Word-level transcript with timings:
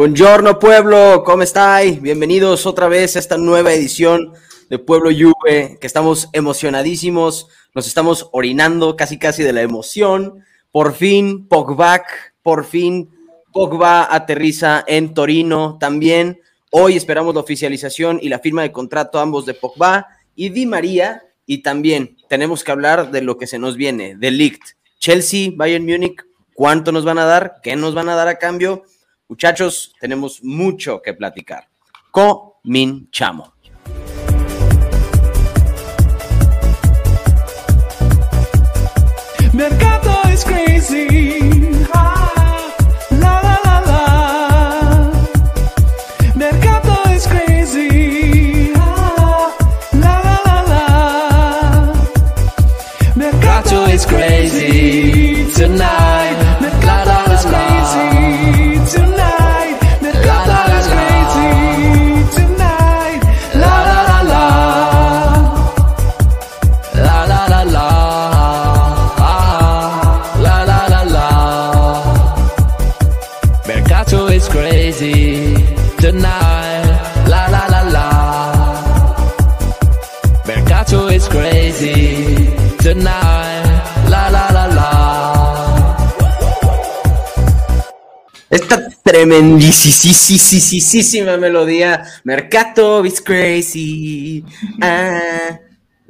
Buongiorno 0.00 0.58
pueblo, 0.58 1.24
¿cómo 1.26 1.42
estáis? 1.42 2.00
Bienvenidos 2.00 2.64
otra 2.64 2.88
vez 2.88 3.16
a 3.16 3.18
esta 3.18 3.36
nueva 3.36 3.74
edición 3.74 4.32
de 4.70 4.78
Pueblo 4.78 5.10
Juve, 5.10 5.76
que 5.78 5.86
estamos 5.86 6.30
emocionadísimos, 6.32 7.48
nos 7.74 7.86
estamos 7.86 8.30
orinando 8.32 8.96
casi 8.96 9.18
casi 9.18 9.42
de 9.42 9.52
la 9.52 9.60
emoción. 9.60 10.42
Por 10.72 10.94
fin 10.94 11.46
Pogba, 11.46 12.02
por 12.42 12.64
fin 12.64 13.10
Pogba 13.52 14.08
aterriza 14.10 14.82
en 14.86 15.12
Torino 15.12 15.76
también. 15.78 16.40
Hoy 16.70 16.96
esperamos 16.96 17.34
la 17.34 17.42
oficialización 17.42 18.20
y 18.22 18.30
la 18.30 18.38
firma 18.38 18.62
de 18.62 18.72
contrato 18.72 19.20
ambos 19.20 19.44
de 19.44 19.52
Pogba 19.52 20.06
y 20.34 20.48
Di 20.48 20.64
María 20.64 21.24
y 21.44 21.58
también 21.58 22.16
tenemos 22.26 22.64
que 22.64 22.72
hablar 22.72 23.10
de 23.10 23.20
lo 23.20 23.36
que 23.36 23.46
se 23.46 23.58
nos 23.58 23.76
viene, 23.76 24.16
de 24.16 24.30
Ligt. 24.30 24.62
Chelsea, 24.98 25.50
Bayern 25.54 25.84
Múnich, 25.84 26.24
¿cuánto 26.54 26.90
nos 26.90 27.04
van 27.04 27.18
a 27.18 27.26
dar? 27.26 27.56
¿Qué 27.62 27.76
nos 27.76 27.92
van 27.92 28.08
a 28.08 28.14
dar 28.14 28.28
a 28.28 28.38
cambio? 28.38 28.84
Muchachos, 29.30 29.94
tenemos 30.00 30.42
mucho 30.42 31.00
que 31.00 31.14
platicar. 31.14 31.68
Cominchamo. 32.10 33.52
Mercato 39.52 40.28
is 40.32 40.42
crazy. 40.42 41.86
Ah, 41.94 42.74
la 43.12 43.40
la 43.40 43.60
la 43.64 43.80
la. 43.90 45.12
Mercato 46.34 47.10
is 47.14 47.26
crazy. 47.28 48.72
Ah, 48.74 49.54
la 49.92 50.18
la 50.26 50.36
la 50.44 50.62
la. 50.72 50.84
Mercato 53.14 53.84
is 53.86 54.04
crazy 54.04 55.46
tonight. 55.54 55.99
Tremendísima 89.02 91.36
melodía, 91.36 92.02
Mercato 92.24 93.04
is 93.04 93.20
crazy. 93.20 94.42
Ah. 94.80 95.60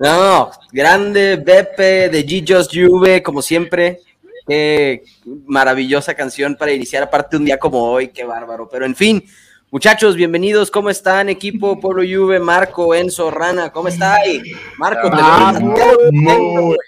No, 0.00 0.50
grande 0.72 1.36
Beppe 1.36 2.08
de 2.08 2.26
G 2.26 2.42
Juve, 2.72 3.22
como 3.22 3.42
siempre. 3.42 3.98
Qué 4.46 5.02
maravillosa 5.46 6.14
canción 6.14 6.56
para 6.56 6.72
iniciar, 6.72 7.02
aparte 7.02 7.36
un 7.36 7.44
día 7.44 7.58
como 7.58 7.82
hoy, 7.82 8.08
qué 8.08 8.24
bárbaro. 8.24 8.66
Pero 8.66 8.86
en 8.86 8.96
fin, 8.96 9.22
muchachos, 9.70 10.16
bienvenidos. 10.16 10.70
¿Cómo 10.70 10.88
están, 10.88 11.28
equipo 11.28 11.78
Pueblo 11.78 12.02
Juve? 12.02 12.40
Marco, 12.40 12.94
Enzo, 12.94 13.30
Rana, 13.30 13.70
¿cómo 13.70 13.88
estáis? 13.88 14.42
Marco, 14.78 15.10
te 15.10 15.18
contento, 15.18 15.98
Muy. 16.12 16.78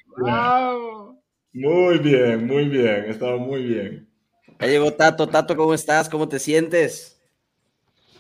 Muy 1.53 1.99
bien, 1.99 2.47
muy 2.47 2.65
bien, 2.65 3.05
estaba 3.11 3.37
muy 3.37 3.63
bien. 3.63 4.09
Ya 4.63 4.69
llegó 4.69 4.93
Tato. 4.93 5.29
Tato, 5.29 5.57
¿cómo 5.57 5.75
estás? 5.75 6.09
¿Cómo 6.09 6.29
te 6.29 6.39
sientes? 6.39 7.19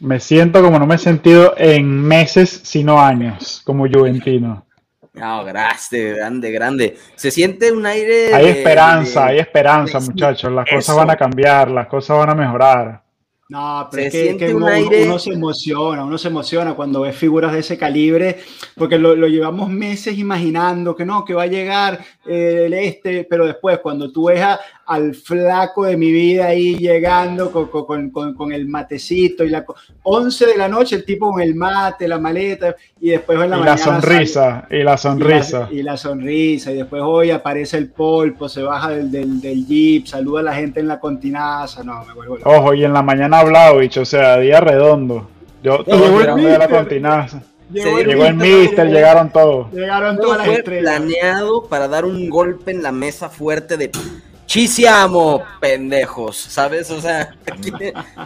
Me 0.00 0.18
siento 0.18 0.60
como 0.62 0.78
no 0.78 0.86
me 0.86 0.96
he 0.96 0.98
sentido 0.98 1.54
en 1.56 1.88
meses, 1.88 2.60
sino 2.64 3.00
años, 3.00 3.62
como 3.64 3.86
juventino. 3.88 4.66
No, 5.14 5.44
gracias, 5.44 6.16
grande, 6.16 6.50
grande. 6.50 6.96
Se 7.14 7.30
siente 7.30 7.70
un 7.70 7.86
aire. 7.86 8.34
Hay 8.34 8.46
de- 8.46 8.50
esperanza, 8.50 9.26
de- 9.26 9.30
hay 9.32 9.38
esperanza, 9.38 10.00
muchachos. 10.00 10.50
Las 10.50 10.66
eso. 10.66 10.76
cosas 10.76 10.96
van 10.96 11.10
a 11.10 11.16
cambiar, 11.16 11.70
las 11.70 11.86
cosas 11.86 12.18
van 12.18 12.30
a 12.30 12.34
mejorar. 12.34 13.02
No, 13.48 13.86
pero 13.90 14.02
Se 14.02 14.06
es 14.06 14.12
que, 14.14 14.22
siente 14.22 14.46
que 14.46 14.54
un 14.54 14.62
uno, 14.62 14.72
aire- 14.72 15.04
uno 15.04 15.18
se 15.18 15.30
emociona, 15.30 16.04
uno 16.04 16.16
se 16.16 16.28
emociona 16.28 16.72
cuando 16.74 17.02
ve 17.02 17.12
figuras 17.12 17.52
de 17.52 17.58
ese 17.58 17.76
calibre, 17.76 18.38
porque 18.76 18.98
lo, 18.98 19.14
lo 19.14 19.26
llevamos 19.28 19.68
meses 19.68 20.16
imaginando 20.16 20.96
que 20.96 21.04
no, 21.04 21.22
que 21.24 21.34
va 21.34 21.42
a 21.42 21.46
llegar 21.48 22.00
eh, 22.24 22.62
el 22.66 22.72
este, 22.72 23.24
pero 23.28 23.44
después 23.44 23.78
cuando 23.80 24.10
tú 24.10 24.26
ves 24.28 24.40
a- 24.40 24.58
al 24.86 25.14
flaco 25.14 25.84
de 25.84 25.96
mi 25.96 26.10
vida 26.10 26.46
ahí 26.46 26.76
llegando 26.76 27.50
con, 27.52 27.66
con- 27.68 28.10
con- 28.10 28.34
con 28.34 28.52
el 28.52 28.66
matecito 28.68 29.44
y 29.44 29.48
la 29.50 29.64
co- 29.64 29.74
11 30.02 30.46
de 30.46 30.56
la 30.56 30.68
noche 30.68 30.96
el 30.96 31.04
tipo 31.04 31.30
con 31.30 31.40
el 31.42 31.54
mate, 31.54 32.08
la 32.08 32.18
maleta 32.18 32.74
y 33.00 33.10
después 33.10 33.38
en 33.38 33.50
la 33.50 33.56
Y 33.56 33.60
la 33.60 33.64
mañana 33.66 33.78
sale- 33.78 34.00
sonrisa, 34.00 34.66
y 34.70 34.82
la 34.82 34.94
y 34.94 34.98
sonrisa. 34.98 35.60
la, 35.60 35.72
y 35.72 35.82
la 35.82 35.96
sonrisa, 35.96 36.72
y 36.72 36.76
después 36.76 37.02
hoy 37.04 37.30
aparece 37.30 37.76
el 37.76 37.90
polpo, 37.90 38.48
se 38.48 38.62
baja 38.62 38.90
del, 38.90 39.10
del, 39.10 39.40
del 39.42 39.66
jeep, 39.66 40.06
saluda 40.06 40.40
a 40.40 40.44
la 40.44 40.54
gente 40.54 40.80
en 40.80 40.88
la 40.88 40.98
continaza, 40.98 41.82
no, 41.84 42.02
me 42.06 42.14
vuelvo 42.14 42.38
loco. 42.38 42.50
Ojo, 42.50 42.74
y 42.74 42.84
en 42.84 42.92
la 42.92 43.02
mañana 43.02 43.41
hablado, 43.42 43.78
bicho, 43.78 44.00
o 44.02 44.04
sea, 44.04 44.38
día 44.38 44.60
redondo. 44.60 45.28
Yo 45.62 45.78
Llegó 45.84 45.84
todo 45.84 46.06
el 46.06 46.18
de 46.18 46.24
la 46.26 46.34
mister. 46.34 46.70
continaza. 46.70 47.42
Llegó 47.70 47.98
el 47.98 48.06
Llegó 48.06 48.24
el 48.26 48.34
mister, 48.34 48.86
llegaron 48.88 49.30
todos. 49.30 49.72
Llegaron 49.72 50.16
Todo 50.16 50.24
todas 50.26 50.38
las 50.38 50.46
fue 50.46 50.56
estrellas. 50.56 50.96
planeado 51.00 51.64
para 51.66 51.88
dar 51.88 52.04
un 52.04 52.28
golpe 52.28 52.70
en 52.70 52.82
la 52.82 52.92
mesa 52.92 53.28
fuerte 53.28 53.76
de 53.76 53.90
chisiamo, 54.46 55.42
pendejos, 55.60 56.36
¿sabes? 56.36 56.90
O 56.90 57.00
sea, 57.00 57.30
aquí- 57.50 57.72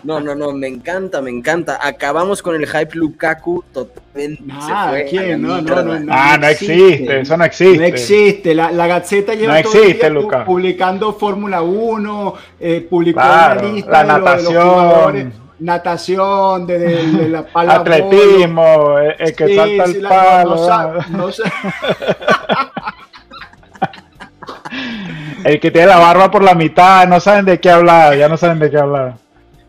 no, 0.02 0.18
no, 0.20 0.34
no, 0.34 0.52
me 0.52 0.66
encanta, 0.68 1.20
me 1.20 1.30
encanta. 1.30 1.78
Acabamos 1.80 2.42
con 2.42 2.54
el 2.56 2.66
hype 2.66 2.94
Lukaku, 2.96 3.62
totalmente 3.72 4.42
Ah, 4.50 4.86
se 4.86 4.90
fue 4.90 5.04
¿quién? 5.10 5.42
No, 5.42 5.60
no, 5.60 5.82
no, 5.82 6.00
no. 6.00 6.12
Ah, 6.12 6.36
no 6.40 6.46
existe, 6.48 7.20
eso 7.20 7.36
no 7.36 7.44
existe. 7.44 7.78
No 7.78 7.84
existe. 7.84 8.54
La, 8.54 8.70
la 8.72 8.86
Gaceta 8.86 9.34
lleva 9.34 9.56
No 9.56 9.62
todo 9.62 9.72
el 9.74 9.78
existe, 9.90 10.10
día 10.10 10.44
publicando 10.44 11.12
Fórmula 11.14 11.62
1, 11.62 12.34
eh, 12.60 12.86
publicó 12.88 13.20
Claro, 13.20 13.60
una 13.60 13.72
lista 13.72 14.04
la 14.04 14.14
de, 14.14 14.20
los- 14.20 14.24
de 14.48 14.52
los 14.54 14.54
natación. 14.54 15.32
natación, 15.58 16.66
de, 16.66 16.78
de- 16.78 17.06
de 17.12 17.28
la 17.28 17.46
pala 17.46 17.74
Atletismo, 17.76 18.98
el, 18.98 19.14
el 19.18 19.34
que 19.36 19.46
Sí, 19.46 19.56
salta 19.56 19.84
el 19.84 20.00
palo. 20.02 20.50
no 20.50 20.58
sa- 20.66 21.06
no 21.10 21.28
El 25.46 25.60
que 25.60 25.70
tiene 25.70 25.86
la 25.86 25.98
barba 25.98 26.28
por 26.28 26.42
la 26.42 26.56
mitad, 26.56 27.06
no 27.06 27.20
saben 27.20 27.44
de 27.44 27.60
qué 27.60 27.70
hablar, 27.70 28.16
ya 28.16 28.28
no 28.28 28.36
saben 28.36 28.58
de 28.58 28.68
qué 28.68 28.78
hablar. 28.78 29.14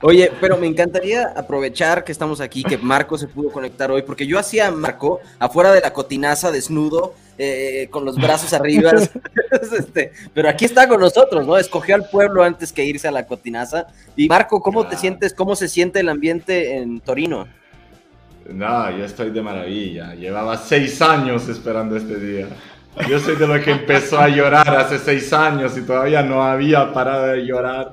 Oye, 0.01 0.31
pero 0.41 0.57
me 0.57 0.65
encantaría 0.65 1.31
aprovechar 1.35 2.03
que 2.03 2.11
estamos 2.11 2.41
aquí, 2.41 2.63
que 2.63 2.79
Marco 2.79 3.15
se 3.15 3.27
pudo 3.27 3.51
conectar 3.51 3.91
hoy, 3.91 4.01
porque 4.01 4.25
yo 4.25 4.39
hacía 4.39 4.67
a 4.67 4.71
Marco 4.71 5.19
afuera 5.37 5.71
de 5.71 5.81
la 5.81 5.93
cotinaza 5.93 6.49
desnudo, 6.51 7.13
eh, 7.37 7.87
con 7.91 8.05
los 8.05 8.15
brazos 8.15 8.53
arriba, 8.53 8.91
este, 9.77 10.13
pero 10.33 10.49
aquí 10.49 10.65
está 10.65 10.87
con 10.87 10.99
nosotros, 10.99 11.45
¿no? 11.45 11.57
Escogió 11.57 11.93
al 11.93 12.09
pueblo 12.09 12.43
antes 12.43 12.73
que 12.73 12.83
irse 12.83 13.07
a 13.07 13.11
la 13.11 13.27
cotinaza. 13.27 13.85
Y 14.15 14.27
Marco, 14.27 14.59
¿cómo 14.61 14.87
te 14.87 14.95
Ah. 14.95 14.99
sientes? 14.99 15.31
¿Cómo 15.35 15.55
se 15.55 15.67
siente 15.67 15.99
el 15.99 16.09
ambiente 16.09 16.77
en 16.77 17.01
Torino? 17.01 17.47
Nada, 18.49 18.97
yo 18.97 19.05
estoy 19.05 19.29
de 19.29 19.43
maravilla. 19.43 20.15
Llevaba 20.15 20.57
seis 20.57 21.01
años 21.03 21.47
esperando 21.49 21.97
este 21.97 22.15
día. 22.15 22.47
Yo 23.09 23.19
soy 23.19 23.35
de 23.35 23.47
los 23.47 23.59
que 23.59 23.71
empezó 23.71 24.19
a 24.19 24.27
llorar 24.27 24.67
hace 24.75 24.97
seis 24.97 25.31
años 25.33 25.77
y 25.77 25.81
todavía 25.81 26.23
no 26.23 26.43
había 26.43 26.91
parado 26.93 27.27
de 27.27 27.45
llorar. 27.45 27.91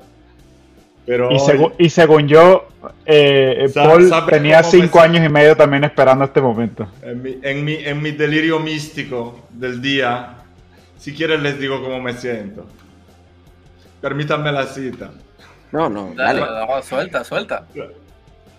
Pero 1.05 1.31
Y, 1.31 1.35
hoy- 1.35 1.39
segu- 1.39 1.73
y 1.77 1.89
según 1.89 2.27
yo, 2.27 2.67
eh, 3.05 3.67
Sa- 3.71 3.83
Paul 3.83 4.09
¿sabe 4.09 4.31
tenía 4.31 4.63
cinco 4.63 4.99
años 4.99 5.23
y 5.23 5.29
medio 5.29 5.55
también 5.55 5.83
esperando 5.83 6.25
este 6.25 6.41
momento. 6.41 6.87
en, 7.03 7.21
mi, 7.21 7.37
en, 7.43 7.63
mi, 7.63 7.75
en 7.75 8.01
mi 8.01 8.11
delirio 8.11 8.59
místico 8.59 9.41
del 9.51 9.79
día, 9.81 10.37
si 10.97 11.13
quieren 11.13 11.43
les 11.43 11.59
digo 11.59 11.81
cómo 11.83 12.01
me 12.01 12.13
siento. 12.13 12.65
Permítanme 14.01 14.51
la 14.51 14.65
cita. 14.65 15.11
No, 15.71 15.89
no, 15.89 16.13
Dale, 16.15 16.39
dale. 16.41 16.65
no, 16.67 16.81
suelta, 16.81 17.23
suelta. 17.23 17.65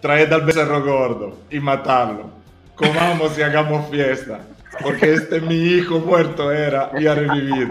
Traed 0.01 0.33
al 0.33 0.43
becerro 0.43 0.85
gordo 0.85 1.39
y 1.51 1.59
matarlo. 1.59 2.31
Comamos 2.77 3.37
y 3.39 3.43
hagamos 3.43 3.91
fiesta. 3.91 4.41
Porque 4.83 5.15
este 5.15 5.41
mi 5.41 5.55
hijo 5.57 5.99
muerto 6.01 6.53
era 6.53 6.91
y 6.99 7.07
ha 7.07 7.15
revivido. 7.15 7.71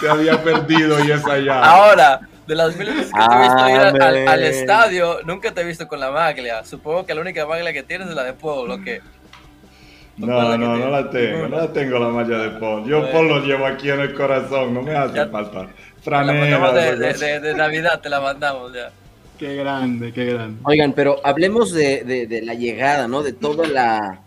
Se 0.00 0.08
había 0.08 0.42
perdido 0.42 1.04
y 1.04 1.10
es 1.10 1.24
allá. 1.26 1.62
Ahora, 1.64 2.20
de 2.46 2.54
las 2.54 2.76
mil 2.76 2.88
veces 2.88 3.10
que 3.12 3.18
te 3.20 3.34
he 3.34 3.38
visto 3.40 3.68
ir 3.68 4.02
al, 4.02 4.28
al- 4.28 4.42
estadio, 4.44 5.18
nunca 5.24 5.52
te 5.52 5.60
he 5.62 5.64
visto 5.64 5.86
con 5.88 6.00
la 6.00 6.10
maglia. 6.10 6.64
Supongo 6.64 7.06
que 7.06 7.14
la 7.14 7.20
única 7.20 7.46
maglia 7.46 7.72
que 7.72 7.82
tienes 7.82 8.08
es 8.08 8.14
la 8.14 8.24
de 8.24 8.32
Pueblo, 8.34 8.82
que 8.82 9.00
No, 10.16 10.56
no, 10.56 10.76
no 10.76 10.90
la 10.90 11.10
tengo. 11.10 11.48
No 11.48 11.56
la 11.60 11.72
tengo 11.72 11.98
la 11.98 12.08
malla 12.08 12.38
de 12.38 12.50
Paul. 12.60 12.84
Yo 12.86 13.10
Paul 13.10 13.28
lo 13.28 13.40
llevo 13.40 13.66
aquí 13.66 13.90
en 13.90 14.00
el 14.00 14.14
corazón. 14.14 14.72
No 14.74 14.82
me 14.82 14.94
hace 14.94 15.16
Ya- 15.16 15.28
falta. 15.28 15.62
la 15.64 15.68
Franela. 16.02 16.58
mandamos 16.58 16.74
de, 16.74 16.96
de- 16.96 17.14
de- 17.14 17.40
de 17.40 17.54
Navidad, 17.54 18.00
te 18.00 18.08
la 18.10 18.20
mandamos 18.20 18.72
ya. 18.74 18.90
Qué 19.38 19.56
grande, 19.56 20.12
qué 20.12 20.26
grande. 20.26 20.60
Oigan, 20.64 20.92
pero 20.92 21.16
hablemos 21.24 21.72
de, 21.72 22.04
de- 22.04 22.26
de 22.28 22.42
la 22.42 22.54
llegada, 22.54 23.08
¿no? 23.08 23.22
De 23.22 23.32
toda 23.32 23.66
la, 23.66 24.20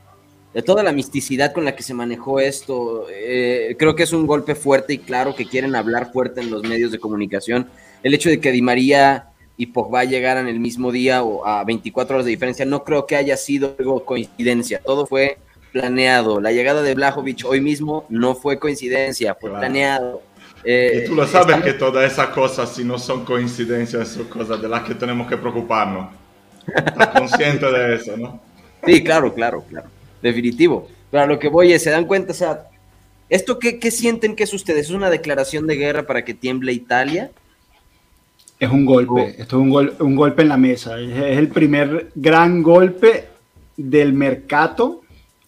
de 0.57 0.63
toda 0.63 0.81
la 0.81 0.91
misticidad 0.91 1.53
con 1.53 1.65
la 1.65 1.75
que 1.75 1.83
se 1.83 1.93
manejó 1.93 2.39
esto. 2.39 3.05
Eh, 3.13 3.75
creo 3.77 3.95
que 3.95 4.01
es 4.01 4.11
un 4.11 4.25
golpe 4.25 4.55
fuerte 4.55 4.91
y 4.93 4.97
claro 4.97 5.35
que 5.35 5.45
quieren 5.45 5.75
hablar 5.75 6.11
fuerte 6.11 6.41
en 6.41 6.49
los 6.49 6.63
medios 6.63 6.91
de 6.91 6.97
comunicación. 6.97 7.67
El 8.01 8.15
hecho 8.15 8.27
de 8.29 8.39
que 8.39 8.51
Di 8.51 8.63
María 8.63 9.27
y 9.55 9.67
Pogba 9.67 10.03
llegaran 10.03 10.47
el 10.47 10.59
mismo 10.59 10.91
día 10.91 11.21
o 11.21 11.45
a 11.45 11.63
24 11.63 12.15
horas 12.15 12.25
de 12.25 12.31
diferencia. 12.31 12.65
No 12.65 12.83
creo 12.83 13.05
que 13.05 13.15
haya 13.15 13.37
sido 13.37 13.75
algo 13.77 14.03
coincidencia. 14.03 14.81
Todo 14.83 15.05
fue 15.05 15.37
planeado. 15.73 16.41
La 16.41 16.51
llegada 16.51 16.81
de 16.81 16.95
Blajovic 16.95 17.45
hoy 17.45 17.61
mismo 17.61 18.05
no 18.09 18.33
fue 18.33 18.57
coincidencia, 18.57 19.35
fue 19.35 19.51
Claro. 19.51 19.61
planeado. 19.61 20.21
Eh, 20.63 21.03
Y 21.03 21.07
tú 21.07 21.13
lo 21.13 21.27
sabes 21.27 21.49
estamos- 21.55 21.65
que 21.65 21.73
todas 21.73 22.11
esas 22.11 22.29
cosas, 22.29 22.73
si 22.73 22.83
no 22.83 22.97
son 22.97 23.25
coincidencias, 23.25 24.07
son 24.07 24.25
cosas 24.25 24.59
de 24.59 24.67
las 24.67 24.81
que 24.81 24.95
tenemos 24.95 25.27
que 25.27 25.37
preocuparnos. 25.37 26.15
Estás 26.65 27.09
consciente 27.09 27.71
de 27.71 27.93
eso, 27.95 28.17
¿no? 28.17 28.41
Sí, 28.87 29.03
claro, 29.03 29.31
claro, 29.35 29.63
claro. 29.69 29.89
Definitivo. 30.21 30.87
Pero 31.11 31.23
a 31.23 31.27
lo 31.27 31.39
que 31.39 31.47
voy 31.47 31.71
es, 31.71 31.83
¿se 31.83 31.89
dan 31.89 32.05
cuenta? 32.05 32.31
O 32.31 32.35
sea, 32.35 32.67
¿esto 33.29 33.59
qué, 33.59 33.79
qué 33.79 33.91
sienten 33.91 34.35
que 34.35 34.43
es 34.43 34.53
ustedes? 34.53 34.87
¿Es 34.87 34.91
una 34.91 35.09
declaración 35.09 35.67
de 35.67 35.75
guerra 35.75 36.03
para 36.05 36.25
que 36.25 36.33
tiemble 36.33 36.73
Italia? 36.73 37.31
Es 38.59 38.69
un 38.71 38.85
golpe, 38.85 39.35
esto 39.39 39.57
es 39.57 39.61
un, 39.61 39.69
gol- 39.69 39.95
un 39.99 40.15
golpe 40.15 40.41
en 40.41 40.49
la 40.49 40.57
mesa. 40.57 40.99
Es, 40.99 41.09
es 41.11 41.37
el 41.37 41.49
primer 41.49 42.11
gran 42.15 42.63
golpe 42.63 43.25
del 43.77 44.13
mercado 44.13 45.03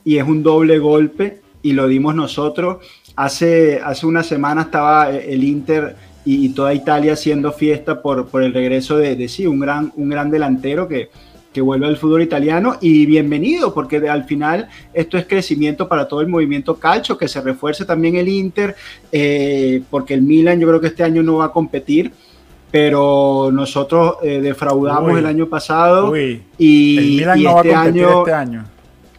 y 0.06 0.18
es 0.18 0.24
un 0.24 0.44
doble 0.44 0.77
golpe 0.77 1.42
y 1.63 1.74
lo 1.74 1.88
dimos 1.88 2.13
nosotros. 2.13 2.86
Hace, 3.16 3.81
hace 3.83 4.06
una 4.06 4.24
semana 4.24 4.62
estaba 4.62 5.12
eh, 5.12 5.33
el 5.33 5.44
Inter 5.44 5.95
y, 6.24 6.45
y 6.45 6.50
toda 6.50 6.74
Italia 6.74 7.13
haciendo 7.13 7.51
fiesta 7.51 8.01
por, 8.01 8.27
por 8.27 8.44
el 8.44 8.54
regreso 8.54 8.98
de, 8.98 9.16
de 9.16 9.27
sí, 9.27 9.48
un 9.48 9.60
gran, 9.60 9.92
un 9.95 10.10
gran 10.10 10.30
delantero 10.30 10.88
que, 10.88 11.10
que 11.54 11.62
vuelve 11.62 11.88
al 11.88 11.98
fútbol 11.98 12.22
italiano 12.22 12.78
y 12.80 13.06
bienvenido 13.06 13.74
porque 13.74 13.98
al 14.07 14.25
final 14.25 14.69
esto 14.94 15.18
es 15.18 15.25
crecimiento 15.25 15.88
para 15.88 16.07
todo 16.07 16.22
el 16.22 16.28
movimiento 16.28 16.75
calcio, 16.75 17.18
que 17.18 17.28
se 17.28 17.42
refuerce 17.42 17.86
también 17.86 18.16
el 18.16 18.28
Inter, 18.28 18.75
eh, 19.12 19.81
porque 19.90 20.13
el 20.13 20.22
Milan 20.22 20.60
yo 20.60 20.68
creo 20.68 20.80
que 20.80 20.88
este 20.88 21.04
año 21.04 21.24
no 21.24 21.38
va 21.38 21.46
a 21.46 21.51
competir, 21.51 22.12
pero 22.72 23.50
nosotros 23.51 24.18
eh, 24.22 24.42
defraudamos 24.42 25.13
Uy. 25.13 25.19
el 25.19 25.25
año 25.25 25.48
pasado 25.48 26.12
Uy, 26.12 26.44
y, 26.57 26.98
el 26.98 27.06
Milan 27.06 27.40
y 27.40 27.44
no 27.44 27.54
va 27.54 27.62
a 27.62 27.63
este, 27.63 27.75
año, 27.75 28.19
este 28.19 28.34
año. 28.34 28.66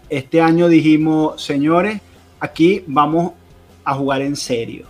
este 0.09 0.41
año 0.41 0.69
dijimos, 0.69 1.43
señores, 1.43 2.01
aquí 2.39 2.85
vamos 2.87 3.33
a 3.85 3.95
jugar 3.95 4.23
en 4.23 4.37
serio 4.37 4.87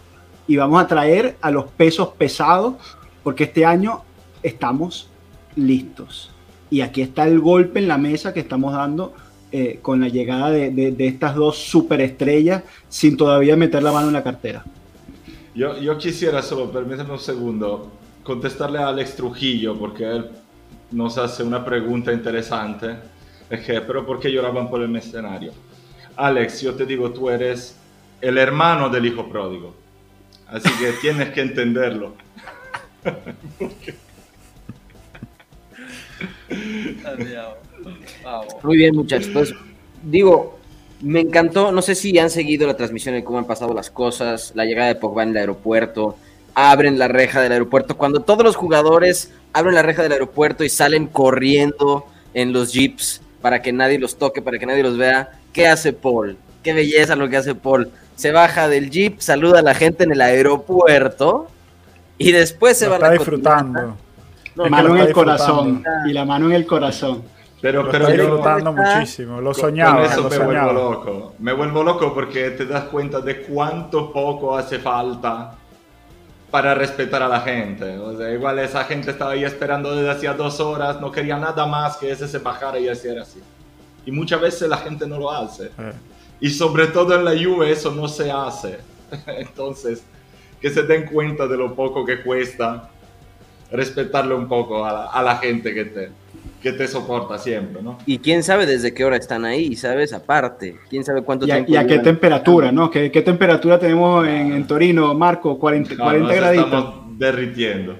y 0.47 0.57
vamos 0.57 0.83
a 0.83 0.87
traer 0.87 1.37
a 1.41 1.51
los 1.51 1.67
pesos 1.69 2.09
pesados 2.19 2.75
porque 3.23 3.45
este 3.45 3.65
año 3.65 4.03
estamos 4.43 5.09
listos. 5.57 6.33
Y 6.71 6.81
aquí 6.83 7.03
está 7.03 7.27
el 7.27 7.41
golpe 7.41 7.81
en 7.81 7.89
la 7.89 7.99
mesa 7.99 8.33
que 8.33 8.41
estamos 8.41 8.73
dando 8.73 9.13
eh, 9.53 9.81
con 9.83 10.01
la 10.01 10.09
llegada 10.09 10.51
de, 10.51 10.71
de- 10.71 10.93
de 10.93 11.07
estas 11.09 11.35
dos 11.35 11.57
superestrellas 11.59 12.63
sin 12.89 13.17
todavía 13.17 13.57
meter 13.57 13.83
la 13.83 13.93
mano 13.93 14.07
en 14.09 14.13
la 14.15 14.23
cartera. 14.23 14.65
Yo, 15.55 15.77
yo 15.81 15.99
quisiera 15.99 16.43
solo, 16.43 16.71
permíteme 16.71 17.11
un 17.13 17.19
segundo, 17.19 17.91
contestarle 18.23 18.79
a 18.79 18.89
Alex 18.89 19.17
Trujillo, 19.17 19.77
porque 19.77 20.05
él 20.05 20.31
nos 20.93 21.19
hace 21.19 21.43
una 21.43 21.65
pregunta 21.65 22.13
interesante. 22.13 22.97
Es 23.51 23.61
que, 23.67 23.81
pero 23.81 24.07
¿por 24.07 24.21
qué 24.21 24.31
lloraban 24.31 24.71
por 24.71 24.81
el 24.83 24.95
escenario? 24.95 25.53
Alex, 26.17 26.61
yo 26.61 26.75
te 26.75 26.87
digo, 26.87 27.11
tú 27.11 27.29
eres 27.31 27.77
el 28.21 28.39
hermano 28.39 28.89
del 28.89 29.07
hijo 29.07 29.29
pródigo. 29.29 29.75
Así 30.47 30.69
que 30.79 30.93
tienes 31.01 31.31
que 31.31 31.41
entenderlo. 31.41 32.15
Muy 38.63 38.77
bien, 38.77 38.97
muchachos. 38.97 39.31
Pues 39.33 39.55
digo, 40.03 40.59
me 41.01 41.21
encantó. 41.21 41.73
No 41.73 41.83
sé 41.83 41.95
si 41.95 42.19
han 42.19 42.31
seguido 42.31 42.67
la 42.67 42.77
transmisión 42.77 43.15
de 43.15 43.25
cómo 43.25 43.39
han 43.39 43.47
pasado 43.47 43.75
las 43.75 43.91
cosas. 43.91 44.53
La 44.55 44.65
llegada 44.65 44.89
de 44.89 44.95
Pogba 44.95 45.23
en 45.23 45.31
el 45.31 45.37
aeropuerto. 45.39 46.17
Abren 46.55 46.99
la 46.99 47.09
reja 47.09 47.41
del 47.41 47.53
aeropuerto. 47.53 47.97
Cuando 47.97 48.21
todos 48.21 48.45
los 48.45 48.57
jugadores 48.57 49.33
abren 49.53 49.75
la 49.75 49.83
reja 49.83 50.03
del 50.03 50.13
aeropuerto 50.13 50.65
y 50.65 50.69
salen 50.69 51.07
corriendo 51.07 52.07
en 52.35 52.53
los 52.53 52.73
jeeps 52.73 53.23
para 53.41 53.63
que 53.63 53.73
nadie 53.73 53.99
los 53.99 54.17
toque, 54.17 54.43
para 54.43 54.59
que 54.59 54.67
nadie 54.67 54.83
los 54.83 54.97
vea. 54.97 55.31
¿Qué 55.53 55.67
hace 55.67 55.93
Paul? 55.93 56.37
Qué 56.63 56.73
belleza 56.73 57.17
lo 57.17 57.29
que 57.29 57.37
hace 57.37 57.55
Paul. 57.55 57.91
Se 58.17 58.33
baja 58.33 58.69
del 58.69 58.91
jeep, 58.91 59.21
saluda 59.21 59.61
a 59.61 59.63
la 59.63 59.75
gente 59.75 60.05
en 60.05 60.13
el 60.13 60.21
aeropuerto 60.21 61.49
y 62.19 62.33
después 62.33 62.77
se 62.77 62.85
Lo 62.85 62.91
va 62.91 62.97
está 62.97 63.07
a 63.07 63.11
la 63.11 63.17
disfrutando. 63.17 63.97
No, 64.55 64.67
mano 64.67 64.97
en 64.97 65.03
el 65.03 65.13
corazón 65.13 65.85
y 66.07 66.13
la 66.13 66.25
mano 66.25 66.47
en 66.47 66.53
el 66.53 66.67
corazón. 66.67 67.23
Pero, 67.61 67.83
Lo 67.83 67.91
pero 67.91 68.05
está 68.09 68.17
yo- 68.17 68.23
disfrutando 68.23 68.73
muchísimo. 68.73 69.41
Lo 69.41 69.53
soñaba, 69.53 69.97
Con 69.97 70.05
eso 70.07 70.17
lo 70.23 70.31
me 70.31 70.37
vuelvo 70.39 70.51
soñaba. 70.53 70.73
loco. 70.73 71.35
Me 71.39 71.53
vuelvo 71.53 71.83
loco 71.85 72.15
porque 72.15 72.51
te 72.53 72.65
das 72.67 72.85
cuenta 72.85 73.21
de 73.21 73.43
cuánto 73.43 74.13
poco 74.13 74.57
hace 74.57 74.79
falta 74.79 75.55
para 76.51 76.75
respetar 76.75 77.23
a 77.23 77.29
la 77.29 77.41
gente. 77.43 77.99
O 77.99 78.17
sea, 78.17 78.31
igual 78.33 78.59
esa 78.59 78.85
gente 78.85 79.11
estaba 79.11 79.33
ahí 79.33 79.45
esperando 79.45 79.95
desde 79.95 80.11
hacía 80.11 80.33
dos 80.35 80.59
horas, 80.59 81.01
no 81.01 81.13
quería 81.13 81.37
nada 81.37 81.67
más 81.67 81.99
que 81.99 82.11
ese 82.11 82.27
se 82.27 82.39
bajara 82.39 82.79
y 82.79 82.89
hiciera 82.91 83.23
así. 83.23 83.41
Y 84.07 84.11
muchas 84.11 84.41
veces 84.41 84.69
la 84.69 84.79
gente 84.79 85.07
no 85.07 85.19
lo 85.19 85.31
hace. 85.31 85.67
Eh, 85.67 85.93
Y 86.41 86.49
sobre 86.49 86.87
todo 86.87 87.15
en 87.15 87.25
la 87.27 87.33
Juve 87.33 87.71
eso 87.71 87.91
no 87.93 88.09
se 88.09 88.33
hace. 88.33 88.79
Entonces, 89.27 90.03
que 90.61 90.71
se 90.71 90.83
den 90.85 91.05
cuenta 91.07 91.47
de 91.47 91.59
lo 91.59 91.75
poco 91.75 92.05
que 92.07 92.23
cuesta 92.23 92.89
respetarle 93.71 94.35
un 94.35 94.49
poco 94.49 94.85
a 94.85 94.93
la, 94.93 95.05
a 95.07 95.23
la 95.23 95.37
gente 95.37 95.73
que 95.75 95.85
te, 95.87 96.09
que 96.63 96.73
te 96.73 96.87
soporta 96.89 97.39
siempre, 97.39 97.83
¿no? 97.83 97.99
Y 98.07 98.19
quién 98.19 98.43
sabe 98.43 98.67
desde 98.67 98.93
qué 98.93 99.05
hora 99.05 99.17
están 99.17 99.45
ahí, 99.45 99.77
¿sabes? 99.77 100.13
Aparte, 100.13 100.77
quién 100.89 101.05
sabe 101.05 101.23
cuánto 101.23 101.47
¿Y 101.47 101.51
a, 101.51 101.55
tiempo. 101.55 101.73
y 101.73 101.77
a 101.77 101.87
qué 101.87 101.99
temperatura, 102.01 102.71
no? 102.73 102.91
¿Qué, 102.91 103.11
qué 103.11 103.23
temperatura 103.23 103.79
tenemos 103.79 104.27
en, 104.27 104.53
en 104.53 104.67
Torino, 104.67 105.15
Marco? 105.15 105.59
40, 105.59 105.95
No, 105.95 106.05
40 106.05 106.27
nos 106.29 106.37
graditos. 106.37 106.65
estamos 106.67 107.19
derritiendo. 107.19 107.97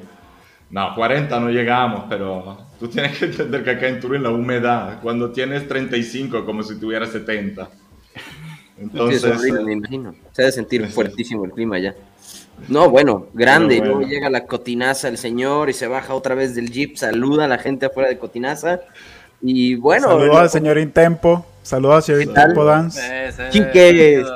No, 0.71 0.95
40 0.95 1.41
no 1.41 1.51
llegamos, 1.51 2.05
pero 2.09 2.59
tú 2.79 2.87
tienes 2.89 3.19
que 3.19 3.25
entender 3.27 3.65
que 3.65 3.71
acá 3.71 3.89
en 3.89 3.99
Turín 4.01 4.23
la 4.23 4.31
humedad, 4.31 5.01
cuando 5.03 5.31
tienes 5.33 5.67
35 5.67 6.45
como 6.45 6.63
si 6.63 6.79
tuvieras 6.79 7.11
70. 7.11 7.67
Sí, 7.67 8.21
Entonces, 8.79 9.25
es 9.25 9.39
horrible, 9.39 9.65
me 9.65 9.73
imagino. 9.73 10.15
Se 10.33 10.43
ha 10.43 10.47
de 10.47 10.53
sentir 10.53 10.83
sí, 10.83 10.89
sí. 10.89 10.93
fuertísimo 10.95 11.45
el 11.45 11.51
clima 11.53 11.79
ya. 11.79 11.95
No, 12.69 12.89
bueno, 12.91 13.27
grande. 13.35 13.79
Luego 13.79 14.03
llega 14.03 14.31
la 14.31 14.47
cotinaza 14.47 15.09
el 15.09 15.19
señor 15.19 15.71
y 15.71 15.73
se 15.73 15.87
baja 15.89 16.15
otra 16.15 16.35
vez 16.35 16.55
del 16.55 16.71
jeep, 16.71 16.97
saluda 16.97 17.45
a 17.45 17.49
la 17.49 17.59
gente 17.59 17.87
afuera 17.87 18.09
de 18.09 18.19
cotinaza. 18.19 18.81
Y 19.43 19.75
bueno, 19.77 20.09
Saludos 20.09 20.37
al 20.37 20.51
señor 20.51 20.79
Intempo. 20.79 21.47
Saludos 21.63 21.97
al 21.97 22.03
señor. 22.03 22.23
Intempo 22.23 22.65
Dance. 22.65 23.01
Chiques. 23.51 24.27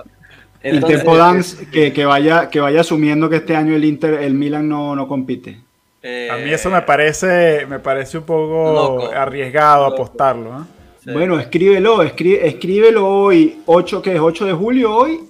El 0.63 0.83
Tempo 0.83 1.15
Dance 1.17 1.67
que, 1.71 1.93
que 1.93 2.07
vaya, 2.07 2.49
que 2.49 2.59
vaya 2.59 2.81
asumiendo 2.81 3.29
que 3.29 3.37
este 3.37 3.55
año 3.55 3.75
el 3.77 3.85
Inter, 3.85 4.15
el 4.15 4.33
Milan 4.33 4.67
no, 4.67 4.97
no 4.97 5.07
compite. 5.07 5.59
eh, 6.03 6.29
A 6.33 6.37
mí 6.39 6.51
eso 6.51 6.71
me 6.71 6.81
parece, 6.81 7.67
me 7.67 7.79
parece 7.81 8.17
un 8.17 8.25
poco 8.25 8.73
Loco. 8.73 9.11
arriesgado 9.15 9.85
Loco. 9.91 10.03
apostarlo. 10.05 10.49
¿eh? 10.61 10.65
sí. 11.05 11.11
Bueno, 11.13 11.39
escríbelo, 11.39 12.03
escrí- 12.03 12.39
escríbelo 12.43 13.07
hoy, 13.07 13.59
8, 13.67 14.01
que 14.01 14.15
es 14.15 14.21
8 14.21 14.47
de 14.47 14.53
julio 14.55 14.97
hoy, 14.97 15.21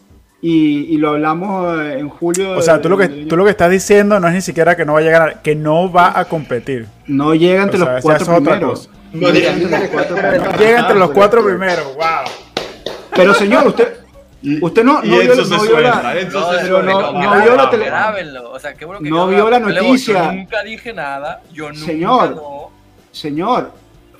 y, 0.47 0.95
y 0.95 0.99
lo 0.99 1.11
hablamos 1.11 1.81
eh, 1.81 1.99
en 2.01 2.11
julio. 2.11 2.53
O 2.59 2.61
sea, 2.61 2.79
tú 2.83 2.91
lo, 2.91 2.99
que, 2.99 3.09
tú 3.09 3.35
lo 3.35 3.45
que 3.45 3.51
estás 3.51 3.71
diciendo 3.71 4.21
no 4.21 4.29
es 4.29 4.35
ni 4.35 4.41
siquiera 4.43 4.77
que 4.77 4.85
no 4.85 4.93
va 4.93 4.99
a 4.99 5.03
llegar, 5.03 5.41
que 5.43 5.55
no 5.55 5.91
va 5.91 6.19
a 6.19 6.27
competir. 6.27 6.87
No 7.07 7.35
llega 7.35 7.63
entre 7.63 7.81
O 7.81 7.85
sea, 7.85 7.95
los 7.95 8.03
cuatro 8.03 8.35
primeros. 8.37 8.91
No 9.15 9.31
llega 9.31 9.53
entre 9.53 9.71
los 9.71 9.89
cuatro 9.91 10.17
primeros. 10.21 10.59
Llega 10.59 10.79
entre 10.81 10.95
los 10.97 11.11
cuatro 11.13 11.45
primeros. 11.45 11.95
¡Wow! 11.95 12.05
Pero 13.17 13.33
señor, 13.33 13.69
usted, 13.69 13.97
usted 14.61 14.85
no, 14.85 14.95
no 14.95 15.01
vio, 15.03 15.35
la, 15.35 15.45
suelta, 15.45 16.19
Enzo 16.21 16.41
No, 16.41 16.51
se 16.53 16.57
pero 16.59 16.69
suelta. 16.83 16.93
no- 16.93 17.01
no 17.13 17.21
Grábenlo, 17.21 17.43
vio 17.45 17.57
la 17.57 17.71
tele- 17.71 17.87
grábenlo. 17.87 18.51
O 18.51 18.59
sea, 18.59 18.75
qué 18.75 18.85
bueno 18.85 19.01
que 19.01 19.09
No 19.09 19.17
quedó 19.17 19.27
vio 19.29 19.51
la 19.51 19.59
grabado. 19.61 19.83
noticia. 19.83 20.25
Yo 20.27 20.33
nunca 20.33 20.63
dije 20.63 20.93
nada. 20.93 21.41
Yo 21.55 21.73
nunca. 21.73 21.87
Señor. 21.87 22.37
no. 22.37 22.71
Señor, 23.13 23.73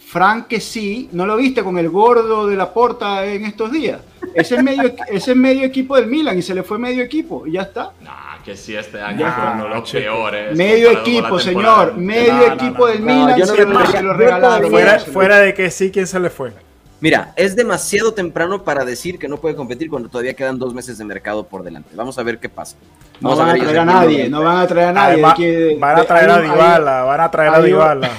Frank 0.07 0.47
que 0.47 0.61
sí, 0.61 1.09
¿no 1.13 1.27
lo 1.27 1.37
viste 1.37 1.63
con 1.65 1.77
el 1.79 1.89
gordo 1.91 2.47
de 2.47 2.57
la 2.57 2.73
porta 2.73 3.25
en 3.27 3.45
estos 3.45 3.73
días? 3.73 4.01
Ese 4.35 4.57
es 4.57 4.63
medio, 4.63 4.95
ese 5.09 5.31
es 5.33 5.37
medio 5.37 5.65
equipo 5.65 5.97
del 5.97 6.07
Milan 6.07 6.39
y 6.39 6.43
se 6.43 6.55
le 6.55 6.63
fue 6.63 6.79
medio 6.79 7.03
equipo 7.03 7.47
y 7.47 7.53
ya 7.53 7.63
está. 7.63 7.91
Nah, 8.01 8.43
que 8.45 8.57
sí, 8.57 8.75
este 8.77 9.01
año 9.01 9.21
Ya 9.21 9.33
fue 9.33 9.43
está. 9.45 9.55
uno 9.55 9.65
de 9.65 9.71
los 9.81 9.91
peores. 9.91 10.57
Medio 10.57 10.91
equipo, 10.91 11.39
señor, 11.39 11.97
medio 11.97 12.53
equipo 12.53 12.87
del 12.87 13.01
Milan 13.01 13.37
yo 13.39 13.47
no 13.47 13.55
se, 13.87 14.03
lo, 14.03 14.03
lo 14.09 14.13
regalaron. 14.15 14.71
Fuera, 15.13 15.39
de 15.41 15.55
que 15.55 15.71
sí, 15.71 15.91
¿quién 15.91 16.07
se 16.07 16.21
le 16.21 16.31
fue? 16.31 16.53
Mira, 17.01 17.33
es 17.37 17.55
demasiado 17.55 18.15
temprano 18.15 18.63
para 18.63 18.85
decir 18.85 19.19
que 19.19 19.29
no 19.29 19.37
puede 19.37 19.55
competir 19.57 19.91
cuando 19.91 20.09
todavía 20.09 20.35
quedan 20.35 20.59
dos 20.59 20.73
meses 20.73 20.97
de 20.97 21.05
mercado 21.05 21.45
por 21.45 21.63
delante. 21.63 21.91
Vamos 21.95 22.19
a 22.19 22.23
ver 22.23 22.39
qué 22.39 22.49
pasa. 22.49 22.77
No 23.21 23.37
van 23.37 23.51
a 23.51 23.53
ver 23.53 23.63
traer 23.63 23.79
a 23.81 23.85
nadie, 23.85 24.29
no 24.31 24.43
van 24.43 24.57
a 24.59 24.67
traer 24.67 24.89
a 24.89 24.93
nadie. 24.93 25.13
Además, 25.15 25.35
hay 25.39 25.45
que- 25.45 25.77
van 25.79 25.99
a 25.99 26.05
traer 26.05 26.31
a 26.31 26.41
Dybala, 26.41 27.03
van 27.03 27.21
a 27.21 27.31
traer 27.31 27.55
a 27.55 27.61
Dybala. 27.61 28.11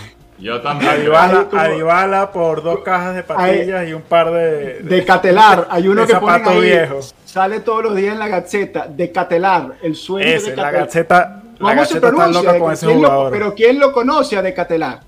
Yo 0.46 0.62
también. 0.62 1.02
Dybala, 1.02 1.40
Hay 1.40 1.46
como- 1.46 1.62
a 1.62 1.68
Dybala 1.70 2.32
por 2.32 2.62
dos 2.62 2.80
cajas 2.82 3.16
de 3.16 3.24
patillas 3.24 3.88
y 3.90 3.94
un 3.94 4.04
par 4.04 4.32
de... 4.32 4.80
De 4.84 5.04
Catelar, 5.04 5.68
hay 5.72 5.88
uno 5.88 6.02
de 6.02 6.08
que 6.08 6.14
ponen 6.20 6.36
zapatos 6.40 6.54
ahí, 6.54 6.62
viejos. 6.70 7.16
sale 7.26 7.60
todos 7.62 7.84
los 7.86 7.96
días 7.96 8.14
en 8.14 8.20
la 8.20 8.28
Gaceta, 8.28 8.86
de 8.88 9.12
Catelar, 9.12 9.74
el 9.82 9.96
sueño 9.96 10.28
de 10.30 10.36
Ese, 10.36 10.50
la 10.52 10.56
Catelar. 10.64 10.86
gaceta, 10.86 11.18
la 11.18 11.58
¿Cómo 11.58 11.70
se 11.72 11.76
gaceta 11.78 11.96
está 11.96 12.10
pronuncia? 12.16 12.42
loca 12.44 12.60
con 12.60 12.74
ese 12.74 12.86
¿Quién 12.86 13.02
lo- 13.02 13.08
jugador. 13.08 13.32
pero 13.32 13.56
¿quién 13.56 13.80
lo 13.80 13.92
conoce 13.92 14.38
a 14.38 14.42
De 14.44 14.54
Catelar? 14.54 15.00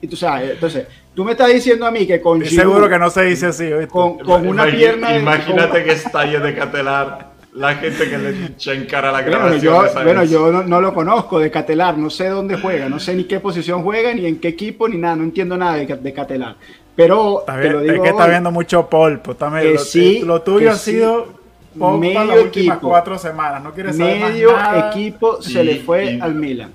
Y 0.00 0.06
tú 0.06 0.14
sabes, 0.16 0.50
entonces, 0.52 0.86
tú 1.12 1.24
me 1.24 1.32
estás 1.32 1.48
diciendo 1.52 1.86
a 1.86 1.90
mí 1.90 2.06
que 2.06 2.20
con 2.20 2.40
Giroud- 2.40 2.54
seguro 2.54 2.88
que 2.88 2.98
no 3.00 3.10
se 3.10 3.22
dice 3.24 3.46
así, 3.46 3.72
¿oíste? 3.72 3.90
con, 3.90 4.18
con 4.20 4.46
una 4.46 4.66
pierna 4.66 5.10
de- 5.10 5.18
Imagínate 5.18 5.70
con- 5.78 5.82
que 5.84 5.92
estalle 5.92 6.38
de 6.38 6.54
Catelar 6.54 7.33
La 7.54 7.74
gente 7.76 8.10
que 8.10 8.18
le 8.18 8.46
echa 8.46 8.72
en 8.72 8.84
cara 8.86 9.12
la 9.12 9.22
Bueno, 9.22 9.38
grabación. 9.38 9.62
yo, 9.62 10.02
bueno, 10.02 10.24
yo 10.24 10.50
no, 10.52 10.62
no 10.64 10.80
lo 10.80 10.92
conozco 10.92 11.38
de 11.38 11.50
Catelar, 11.52 11.96
no 11.96 12.10
sé 12.10 12.28
dónde 12.28 12.56
juega, 12.58 12.88
no 12.88 12.98
sé 12.98 13.14
ni 13.14 13.24
qué 13.24 13.38
posición 13.38 13.82
juega, 13.84 14.12
ni 14.12 14.26
en 14.26 14.40
qué 14.40 14.48
equipo, 14.48 14.88
ni 14.88 14.96
nada, 14.96 15.14
no 15.16 15.22
entiendo 15.22 15.56
nada 15.56 15.74
de, 15.76 15.86
de 15.86 16.12
Catelar. 16.12 16.56
Pero 16.96 17.40
Está 17.40 17.60
te 17.60 17.68
es 17.68 18.00
que 18.00 18.08
está 18.08 18.24
hoy, 18.24 18.30
viendo 18.30 18.50
mucho 18.50 18.88
polpo. 18.88 19.32
Está 19.32 19.50
medio- 19.50 19.68
Que 19.70 19.74
lo, 19.74 19.80
sí, 19.84 20.22
lo 20.24 20.42
tuyo 20.42 20.58
que 20.66 20.68
ha 20.70 20.74
sí. 20.76 20.92
sido 20.92 21.44
Medio 21.74 22.24
las 22.24 22.38
últimas 22.40 22.76
equipo. 22.76 22.88
cuatro 22.88 23.18
semanas. 23.18 23.62
No 23.62 23.72
quieres 23.72 23.96
saber 23.96 24.20
más 24.20 24.30
medio 24.30 24.52
nada. 24.52 24.90
equipo 24.90 25.42
se 25.42 25.64
le 25.64 25.76
fue 25.80 26.18
al 26.20 26.34
Milan. 26.36 26.70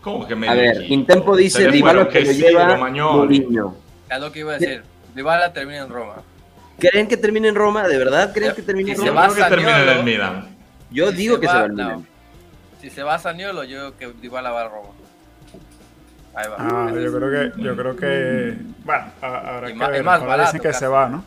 ¿Cómo 0.00 0.26
que 0.26 0.32
A 0.32 0.36
medio 0.36 0.54
ver, 0.56 0.76
equipo? 0.78 0.94
Intempo 0.94 1.36
dice 1.36 1.70
Dybala 1.70 2.06
fueron 2.06 2.12
que 2.12 2.20
lo 2.24 2.32
lleva. 2.32 2.76
Mourinho. 2.76 3.74
Es 4.10 4.20
lo 4.20 4.32
que 4.32 4.38
iba 4.40 4.54
a 4.54 4.58
decir. 4.58 4.82
Dybala 5.14 5.52
termina 5.52 5.84
en 5.84 5.88
Roma. 5.90 6.14
¿Creen 6.80 7.06
que 7.06 7.16
termine 7.16 7.48
en 7.48 7.54
Roma? 7.54 7.86
¿De 7.86 7.96
verdad 7.98 8.32
creen 8.32 8.54
que 8.54 8.62
termine 8.62 8.92
en 8.92 8.96
Si 8.98 9.02
Yo 9.04 9.04
se 9.04 9.08
Roma? 9.10 9.28
va 9.28 9.34
creo 9.34 9.44
que 9.44 9.50
termine 9.50 9.82
en 9.82 9.88
el. 9.98 10.04
Milan. 10.04 10.48
Yo 10.90 11.10
Si 11.10 11.16
digo 11.16 11.38
que 11.40 11.46
se 11.46 11.52
va 11.52 11.60
al. 11.60 11.72
Milan. 11.72 12.06
Si 12.80 12.90
se 12.90 13.02
va 13.02 13.14
a 13.14 13.18
Saniolo, 13.18 13.62
yo 13.64 13.92
creo 13.94 14.12
que 14.14 14.20
Dybala 14.20 14.50
va 14.50 14.62
a 14.62 14.68
Roma. 14.68 14.88
Ahí 16.34 16.48
va. 16.48 16.56
Ah, 16.58 16.90
yo 16.94 17.12
creo 17.12 17.30
que, 17.52 17.62
yo 17.62 17.76
creo 17.76 17.96
que, 17.96 18.56
bueno, 18.84 19.04
que 19.66 19.74
más- 19.74 19.90
ver. 19.90 20.04
más 20.04 20.20
Ahora 20.20 20.26
barato 20.26 20.48
dicen 20.52 20.60
que 20.62 20.68
casi. 20.68 20.78
se 20.80 20.86
va, 20.86 21.08
¿no? 21.08 21.24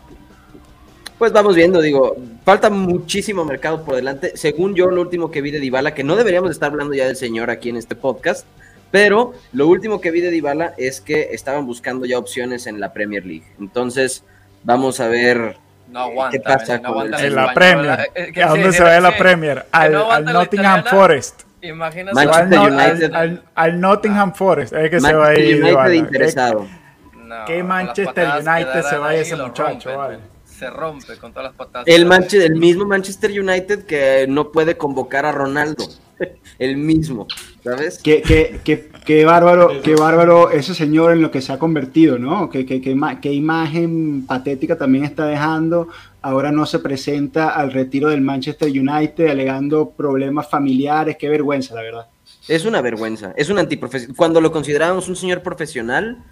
Pues 1.17 1.31
vamos 1.31 1.55
viendo, 1.55 1.79
digo, 1.81 2.15
falta 2.43 2.69
muchísimo 2.69 3.45
mercado 3.45 3.83
por 3.85 3.95
delante. 3.95 4.35
Según 4.35 4.73
yo, 4.75 4.89
lo 4.89 5.01
último 5.01 5.29
que 5.29 5.41
vi 5.41 5.51
de 5.51 5.59
Dybala, 5.59 5.93
que 5.93 6.03
no 6.03 6.15
deberíamos 6.15 6.51
estar 6.51 6.71
hablando 6.71 6.93
ya 6.95 7.05
del 7.05 7.15
señor 7.15 7.49
aquí 7.49 7.69
en 7.69 7.77
este 7.77 7.95
podcast, 7.95 8.45
pero 8.91 9.33
lo 9.53 9.67
último 9.67 10.01
que 10.01 10.11
vi 10.11 10.21
de 10.21 10.31
Dybala 10.31 10.73
es 10.77 11.01
que 11.01 11.29
estaban 11.31 11.65
buscando 11.65 12.05
ya 12.05 12.17
opciones 12.17 12.65
en 12.67 12.79
la 12.79 12.93
Premier 12.93 13.25
League. 13.25 13.45
Entonces, 13.59 14.23
vamos 14.63 14.99
a 14.99 15.07
ver. 15.07 15.57
No 15.89 15.99
aguanta. 15.99 16.31
¿Qué 16.37 16.39
pasa 16.43 16.77
no 16.79 16.93
con 16.93 17.13
el- 17.13 17.23
En 17.25 17.35
la 17.35 17.53
Premier. 17.53 18.09
que 18.33 18.43
¿A 18.43 18.47
dónde 18.49 18.71
sí, 18.71 18.77
se 18.77 18.83
va 18.83 18.99
la. 18.99 19.17
Premier? 19.17 19.61
Que 19.61 19.67
Al, 19.71 19.91
no 19.91 20.11
al 20.11 20.25
Nottingham. 20.25 20.83
Forest. 20.85 21.41
Imagínate. 21.61 22.15
Manchester 22.15 22.57
al- 22.59 22.73
United. 22.73 23.13
al- 23.13 23.43
al 23.55 23.79
Nottingham 23.79 24.33
Forest. 24.33 24.73
Es 24.73 24.89
que 24.89 24.99
se 24.99 25.13
va 25.13 25.25
a 25.25 25.27
Manchester 25.27 25.45
ir. 25.49 25.55
United 25.55 25.69
Dybala. 25.69 25.95
interesado. 25.95 26.67
No, 27.15 27.45
¿Qué 27.45 27.59
con 27.59 27.59
las 27.59 27.67
Manchester 27.67 28.25
que 28.31 28.49
United 28.49 28.81
se 28.83 28.97
va 28.97 29.05
a 29.05 29.09
ahí 29.09 29.19
ese 29.19 29.35
muchacho, 29.35 29.89
rompen, 29.89 29.97
vale? 29.97 30.17
Se 30.45 30.69
rompe 30.69 31.17
con 31.17 31.31
todas 31.31 31.45
las 31.49 31.55
patadas. 31.55 31.87
El, 31.87 32.01
que. 32.03 32.05
Manche- 32.09 32.45
el 32.45 32.55
mismo 32.55 32.85
Manchester 32.85 33.31
United 33.39 33.85
que 33.85 34.25
no 34.27 34.51
puede 34.51 34.77
convocar 34.77 35.25
a 35.25 35.31
Ronaldo. 35.31 35.85
El 36.59 36.77
mismo, 36.77 37.27
¿sabes? 37.63 37.99
Qué, 38.01 38.21
qué, 38.21 38.59
qué, 38.63 38.89
qué 39.05 39.25
bárbaro, 39.25 39.81
qué 39.81 39.95
bárbaro 39.95 40.51
ese 40.51 40.73
señor 40.75 41.11
en 41.11 41.21
lo 41.21 41.31
que 41.31 41.41
se 41.41 41.51
ha 41.51 41.59
convertido, 41.59 42.19
¿no? 42.19 42.49
Qué, 42.49 42.65
qué, 42.65 42.81
qué, 42.81 42.95
ima- 42.95 43.19
qué 43.19 43.33
imagen 43.33 44.25
patética 44.25 44.77
también 44.77 45.03
está 45.03 45.25
dejando. 45.25 45.87
Ahora 46.21 46.51
no 46.51 46.65
se 46.65 46.79
presenta 46.79 47.49
al 47.49 47.71
retiro 47.71 48.09
del 48.09 48.21
Manchester 48.21 48.69
United 48.69 49.27
alegando 49.27 49.89
problemas 49.89 50.49
familiares. 50.49 51.17
Qué 51.19 51.27
vergüenza, 51.27 51.75
la 51.75 51.81
verdad. 51.81 52.07
Es 52.47 52.65
una 52.65 52.81
vergüenza, 52.81 53.33
es 53.35 53.49
un 53.49 53.57
antiprofesional. 53.59 54.15
Cuando 54.15 54.39
lo 54.41 54.51
considerábamos 54.51 55.07
un 55.09 55.15
señor 55.15 55.41
profesional 55.41 56.23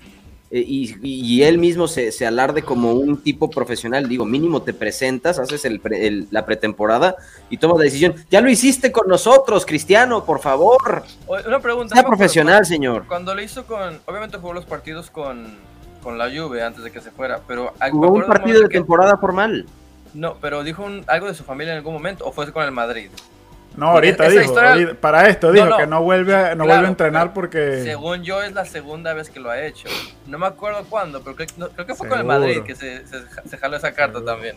y, 0.60 0.98
y 1.02 1.44
él 1.44 1.58
mismo 1.58 1.88
se, 1.88 2.12
se 2.12 2.26
alarde 2.26 2.62
como 2.64 2.92
un 2.94 3.22
tipo 3.22 3.50
profesional, 3.50 4.10
digo, 4.10 4.26
mínimo 4.26 4.62
te 4.62 4.74
presentas, 4.74 5.40
haces 5.40 5.64
el 5.66 5.80
pre- 5.80 6.08
el- 6.08 6.28
la 6.32 6.46
pretemporada 6.46 7.16
y 7.50 7.58
tomas 7.58 7.78
la 7.78 7.86
decisión. 7.86 8.16
Ya 8.30 8.42
lo 8.42 8.50
hiciste 8.50 8.92
con 8.92 9.08
nosotros, 9.08 9.66
Cristiano, 9.66 10.26
por 10.26 10.40
favor. 10.42 11.04
Una 11.48 11.60
pregunta. 11.60 11.94
Sea 11.96 12.02
no 12.04 12.08
profesional, 12.10 12.66
señor. 12.66 13.06
Cuando 13.08 13.34
lo 13.34 13.42
hizo 13.42 13.66
con. 13.66 14.00
Obviamente 14.06 14.38
jugó 14.38 14.54
los 14.54 14.66
partidos 14.66 15.10
con, 15.10 15.56
con 16.04 16.18
la 16.18 16.30
Juve 16.30 16.62
antes 16.64 16.84
de 16.84 16.92
que 16.92 17.00
se 17.00 17.12
fuera. 17.12 17.40
Pero 17.48 17.74
me 17.80 17.90
Jugó 17.92 18.10
un 18.12 18.26
partido 18.26 18.62
de 18.62 18.68
que- 18.68 18.78
temporada 18.78 19.16
formal. 19.18 19.66
No, 20.14 20.36
pero 20.42 20.64
dijo 20.66 20.84
un- 20.84 21.06
algo 21.08 21.28
de 21.28 21.34
su 21.34 21.46
familia 21.46 21.72
en 21.72 21.78
algún 21.78 21.94
momento. 21.94 22.26
¿O 22.26 22.34
fue 22.34 22.52
con 22.52 22.64
el 22.66 22.72
Madrid? 22.72 23.10
No, 23.78 23.88
ahorita 23.88 24.28
dijo. 24.30 24.44
historia- 24.44 24.72
ahorita- 24.74 24.94
para 24.96 25.30
esto 25.30 25.48
No, 25.48 25.54
dijo 25.54 25.66
no. 25.68 25.78
que 25.78 25.88
no 25.88 26.02
vuelve, 26.04 26.36
a- 26.36 26.56
no 26.56 26.64
Claro, 26.66 26.68
vuelve 26.68 26.86
a 26.86 26.90
entrenar 26.90 27.34
porque. 27.34 27.82
Según 27.84 28.24
yo, 28.24 28.42
es 28.44 28.52
la 28.54 28.66
segunda 28.66 29.14
vez 29.14 29.30
que 29.30 29.40
lo 29.40 29.50
ha 29.50 29.62
hecho. 29.62 29.88
No 30.28 30.38
me 30.38 30.46
acuerdo 30.48 30.84
cuándo, 30.90 31.22
pero 31.24 31.36
creo, 31.38 31.48
no, 31.58 31.70
creo 31.70 31.86
que 31.88 31.96
fue 31.96 32.10
con 32.10 32.20
el 32.20 32.26
Seguro. 32.26 32.40
Madrid 32.40 32.62
que 32.64 32.76
se, 32.76 33.08
se, 33.08 33.18
se 33.50 33.58
jaló 33.58 33.78
esa 33.78 33.94
carta 33.94 34.16
Seguro. 34.20 34.34
también. 34.34 34.56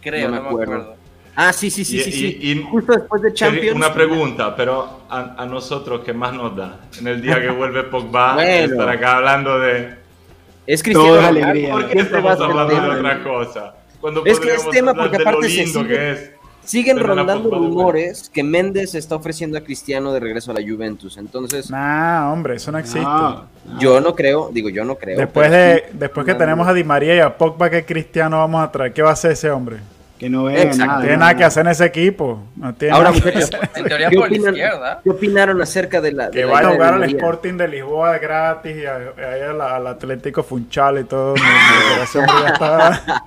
Creo, 0.00 0.28
No 0.28 0.36
no 0.36 0.42
me 0.42 0.42
me 0.42 0.48
acuerdo. 0.48 0.72
acuerdo. 0.74 0.96
Ah, 1.40 1.52
sí, 1.52 1.70
sí, 1.70 1.84
sí, 1.84 1.98
Y- 1.98 2.02
sí, 2.02 2.10
y- 2.10 2.12
sí. 2.12 2.38
y- 2.40 2.62
Justo 2.62 2.92
después 2.92 3.22
de 3.22 3.32
Champions. 3.34 3.76
Una 3.76 3.92
pregunta, 3.94 4.56
pero 4.56 5.02
a, 5.08 5.34
a 5.42 5.46
nosotros, 5.46 6.02
¿qué 6.04 6.12
más 6.12 6.32
nos 6.32 6.56
da? 6.56 6.80
En 6.98 7.06
el 7.08 7.20
día 7.22 7.40
que 7.40 7.50
vuelve 7.50 7.84
Pogba, 7.84 8.34
Bueno. 8.34 8.72
estar 8.72 8.88
acá 8.88 9.16
hablando 9.16 9.58
de... 9.60 9.94
Es 10.66 10.82
Cristiano 10.82 11.14
Ronaldo, 11.16 11.40
alegría. 11.44 11.70
¿Por 11.72 11.88
qué 11.88 11.98
estamos 12.00 12.40
hablando 12.40 12.74
de 12.74 12.98
otra 12.98 13.22
cosa? 13.22 13.74
Cuando 14.00 14.24
Es 14.24 14.38
que 14.38 14.52
es 14.54 14.70
tema 14.70 14.94
porque 14.94 15.16
aparte 15.16 15.48
se 15.48 15.64
lindo 15.64 15.80
sigue- 15.80 15.88
que 15.88 16.10
es. 16.12 16.30
Siguen 16.68 16.98
a 16.98 17.02
rondando 17.02 17.50
rumores 17.50 18.28
que 18.28 18.42
Méndez 18.42 18.94
está 18.94 19.16
ofreciendo 19.16 19.56
a 19.56 19.62
Cristiano 19.62 20.12
de 20.12 20.20
regreso 20.20 20.50
a 20.50 20.54
la 20.54 20.60
Juventus. 20.60 21.16
Entonces, 21.16 21.70
Nah, 21.70 22.30
hombre, 22.30 22.56
eso 22.56 22.70
no 22.70 22.78
existe. 22.78 23.00
No, 23.00 23.46
yo 23.80 24.00
no 24.02 24.14
creo, 24.14 24.50
digo, 24.52 24.68
yo 24.68 24.84
no 24.84 24.96
creo. 24.96 25.16
Después 25.18 25.48
pero 25.48 25.62
de, 25.62 25.84
sí, 25.90 25.96
después 25.98 26.26
que 26.26 26.32
no, 26.32 26.38
tenemos 26.38 26.68
a 26.68 26.74
Di 26.74 26.84
María 26.84 27.14
y 27.14 27.20
a 27.20 27.36
Pogba, 27.38 27.70
que 27.70 27.86
Cristiano 27.86 28.36
vamos 28.38 28.62
a 28.62 28.70
traer? 28.70 28.92
¿Qué 28.92 29.00
va 29.00 29.10
a 29.10 29.12
hacer 29.14 29.32
ese 29.32 29.50
hombre? 29.50 29.78
que 30.18 30.28
no 30.28 30.42
venga 30.44 30.62
Exacto. 30.62 30.84
nada. 30.84 30.94
No 30.98 31.00
tiene 31.02 31.16
nada, 31.16 31.36
que 31.36 31.44
hacer 31.44 31.64
en 31.64 31.70
ese 31.70 31.84
equipo. 31.84 32.42
No 32.56 32.74
tiene 32.74 32.92
Ahora, 32.92 33.10
nada 33.12 33.22
que 33.22 33.38
hacer. 33.38 33.60
En 33.76 33.84
teoría 33.84 34.08
¿qué 34.10 34.16
por 34.16 34.28
la 34.28 34.36
opinan- 34.36 34.54
izquierda. 34.54 35.00
¿Qué 35.04 35.10
opinaron 35.10 35.62
acerca 35.62 36.00
de 36.00 36.10
la. 36.12 36.24
de 36.26 36.30
Que 36.32 36.44
la 36.44 36.52
vaya 36.52 36.68
a 36.68 36.72
jugar 36.72 36.94
al? 36.94 37.04
Sporting 37.04 37.54
de 37.56 37.68
Lisboa 37.68 38.18
gratis 38.18 38.76
y 38.76 38.84
a- 38.84 39.48
al, 39.50 39.60
al 39.60 39.86
Atlético 39.86 40.42
Funchal 40.42 40.98
y 40.98 41.04
todo. 41.04 41.34
Mi- 41.34 41.40
mi 41.40 42.26
ya 42.42 42.48
está- 42.48 43.24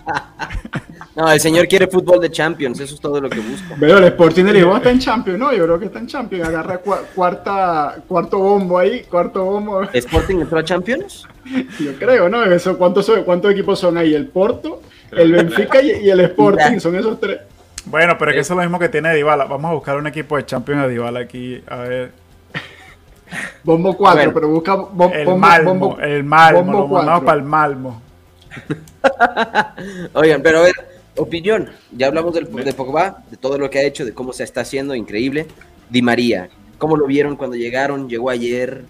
No, 1.15 1.30
el 1.30 1.39
señor 1.41 1.68
quiere 1.68 1.88
fútbol 1.88 2.22
de 2.22 2.32
Champions, 2.32 2.80
eso 2.80 2.96
es 2.96 3.01
todo 3.01 3.20
lo 3.20 3.30
que 3.30 3.39
busco. 3.39 3.75
Pero 3.80 3.98
el 3.98 4.06
Sporting 4.06 4.46
de 4.46 4.53
Lisboa 4.53 4.77
está 4.77 4.91
en 4.91 5.00
Champions, 5.00 5.38
¿no? 5.39 5.51
Yo 5.53 5.65
creo 5.65 5.77
que 5.80 5.86
está 5.88 6.00
en 6.00 6.08
Champions. 6.08 6.48
Agarra 6.48 6.82
cua- 6.82 7.01
cuarta, 7.13 7.96
cuarto 8.08 8.39
bombo 8.39 8.80
ahí, 8.80 9.01
cuarto 9.03 9.44
bombo. 9.44 9.82
¿Sporting 9.91 10.38
entró 10.38 10.60
a 10.60 10.63
Champions? 10.63 11.27
Yo 11.80 11.94
creo, 12.00 12.30
¿no? 12.30 12.44
Eso, 12.46 12.77
¿cuántos, 12.77 13.06
son- 13.06 13.24
¿Cuántos 13.25 13.51
equipos 13.51 13.77
son 13.77 13.98
ahí? 13.98 14.13
El 14.15 14.27
Porto, 14.27 14.82
el 15.12 15.34
Benfica 15.34 15.82
y, 15.82 16.06
y 16.06 16.10
el 16.10 16.22
Sporting. 16.22 16.80
Son 16.80 16.96
esos 16.96 17.20
tres. 17.20 17.39
Bueno, 17.86 18.15
pero 18.18 18.32
es 18.32 18.36
que 18.36 18.41
eso 18.41 18.53
es 18.53 18.58
lo 18.58 18.63
mismo 18.63 18.80
que 18.80 18.88
tiene 18.88 19.13
Dybala. 19.13 19.46
Vamos 19.46 19.70
a 19.72 19.74
buscar 19.74 19.98
un 19.98 20.08
equipo 20.08 20.38
de 20.38 20.46
Champions 20.46 20.84
de 20.84 20.89
Dybala 20.89 21.20
aquí. 21.20 21.62
A 21.68 21.75
ver. 21.77 22.12
Bombo 23.65 23.98
4, 23.98 24.15
Bueno, 24.18 24.34
pero 24.34 24.48
busca 24.48 24.75
bom- 24.77 25.12
El 25.13 25.25
bombo, 25.25 25.39
Malmo, 25.39 25.74
bombo- 25.75 26.00
el 26.01 26.24
Malmo. 26.24 26.63
bombo 26.63 26.80
Lo 26.80 26.88
mandamos 26.88 27.24
para 27.25 27.38
el 27.38 27.44
Malmo. 27.44 28.01
Oigan, 30.13 30.41
pero 30.41 30.60
a 30.60 30.62
ver, 30.63 30.74
opinión. 31.18 31.70
Ya 31.91 32.08
hablamos 32.08 32.34
del, 32.34 32.51
de 32.51 32.74
Pogba, 32.74 33.24
de 33.30 33.38
todo 33.38 33.58
lo 33.58 33.70
que 33.70 33.80
ha 33.80 33.84
hecho, 33.84 34.06
de 34.06 34.13
cómo 34.13 34.34
se 34.34 34.44
está 34.44 34.62
haciendo, 34.62 34.96
increíble. 34.96 35.48
Di 35.89 36.01
María, 36.01 36.50
¿cómo 36.77 36.96
lo 36.98 37.06
vieron 37.08 37.36
cuando 37.36 37.56
llegaron? 37.56 38.10
Llegó 38.10 38.30
ayer. 38.30 38.84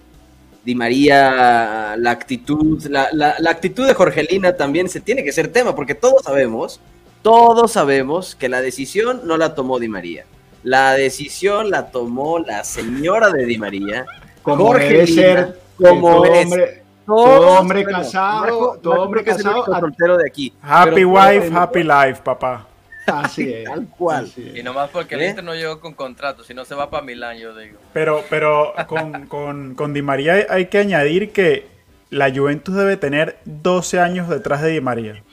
Di 0.63 0.75
María, 0.75 1.95
la 1.97 2.11
actitud, 2.11 2.83
la, 2.85 3.09
la- 3.13 3.35
la 3.39 3.49
actitud 3.49 3.87
de 3.87 3.95
Jorgelina 3.95 4.55
también 4.55 4.89
se 4.89 4.99
tiene 5.01 5.23
que 5.23 5.31
ser 5.31 5.47
tema, 5.47 5.75
porque 5.75 5.95
todos 5.95 6.21
sabemos, 6.23 6.79
todos 7.23 7.71
sabemos 7.71 8.35
que 8.35 8.47
la 8.49 8.61
decisión 8.61 9.21
no 9.25 9.37
la 9.37 9.55
tomó 9.55 9.79
Di 9.79 9.87
María. 9.87 10.25
La 10.63 10.93
decisión 10.93 11.71
la 11.71 11.89
tomó 11.89 12.37
la 12.37 12.63
señora 12.63 13.31
de 13.31 13.45
Di 13.47 13.57
María. 13.57 14.05
Como 14.43 14.73
debe 14.75 14.99
Jorgelina, 14.99 15.21
ser, 15.47 15.59
como 15.77 16.07
hombre, 16.17 16.80
Todo 17.05 17.59
hombre 17.59 17.83
casado, 17.83 18.77
todo 18.81 18.91
Marco 18.93 19.03
hombre 19.05 19.23
casado, 19.23 19.65
soltero 19.65 20.17
de 20.17 20.27
aquí. 20.27 20.53
Happy 20.61 20.91
Pero- 20.95 21.09
wife, 21.09 21.51
happy 21.53 21.83
life, 21.83 22.21
papá. 22.23 22.67
así 23.07 23.51
es. 23.51 23.65
Tal 23.65 23.87
cual. 23.87 24.25
así 24.25 24.49
es. 24.53 24.57
Y 24.59 24.63
nomás 24.63 24.89
porque 24.91 25.15
el 25.15 25.21
¿Eh? 25.21 25.29
Inter 25.29 25.43
no 25.43 25.55
llegó 25.55 25.79
con 25.79 25.93
contrato, 25.93 26.43
si 26.43 26.53
no 26.53 26.63
se 26.65 26.75
va 26.75 26.89
para 26.89 27.03
Milán, 27.03 27.37
yo 27.37 27.55
digo. 27.57 27.79
Pero, 27.93 28.23
pero 28.29 28.73
con, 28.87 29.25
con, 29.27 29.75
con 29.75 29.93
Di 29.93 30.01
María 30.01 30.33
hay- 30.33 30.45
hay 30.49 30.65
que 30.67 30.77
añadir 30.77 31.31
que 31.31 31.67
la 32.11 32.31
Juventus 32.33 32.75
debe 32.75 32.97
tener 32.97 33.39
12 33.45 33.99
años 33.99 34.29
detrás 34.29 34.61
de 34.61 34.69
Di 34.69 34.81
María. 34.81 35.23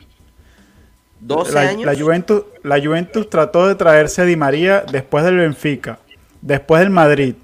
12 1.21 1.53
la, 1.53 1.61
años. 1.63 1.85
la 1.85 1.95
Juventus, 2.01 2.45
la 2.63 2.81
Juventus 2.81 3.29
trató 3.29 3.67
de 3.69 3.75
traerse 3.75 4.23
a 4.23 4.25
Di 4.25 4.37
María 4.37 4.85
después 4.91 5.25
del 5.25 5.37
Benfica, 5.37 5.99
después 6.41 6.81
del 6.81 6.91
Madrid, 6.91 7.35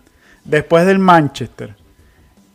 después 0.44 0.86
del 0.86 0.98
Manchester. 1.00 1.74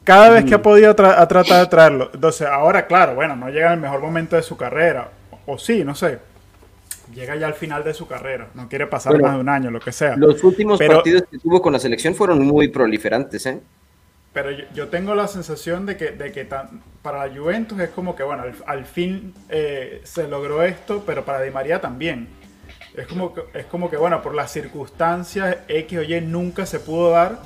Cada 0.10 0.30
vez 0.30 0.46
que 0.46 0.56
ha 0.56 0.62
podido 0.62 0.96
tra- 0.96 1.16
ha 1.18 1.28
tratado 1.28 1.60
de 1.62 1.68
traerlo. 1.68 2.10
Entonces, 2.14 2.48
ahora, 2.48 2.88
claro, 2.88 3.16
bueno, 3.16 3.36
no 3.36 3.50
llega 3.50 3.68
en 3.68 3.74
el 3.74 3.80
mejor 3.80 4.02
momento 4.02 4.36
de 4.36 4.42
su 4.44 4.58
carrera. 4.58 5.10
O, 5.46 5.54
o 5.54 5.58
sí, 5.60 5.84
no 5.84 5.94
sé. 5.96 6.20
Llega 7.14 7.36
ya 7.36 7.48
al 7.48 7.54
final 7.54 7.84
de 7.84 7.94
su 7.94 8.08
carrera. 8.08 8.48
No 8.54 8.68
quiere 8.70 8.88
pasar 8.88 9.14
Bueno, 9.14 9.28
más 9.28 9.36
de 9.36 9.42
un 9.42 9.50
año, 9.50 9.72
lo 9.72 9.80
que 9.80 9.92
sea. 9.92 10.16
Los 10.16 10.44
últimos 10.44 10.78
Pero- 10.80 10.96
partidos 10.96 11.24
que 11.30 11.38
tuvo 11.38 11.62
con 11.62 11.74
la 11.74 11.80
selección 11.80 12.16
fueron 12.16 12.40
muy 12.46 12.68
proliferantes, 12.70 13.46
¿eh? 13.46 13.60
Pero 14.34 14.52
yo, 14.52 14.64
yo 14.76 14.88
tengo 14.90 15.16
la 15.16 15.28
sensación 15.28 15.86
de 15.88 15.98
que, 15.98 16.12
de 16.12 16.32
que 16.32 16.46
tan- 16.46 16.82
para 17.02 17.26
la 17.28 17.36
Juventus 17.36 17.80
es 17.80 17.90
como 17.90 18.16
que, 18.16 18.24
bueno, 18.24 18.44
al, 18.44 18.54
al 18.68 18.86
fin 18.86 19.34
eh, 19.50 20.02
se 20.04 20.28
logró 20.28 20.62
esto, 20.64 21.04
pero 21.06 21.26
para 21.26 21.42
Di 21.42 21.50
María 21.52 21.82
también. 21.82 22.28
Es 22.96 23.08
como, 23.08 23.34
que, 23.34 23.42
es 23.54 23.66
como 23.66 23.90
que, 23.90 23.98
bueno, 23.98 24.22
por 24.22 24.36
las 24.36 24.52
circunstancias 24.52 25.58
X 25.68 26.00
o 26.00 26.04
Y 26.04 26.22
nunca 26.22 26.66
se 26.66 26.80
pudo 26.80 27.12
dar. 27.12 27.40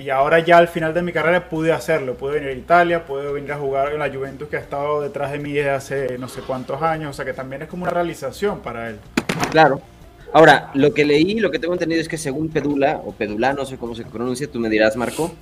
Y 0.00 0.08
ahora 0.08 0.38
ya 0.38 0.56
al 0.56 0.68
final 0.68 0.94
de 0.94 1.02
mi 1.02 1.12
carrera 1.12 1.48
pude 1.48 1.72
hacerlo. 1.72 2.14
Pude 2.14 2.34
venir 2.34 2.48
a 2.48 2.52
Italia, 2.52 3.04
pude 3.04 3.30
venir 3.32 3.52
a 3.52 3.58
jugar 3.58 3.92
en 3.92 3.98
la 3.98 4.10
Juventus 4.10 4.48
que 4.48 4.56
ha 4.56 4.60
estado 4.60 5.02
detrás 5.02 5.30
de 5.32 5.38
mí 5.38 5.52
desde 5.52 5.70
hace 5.70 6.18
no 6.18 6.28
sé 6.28 6.40
cuántos 6.40 6.80
años. 6.80 7.10
O 7.10 7.12
sea 7.12 7.24
que 7.24 7.34
también 7.34 7.62
es 7.62 7.68
como 7.68 7.82
una 7.82 7.92
realización 7.92 8.60
para 8.60 8.88
él. 8.88 8.96
Claro. 9.50 9.82
Ahora, 10.32 10.70
lo 10.74 10.94
que 10.94 11.04
leí, 11.04 11.40
lo 11.40 11.50
que 11.50 11.58
tengo 11.58 11.74
entendido 11.74 12.00
es 12.00 12.08
que 12.08 12.16
según 12.16 12.48
Pedula, 12.48 13.02
o 13.04 13.12
Pedula, 13.12 13.52
no 13.52 13.66
sé 13.66 13.76
cómo 13.76 13.94
se 13.94 14.04
pronuncia, 14.04 14.50
tú 14.50 14.58
me 14.58 14.70
dirás, 14.70 14.96
Marco, 14.96 15.32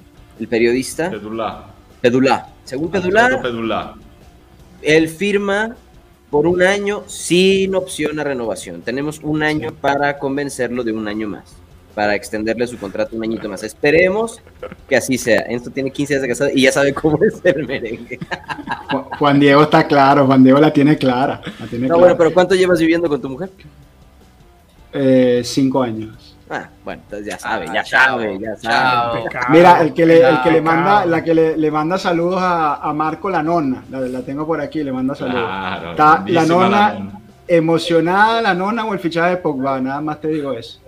el 0.41 0.49
periodista. 0.49 1.11
Pedula. 1.11 1.67
Pedula. 2.01 2.49
Según 2.65 2.91
Pedula, 2.91 3.41
Pedula. 3.41 3.95
él 4.83 5.09
firma 5.09 5.77
por 6.31 6.47
un 6.47 6.63
año 6.63 7.05
sin 7.07 7.75
opción 7.75 8.19
a 8.19 8.25
renovación. 8.25 8.83
Tenemos 8.83 9.21
un 9.23 9.43
año 9.43 9.73
para 9.73 10.19
convencerlo 10.19 10.85
de 10.85 10.93
un 10.93 11.07
año 11.07 11.29
más, 11.29 11.57
para 11.99 12.15
extenderle 12.15 12.65
su 12.69 12.79
contrato 12.79 13.17
un 13.17 13.25
añito 13.25 13.49
más. 13.49 13.65
Esperemos 13.65 14.41
que 14.89 14.95
así 14.95 15.19
sea. 15.19 15.41
Esto 15.41 15.69
tiene 15.69 15.91
15 15.91 16.15
días 16.15 16.23
de 16.23 16.29
casado 16.29 16.51
y 16.55 16.63
ya 16.63 16.71
sabe 16.71 16.95
cómo 16.95 17.19
es 17.25 17.41
el 17.43 17.67
merengue. 17.67 18.21
Ju- 18.89 19.17
Juan 19.19 19.41
Diego 19.41 19.63
está 19.65 19.85
claro, 19.85 20.25
Juan 20.25 20.45
Diego 20.45 20.61
la 20.61 20.73
tiene 20.73 20.97
clara. 20.97 21.41
La 21.59 21.67
tiene 21.67 21.89
No, 21.89 21.95
clara. 21.95 21.99
bueno, 21.99 22.17
pero 22.17 22.33
¿cuánto 22.33 22.55
llevas 22.55 22.79
viviendo 22.79 23.09
con 23.09 23.21
tu 23.21 23.29
mujer? 23.29 23.51
Eh, 24.93 25.43
cinco 25.45 25.83
años. 25.83 26.37
Ah, 26.49 26.69
bueno, 26.85 27.03
entonces 27.03 27.27
ya 27.27 27.37
sabe, 27.37 27.67
Ah, 27.69 27.75
ya 27.75 27.83
chao, 27.83 28.01
sabe, 28.21 28.39
ya 28.39 28.57
sabe. 28.57 28.63
chao. 28.63 29.25
Pecado, 29.25 29.47
Mira, 29.51 29.81
el 29.83 29.93
que 29.93 30.07
le, 30.07 30.21
el 30.29 30.41
que 30.43 30.51
le 30.53 30.61
manda, 30.63 31.05
la 31.05 31.25
que 31.25 31.35
le, 31.35 31.57
le 31.59 31.71
manda 31.73 31.99
saludos 31.99 32.41
a, 32.41 32.77
a 32.77 32.93
Marco 32.93 33.29
la 33.29 33.43
nonna, 33.43 33.83
la, 33.91 33.99
la 34.03 34.21
tengo 34.23 34.47
por 34.47 34.61
aquí, 34.61 34.85
le 34.85 34.93
manda 34.93 35.17
saludos. 35.17 35.43
Claro, 35.49 35.91
Está 35.91 36.25
la 36.29 36.47
nonna 36.47 36.93
nonna. 36.95 37.21
emocionada, 37.49 38.41
la 38.41 38.55
nonna 38.55 38.85
o 38.87 38.95
el 38.95 39.01
fichaje 39.01 39.31
de 39.31 39.37
Pogba, 39.39 39.81
nada 39.81 40.01
más 40.01 40.21
te 40.21 40.29
digo 40.29 40.53
eso. 40.53 40.79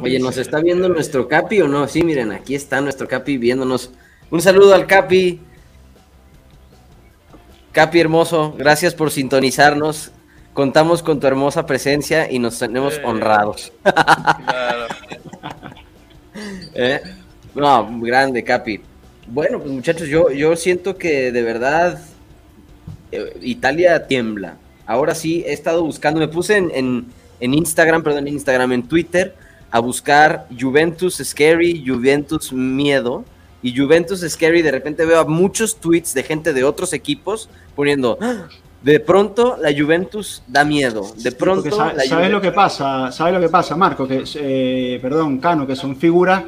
Oye, 0.00 0.18
¿nos 0.18 0.36
está 0.36 0.60
viendo 0.60 0.88
nuestro 0.88 1.28
Capi 1.28 1.60
o 1.60 1.68
no? 1.68 1.88
Sí, 1.88 2.02
miren, 2.02 2.32
aquí 2.32 2.54
está 2.54 2.80
nuestro 2.80 3.08
Capi 3.08 3.38
viéndonos. 3.38 3.90
Un 4.30 4.40
saludo 4.40 4.74
al 4.74 4.86
Capi. 4.86 5.40
Capi 7.72 8.00
hermoso, 8.00 8.54
gracias 8.56 8.94
por 8.94 9.10
sintonizarnos. 9.10 10.12
Contamos 10.54 11.02
con 11.02 11.20
tu 11.20 11.26
hermosa 11.26 11.66
presencia 11.66 12.30
y 12.30 12.38
nos 12.38 12.58
tenemos 12.58 12.94
Eh. 12.98 13.02
honrados. 13.04 13.72
Claro. 13.84 14.86
¿Eh? 16.74 17.00
No, 17.54 17.88
grande, 18.00 18.44
Capi. 18.44 18.80
Bueno, 19.26 19.58
pues 19.58 19.70
muchachos, 19.70 20.08
yo, 20.08 20.30
yo 20.30 20.56
siento 20.56 20.96
que 20.96 21.32
de 21.32 21.42
verdad 21.42 22.00
eh, 23.12 23.36
Italia 23.42 24.06
tiembla. 24.06 24.56
Ahora 24.86 25.14
sí, 25.14 25.44
he 25.46 25.52
estado 25.52 25.82
buscando, 25.84 26.20
me 26.20 26.28
puse 26.28 26.56
en, 26.56 26.70
en, 26.74 27.06
en 27.40 27.54
Instagram, 27.54 28.02
perdón, 28.02 28.28
en 28.28 28.34
Instagram, 28.34 28.72
en 28.72 28.82
Twitter, 28.82 29.34
a 29.70 29.80
buscar 29.80 30.46
Juventus 30.58 31.20
Scary, 31.22 31.84
Juventus 31.86 32.52
Miedo. 32.52 33.24
Y 33.60 33.76
Juventus 33.76 34.24
Scary, 34.28 34.62
de 34.62 34.70
repente 34.70 35.04
veo 35.04 35.26
muchos 35.26 35.76
tweets 35.76 36.14
de 36.14 36.22
gente 36.22 36.52
de 36.52 36.62
otros 36.62 36.92
equipos 36.92 37.50
poniendo, 37.74 38.16
"Ah, 38.20 38.46
de 38.82 39.00
pronto 39.00 39.56
la 39.60 39.72
Juventus 39.76 40.42
da 40.46 40.64
miedo, 40.64 41.02
de 41.16 41.32
pronto 41.32 41.76
la 41.76 42.00
¿Sabes 42.04 42.30
lo 42.30 42.40
que 42.40 42.52
pasa? 42.52 43.10
¿Sabes 43.10 43.34
lo 43.34 43.40
que 43.40 43.48
pasa, 43.48 43.76
Marco? 43.76 44.06
Que, 44.06 44.22
eh, 44.36 44.98
perdón, 45.02 45.38
Cano, 45.38 45.66
que 45.66 45.74
son 45.74 45.96
figuras, 45.96 46.44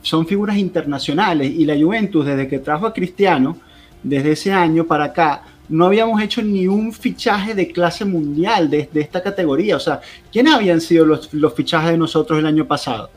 son 0.00 0.26
figuras 0.26 0.56
internacionales 0.56 1.50
y 1.50 1.64
la 1.64 1.76
Juventus, 1.76 2.24
desde 2.24 2.46
que 2.46 2.60
trajo 2.60 2.86
a 2.86 2.92
Cristiano, 2.92 3.56
desde 4.02 4.32
ese 4.32 4.52
año 4.52 4.84
para 4.84 5.04
acá, 5.06 5.42
no 5.68 5.86
habíamos 5.86 6.20
hecho 6.22 6.42
ni 6.42 6.66
un 6.68 6.92
fichaje 6.92 7.54
de 7.54 7.68
clase 7.68 8.04
mundial 8.04 8.68
de, 8.70 8.88
de 8.92 9.00
esta 9.00 9.22
categoría. 9.22 9.76
O 9.76 9.80
sea, 9.80 10.00
¿quiénes 10.32 10.54
habían 10.54 10.80
sido 10.80 11.06
los, 11.06 11.32
los 11.32 11.54
fichajes 11.54 11.92
de 11.92 11.98
nosotros 11.98 12.38
el 12.38 12.46
año 12.46 12.66
pasado? 12.66 13.10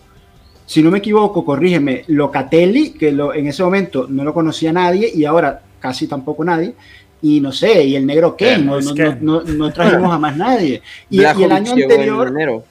Si 0.65 0.81
no 0.83 0.91
me 0.91 0.97
equivoco, 0.99 1.45
corrígeme, 1.45 2.03
Locatelli, 2.07 2.91
que 2.91 3.11
lo- 3.11 3.33
en 3.33 3.47
ese 3.47 3.63
momento 3.63 4.05
no 4.09 4.23
lo 4.23 4.33
conocía 4.33 4.71
nadie 4.73 5.11
y 5.13 5.23
ahora 5.25 5.61
casi 5.79 6.07
tampoco 6.07 6.43
nadie. 6.43 6.73
Y 7.21 7.39
no 7.41 7.51
sé, 7.51 7.83
y 7.83 7.95
el 7.95 8.05
negro 8.05 8.35
Ken, 8.35 8.65
no, 8.65 8.79
no, 8.79 8.93
Ken. 8.93 9.17
no- 9.21 9.41
no- 9.41 9.53
no 9.53 9.73
trajimos 9.73 10.11
a 10.13 10.19
más 10.19 10.35
nadie. 10.37 10.81
Y, 11.09 11.21
y 11.21 11.23
el 11.23 11.51
año 11.51 11.73
en 11.73 11.83
anterior, 11.83 12.27
enero. 12.27 12.63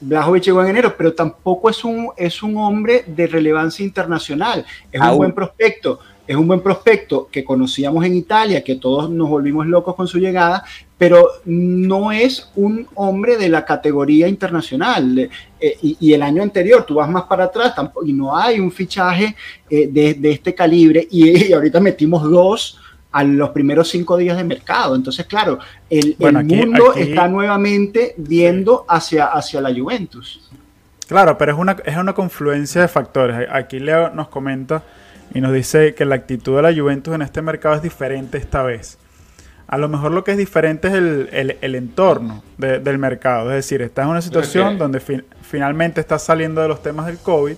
Blajovic 0.00 0.44
llegó 0.44 0.62
en 0.62 0.68
enero, 0.68 0.94
pero 0.96 1.14
tampoco 1.14 1.70
es 1.70 1.82
un, 1.82 2.10
es 2.16 2.42
un 2.42 2.56
hombre 2.58 3.04
de 3.06 3.26
relevancia 3.26 3.84
internacional. 3.84 4.64
Es 4.92 5.00
un 5.00 5.16
buen 5.16 5.32
prospecto. 5.32 5.98
Es 6.26 6.34
un 6.36 6.46
buen 6.48 6.60
prospecto 6.60 7.28
que 7.30 7.44
conocíamos 7.44 8.04
en 8.04 8.16
Italia, 8.16 8.64
que 8.64 8.74
todos 8.76 9.08
nos 9.10 9.28
volvimos 9.28 9.66
locos 9.66 9.94
con 9.94 10.08
su 10.08 10.18
llegada, 10.18 10.64
pero 10.98 11.28
no 11.44 12.10
es 12.10 12.50
un 12.56 12.86
hombre 12.94 13.36
de 13.36 13.48
la 13.48 13.64
categoría 13.64 14.26
internacional. 14.28 15.30
Eh, 15.60 15.78
y, 15.82 15.96
y 16.00 16.12
el 16.14 16.22
año 16.22 16.42
anterior, 16.42 16.84
tú 16.84 16.94
vas 16.94 17.08
más 17.08 17.24
para 17.24 17.44
atrás 17.44 17.74
tampoco, 17.74 18.04
y 18.06 18.12
no 18.12 18.36
hay 18.36 18.58
un 18.58 18.72
fichaje 18.72 19.36
eh, 19.70 19.88
de, 19.90 20.14
de 20.14 20.32
este 20.32 20.54
calibre. 20.54 21.06
Y, 21.10 21.46
y 21.48 21.52
ahorita 21.52 21.78
metimos 21.80 22.22
dos 22.28 22.80
a 23.12 23.22
los 23.22 23.50
primeros 23.50 23.88
cinco 23.88 24.16
días 24.16 24.36
de 24.36 24.44
mercado. 24.44 24.96
Entonces, 24.96 25.26
claro, 25.26 25.58
el, 25.88 26.16
Bueno, 26.18 26.40
el 26.40 26.46
aquí- 26.46 26.56
mundo 26.56 26.90
aquí- 26.90 27.00
está 27.02 27.28
nuevamente 27.28 28.14
viendo 28.16 28.84
hacia, 28.88 29.26
hacia 29.26 29.60
la 29.60 29.72
Juventus. 29.72 30.50
Claro, 31.06 31.38
pero 31.38 31.52
es 31.52 31.58
una, 31.58 31.76
es 31.84 31.96
una 31.96 32.14
confluencia 32.14 32.80
de 32.80 32.88
factores. 32.88 33.48
Aquí 33.50 33.78
Leo 33.78 34.10
nos 34.10 34.26
comenta 34.28 34.82
y 35.34 35.40
nos 35.40 35.52
dice 35.52 35.94
que 35.94 36.04
la 36.04 36.14
actitud 36.14 36.56
de 36.56 36.62
la 36.62 36.74
Juventus 36.74 37.14
en 37.14 37.22
este 37.22 37.42
mercado 37.42 37.74
es 37.74 37.82
diferente 37.82 38.38
esta 38.38 38.62
vez. 38.62 38.98
A 39.68 39.78
lo 39.78 39.88
mejor 39.88 40.12
lo 40.12 40.22
que 40.24 40.30
es 40.32 40.38
diferente 40.38 40.88
es 40.88 40.94
el, 40.94 41.28
el- 41.32 41.56
el 41.60 41.74
entorno 41.74 42.42
de- 42.56 42.78
del 42.78 42.98
mercado. 42.98 43.50
Es 43.50 43.56
decir, 43.56 43.82
estás 43.82 44.04
en 44.04 44.10
una 44.12 44.22
situación 44.22 44.78
donde 44.78 45.00
fin- 45.00 45.24
finalmente 45.42 46.00
estás 46.00 46.22
saliendo 46.22 46.60
de 46.62 46.68
los 46.68 46.82
temas 46.82 47.06
del 47.06 47.18
COVID. 47.18 47.56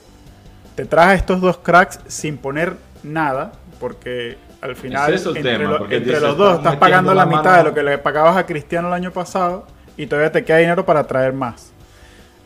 Te 0.74 0.84
traes 0.86 1.20
estos 1.20 1.40
dos 1.40 1.58
cracks 1.58 2.00
sin 2.06 2.38
poner 2.38 2.74
nada, 3.02 3.52
porque 3.78 4.38
al 4.62 4.74
final 4.74 5.12
Es 5.12 5.24
entre, 5.26 5.42
tema, 5.42 5.70
lo- 5.70 5.78
porque 5.78 5.96
entre 5.96 6.20
los 6.20 6.36
dos 6.36 6.56
estás 6.58 6.76
pagando 6.76 7.12
la 7.14 7.24
la 7.24 7.26
mitad 7.26 7.44
mano- 7.44 7.56
de 7.58 7.64
lo 7.64 7.74
que 7.74 7.82
le 7.82 7.98
pagabas 7.98 8.36
a 8.38 8.46
Cristiano 8.46 8.88
el 8.88 8.94
año 8.94 9.12
pasado 9.12 9.66
y 9.96 10.06
todavía 10.06 10.32
te 10.32 10.44
queda 10.44 10.56
dinero 10.58 10.86
para 10.86 11.04
traer 11.06 11.32
más. 11.34 11.72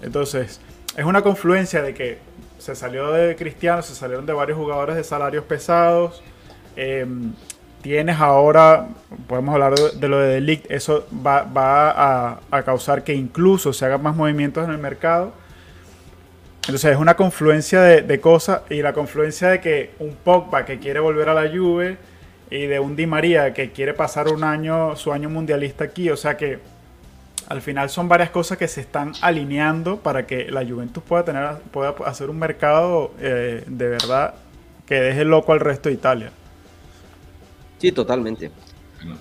Entonces, 0.02 0.60
es 0.96 1.04
una 1.04 1.22
confluencia 1.22 1.82
de 1.82 1.94
que 1.94 2.18
se 2.62 2.76
salió 2.76 3.10
de 3.10 3.34
Cristiano, 3.34 3.82
se 3.82 3.92
salieron 3.92 4.24
de 4.24 4.32
varios 4.32 4.56
jugadores 4.56 4.94
de 4.94 5.02
salarios 5.02 5.44
pesados. 5.44 6.22
eh, 6.76 7.04
tienes 7.82 8.20
ahora, 8.20 8.86
podemos 9.26 9.52
hablar 9.52 9.74
de, 9.74 10.08
lo 10.08 10.18
de 10.18 10.34
Delict, 10.34 10.70
eso 10.70 11.04
va, 11.26 11.42
va 11.42 11.90
a, 11.90 12.40
a 12.52 12.62
causar 12.62 13.02
que 13.02 13.14
incluso 13.14 13.72
se 13.72 13.84
hagan 13.84 14.00
más 14.00 14.14
movimientos 14.14 14.64
en 14.64 14.70
el 14.70 14.78
mercado. 14.78 15.32
Entonces 16.60 16.92
es 16.92 16.98
una 16.98 17.16
confluencia 17.16 17.80
de, 17.82 18.02
de 18.02 18.20
cosas 18.20 18.62
y 18.70 18.80
la 18.82 18.92
confluencia 18.92 19.48
de 19.48 19.60
que 19.60 19.90
un 19.98 20.14
Pogba 20.14 20.64
que 20.64 20.78
quiere 20.78 21.00
volver 21.00 21.28
a 21.28 21.34
la 21.34 21.50
Juve 21.50 21.96
y 22.48 22.66
de 22.66 22.78
un 22.78 22.94
Di 22.94 23.06
María 23.06 23.52
que 23.52 23.72
quiere 23.72 23.92
pasar 23.94 24.28
un 24.28 24.44
año, 24.44 24.94
su 24.94 25.12
año 25.12 25.28
mundialista 25.28 25.82
aquí, 25.82 26.08
o 26.10 26.16
sea 26.16 26.36
que 26.36 26.60
al 27.52 27.60
final 27.60 27.90
son 27.90 28.08
varias 28.08 28.30
cosas 28.30 28.56
que 28.56 28.66
se 28.66 28.80
están 28.80 29.12
alineando 29.20 29.98
para 29.98 30.26
que 30.26 30.50
la 30.50 30.64
Juventus 30.64 31.02
pueda 31.02 31.22
tener 31.22 31.56
pueda 31.70 31.94
hacer 32.06 32.30
un 32.30 32.38
mercado 32.38 33.12
eh, 33.20 33.62
de 33.66 33.88
verdad 33.88 34.36
que 34.86 34.94
deje 34.94 35.26
loco 35.26 35.52
al 35.52 35.60
resto 35.60 35.90
de 35.90 35.96
Italia. 35.96 36.30
Sí, 37.76 37.92
totalmente. 37.92 38.50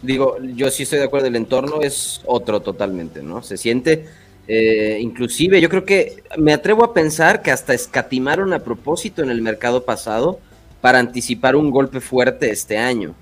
Digo, 0.02 0.38
yo 0.42 0.72
sí 0.72 0.84
estoy 0.84 1.00
de 1.00 1.06
acuerdo, 1.06 1.28
el 1.28 1.36
entorno 1.36 1.82
es 1.82 2.22
otro 2.26 2.62
totalmente, 2.62 3.22
¿no? 3.22 3.44
Se 3.44 3.58
siente, 3.58 4.06
eh, 4.48 4.98
inclusive, 5.02 5.60
yo 5.60 5.68
creo 5.68 5.84
que 5.84 6.24
me 6.38 6.54
atrevo 6.54 6.86
a 6.86 6.94
pensar 6.94 7.42
que 7.42 7.52
hasta 7.52 7.74
escatimaron 7.74 8.54
a 8.54 8.60
propósito 8.60 9.24
en 9.24 9.30
el 9.30 9.42
mercado 9.42 9.84
pasado 9.84 10.40
para 10.80 11.00
anticipar 11.00 11.58
un 11.58 11.70
golpe 11.70 12.00
fuerte 12.00 12.50
este 12.50 12.78
año. 12.78 13.14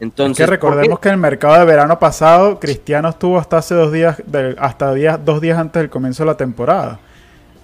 Entonces, 0.00 0.36
que 0.44 0.50
recordemos 0.50 1.00
que 1.00 1.08
en 1.08 1.14
el 1.14 1.20
mercado 1.20 1.58
de 1.58 1.64
verano 1.64 1.98
pasado 1.98 2.60
Cristiano 2.60 3.08
estuvo 3.08 3.38
hasta 3.38 3.58
hace 3.58 3.74
dos 3.74 3.92
días, 3.92 4.22
de- 4.26 4.54
hasta 4.58 4.94
días, 4.94 5.18
dos 5.24 5.40
días 5.40 5.58
antes 5.58 5.80
del 5.82 5.90
comienzo 5.90 6.22
de 6.22 6.26
la 6.28 6.36
temporada. 6.36 7.00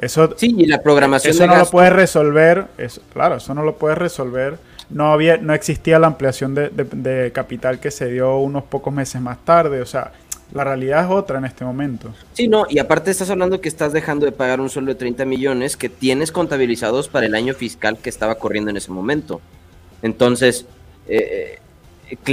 Eso, 0.01 0.35
Sí, 0.37 0.55
y 0.59 0.67
la 0.67 0.83
programación 0.83 1.31
eso 1.31 1.43
de 1.45 1.49
no 1.49 1.57
lo 1.57 1.67
puedes 1.67 1.93
resolver, 1.93 2.67
eso, 2.79 3.01
claro, 3.13 3.37
eso 3.37 3.55
no 3.55 3.63
lo 3.63 3.77
puedes 3.77 3.97
resolver. 3.97 4.59
No 4.91 5.13
había, 5.13 5.37
no 5.39 5.55
existía 5.55 5.99
la 5.99 6.09
ampliación 6.09 6.55
de, 6.55 6.69
de- 6.71 6.85
de 6.85 7.33
capital 7.33 7.79
que 7.79 7.91
se 7.91 8.11
dio 8.11 8.37
unos 8.39 8.65
pocos 8.65 8.93
meses 8.93 9.21
más 9.21 9.39
tarde. 9.45 9.81
O 9.81 9.87
sea, 9.87 10.13
la 10.53 10.63
realidad 10.65 11.05
es 11.05 11.11
otra 11.11 11.39
en 11.39 11.45
este 11.47 11.65
momento. 11.65 12.13
Sí, 12.35 12.49
no, 12.49 12.67
y 12.69 12.79
aparte 12.81 13.11
estás 13.11 13.31
hablando 13.31 13.61
que 13.61 13.69
estás 13.69 13.93
dejando 13.93 14.27
de 14.27 14.33
pagar 14.33 14.61
un 14.61 14.69
sueldo 14.69 14.91
de 14.91 14.97
30 14.97 15.25
millones 15.25 15.77
que 15.77 15.89
tienes 15.89 16.33
contabilizados 16.33 17.09
para 17.09 17.27
el 17.27 17.35
año 17.35 17.55
fiscal 17.55 17.97
que 17.97 18.11
estaba 18.11 18.35
corriendo 18.35 18.71
en 18.71 18.77
ese 18.77 18.91
momento. 18.91 19.41
Entonces, 20.03 20.67
eh, 21.09 21.17
eh, 21.55 21.59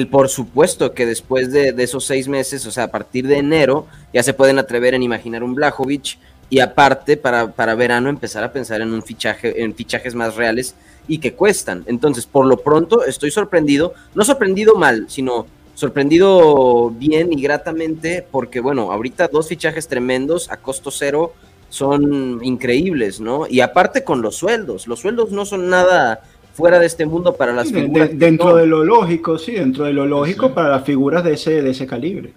por 0.09 0.29
supuesto 0.29 0.93
que 0.93 1.05
después 1.05 1.51
de, 1.51 1.73
esos 1.77 2.05
seis 2.05 2.27
meses, 2.27 2.65
o 2.65 2.71
sea, 2.71 2.85
a 2.85 2.91
partir 2.91 3.27
de 3.27 3.37
enero, 3.37 3.87
ya 4.13 4.23
se 4.23 4.33
pueden 4.33 4.59
atrever 4.59 4.93
en 4.93 5.03
imaginar 5.03 5.43
un 5.43 5.55
Blajovic 5.55 6.17
y 6.49 6.59
aparte 6.59 7.17
para, 7.17 7.51
para 7.51 7.75
verano 7.75 8.09
empezar 8.09 8.43
a 8.43 8.51
pensar 8.51 8.81
en 8.81 8.93
un 8.93 9.03
fichaje, 9.03 9.63
en 9.63 9.73
fichajes 9.73 10.15
más 10.15 10.35
reales 10.35 10.75
y 11.07 11.19
que 11.19 11.33
cuestan. 11.33 11.83
Entonces, 11.87 12.25
por 12.25 12.45
lo 12.45 12.57
pronto 12.57 13.05
estoy 13.05 13.31
sorprendido, 13.31 13.93
no 14.15 14.23
sorprendido 14.23 14.75
mal, 14.75 15.05
sino 15.07 15.45
sorprendido 15.75 16.89
bien 16.91 17.33
y 17.33 17.41
gratamente 17.41 18.25
porque, 18.29 18.59
bueno, 18.59 18.91
ahorita 18.91 19.29
dos 19.29 19.47
fichajes 19.47 19.87
tremendos 19.87 20.51
a 20.51 20.57
costo 20.57 20.91
cero 20.91 21.33
son 21.69 22.43
increíbles, 22.43 23.21
¿no? 23.21 23.47
Y 23.47 23.61
aparte 23.61 24.03
con 24.03 24.21
los 24.21 24.35
sueldos, 24.35 24.87
los 24.87 24.99
sueldos 24.99 25.31
no 25.31 25.45
son 25.45 25.69
nada 25.69 26.21
fuera 26.53 26.79
de 26.79 26.85
este 26.85 27.05
mundo 27.05 27.35
para 27.35 27.53
las 27.53 27.67
Sí, 27.69 27.73
figuras. 27.75 28.09
de- 28.09 28.15
dentro 28.15 28.55
de 28.55 28.65
lo 28.67 28.83
lógico, 28.83 29.37
sí, 29.37 29.53
dentro 29.53 29.85
de 29.85 29.93
lo 29.93 30.05
lógico 30.05 30.47
Sí. 30.47 30.53
para 30.55 30.69
las 30.69 30.83
figuras 30.83 31.23
de 31.23 31.33
ese, 31.33 31.61
de 31.61 31.69
ese 31.71 31.87
calibre. 31.87 32.33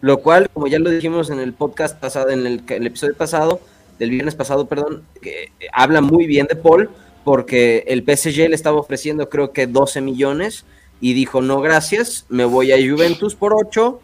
lo 0.00 0.18
cual, 0.18 0.48
como 0.54 0.68
ya 0.68 0.78
lo 0.78 0.90
dijimos 0.90 1.28
en 1.28 1.40
el 1.40 1.52
podcast 1.52 1.98
pasado, 1.98 2.30
en 2.30 2.46
el, 2.46 2.62
el 2.68 2.86
episodio 2.86 3.14
pasado, 3.16 3.60
del 3.98 4.10
viernes 4.10 4.36
pasado, 4.36 4.66
perdón, 4.66 5.02
que 5.20 5.44
eh, 5.58 5.66
habla 5.72 6.00
muy 6.00 6.24
bien 6.26 6.46
de 6.46 6.54
Paul, 6.54 6.88
porque 7.24 7.82
el 7.88 8.04
PSG 8.04 8.48
le 8.48 8.54
estaba 8.54 8.78
ofreciendo 8.78 9.28
creo 9.28 9.50
que 9.52 9.66
12 9.66 10.00
millones 10.00 10.64
y 11.00 11.14
dijo, 11.14 11.42
no, 11.42 11.60
gracias, 11.60 12.26
me 12.28 12.44
voy 12.44 12.70
a 12.70 12.76
Juventus 12.76 13.34
por 13.34 13.54
8 13.54 14.00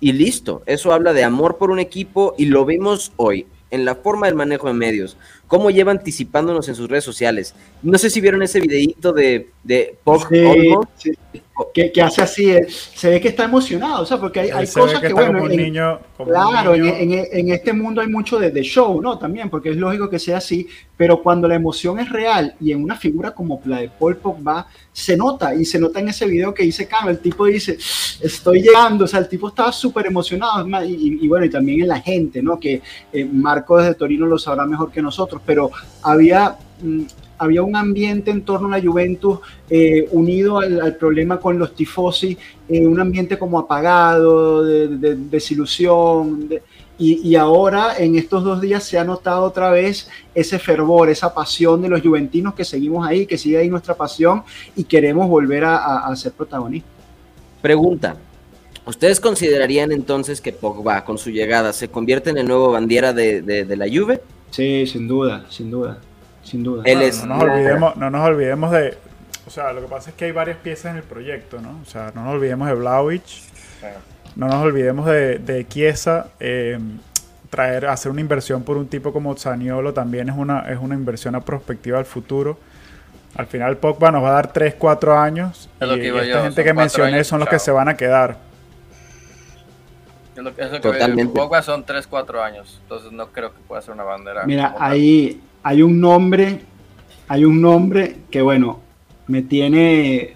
y 0.00 0.12
listo. 0.12 0.62
Eso 0.66 0.92
habla 0.92 1.12
de 1.12 1.24
amor 1.24 1.56
por 1.58 1.72
un 1.72 1.80
equipo 1.80 2.36
y 2.38 2.44
lo 2.46 2.64
vimos 2.64 3.10
hoy 3.16 3.44
en 3.72 3.84
la 3.84 3.96
forma 3.96 4.26
del 4.26 4.36
manejo 4.36 4.68
de 4.68 4.74
medios, 4.74 5.16
cómo 5.48 5.70
lleva 5.70 5.90
anticipándonos 5.92 6.68
en 6.68 6.74
sus 6.76 6.88
redes 6.88 7.04
sociales. 7.04 7.54
No 7.82 7.96
sé 7.96 8.10
si 8.10 8.20
vieron 8.20 8.42
ese 8.42 8.60
videíto 8.60 9.12
de, 9.12 9.50
de 9.62 9.96
Pog 10.02 10.28
Sí, 10.28 10.38
Olmo. 10.44 10.88
sí. 10.96 11.12
Que, 11.74 11.90
que 11.90 12.00
hace 12.02 12.22
así, 12.22 12.50
eh, 12.50 12.66
se 12.68 13.10
ve 13.10 13.20
que 13.20 13.28
está 13.28 13.42
emocionado, 13.44 14.02
o 14.02 14.06
sea, 14.06 14.16
porque 14.18 14.38
hay, 14.38 14.50
hay 14.50 14.64
Se 14.66 14.78
ve 14.78 14.86
cosas 14.86 15.00
que, 15.00 15.08
está 15.08 15.28
bueno, 15.28 15.50
en- 15.50 15.56
niño, 15.56 15.98
Claro, 16.16 16.72
en, 16.74 16.82
niño. 16.82 16.94
en- 17.32 17.38
en 17.48 17.52
este 17.52 17.72
mundo 17.72 18.00
hay 18.00 18.06
mucho 18.06 18.38
de, 18.38 18.52
de 18.52 18.62
show, 18.62 19.02
¿no? 19.02 19.18
También, 19.18 19.50
porque 19.50 19.70
es 19.70 19.76
lógico 19.76 20.08
que 20.08 20.20
sea 20.20 20.36
así, 20.38 20.68
pero 20.96 21.20
cuando 21.20 21.48
la 21.48 21.56
emoción 21.56 21.98
es 21.98 22.10
real 22.10 22.54
y 22.60 22.70
en 22.70 22.82
una 22.84 22.94
figura 22.94 23.32
como 23.32 23.60
la 23.64 23.78
de 23.78 23.88
Paul 23.88 24.16
Pogba, 24.18 24.68
se 24.92 25.16
nota, 25.16 25.52
y 25.52 25.64
se 25.64 25.80
nota 25.80 25.98
en 25.98 26.08
ese 26.08 26.26
video 26.26 26.54
que 26.54 26.62
dice 26.62 26.86
Cano, 26.86 27.10
el 27.10 27.18
tipo 27.18 27.46
dice, 27.46 27.76
estoy 28.20 28.62
llegando, 28.62 29.04
o 29.04 29.08
sea, 29.08 29.18
el 29.18 29.28
tipo 29.28 29.48
estaba 29.48 29.72
súper 29.72 30.06
emocionado, 30.06 30.60
es 30.60 30.66
más, 30.68 30.84
y, 30.86 30.94
y- 30.94 31.18
y 31.24 31.28
bueno, 31.28 31.44
y 31.44 31.50
también 31.50 31.80
en 31.80 31.88
la 31.88 32.00
gente, 32.00 32.40
¿no? 32.40 32.60
Que 32.60 32.82
eh, 33.12 33.24
Marco 33.24 33.76
desde 33.78 33.94
Torino 33.94 34.26
lo 34.26 34.38
sabrá 34.38 34.64
mejor 34.64 34.92
que 34.92 35.02
nosotros, 35.02 35.42
pero 35.44 35.72
había... 36.04 36.56
mm, 36.82 37.02
había 37.38 37.62
un 37.62 37.76
ambiente 37.76 38.30
en 38.30 38.42
torno 38.42 38.68
a 38.68 38.78
la 38.78 38.84
Juventus 38.84 39.38
eh, 39.70 40.08
unido 40.12 40.58
al, 40.58 40.80
al 40.80 40.96
problema 40.96 41.38
con 41.40 41.58
los 41.58 41.74
tifosi, 41.74 42.36
eh, 42.68 42.86
un 42.86 43.00
ambiente 43.00 43.38
como 43.38 43.58
apagado, 43.58 44.64
de, 44.64 44.88
de- 44.88 45.16
desilusión, 45.16 46.48
de- 46.48 46.62
y, 47.00 47.28
y 47.28 47.36
ahora 47.36 47.96
en 47.96 48.16
estos 48.16 48.42
dos 48.42 48.60
días 48.60 48.82
se 48.82 48.98
ha 48.98 49.04
notado 49.04 49.44
otra 49.44 49.70
vez 49.70 50.08
ese 50.34 50.58
fervor, 50.58 51.08
esa 51.08 51.32
pasión 51.32 51.80
de 51.80 51.88
los 51.88 52.02
juventinos 52.02 52.54
que 52.54 52.64
seguimos 52.64 53.06
ahí, 53.06 53.24
que 53.24 53.38
sigue 53.38 53.56
ahí 53.58 53.68
nuestra 53.68 53.94
pasión 53.94 54.42
y 54.74 54.82
queremos 54.84 55.28
volver 55.28 55.64
a, 55.64 55.76
a- 55.76 56.06
a 56.08 56.16
ser 56.16 56.32
protagonistas. 56.32 56.90
Pregunta. 57.62 58.16
¿Ustedes 58.84 59.20
considerarían 59.20 59.92
entonces 59.92 60.40
que 60.40 60.50
Pogba, 60.52 61.04
con 61.04 61.18
su 61.18 61.30
llegada, 61.30 61.72
se 61.74 61.88
convierte 61.88 62.30
en 62.30 62.38
el 62.38 62.48
nuevo 62.48 62.72
bandiera 62.72 63.12
de, 63.12 63.42
de- 63.42 63.64
de 63.64 63.76
la 63.76 63.86
Juve? 63.86 64.22
Sí, 64.50 64.86
sin 64.86 65.06
duda, 65.06 65.44
sin 65.50 65.70
duda, 65.70 65.98
sin 66.48 66.62
duda. 66.62 66.82
Él 66.86 66.98
No, 66.98 67.04
es- 67.04 67.24
no 67.24 67.34
nos 67.36 67.42
olvidemos, 67.44 67.96
no 67.96 68.10
nos 68.10 68.26
olvidemos 68.28 68.70
de. 68.72 68.96
O 69.46 69.50
sea, 69.50 69.72
lo 69.72 69.80
que 69.80 69.86
pasa 69.88 70.10
es 70.10 70.16
que 70.16 70.26
hay 70.26 70.32
varias 70.32 70.58
piezas 70.58 70.90
en 70.92 70.98
el 70.98 71.02
proyecto, 71.04 71.60
¿no? 71.60 71.78
O 71.82 71.84
sea, 71.86 72.12
no 72.14 72.24
nos 72.24 72.34
olvidemos 72.34 72.68
de 72.68 72.74
Vlaovic, 72.74 73.22
no 74.36 74.46
nos 74.46 74.56
olvidemos 74.62 75.06
de, 75.06 75.38
de 75.38 75.66
Chiesa. 75.66 76.28
eh, 76.40 76.78
traer, 77.50 77.86
hacer 77.86 78.12
una 78.12 78.20
inversión 78.20 78.62
por 78.62 78.76
un 78.76 78.88
tipo 78.88 79.10
como 79.10 79.34
Zaniolo 79.34 79.94
también 79.94 80.28
es 80.28 80.36
una, 80.36 80.70
es 80.70 80.78
una 80.78 80.94
inversión 80.94 81.34
a 81.34 81.40
perspectiva 81.40 81.98
al 81.98 82.04
futuro. 82.04 82.58
Al 83.36 83.46
final 83.46 83.78
Pogba 83.78 84.10
nos 84.12 84.22
va 84.22 84.28
a 84.30 84.32
dar 84.32 84.52
3, 84.52 84.74
4 84.74 85.18
años. 85.18 85.70
Es 85.80 85.88
lo 85.88 85.96
y, 85.96 86.00
que 86.00 86.04
y 86.04 86.08
iba 86.08 86.22
esta 86.22 86.34
yo, 86.38 86.42
gente 86.42 86.62
que 86.64 86.74
mencioné 86.74 87.14
años, 87.14 87.26
son 87.26 87.38
los 87.38 87.46
chao. 87.46 87.52
que 87.54 87.58
se 87.58 87.70
van 87.70 87.88
a 87.88 87.96
quedar. 87.96 88.36
Es 90.36 90.42
lo, 90.42 90.50
es 90.50 90.58
lo 90.58 90.70
que 90.72 90.80
Totalmente. 90.80 91.34
Pogba 91.34 91.62
son 91.62 91.84
3, 91.84 92.06
4 92.06 92.42
años. 92.42 92.78
Entonces 92.82 93.12
no 93.12 93.28
creo 93.28 93.52
que 93.52 93.60
pueda 93.66 93.80
ser 93.82 93.94
una 93.94 94.04
bandera. 94.04 94.44
Mira, 94.44 94.74
tal. 94.74 94.78
Hay, 95.62 95.82
un 95.82 96.00
nombre, 96.00 96.60
hay 97.28 97.44
un 97.44 97.60
nombre 97.60 98.16
que 98.30 98.42
bueno, 98.42 98.80
me 99.26 99.42
tiene, 99.42 100.34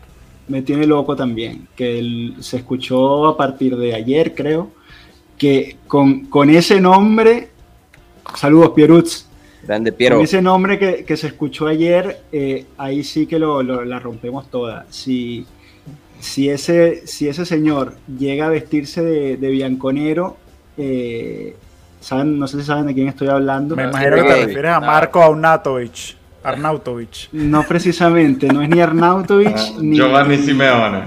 me 0.49 0.63
tiene 0.63 0.87
loco 0.87 1.17
también, 1.17 1.69
que 1.77 1.99
el- 1.99 2.37
se 2.41 2.59
escuchó 2.59 3.27
a 3.27 3.37
partir 3.37 3.77
de 3.77 3.95
ayer, 3.95 4.35
creo, 4.35 4.71
que 5.39 5.77
con, 5.87 6.27
con 6.27 6.51
ese 6.51 6.81
nombre, 6.81 7.49
saludos 8.37 8.71
Pierutz, 8.71 9.27
Grande 9.65 9.93
Piero. 9.93 10.17
con 10.17 10.25
ese 10.25 10.43
nombre 10.43 10.79
que, 10.79 11.05
que 11.05 11.17
se 11.17 11.29
escuchó 11.29 11.67
ayer, 11.69 12.23
eh, 12.33 12.67
ahí 12.77 13.03
sí 13.05 13.27
que 13.27 13.39
lo, 13.39 13.63
lo- 13.63 13.85
la 13.85 13.99
rompemos 13.99 14.51
toda. 14.51 14.87
Si, 14.91 15.47
si, 16.21 16.49
ese, 16.49 17.07
si 17.07 17.29
ese 17.29 17.45
señor 17.47 17.97
llega 18.19 18.47
a 18.47 18.51
vestirse 18.51 19.03
de, 19.03 19.37
de 19.37 19.51
bianconero, 19.51 20.37
eh, 20.77 21.57
¿saben? 22.03 22.38
no 22.38 22.47
sé 22.47 22.59
si 22.61 22.67
saben 22.67 22.87
de 22.87 22.95
quién 22.95 23.09
estoy 23.09 23.29
hablando. 23.29 23.75
Me 23.77 23.85
Ah, 23.85 23.88
imagino 23.88 24.17
que 24.17 24.23
te 24.23 24.47
refieres 24.47 24.73
a. 24.73 24.81
Marco 24.81 25.23
Arnautovic. 25.23 26.17
Arnautovic. 26.45 27.29
No 27.33 27.62
precisamente, 27.62 28.49
no 28.49 28.62
es 28.62 28.69
ni 28.69 28.81
Arnautovic, 28.81 29.57
ni, 29.81 29.97
Giovanni 29.97 30.37
Simeone. 30.38 31.03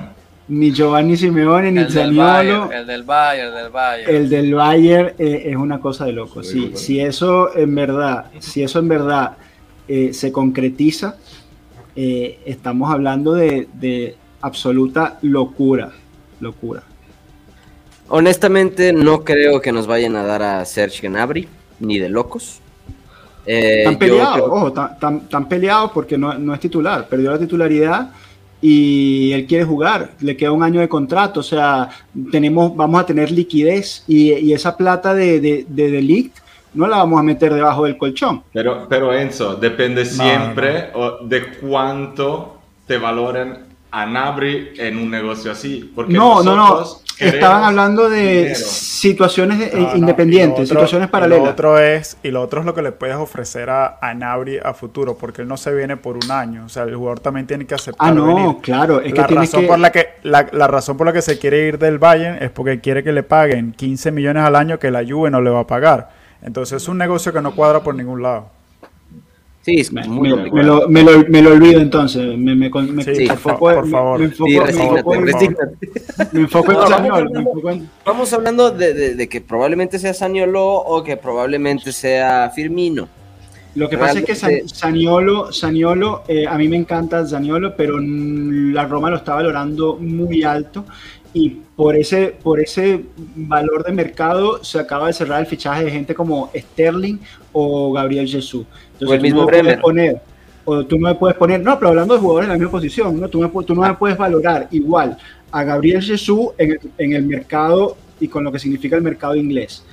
ni 0.47 0.71
Giovanni 0.71 1.17
Simeone, 1.17 1.71
ni 1.71 1.79
El 1.79 1.85
del 1.85 1.93
Zaniolo. 1.93 2.23
Bayern, 2.69 2.73
el 2.73 2.87
del 2.87 3.03
Bayern, 3.03 3.47
el 3.49 3.53
del 3.63 3.69
Bayern. 3.71 4.15
El 4.15 4.29
del 4.29 4.53
Bayern 4.55 5.07
eh, 5.19 5.43
es 5.47 5.55
una 5.57 5.79
cosa 5.79 6.05
de 6.05 6.13
loco. 6.13 6.41
Sí, 6.41 6.49
Si, 6.51 6.59
bueno. 6.61 6.77
si 6.77 6.99
eso 7.01 7.55
en 7.55 7.75
verdad, 7.75 8.25
si 8.39 8.63
eso 8.63 8.79
en 8.79 8.87
verdad 8.87 9.33
eh, 9.87 10.13
se 10.13 10.31
concretiza, 10.31 11.17
eh, 11.97 12.39
estamos 12.45 12.91
hablando 12.91 13.33
de, 13.33 13.67
de 13.73 14.15
absoluta 14.41 15.17
locura. 15.21 15.91
Locura. 16.39 16.83
Honestamente, 18.07 18.93
no 18.93 19.23
creo 19.23 19.61
que 19.61 19.71
nos 19.71 19.87
vayan 19.87 20.15
a 20.15 20.23
dar 20.23 20.43
a 20.43 20.65
Serge 20.65 21.07
Gnabry, 21.07 21.47
ni 21.79 21.99
de 21.99 22.09
locos. 22.09 22.59
Eh, 23.47 23.83
peleados, 23.99 24.33
creo- 24.35 24.45
ojo, 24.53 24.71
tan, 24.73 24.99
tan- 24.99 25.29
tan 25.29 25.47
peleados 25.47 25.91
porque 25.91 26.17
no, 26.17 26.33
no 26.37 26.53
es 26.53 26.59
titular, 26.59 27.07
perdió 27.07 27.31
la 27.31 27.37
titularidad 27.39 28.09
y 28.61 29.31
él 29.33 29.45
quiere 29.45 29.63
jugar, 29.65 30.11
le 30.21 30.35
queda 30.35 30.51
un 30.51 30.63
año 30.63 30.79
de 30.79 30.89
contrato, 30.89 31.41
o 31.41 31.43
sea, 31.43 31.89
tenemos, 32.31 32.75
vamos 32.75 32.99
a 33.01 33.05
tener 33.05 33.29
liquidez 33.29 34.03
y, 34.07 34.31
y 34.33 34.53
esa 34.53 34.75
plata 34.75 35.13
de, 35.13 35.39
de, 35.39 35.65
de 35.67 35.91
Delict 35.91 36.37
no 36.73 36.87
la 36.87 36.97
vamos 36.97 37.19
a 37.19 37.23
meter 37.23 37.53
debajo 37.53 37.85
del 37.85 37.97
colchón. 37.97 38.41
Pero, 38.51 38.87
pero 38.89 39.13
Enzo, 39.13 39.55
depende 39.55 40.05
siempre 40.05 40.89
de 41.23 41.43
cuánto 41.61 42.57
te 42.87 42.97
valoren 42.97 43.59
a 43.91 44.05
Nabri 44.07 44.69
en 44.77 44.97
un 44.97 45.09
negocio 45.09 45.51
así. 45.51 45.89
Porque 45.95 46.13
No, 46.13 46.43
no, 46.43 46.55
no. 46.55 46.55
nosotros 46.69 47.03
Estaban 47.19 47.63
hablando 47.63 48.09
de 48.09 48.37
dinero. 48.39 48.55
situaciones 48.55 49.59
de- 49.59 49.71
No, 49.79 49.89
no, 49.91 49.95
independientes, 49.95 50.69
otro- 50.71 50.81
situaciones 50.81 51.09
paralelas. 51.09 51.43
Lo 51.45 51.51
otro 51.51 51.79
es, 51.79 52.17
y 52.23 52.31
lo 52.31 52.41
otro 52.41 52.59
es 52.59 52.65
lo 52.65 52.73
que 52.73 52.81
le 52.81 52.91
puedes 52.91 53.15
ofrecer 53.15 53.69
a, 53.69 53.97
a 54.01 54.13
Nabri 54.13 54.57
a 54.57 54.73
futuro, 54.73 55.17
porque 55.17 55.41
él 55.43 55.47
no 55.47 55.57
se 55.57 55.73
viene 55.73 55.97
por 55.97 56.15
un 56.17 56.31
año. 56.31 56.65
O 56.65 56.69
sea, 56.69 56.83
el 56.83 56.95
jugador 56.95 57.19
también 57.19 57.47
tiene 57.47 57.65
que 57.65 57.75
aceptar 57.75 58.09
ah, 58.09 58.13
no, 58.13 58.25
venir. 58.35 58.55
claro, 58.61 59.01
es 59.01 59.15
la, 59.15 59.27
razón 59.27 59.61
que... 59.61 59.67
por 59.67 59.79
la, 59.79 59.91
que 59.91 60.07
la, 60.23 60.47
la 60.51 60.67
razón 60.67 60.97
por 60.97 61.07
la 61.07 61.13
que 61.13 61.21
se 61.21 61.39
quiere 61.39 61.67
ir 61.67 61.79
del 61.79 61.99
Bayern 61.99 62.43
es 62.43 62.51
porque 62.51 62.79
quiere 62.81 63.03
que 63.03 63.11
le 63.11 63.23
paguen 63.23 63.71
15 63.73 64.11
millones 64.11 64.43
al 64.43 64.55
año 64.55 64.79
que 64.79 64.91
la 64.91 65.03
Juve 65.07 65.29
no 65.29 65.41
le 65.41 65.49
va 65.49 65.61
a 65.61 65.67
pagar. 65.67 66.09
Entonces 66.41 66.81
es 66.83 66.87
un 66.89 66.97
negocio 66.97 67.31
que 67.33 67.41
no 67.41 67.55
cuadra 67.55 67.81
por 67.81 67.95
ningún 67.95 68.21
lado. 68.21 68.49
Sí, 69.65 69.79
es 69.79 69.91
Me, 69.91 70.07
muy 70.07 70.29
me- 70.29 70.35
complicado. 70.35 70.87
me 70.87 71.01
lo, 71.01 71.11
me 71.11 71.21
lo- 71.23 71.27
me 71.27 71.41
lo 71.41 71.51
olvido 71.53 71.81
entonces. 71.81 72.37
Me, 72.37 72.53
me, 72.55 72.69
me- 72.69 73.03
Sí, 73.03 73.09
me 73.21 73.25
por 73.25 73.31
enfoco, 73.33 73.83
favor. 73.89 74.19
me 74.19 74.25
enfoco- 74.25 74.47
Sí, 74.47 74.59
resígnate, 74.59 75.15
en- 75.15 75.25
resígnate. 75.25 75.75
me 76.33 76.39
enfoco 76.41 76.71
en 76.71 76.77
No, 76.77 76.87
Zaniolo, 76.87 77.31
vamos 78.05 78.31
hablando 78.33 78.69
de, 78.69 78.93
de- 78.93 79.15
de 79.15 79.27
que 79.27 79.41
probablemente 79.41 79.97
sea 79.97 80.13
Saniolo 80.13 80.63
o 80.67 81.03
que 81.03 81.17
probablemente 81.17 81.91
sea 81.91 82.51
Firmino. 82.53 83.07
Lo 83.73 83.89
que 83.89 83.97
pasa 83.97 84.19
es 84.19 84.25
que 84.25 84.35
San- 84.35 84.49
Realmente- 84.51 84.75
Zaniolo, 84.75 85.51
Zaniolo, 85.51 86.23
eh, 86.27 86.45
a 86.47 86.57
mí 86.59 86.67
me 86.67 86.77
encanta 86.77 87.25
Zaniolo, 87.25 87.75
pero 87.75 87.97
la 87.99 88.85
Roma 88.85 89.09
lo 89.09 89.15
está 89.17 89.33
valorando 89.33 89.97
muy 89.99 90.43
alto 90.43 90.85
y 91.33 91.49
por 91.75 91.97
ese, 91.97 92.27
por 92.41 92.61
ese 92.61 93.01
valor 93.35 93.83
de 93.83 93.91
mercado 93.91 94.63
se 94.63 94.77
acaba 94.79 95.07
de 95.07 95.13
cerrar 95.13 95.39
el 95.41 95.47
fichaje 95.47 95.83
de 95.85 95.91
gente 95.91 96.13
como 96.13 96.51
Sterling 96.55 97.17
o 97.51 97.91
Gabriel 97.91 98.27
Jesús. 98.27 98.65
Entonces, 98.99 99.09
O 99.09 99.13
el 99.13 99.19
tú 99.19 99.23
mismo 99.23 99.39
no 99.41 99.45
me 99.45 99.51
puedes 99.51 99.63
Bremer. 99.63 99.81
poner, 99.81 100.21
o 100.65 100.83
tú 100.85 100.97
no 100.97 101.07
me 101.09 101.15
puedes 101.15 101.37
poner, 101.37 101.61
no, 101.61 101.77
pero 101.77 101.89
hablando 101.89 102.13
de 102.15 102.19
jugadores 102.19 102.45
en 102.47 102.51
la 102.53 102.57
misma 102.57 102.71
posición, 102.71 103.19
¿no? 103.19 103.27
tú, 103.29 103.39
me 103.39 103.49
tú 103.63 103.75
no 103.75 103.81
me 103.81 103.93
puedes 103.93 104.17
valorar 104.17 104.67
igual 104.71 105.17
a 105.51 105.63
Gabriel 105.63 106.01
Jesús 106.01 106.47
en 106.57 106.71
el, 106.71 106.79
en 106.97 107.13
el 107.13 107.23
mercado 107.23 107.95
y 108.19 108.27
con 108.27 108.43
lo 108.43 108.51
que 108.51 108.59
significa 108.59 108.95
el 108.95 109.01
mercado 109.03 109.35
inglés. 109.35 109.83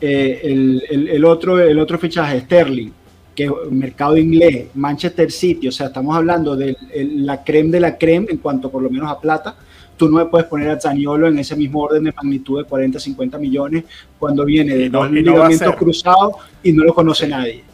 Eh, 0.00 0.40
el, 0.44 0.82
el- 0.90 1.08
el 1.08 1.24
otro, 1.24 1.58
el 1.60 1.78
otro 1.78 1.98
fichaje, 1.98 2.40
Sterling, 2.40 2.90
que 3.34 3.44
es 3.44 3.50
mercado 3.70 4.16
inglés, 4.16 4.68
Manchester 4.74 5.30
City, 5.30 5.68
o 5.68 5.72
sea, 5.72 5.86
estamos 5.88 6.16
hablando 6.16 6.54
de 6.56 6.76
el- 6.94 7.24
la 7.26 7.42
creme 7.44 7.70
de 7.72 7.80
la 7.80 7.96
creme 7.98 8.26
en 8.30 8.38
cuanto 8.38 8.70
por 8.70 8.82
lo 8.82 8.90
menos 8.90 9.10
a 9.10 9.18
plata. 9.20 9.54
Tú 9.96 10.08
no 10.10 10.18
me 10.18 10.26
puedes 10.26 10.46
poner 10.46 10.68
a 10.70 10.78
Zaniolo 10.80 11.26
en 11.28 11.38
ese 11.38 11.56
mismo 11.56 11.80
orden 11.80 12.04
de 12.04 12.12
magnitud 12.12 12.58
de 12.62 12.64
40, 12.68 13.00
50 13.00 13.38
millones 13.38 13.84
cuando 14.18 14.44
viene 14.44 14.74
de 14.76 14.90
no- 14.90 14.98
dos 15.00 15.10
no 15.10 15.16
ligamentos 15.16 15.58
ser. 15.68 15.74
cruzados 15.76 16.34
y 16.62 16.72
no 16.72 16.84
lo 16.84 16.94
conoce 16.94 17.26
nadie. 17.26 17.64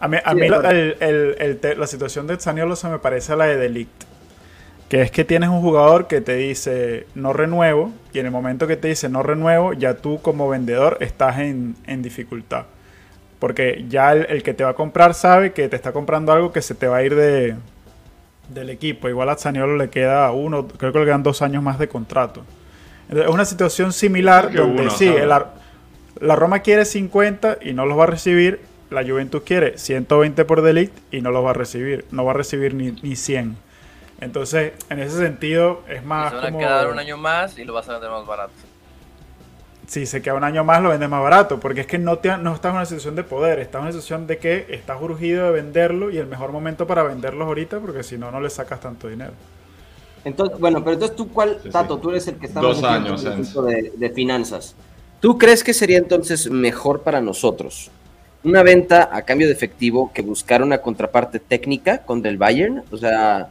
A 0.00 0.08
mí, 0.08 0.16
a 0.24 0.34
Sí, 0.34 0.36
mí 0.36 0.48
la, 0.48 0.58
acuerdo. 0.58 0.70
el- 0.70 0.96
el- 1.00 1.36
el 1.38 1.58
te- 1.58 1.74
la 1.76 1.86
situación 1.86 2.26
de 2.26 2.36
Zaniolo 2.38 2.76
se 2.76 2.88
me 2.88 2.98
parece 2.98 3.32
a 3.32 3.36
la 3.36 3.46
de 3.46 3.56
Delict. 3.56 4.04
Que 4.88 5.02
es 5.02 5.10
que 5.10 5.24
tienes 5.24 5.50
un 5.50 5.60
jugador 5.60 6.06
que 6.08 6.20
te 6.22 6.36
dice 6.36 7.06
no 7.14 7.32
renuevo 7.34 7.92
y 8.12 8.20
en 8.20 8.26
el 8.26 8.32
momento 8.32 8.66
que 8.66 8.76
te 8.76 8.88
dice 8.88 9.08
no 9.10 9.22
renuevo, 9.22 9.74
ya 9.74 9.94
tú 9.96 10.20
como 10.22 10.48
vendedor 10.48 10.98
estás 11.00 11.38
en, 11.40 11.76
en 11.86 12.02
dificultad. 12.02 12.64
Porque 13.40 13.84
ya 13.88 14.12
el, 14.12 14.26
el 14.30 14.42
que 14.42 14.54
te 14.54 14.64
va 14.64 14.70
a 14.70 14.74
comprar 14.74 15.14
sabe 15.14 15.52
que 15.52 15.68
te 15.68 15.76
está 15.76 15.92
comprando 15.92 16.32
algo 16.32 16.52
que 16.52 16.62
se 16.62 16.74
te 16.74 16.88
va 16.88 16.98
a 16.98 17.02
ir 17.04 17.14
de, 17.16 17.56
del 18.48 18.70
equipo. 18.70 19.08
Igual 19.08 19.28
a 19.30 19.36
Zaniolo 19.36 19.76
le 19.76 19.90
queda 19.90 20.30
uno, 20.32 20.68
creo 20.68 20.92
que 20.92 21.00
le 21.00 21.04
quedan 21.06 21.22
dos 21.22 21.42
años 21.42 21.62
más 21.62 21.78
de 21.78 21.88
contrato. 21.88 22.42
Entonces, 23.04 23.28
es 23.28 23.34
una 23.34 23.44
situación 23.44 23.92
similar 23.92 24.52
donde 24.52 24.82
uno, 24.82 24.90
sí, 24.90 25.06
la 26.20 26.36
Roma 26.36 26.60
quiere 26.60 26.84
50 26.84 27.58
y 27.62 27.72
no 27.72 27.86
los 27.86 27.98
va 27.98 28.04
a 28.04 28.06
recibir, 28.08 28.60
la 28.90 29.02
Juventus 29.06 29.42
quiere 29.42 29.78
120 29.78 30.44
por 30.44 30.62
Delict 30.62 30.96
y 31.12 31.20
no 31.20 31.30
los 31.30 31.44
va 31.44 31.50
a 31.50 31.54
recibir, 31.54 32.06
no 32.10 32.24
va 32.24 32.32
a 32.32 32.34
recibir 32.34 32.74
ni, 32.74 32.92
ni 33.02 33.16
100. 33.16 33.56
Entonces, 34.20 34.72
en 34.90 35.00
ese 35.00 35.18
sentido, 35.18 35.84
es 35.88 36.04
Y 36.04 36.04
más 36.04 36.30
se 36.30 36.34
van 36.34 36.44
a 36.46 36.52
como... 36.52 36.58
quedar 36.58 36.88
un 36.88 36.98
año 36.98 37.16
más 37.16 37.58
y 37.58 37.64
lo 37.64 37.72
vas 37.74 37.88
a 37.88 37.92
vender 37.94 38.10
más 38.10 38.26
barato. 38.26 38.68
Si 39.86 40.04
se 40.06 40.20
queda 40.22 40.34
un 40.34 40.44
año 40.44 40.64
más, 40.64 40.82
lo 40.82 40.90
vendes 40.90 41.08
más 41.08 41.22
barato, 41.22 41.58
porque 41.60 41.80
es 41.82 41.86
que 41.86 41.98
no, 41.98 42.18
te, 42.18 42.36
no 42.38 42.54
estás 42.54 42.70
en 42.70 42.76
una 42.76 42.86
situación 42.86 43.14
de 43.16 43.24
poder, 43.24 43.58
estás 43.58 43.80
en 43.80 43.82
una 43.84 43.92
situación 43.92 44.26
de 44.26 44.38
que 44.38 44.66
estás 44.68 45.00
urgido 45.00 45.46
de 45.46 45.52
venderlo 45.52 46.10
y 46.10 46.18
el 46.18 46.26
mejor 46.26 46.52
momento 46.52 46.86
para 46.86 47.02
venderlos 47.02 47.46
ahorita, 47.48 47.80
porque 47.80 48.02
si 48.02 48.18
no, 48.18 48.30
no 48.30 48.40
le 48.40 48.50
sacas 48.50 48.80
tanto 48.80 49.08
dinero. 49.08 49.32
Entonces, 50.24 50.58
bueno, 50.58 50.80
pero 50.84 50.94
entonces 50.94 51.16
tú, 51.16 51.32
¿cuál, 51.32 51.60
Sí, 51.62 51.70
Tato? 51.70 51.96
sí. 51.96 52.00
Tú 52.00 52.10
eres 52.10 52.26
el 52.28 52.38
que 52.38 52.46
está 52.46 52.60
Dos 52.60 52.82
años, 52.82 53.24
en 53.24 53.32
el 53.34 53.44
de, 53.66 53.92
de 53.96 54.10
finanzas. 54.10 54.76
¿Tú 55.20 55.38
crees 55.38 55.64
que 55.64 55.74
sería 55.74 55.98
entonces 55.98 56.50
mejor 56.50 57.02
para 57.02 57.20
nosotros 57.20 57.90
una 58.48 58.62
venta 58.62 59.08
a 59.12 59.22
cambio 59.22 59.46
de 59.46 59.52
efectivo 59.52 60.10
que 60.12 60.22
buscar 60.22 60.62
una 60.62 60.78
contraparte 60.78 61.38
técnica 61.38 61.98
contra 62.02 62.30
el 62.30 62.38
Bayern? 62.38 62.82
O 62.90 62.96
sea, 62.96 63.48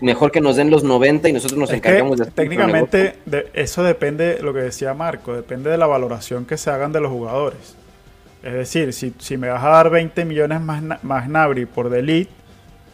mejor 0.00 0.30
que 0.30 0.40
nos 0.40 0.56
den 0.56 0.70
los 0.70 0.84
90 0.84 1.28
y 1.28 1.32
nosotros 1.32 1.58
nos 1.58 1.70
Es 1.70 1.80
que 1.80 1.88
encargamos 1.88 2.18
de 2.18 2.24
nuestro 2.24 2.44
negocio. 2.44 2.58
técnicamente 2.66 3.18
de- 3.24 3.48
eso 3.54 3.82
depende, 3.82 4.38
lo 4.42 4.52
que 4.52 4.60
decía 4.60 4.92
Marco, 4.94 5.34
depende 5.34 5.70
de 5.70 5.78
la 5.78 5.86
valoración 5.86 6.44
que 6.44 6.56
se 6.58 6.70
hagan 6.70 6.92
de 6.92 7.00
los 7.00 7.10
jugadores. 7.10 7.76
Es 8.42 8.52
decir, 8.52 8.92
si, 8.92 9.14
si 9.18 9.36
me 9.36 9.48
vas 9.48 9.64
a 9.64 9.68
dar 9.70 9.90
20 9.90 10.24
millones 10.24 10.60
más, 10.60 10.82
más 11.02 11.28
Nabri 11.28 11.64
por 11.66 11.88
Delete, 11.88 12.30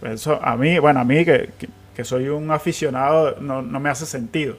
pues 0.00 0.12
eso 0.14 0.38
a 0.42 0.56
mí, 0.56 0.78
bueno, 0.78 1.00
a 1.00 1.04
mí 1.04 1.24
que, 1.24 1.50
que- 1.58 1.68
que 1.94 2.04
soy 2.04 2.28
un 2.28 2.50
aficionado, 2.50 3.36
no, 3.40 3.60
no 3.60 3.78
me 3.78 3.90
hace 3.90 4.06
sentido. 4.06 4.56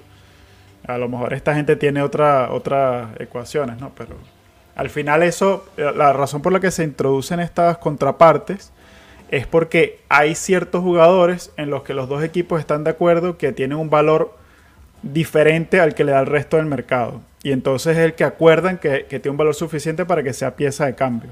A 0.86 0.98
lo 1.00 1.10
mejor 1.10 1.34
esta 1.34 1.56
gente 1.56 1.76
tiene 1.78 2.02
otra, 2.04 2.52
otras 2.52 3.10
ecuaciones, 3.20 3.80
¿no? 3.80 3.92
Pero 3.98 4.16
al 4.76 4.90
final 4.90 5.24
eso, 5.24 5.66
eh, 5.78 5.92
la 5.96 6.14
razón 6.14 6.42
por 6.42 6.52
la 6.52 6.60
que 6.60 6.72
se 6.72 6.84
introducen 6.84 7.40
estas 7.40 7.78
contrapartes 7.78 8.72
es 9.30 9.48
porque 9.48 10.00
hay 10.10 10.36
ciertos 10.36 10.82
jugadores 10.82 11.52
en 11.58 11.70
los 11.70 11.84
que 11.84 11.94
los 11.94 12.08
dos 12.08 12.24
equipos 12.24 12.60
están 12.60 12.84
de 12.84 12.92
acuerdo 12.92 13.38
que 13.38 13.52
tienen 13.52 13.78
un 13.78 13.90
valor 13.90 14.36
diferente 15.02 15.80
al 15.80 15.96
que 15.96 16.04
le 16.04 16.12
da 16.12 16.20
el 16.20 16.28
resto 16.28 16.58
del 16.58 16.66
mercado. 16.66 17.22
Y 17.44 17.52
entonces 17.52 17.98
es 17.98 18.04
el 18.04 18.14
que 18.14 18.24
acuerdan 18.24 18.78
que, 18.78 19.06
tiene 19.10 19.30
un 19.32 19.38
valor 19.38 19.56
suficiente 19.56 20.06
para 20.06 20.24
que 20.24 20.34
sea 20.34 20.56
pieza 20.56 20.86
de 20.86 20.96
cambio. 20.96 21.32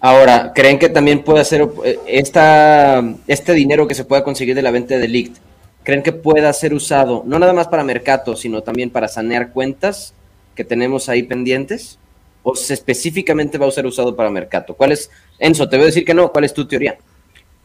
Ahora, 0.00 0.52
¿creen 0.54 0.78
que 0.78 0.88
también 0.88 1.22
puede 1.22 1.44
ser 1.44 1.66
eh, 1.84 1.98
esta, 2.06 3.02
este 3.26 3.52
dinero 3.52 3.86
que 3.86 3.94
se 3.94 4.04
pueda 4.04 4.22
conseguir 4.22 4.54
de 4.54 4.62
la 4.62 4.70
venta 4.70 4.98
de 4.98 5.08
Ligt? 5.08 5.38
¿Creen 5.84 6.02
que 6.02 6.12
pueda 6.12 6.52
ser 6.52 6.74
usado 6.74 7.24
no 7.26 7.38
nada 7.38 7.52
más 7.52 7.68
para 7.68 7.84
Mercato, 7.84 8.36
sino 8.36 8.62
también 8.62 8.90
para 8.90 9.08
sanear 9.08 9.50
cuentas 9.50 10.14
que 10.54 10.64
tenemos 10.64 11.08
ahí 11.08 11.22
pendientes? 11.22 11.98
¿O 12.42 12.54
específicamente 12.54 13.58
va 13.58 13.66
a 13.66 13.70
ser 13.70 13.86
usado 13.86 14.14
para 14.16 14.30
Mercato? 14.30 14.74
¿Cuál 14.74 14.92
es, 14.92 15.10
Enzo, 15.38 15.68
te 15.68 15.76
voy 15.76 15.84
a 15.84 15.86
decir 15.86 16.04
que 16.04 16.14
no, 16.14 16.32
¿cuál 16.32 16.44
es 16.44 16.54
tu 16.54 16.66
teoría? 16.66 16.98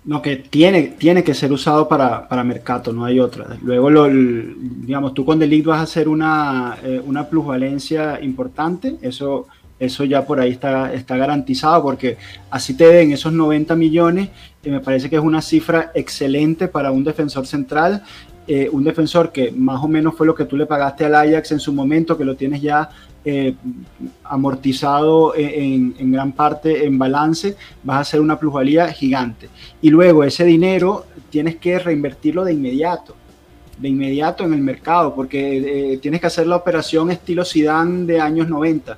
No, 0.07 0.21
que 0.21 0.37
tiene, 0.37 0.83
tiene 0.97 1.21
que 1.21 1.33
ser 1.33 1.51
usado 1.51 1.87
para, 1.87 2.29
para 2.29 2.43
Mercato, 2.43 2.93
no 2.93 3.03
hay 3.03 3.19
otra. 3.19 3.57
Luego, 3.61 3.89
lo, 3.89 4.07
digamos, 4.07 5.13
tú 5.13 5.25
con 5.25 5.37
Delict 5.37 5.65
vas 5.65 5.79
a 5.79 5.83
hacer 5.83 6.07
una, 6.07 6.77
eh, 6.81 7.01
una 7.05 7.27
plusvalencia 7.27 8.17
importante, 8.21 8.95
eso, 9.01 9.47
eso 9.79 10.05
ya 10.05 10.25
por 10.25 10.39
ahí 10.39 10.51
está, 10.51 10.93
está 10.93 11.17
garantizado, 11.17 11.83
porque 11.83 12.17
así 12.49 12.73
te 12.75 12.87
den 12.87 13.11
esos 13.11 13.33
90 13.33 13.75
millones, 13.75 14.29
y 14.63 14.69
me 14.69 14.79
parece 14.79 15.09
que 15.09 15.17
es 15.17 15.21
una 15.21 15.41
cifra 15.41 15.91
excelente 15.93 16.69
para 16.69 16.91
un 16.91 17.03
defensor 17.03 17.45
central, 17.45 18.03
eh, 18.49 18.69
un 18.71 18.86
defensor 18.86 19.33
que 19.33 19.51
más 19.51 19.83
o 19.83 19.89
menos 19.89 20.15
fue 20.15 20.25
lo 20.25 20.33
que 20.33 20.45
tú 20.45 20.55
le 20.55 20.65
pagaste 20.65 21.03
al 21.03 21.15
Ajax 21.15 21.51
en 21.51 21.60
su 21.60 21.73
momento, 21.73 22.17
que 22.17 22.23
lo 22.23 22.38
tienes 22.38 22.62
ya 22.62 22.89
eh, 23.25 23.53
amortizado 24.23 25.33
en, 25.36 26.13
gran 26.13 26.31
parte 26.31 26.86
en 26.86 26.97
balance, 26.97 27.57
vas 27.83 27.97
a 27.97 27.99
hacer 27.99 28.21
una 28.21 28.39
plusvalía 28.39 28.88
gigante. 28.88 29.49
Y 29.81 29.89
luego 29.89 30.23
ese 30.23 30.45
dinero 30.45 31.07
tienes 31.29 31.57
que 31.57 31.77
reinvertirlo 31.77 32.45
de 32.45 32.53
inmediato, 32.53 33.17
de 33.77 33.89
inmediato 33.89 34.45
en 34.45 34.53
el 34.53 34.62
mercado, 34.62 35.13
porque 35.13 35.93
eh, 35.93 35.97
tienes 35.97 36.21
que 36.21 36.27
hacer 36.27 36.47
la 36.47 36.55
operación 36.55 37.12
estilo 37.12 37.43
Zidane 37.43 38.05
de 38.05 38.21
años 38.21 38.47
90. 38.47 38.97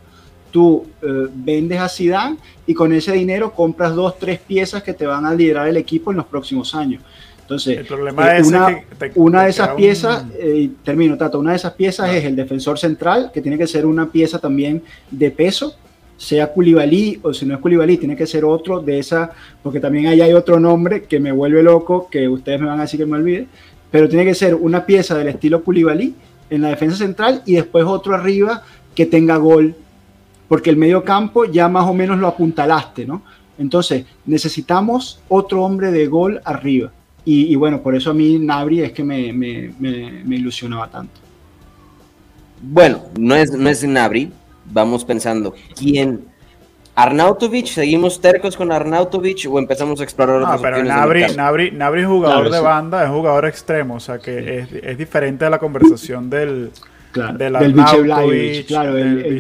Tú 0.52 0.86
vendes 1.34 1.80
a 1.80 1.88
Zidane 1.88 2.38
y 2.66 2.74
con 2.74 2.92
ese 2.92 3.12
dinero 3.12 3.54
compras 3.54 3.94
dos, 3.94 4.18
tres 4.18 4.40
piezas 4.40 4.82
que 4.82 4.94
te 4.94 5.06
van 5.06 5.26
a 5.28 5.34
liderar 5.34 5.68
el 5.68 5.78
equipo 5.78 6.10
en 6.10 6.18
los 6.18 6.26
próximos 6.26 6.74
años. 6.74 7.04
Entonces, 7.50 7.80
El 7.80 7.86
problema 7.88 8.28
eh, 8.36 8.40
es 8.42 8.48
una, 8.48 8.68
que 8.68 8.96
te- 9.10 9.12
una 9.16 9.40
te 9.40 9.44
de 9.46 9.50
esas 9.50 9.66
queda 9.70 9.74
un- 9.76 9.82
piezas, 9.82 10.26
eh, 10.38 10.70
termino, 10.84 11.18
Tato, 11.18 11.40
una 11.40 11.50
de 11.50 11.56
esas 11.58 11.74
piezas 11.74 12.14
es 12.14 12.24
el 12.26 12.36
defensor 12.36 12.78
central, 12.78 13.32
que 13.34 13.42
tiene 13.42 13.58
que 13.58 13.66
ser 13.66 13.88
una 13.88 14.06
pieza 14.12 14.38
también 14.38 14.84
de 15.10 15.32
peso, 15.32 15.76
sea 16.16 16.48
Culibalí 16.54 17.20
o 17.24 17.34
si 17.34 17.48
no 17.48 17.56
es 17.56 17.60
Culibalí, 17.60 17.98
tiene 17.98 18.16
que 18.16 18.28
ser 18.28 18.46
otro 18.46 18.82
de 18.82 19.00
esa, 19.00 19.32
porque 19.64 19.80
también 19.80 20.06
ahí 20.08 20.22
hay 20.22 20.34
otro 20.34 20.60
nombre 20.60 21.04
que 21.04 21.20
me 21.20 21.32
vuelve 21.32 21.64
loco, 21.64 22.08
que 22.12 22.28
ustedes 22.30 22.62
me 22.62 22.68
van 22.68 22.78
a 22.78 22.84
decir 22.84 23.00
que 23.00 23.06
me 23.08 23.18
olvide, 23.18 23.48
pero 23.90 24.08
tiene 24.08 24.26
que 24.26 24.36
ser 24.36 24.54
una 24.54 24.86
pieza 24.86 25.18
del 25.18 25.30
estilo 25.30 25.64
Culibalí 25.64 26.14
en 26.52 26.62
la 26.62 26.70
defensa 26.70 26.98
central 26.98 27.42
y 27.48 27.54
después 27.56 27.84
otro 27.86 28.14
arriba 28.14 28.62
que 28.94 29.08
tenga 29.08 29.38
gol, 29.38 29.74
porque 30.48 30.70
el 30.70 30.78
medio 30.78 31.04
campo 31.04 31.46
ya 31.46 31.68
más 31.68 31.88
o 31.90 31.96
menos 31.96 32.20
lo 32.20 32.28
apuntalaste, 32.28 33.08
¿no? 33.08 33.24
Entonces, 33.58 34.06
necesitamos 34.26 35.20
otro 35.30 35.64
hombre 35.64 35.92
de 35.92 36.06
gol 36.08 36.42
arriba. 36.46 36.92
Y, 37.26 37.52
y 37.52 37.56
bueno, 37.56 37.82
por 37.82 37.96
eso 37.96 38.12
a 38.12 38.14
mí 38.14 38.40
Nabri 38.40 38.82
es 38.82 38.92
que 38.92 39.04
me, 39.04 39.32
me- 39.34 39.72
me- 39.80 40.24
me 40.24 40.36
ilusionaba 40.36 40.88
tanto. 40.90 41.20
Bueno, 42.62 43.04
no 43.18 43.36
es, 43.36 43.52
no 43.52 43.70
es 43.70 43.84
Nabri. 43.84 44.32
Vamos 44.66 45.04
pensando, 45.06 45.54
¿quién? 45.76 46.26
¿Arnautovic? 46.96 47.66
¿Seguimos 47.68 48.20
tercos 48.20 48.58
con 48.58 48.72
Arnautovic 48.72 49.48
o 49.50 49.58
empezamos 49.58 50.00
a 50.02 50.04
explorar 50.04 50.40
No, 50.42 50.46
otras 50.46 50.62
pero 50.62 50.78
opciones 50.78 50.94
de 50.94 51.00
Nabri? 51.00 51.36
Nabri, 51.36 51.72
Nabri 51.72 52.02
es 52.02 52.08
jugador 52.08 52.36
Claro, 52.42 52.52
de 52.52 52.58
sí. 52.58 52.64
banda, 52.64 53.04
es 53.06 53.10
jugador 53.10 53.46
extremo, 53.46 53.96
o 53.96 54.00
sea 54.00 54.20
que 54.20 54.60
es, 54.60 54.74
es 54.74 54.98
diferente 54.98 55.46
de 55.46 55.52
la 55.52 55.60
conversación 55.60 56.30
del, 56.30 56.72
Claro, 57.12 57.38
del 57.38 57.54
del 57.54 57.74
claro, 58.66 58.98
el, 58.98 59.24
del 59.24 59.26
el 59.26 59.38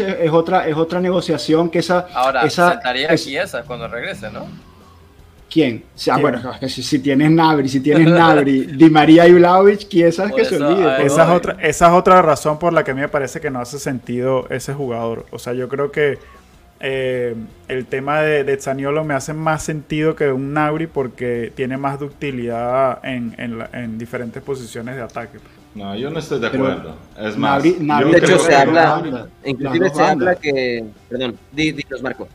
es 0.00 0.30
otra, 0.32 0.66
es 0.66 0.74
otra 0.76 1.00
negociación 1.00 1.68
que 1.68 1.80
esa... 1.80 2.06
Ahora, 2.14 2.42
esa 2.42 2.72
sentaría 2.72 3.08
es- 3.08 3.22
aquí 3.22 3.36
esa 3.36 3.62
cuando 3.64 3.86
regrese, 3.86 4.30
¿no? 4.32 4.46
¿Quién? 5.52 5.84
O 5.94 5.98
sea, 5.98 6.14
¿Quién? 6.14 6.22
bueno, 6.22 6.52
es 6.52 6.58
que 6.60 6.68
si, 6.68 6.82
si 6.82 6.98
tienes 7.00 7.30
Nabri, 7.30 7.68
si 7.68 7.80
tienes 7.80 8.08
Nabri, 8.10 8.60
Di 8.66 8.88
María 8.88 9.28
y 9.28 9.34
Vlahovic, 9.34 9.86
¿quién 9.88 10.10
sabes 10.12 10.32
Por 10.32 10.40
que 10.40 10.46
se 10.46 10.56
olvide? 10.56 11.04
Esa 11.04 11.24
es, 11.24 11.30
otra, 11.30 11.52
esa 11.60 11.86
es 11.88 11.92
otra 11.92 12.22
razón 12.22 12.58
por 12.58 12.72
la 12.72 12.82
que 12.84 12.92
a 12.92 12.94
mí 12.94 13.00
me 13.02 13.08
parece 13.08 13.40
que 13.40 13.50
no 13.50 13.60
hace 13.60 13.78
sentido 13.78 14.46
ese 14.48 14.72
jugador. 14.72 15.26
O 15.30 15.38
sea, 15.38 15.52
yo 15.52 15.68
creo 15.68 15.92
que 15.92 16.18
eh, 16.80 17.34
el 17.68 17.86
tema 17.86 18.20
de, 18.22 18.44
de 18.44 18.56
Zaniolo 18.56 19.04
me 19.04 19.14
hace 19.14 19.34
más 19.34 19.62
sentido 19.62 20.16
que 20.16 20.32
un 20.32 20.52
Nabri 20.54 20.86
porque 20.86 21.52
tiene 21.54 21.76
más 21.76 21.98
ductilidad 22.00 23.04
en, 23.04 23.34
en 23.38 23.58
la- 23.58 23.68
en 23.72 23.98
diferentes 23.98 24.42
posiciones 24.42 24.96
de 24.96 25.02
ataque. 25.02 25.38
No, 25.74 25.94
yo 25.96 26.10
no 26.10 26.18
estoy 26.18 26.40
de 26.40 26.50
Pero 26.50 26.66
acuerdo. 26.66 26.96
Es 27.18 27.36
más, 27.36 27.62
Nabri- 27.62 27.78
Nabri- 27.78 28.04
yo 28.04 28.10
De 28.10 28.18
hecho, 28.18 28.38
se 28.38 28.54
habla, 28.54 29.26
inclusive 29.44 29.90
se 29.90 30.02
habla 30.02 30.34
que, 30.34 30.84
perdón, 31.08 31.36
di, 31.52 31.72
dinos, 31.72 32.02
Marco. 32.02 32.28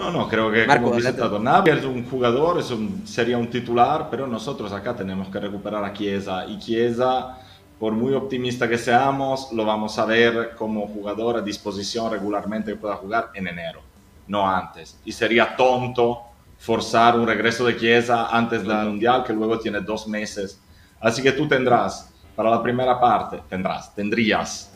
No, 0.00 0.10
no, 0.10 0.28
creo 0.28 0.50
que 0.50 0.66
Marco, 0.66 0.84
como 0.84 0.96
dice. 0.96 1.12
Tato, 1.12 1.38
es 1.66 1.84
un 1.84 2.08
jugador, 2.08 2.58
es 2.58 2.70
un- 2.70 3.06
sería 3.06 3.36
un 3.36 3.48
titular, 3.50 4.08
pero 4.10 4.26
nosotros 4.26 4.72
acá 4.72 4.96
tenemos 4.96 5.28
que 5.28 5.38
recuperar 5.38 5.84
a 5.84 5.92
Chiesa. 5.92 6.46
Y 6.46 6.58
Chiesa, 6.58 7.38
por 7.78 7.92
muy 7.92 8.14
optimista 8.14 8.68
que 8.68 8.78
seamos, 8.78 9.52
lo 9.52 9.64
vamos 9.66 9.98
a 9.98 10.04
ver 10.06 10.54
como 10.56 10.86
jugador 10.88 11.36
a 11.36 11.40
disposición 11.42 12.10
regularmente 12.10 12.72
que 12.72 12.78
pueda 12.78 12.96
jugar 12.96 13.30
en 13.34 13.48
enero, 13.48 13.80
no 14.26 14.48
antes. 14.48 14.98
Y 15.04 15.12
sería 15.12 15.54
tonto 15.54 16.22
forzar 16.58 17.18
un 17.18 17.26
regreso 17.26 17.64
de 17.66 17.76
Chiesa 17.76 18.28
antes 18.30 18.62
del 18.66 18.86
Mundial, 18.86 19.22
que 19.24 19.32
luego 19.32 19.58
tiene 19.58 19.80
dos 19.80 20.08
meses. 20.08 20.60
Así 21.00 21.22
que 21.22 21.32
tú 21.32 21.46
tendrás, 21.46 22.10
para 22.34 22.50
la 22.50 22.62
primera 22.62 22.98
parte, 22.98 23.42
tendrás, 23.48 23.94
tendrías 23.94 24.72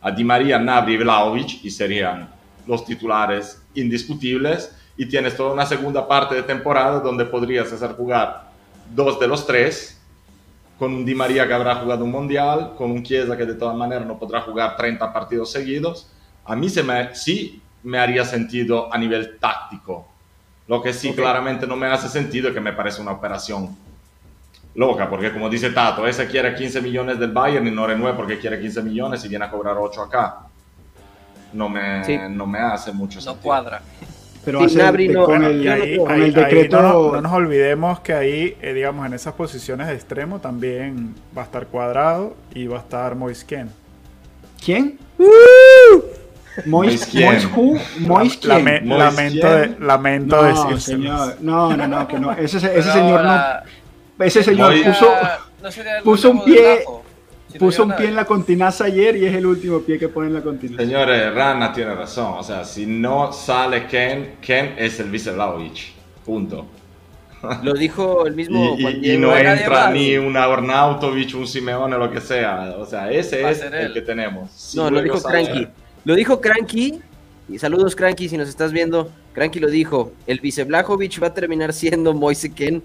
a 0.00 0.10
Di 0.12 0.22
María, 0.22 0.58
Nabri 0.58 0.94
y 0.94 0.98
Vlahovic 0.98 1.64
y 1.64 1.70
serían 1.70 2.28
los 2.66 2.84
titulares 2.84 3.62
indiscutibles 3.80 4.74
y 4.96 5.06
tienes 5.06 5.36
toda 5.36 5.52
una 5.52 5.66
segunda 5.66 6.06
parte 6.06 6.34
de 6.34 6.42
temporada 6.42 7.00
donde 7.00 7.24
podrías 7.24 7.72
hacer 7.72 7.92
jugar 7.92 8.50
dos 8.94 9.18
de 9.20 9.28
los 9.28 9.46
tres 9.46 9.98
con 10.78 10.94
un 10.94 11.04
Di 11.04 11.14
María 11.14 11.46
que 11.46 11.54
habrá 11.54 11.76
jugado 11.76 12.04
un 12.04 12.12
mundial, 12.12 12.74
con 12.76 12.90
un 12.90 13.02
Chiesa 13.02 13.36
que 13.36 13.44
de 13.44 13.54
todas 13.54 13.76
maneras 13.76 14.06
no 14.06 14.18
podrá 14.18 14.40
jugar 14.42 14.76
30 14.76 15.12
partidos 15.12 15.50
seguidos. 15.50 16.08
A 16.44 16.54
mí 16.54 16.68
se 16.68 16.82
me, 16.82 17.14
sí 17.14 17.60
me 17.82 17.98
haría 17.98 18.24
sentido 18.24 18.92
a 18.92 18.96
nivel 18.96 19.38
táctico. 19.38 20.08
Lo 20.68 20.80
que 20.80 20.92
sí 20.92 21.12
claramente 21.14 21.66
no 21.66 21.76
me 21.76 21.86
hace 21.86 22.08
sentido 22.08 22.48
es 22.48 22.54
que 22.54 22.60
me 22.60 22.72
parece 22.72 23.02
una 23.02 23.12
operación 23.12 23.76
loca, 24.74 25.10
porque 25.10 25.32
como 25.32 25.48
dice 25.48 25.70
Tato, 25.70 26.06
ese 26.06 26.28
quiere 26.28 26.54
15 26.54 26.80
millones 26.80 27.18
del 27.18 27.32
Bayern 27.32 27.66
y 27.66 27.70
no 27.70 27.86
renueva 27.86 28.16
porque 28.16 28.38
quiere 28.38 28.60
15 28.60 28.82
millones 28.82 29.24
y 29.24 29.28
viene 29.28 29.46
a 29.46 29.50
cobrar 29.50 29.76
8 29.76 30.02
acá. 30.02 30.47
No 31.52 31.68
me, 31.68 32.04
Sí. 32.04 32.18
no 32.30 32.46
me 32.46 32.58
hace 32.58 32.92
mucho 32.92 33.16
No 33.16 33.22
sentido. 33.22 33.42
cuadra. 33.42 33.80
pero 34.44 34.60
no- 34.60 35.24
con 35.26 35.42
no, 35.42 35.48
el, 35.48 35.62
Y 35.62 35.68
ahí, 35.68 35.96
con 35.98 36.10
ahí- 36.10 36.18
el 36.20 36.24
ahí 36.26 36.30
decreto. 36.32 36.80
no, 36.80 36.88
nos- 36.92 37.12
no 37.14 37.20
nos 37.20 37.32
olvidemos 37.32 38.00
que 38.00 38.14
ahí, 38.14 38.56
eh, 38.62 38.72
digamos, 38.72 39.04
en 39.06 39.12
esas 39.12 39.34
posiciones 39.34 39.88
de 39.88 39.94
extremo 39.94 40.38
también 40.40 41.14
va 41.36 41.42
a 41.42 41.44
estar 41.44 41.66
Cuadrado 41.66 42.34
y 42.54 42.66
va 42.66 42.78
a 42.78 42.80
estar 42.80 43.14
Moisken. 43.14 43.70
¿Quién? 44.64 44.98
Mois, 45.18 46.66
Mois 46.66 47.06
quién? 47.10 47.26
Mois 47.26 47.44
who? 47.54 47.78
Mois 48.00 48.36
quién? 48.38 48.48
Lame- 48.64 48.80
lamento 48.84 49.46
de, 49.54 49.76
lamento 49.80 50.42
No, 50.42 50.80
señor. 50.80 51.36
No, 51.40 51.76
no, 51.76 51.86
no, 51.86 52.08
que 52.08 52.18
no. 52.18 52.32
Ese, 52.32 52.56
ese 52.56 52.82
señor 52.92 53.22
no. 53.24 54.24
Ese 54.24 54.42
señor 54.42 54.72
puso, 54.82 55.12
no 55.62 55.70
puso 56.04 56.30
un 56.30 56.40
pie- 56.44 56.78
Lajo, 56.80 57.04
si 57.58 57.64
no 57.64 57.68
puso 57.70 57.82
un 57.84 57.96
pie 57.96 58.06
en 58.08 58.14
la 58.16 58.24
continaza 58.24 58.84
ayer 58.84 59.16
y 59.16 59.26
es 59.26 59.34
el 59.34 59.46
último 59.46 59.80
pie 59.80 59.98
que 59.98 60.08
pone 60.08 60.28
en 60.28 60.34
la 60.34 60.42
continaza. 60.42 60.82
Señores, 60.82 61.34
Rana 61.34 61.72
tiene 61.72 61.94
razón. 61.94 62.34
O 62.38 62.42
sea, 62.42 62.64
si 62.64 62.86
no 62.86 63.32
sale 63.32 63.86
Ken, 63.86 64.36
Ken 64.40 64.74
es 64.78 64.98
el 65.00 65.10
vice 65.10 65.32
Vlahovic. 65.32 65.92
Punto. 66.24 66.66
Lo 67.62 67.72
dijo 67.74 68.26
el 68.26 68.32
Y, 68.32 68.36
mismo 68.36 68.76
y- 68.78 68.86
y 68.86 69.00
Diego. 69.00 69.20
no 69.28 69.36
entra 69.36 69.90
ni 69.90 70.16
un 70.16 70.36
Arnautovic, 70.36 71.34
un 71.36 71.46
Simeone, 71.46 71.96
lo 71.96 72.10
que 72.10 72.20
sea. 72.20 72.74
O 72.78 72.84
sea, 72.86 73.10
ese 73.10 73.42
Va 73.42 73.50
es 73.50 73.62
el 73.62 73.74
él. 73.74 73.92
que 73.92 74.00
tenemos. 74.02 74.50
Si 74.50 74.76
No, 74.76 74.90
lo 74.90 75.00
dijo 75.00 75.18
sale- 75.18 75.44
Cranky. 75.44 75.68
Lo 76.04 76.14
dijo 76.14 76.40
Cranky. 76.40 77.00
Y 77.48 77.58
saludos, 77.58 77.94
Cranky, 77.96 78.28
si 78.28 78.36
nos 78.36 78.48
estás 78.48 78.72
viendo. 78.72 79.10
Cranky 79.32 79.60
lo 79.60 79.68
dijo. 79.68 80.12
El 80.26 80.40
vice 80.40 80.64
Blajovic 80.64 81.22
va 81.22 81.28
a 81.28 81.34
terminar 81.34 81.72
siendo 81.72 82.12
Moise 82.12 82.52
Ken, 82.52 82.82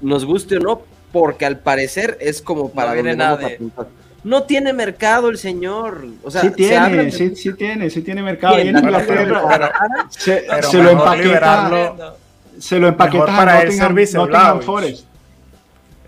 nos 0.00 0.24
guste 0.24 0.56
o 0.56 0.60
no, 0.60 0.82
porque 1.20 1.46
al 1.46 1.58
parecer 1.58 2.16
es 2.20 2.40
como 2.42 2.70
para 2.70 2.92
viene 2.94 3.10
donde 3.10 3.24
vamos 3.24 3.38
a 3.38 3.42
nadie. 3.42 3.54
apuntar. 3.56 3.86
No 4.24 4.42
tiene 4.42 4.72
mercado 4.72 5.28
el 5.28 5.38
señor. 5.38 6.04
O 6.22 6.30
sea, 6.30 6.40
sí 6.42 6.50
se 6.56 6.76
habla 6.76 6.88
tiene, 6.88 7.04
de- 7.04 7.12
sí, 7.12 7.36
sí 7.36 7.52
tiene, 7.54 7.90
sí 7.90 8.02
tiene 8.02 8.22
mercado. 8.22 8.58
En 8.58 8.76
Inglaterra 8.76 9.22
pero- 9.48 10.10
se, 10.10 10.44
pero 10.48 10.68
se 10.68 10.82
lo 10.82 10.90
empaqueta, 10.90 11.22
liberarlo. 11.24 12.16
se 12.58 12.78
lo 12.80 12.88
empaqueta 12.88 13.26
para 13.26 13.58
él 13.60 13.66
Nottingham, 13.68 13.86
ser 13.88 13.94
vice 13.94 14.16
Nottingham 14.16 14.42
Vlahovic. 14.42 14.64
Forest. 14.66 15.06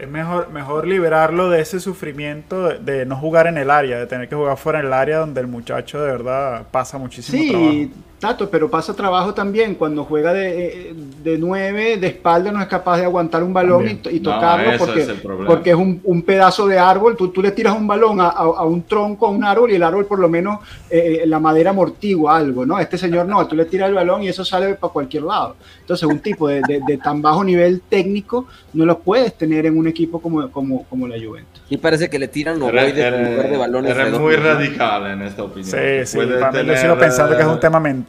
Es 0.01 0.09
mejor, 0.09 0.51
mejor 0.51 0.87
liberarlo 0.87 1.51
de 1.51 1.61
ese 1.61 1.81
sufrimiento 1.81 2.68
de, 2.68 2.79
de 2.79 3.05
no 3.07 3.16
jugar 3.16 3.49
en 3.49 3.59
el 3.59 3.68
área, 3.71 3.99
de 3.99 4.07
tener 4.07 4.29
que 4.29 4.37
jugar 4.37 4.57
fuera 4.57 4.81
del 4.81 4.92
área 4.92 5.18
donde 5.18 5.40
el 5.40 5.49
muchacho 5.49 6.01
de 6.01 6.07
verdad 6.11 6.62
pasa 6.71 6.99
muchísimo 6.99 7.51
trabajo. 7.51 7.73
Tato, 8.19 8.51
pero 8.51 8.69
pasa 8.69 8.95
trabajo 8.95 9.33
también. 9.33 9.77
Cuando 9.77 10.05
juega 10.05 10.33
de, 10.33 10.93
de 11.23 11.39
nueve, 11.39 11.99
de 11.99 12.07
espalda, 12.09 12.51
no 12.51 12.61
es 12.61 12.67
capaz 12.67 12.97
de 12.99 13.05
aguantar 13.05 13.45
un 13.45 13.53
balón 13.53 13.87
y, 13.89 14.19
tocarlo 14.21 14.71
porque, 14.79 15.01
es 15.03 15.09
porque 15.47 15.75
un, 15.75 16.01
un 16.03 16.23
pedazo 16.23 16.67
de 16.67 16.79
árbol. 16.79 17.17
Tú, 17.17 17.29
tú 17.29 17.41
le 17.41 17.53
tiras 17.53 17.77
un 17.77 17.87
balón 17.87 18.21
a, 18.21 18.25
a- 18.29 18.31
a 18.41 18.65
un 18.65 18.83
tronco, 18.83 19.27
a 19.27 19.31
un 19.31 19.45
árbol, 19.45 19.71
y 19.71 19.77
el 19.77 19.83
árbol 19.85 20.05
por 20.07 20.19
lo 20.19 20.29
menos 20.29 20.59
eh, 20.91 21.23
la 21.27 21.39
madera 21.39 21.71
amortigua 21.71 22.37
algo, 22.37 22.67
¿no? 22.67 22.81
Este 22.81 22.99
señor 22.99 23.27
no, 23.27 23.47
tú 23.47 23.55
le 23.55 23.67
tiras 23.67 23.89
el 23.89 23.95
balón 23.95 24.23
y 24.25 24.29
eso 24.29 24.45
sale 24.45 24.75
para 24.75 24.93
cualquier 24.93 25.23
lado. 25.23 25.55
Entonces, 25.81 26.09
un 26.09 26.19
tipo 26.19 26.49
de, 26.49 26.61
de- 26.67 26.81
de 26.87 26.97
tan 26.99 27.23
bajo 27.23 27.45
nivel 27.45 27.83
técnico 27.89 28.47
no 28.73 28.85
lo 28.85 28.99
puedes 28.99 29.35
tener 29.35 29.67
en 29.67 29.79
un 29.79 29.87
equipo 29.87 30.21
como, 30.21 30.51
como, 30.51 30.85
como 30.87 31.07
la 31.07 31.17
Juventus. 31.17 31.63
Y 31.71 31.77
parece 31.77 32.09
que 32.11 32.19
le 32.19 32.29
tiran 32.29 32.61
ovoides 32.61 32.97
en 33.13 33.35
lugar 33.35 33.51
de 33.51 33.57
balones 33.59 33.97
eres 33.97 34.19
muy 34.19 34.35
radical 34.37 35.07
en 35.13 35.23
esta 35.23 35.43
opinión. 35.45 35.71
Sí, 35.71 36.07
sí, 36.07 36.17
Puede 36.17 36.41
también 36.41 36.67
yo 36.67 36.77
sigo 36.77 36.99
pensando 36.99 37.37
que 37.37 37.43
es 37.43 37.49
un 37.49 37.55
eh, 37.57 37.61
tema 37.61 37.79
mental. 37.79 38.08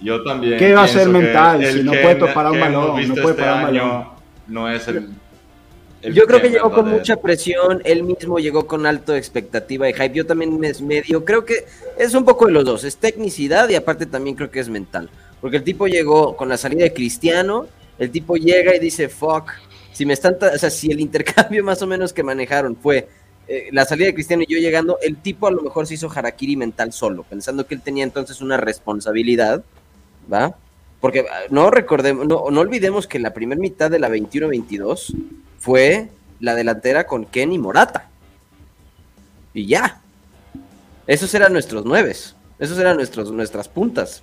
Yo 0.00 0.22
también. 0.22 0.58
¿Qué 0.58 0.74
va 0.74 0.84
a 0.84 0.88
ser 0.88 1.08
mental 1.08 1.64
si 1.64 1.82
no 1.82 1.92
puede 1.92 2.16
parar 2.16 2.52
un 2.52 2.60
balón, 2.60 3.08
no 3.08 3.14
puede 3.14 3.30
este 3.30 3.42
parar 3.42 3.56
un 3.56 3.62
balón? 3.62 4.04
No 4.46 4.70
es 4.70 4.86
el. 4.88 5.08
el 6.02 6.14
Yo 6.14 6.26
creo 6.26 6.40
que 6.40 6.50
llegó 6.50 6.70
con 6.70 6.88
mucha 6.88 7.16
presión, 7.16 7.80
él 7.84 8.02
mismo 8.02 8.38
llegó 8.38 8.66
con 8.66 8.86
alto 8.86 9.14
expectativa 9.14 9.88
y 9.88 9.94
hype. 9.94 10.12
Yo 10.12 10.26
también 10.26 10.62
es 10.62 10.80
medio, 10.80 11.24
creo 11.24 11.44
que 11.44 11.64
es 11.98 12.14
un 12.14 12.24
poco 12.24 12.46
de 12.46 12.52
los 12.52 12.64
dos, 12.64 12.84
es 12.84 12.96
tecnicidad 12.96 13.68
y 13.68 13.74
aparte 13.74 14.06
también 14.06 14.36
creo 14.36 14.50
que 14.50 14.60
es 14.60 14.68
mental. 14.68 15.08
Porque 15.40 15.56
el 15.56 15.64
tipo 15.64 15.86
llegó 15.86 16.36
con 16.36 16.48
la 16.48 16.56
salida 16.56 16.84
de 16.84 16.92
Cristiano, 16.92 17.66
el 17.98 18.10
tipo 18.10 18.36
llega 18.36 18.74
y 18.74 18.78
dice, 18.78 19.08
fuck, 19.08 19.50
si 19.92 20.04
me 20.04 20.12
están, 20.12 20.36
o 20.40 20.58
sea, 20.58 20.70
si 20.70 20.90
el 20.90 21.00
intercambio 21.00 21.64
más 21.64 21.80
o 21.82 21.86
menos 21.86 22.12
que 22.12 22.22
manejaron 22.22 22.76
fue 22.76 23.08
eh, 23.46 23.68
la 23.72 23.84
salida 23.84 24.06
de 24.06 24.14
Cristiano 24.14 24.42
y 24.46 24.52
yo 24.52 24.58
llegando, 24.58 24.98
el 25.02 25.16
tipo 25.16 25.46
a 25.46 25.50
lo 25.50 25.62
mejor 25.62 25.86
se 25.86 25.94
hizo 25.94 26.10
harakiri 26.10 26.56
mental 26.56 26.92
solo, 26.92 27.24
pensando 27.24 27.66
que 27.66 27.74
él 27.74 27.82
tenía 27.82 28.04
entonces 28.04 28.40
una 28.40 28.56
responsabilidad, 28.56 29.62
¿va? 30.32 30.56
Porque 31.00 31.20
ah, 31.20 31.40
no 31.50 31.70
recordemos, 31.70 32.26
no, 32.26 32.50
no 32.50 32.60
olvidemos 32.60 33.06
que 33.06 33.18
la 33.18 33.34
primera 33.34 33.60
mitad 33.60 33.90
de 33.90 33.98
la 33.98 34.08
21-22 34.08 35.14
fue 35.58 36.08
la 36.40 36.54
delantera 36.54 37.06
con 37.06 37.24
Ken 37.26 37.52
y 37.52 37.58
Morata. 37.58 38.08
Y 39.52 39.66
ya. 39.66 40.00
Esos 41.06 41.32
eran 41.34 41.52
nuestros 41.52 41.84
nueves. 41.84 42.34
Esos 42.58 42.78
eran 42.78 42.96
nuestros, 42.96 43.30
nuestras 43.30 43.68
puntas. 43.68 44.22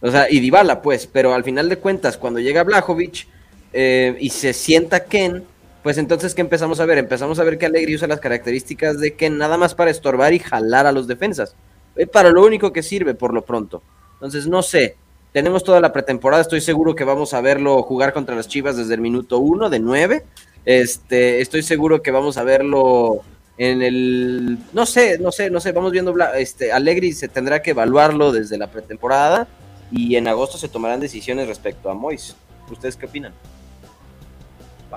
O 0.00 0.10
sea, 0.10 0.30
y 0.30 0.40
Dybala, 0.40 0.82
pues. 0.82 1.06
Pero 1.06 1.34
al 1.34 1.44
final 1.44 1.68
de 1.68 1.78
cuentas, 1.78 2.16
cuando 2.16 2.40
llega 2.40 2.62
Blajovic 2.62 3.26
eh, 3.72 4.16
y 4.20 4.30
se 4.30 4.52
sienta 4.52 5.04
Ken, 5.04 5.44
pues 5.86 5.98
entonces, 5.98 6.34
¿qué 6.34 6.40
empezamos 6.40 6.80
a 6.80 6.84
ver? 6.84 6.98
Empezamos 6.98 7.38
a 7.38 7.44
ver 7.44 7.58
que 7.58 7.66
Allegri 7.66 7.94
usa 7.94 8.08
las 8.08 8.18
características 8.18 8.98
de 8.98 9.14
Ken 9.14 9.38
nada 9.38 9.56
más 9.56 9.76
para 9.76 9.88
estorbar 9.88 10.32
y 10.32 10.40
jalar 10.40 10.84
a 10.84 10.90
los 10.90 11.06
defensas. 11.06 11.54
Es 11.94 12.08
para 12.08 12.30
lo 12.30 12.44
único 12.44 12.72
que 12.72 12.82
sirve 12.82 13.14
por 13.14 13.32
lo 13.32 13.44
pronto. 13.44 13.84
Entonces, 14.14 14.48
no 14.48 14.62
sé. 14.62 14.96
Tenemos 15.32 15.62
toda 15.62 15.80
la 15.80 15.92
pretemporada. 15.92 16.42
Estoy 16.42 16.60
seguro 16.60 16.96
que 16.96 17.04
vamos 17.04 17.34
a 17.34 17.40
verlo 17.40 17.80
jugar 17.84 18.12
contra 18.12 18.34
las 18.34 18.48
Chivas 18.48 18.76
desde 18.76 18.94
el 18.94 19.00
minuto 19.00 19.38
uno 19.38 19.70
de 19.70 19.78
nueve. 19.78 20.24
Este, 20.64 21.40
estoy 21.40 21.62
seguro 21.62 22.02
que 22.02 22.10
vamos 22.10 22.36
a 22.36 22.42
verlo 22.42 23.20
en 23.56 23.80
el, 23.80 24.58
no 24.72 24.86
sé, 24.86 25.20
no 25.20 25.30
sé, 25.30 25.50
no 25.50 25.60
sé, 25.60 25.70
vamos 25.70 25.92
viendo, 25.92 26.12
este, 26.34 26.72
Allegri 26.72 27.12
se 27.12 27.28
tendrá 27.28 27.62
que 27.62 27.70
evaluarlo 27.70 28.32
desde 28.32 28.58
la 28.58 28.72
pretemporada 28.72 29.46
y 29.92 30.16
en 30.16 30.26
agosto 30.26 30.58
se 30.58 30.68
tomarán 30.68 30.98
decisiones 30.98 31.46
respecto 31.46 31.88
a 31.90 31.94
Mois. 31.94 32.34
¿Ustedes 32.72 32.96
qué 32.96 33.06
opinan? 33.06 33.32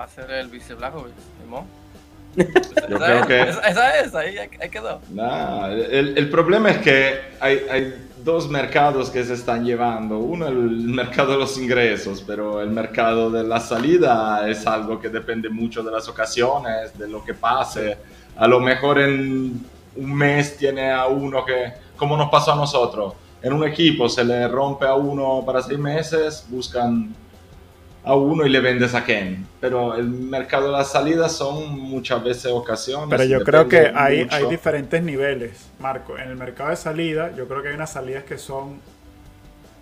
Va 0.00 0.04
a 0.04 0.08
ser 0.08 0.30
el 0.30 0.48
vice 0.48 0.72
Blajovic. 0.72 1.12
Yo 2.88 2.96
creo 2.98 3.26
que- 3.26 3.42
Esa, 3.42 3.68
esa 3.68 3.98
es, 4.00 4.14
ahí, 4.14 4.38
ahí 4.38 4.70
quedó. 4.70 4.98
Nah, 5.10 5.66
el, 5.68 6.16
el 6.16 6.30
problema 6.30 6.70
es 6.70 6.78
que 6.78 7.20
hay, 7.38 7.58
hay 7.70 8.06
dos 8.24 8.48
mercados 8.48 9.10
que 9.10 9.22
se 9.24 9.34
están 9.34 9.62
llevando. 9.64 10.18
Uno, 10.18 10.46
el 10.46 10.54
mercado 10.54 11.32
de 11.32 11.38
los 11.38 11.58
ingresos, 11.58 12.24
pero 12.26 12.62
el 12.62 12.70
mercado 12.70 13.30
de 13.30 13.44
la 13.44 13.60
salida 13.60 14.48
es 14.48 14.66
algo 14.66 14.98
que 14.98 15.10
depende 15.10 15.50
mucho 15.50 15.82
de 15.82 15.90
las 15.90 16.08
ocasiones, 16.08 16.96
de 16.96 17.06
lo 17.08 17.22
que 17.22 17.34
pase. 17.34 17.98
A 18.36 18.46
lo 18.48 18.58
mejor 18.60 19.00
en 19.00 19.60
un 19.96 20.14
mes 20.14 20.56
tiene 20.56 20.92
a 20.92 21.08
uno 21.08 21.44
que, 21.44 21.72
como 21.96 22.16
nos 22.16 22.30
pasó 22.30 22.52
a 22.52 22.56
nosotros, 22.56 23.12
en 23.42 23.52
un 23.52 23.66
equipo 23.68 24.08
se 24.08 24.24
le 24.24 24.46
rompe 24.48 24.86
a 24.86 24.94
uno 24.94 25.42
para 25.44 25.60
seis 25.60 25.78
meses, 25.78 26.46
buscan 26.48 27.14
a 28.04 28.14
uno 28.14 28.46
y 28.46 28.48
le 28.48 28.60
vendes 28.60 28.94
a 28.94 29.04
Ken. 29.04 29.46
Pero 29.60 29.94
el 29.94 30.08
mercado 30.08 30.66
de 30.66 30.72
las 30.72 30.90
salidas 30.90 31.36
son 31.36 31.78
muchas 31.78 32.22
veces 32.22 32.50
ocasiones. 32.52 33.08
Pero 33.10 33.24
yo 33.24 33.44
creo 33.44 33.68
que 33.68 33.92
hay, 33.94 34.24
mucho. 34.24 34.36
hay 34.36 34.46
diferentes 34.46 35.02
niveles, 35.02 35.68
Marco. 35.78 36.16
En 36.18 36.28
el 36.28 36.36
mercado 36.36 36.70
de 36.70 36.76
salida, 36.76 37.32
yo 37.36 37.46
creo 37.46 37.62
que 37.62 37.68
hay 37.68 37.74
unas 37.74 37.92
salidas 37.92 38.24
que 38.24 38.38
son 38.38 38.80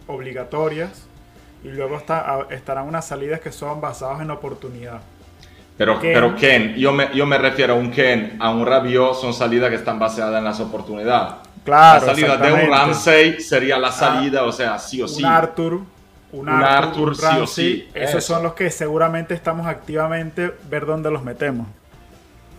obligatorias 0.06 1.06
y 1.62 1.68
luego 1.68 1.96
está, 1.96 2.46
estarán 2.50 2.86
unas 2.86 3.06
salidas 3.06 3.40
que 3.40 3.52
son 3.52 3.80
basadas 3.80 4.20
en 4.20 4.30
oportunidad. 4.30 5.00
Pero 5.76 6.00
Ken. 6.00 6.12
pero 6.12 6.34
Ken, 6.34 6.74
yo 6.74 6.92
me, 6.92 7.08
yo 7.14 7.24
me 7.24 7.38
refiero 7.38 7.74
a 7.74 7.76
un 7.76 7.92
Ken, 7.92 8.36
a 8.40 8.50
un 8.50 8.66
Rabiot, 8.66 9.14
son 9.14 9.32
salidas 9.32 9.70
que 9.70 9.76
están 9.76 9.98
basadas 9.98 10.38
en 10.38 10.44
las 10.44 10.58
oportunidades. 10.58 11.34
Claro, 11.64 12.06
la 12.06 12.14
salida 12.14 12.36
de 12.36 12.52
un. 12.52 12.72
Ah, 12.72 12.86
Ramsey 12.86 13.40
sería 13.40 13.78
la 13.78 13.92
salida, 13.92 14.44
o 14.44 14.50
sea, 14.50 14.78
sí 14.78 15.00
o 15.02 15.06
sí. 15.06 15.22
Un 15.22 15.30
Arthur, 15.30 15.80
un 16.32 16.40
Un 16.40 16.48
Arthur, 16.50 17.10
Arthur, 17.10 17.16
sí 17.16 17.24
o 17.24 17.28
Ramsey, 17.30 17.74
sí, 17.76 17.88
esos 17.94 18.16
eso. 18.16 18.34
son 18.34 18.42
los 18.42 18.52
que 18.54 18.70
seguramente 18.70 19.34
estamos 19.34 19.66
activamente 19.66 20.52
ver 20.70 20.84
dónde 20.86 21.10
los 21.10 21.22
metemos. 21.24 21.66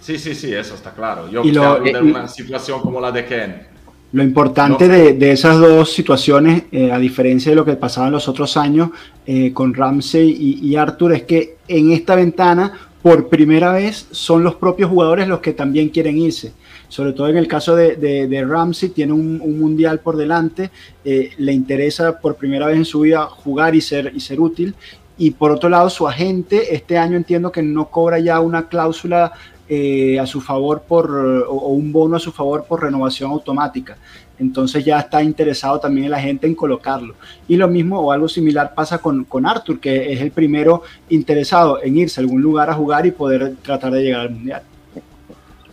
Sí, 0.02 0.18
sí, 0.18 0.34
sí, 0.34 0.54
eso 0.54 0.76
está 0.76 0.92
claro. 0.92 1.30
Yo 1.30 1.44
Y 1.44 1.52
lo- 1.52 1.80
de 1.80 1.92
y- 1.92 1.96
una 1.96 2.28
situación 2.28 2.82
como 2.82 3.00
la 3.02 3.12
de 3.12 3.26
Ken. 3.26 3.68
Lo 4.12 4.24
importante 4.24 4.88
No. 4.88 4.94
de, 4.94 5.14
de 5.14 5.32
esas 5.34 5.60
dos 5.60 5.92
situaciones, 5.94 6.64
eh, 6.72 6.92
a 6.92 6.98
diferencia 6.98 7.52
de 7.52 7.56
lo 7.56 7.64
que 7.64 7.76
pasaba 7.76 8.08
en 8.08 8.14
los 8.14 8.28
otros 8.28 8.58
años 8.58 8.90
eh, 9.28 9.54
con 9.54 9.72
Ramsey 9.74 10.30
y, 10.32 10.68
y 10.68 10.76
Arthur, 10.76 11.14
es 11.14 11.24
que 11.24 11.58
en 11.68 11.92
esta 11.92 12.16
ventana, 12.16 12.74
por 13.02 13.30
primera 13.30 13.72
vez, 13.74 14.08
son 14.12 14.44
los 14.44 14.56
propios 14.56 14.90
jugadores 14.90 15.28
los 15.28 15.40
que 15.40 15.54
también 15.54 15.90
quieren 15.90 16.18
irse. 16.18 16.52
Sobre 16.90 17.14
todo 17.14 17.28
en 17.30 17.38
el 17.38 17.48
caso 17.48 17.76
de, 17.76 18.46
Ramsey, 18.48 18.90
tiene 18.90 19.14
un, 19.14 19.40
un 19.42 19.60
mundial 19.60 20.00
por 20.00 20.18
delante, 20.18 20.72
eh, 21.06 21.32
le 21.38 21.54
interesa 21.54 22.20
por 22.20 22.36
primera 22.36 22.68
vez 22.68 22.78
en 22.78 22.86
su 22.86 23.02
vida 23.02 23.26
jugar 23.26 23.76
y 23.76 23.82
ser, 23.82 24.12
y 24.16 24.20
ser 24.20 24.42
útil. 24.42 24.76
Y 25.18 25.32
por 25.32 25.52
otro 25.52 25.70
lado, 25.70 25.90
su 25.90 26.08
agente 26.08 26.76
este 26.76 26.98
año 26.98 27.16
entiendo 27.16 27.52
que 27.52 27.62
no 27.62 27.90
cobra 27.90 28.20
ya 28.20 28.40
una 28.40 28.68
cláusula 28.68 29.34
eh, 29.68 30.20
a 30.20 30.26
su 30.26 30.42
favor 30.42 30.82
por, 30.82 31.12
o 31.48 31.68
un 31.68 31.92
bono 31.92 32.16
a 32.16 32.20
su 32.20 32.32
favor 32.32 32.66
por 32.66 32.82
renovación 32.82 33.32
automática. 33.32 33.98
Entonces 34.40 34.86
ya 34.86 35.00
está 35.00 35.22
interesado 35.22 35.80
también 35.80 36.08
el 36.08 36.14
agente 36.14 36.48
en 36.48 36.56
colocarlo. 36.56 37.16
Y 37.48 37.58
lo 37.58 37.68
mismo 37.68 38.00
o 38.00 38.12
algo 38.12 38.28
similar 38.30 38.74
pasa 38.74 38.98
con, 39.00 39.26
con 39.26 39.46
Arthur, 39.46 39.80
que 39.80 40.14
es 40.14 40.22
el 40.22 40.32
primero 40.32 40.84
interesado 41.10 41.82
en 41.84 41.98
irse 41.98 42.20
a 42.20 42.24
algún 42.24 42.42
lugar 42.42 42.70
a 42.70 42.74
jugar 42.74 43.06
y 43.06 43.12
poder 43.12 43.56
tratar 43.62 43.92
de 43.92 44.02
llegar 44.04 44.22
al 44.22 44.30
Mundial. 44.32 44.62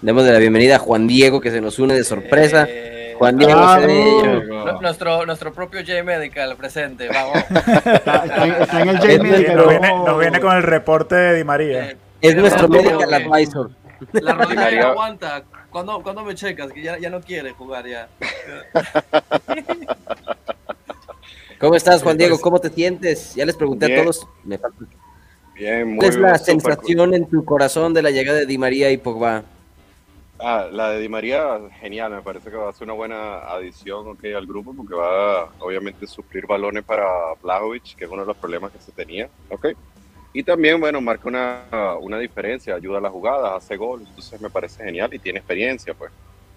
Demos 0.03 0.25
de 0.25 0.33
la 0.33 0.39
bienvenida 0.39 0.77
a 0.77 0.79
Juan 0.79 1.07
Diego 1.07 1.41
que 1.41 1.51
se 1.51 1.61
nos 1.61 1.79
une 1.79 1.95
de 1.95 2.05
sorpresa. 2.05 2.67
Eh, 2.69 3.15
Juan 3.19 3.39
Diego 3.39 3.53
Ah, 3.57 3.81
Nuestro, 4.81 5.25
nuestro 5.25 5.53
propio 5.53 5.81
J 5.81 6.03
Medical 6.05 6.55
presente, 6.57 7.09
vamos. 7.09 7.37
Está, 7.87 8.25
está 8.25 8.47
en, 8.47 8.53
está 8.63 8.83
en 8.83 8.89
el 8.91 8.99
J 8.99 9.23
Medical. 9.23 9.57
Nos 9.57 9.69
viene, 9.69 9.89
no. 9.89 10.07
nos 10.07 10.19
viene 10.21 10.41
con 10.41 10.55
el 10.57 10.63
reporte 10.63 11.15
de 11.15 11.37
Di 11.37 11.45
María. 11.45 11.91
Eh, 11.91 11.97
Es 12.21 12.37
nuestro 12.37 12.69
Pero- 12.69 12.83
medical 12.99 13.15
advisor. 13.15 13.71
La 14.13 14.35
rodilla 14.35 14.71
no 14.83 14.87
aguanta. 14.89 15.43
¿Cuándo, 15.77 16.03
cuándo 16.03 16.25
me 16.25 16.35
checas? 16.35 16.73
Que 16.73 16.81
ya, 16.81 16.99
ya 16.99 17.11
no 17.11 17.21
quiere 17.21 17.53
jugar 17.53 17.87
ya. 17.87 18.09
¿Cómo 21.61 21.75
estás, 21.75 22.03
Juan 22.03 22.17
Diego? 22.17 22.41
¿Cómo 22.41 22.59
te 22.59 22.71
sientes? 22.71 23.35
Ya 23.35 23.45
les 23.45 23.57
pregunté 23.57 23.85
a 23.85 23.89
Bien. 23.89 24.01
todos. 24.01 24.27
Me 24.43 24.57
falta. 24.57 24.87
Bien, 25.55 25.87
muy 25.87 25.99
¿Cuál 25.99 26.09
es 26.09 26.17
la 26.17 26.31
cool. 26.31 26.47
sensación 26.47 27.13
en 27.13 27.29
tu 27.29 27.45
corazón 27.45 27.93
de 27.93 28.01
la 28.01 28.11
llegada 28.11 28.39
de 28.39 28.47
Di 28.47 28.57
María 28.57 28.91
y 28.91 28.97
Pogba? 28.97 29.45
Ah, 30.39 30.67
la 30.73 30.93
de 30.93 31.01
Di 31.01 31.11
María, 31.11 31.61
genial, 31.79 32.11
me 32.11 32.23
parece 32.23 32.51
que 32.51 32.57
va 32.57 32.71
a 32.71 32.73
ser 32.73 32.85
una 32.85 32.95
buena 32.95 33.41
adición 33.41 34.09
ok, 34.09 34.25
al 34.35 34.47
grupo 34.47 34.73
porque 34.75 34.95
va 34.95 35.43
a, 35.43 35.49
obviamente 35.59 36.07
suplir 36.07 36.47
balones 36.47 36.85
para 36.85 37.05
Blajovic, 37.43 37.97
que 37.97 38.07
es 38.07 38.11
uno 38.11 38.23
de 38.23 38.29
los 38.29 38.37
problemas 38.39 38.73
que 38.73 38.79
se 38.79 38.93
tenía, 38.93 39.29
¿ok? 39.51 39.67
Y 40.39 40.43
también, 40.43 40.79
bueno, 40.79 41.01
marca 41.01 41.29
una, 41.29 41.63
una 41.99 42.19
diferencia, 42.19 42.75
ayuda 42.75 42.99
a 42.99 43.01
las 43.01 43.11
jugadas, 43.11 43.53
hace 43.57 43.75
gol, 43.79 44.03
entonces 44.07 44.39
me 44.39 44.51
parece 44.51 44.85
genial 44.85 45.09
y 45.15 45.19
tiene 45.19 45.39
experiencia, 45.39 45.95
pues. 45.95 46.13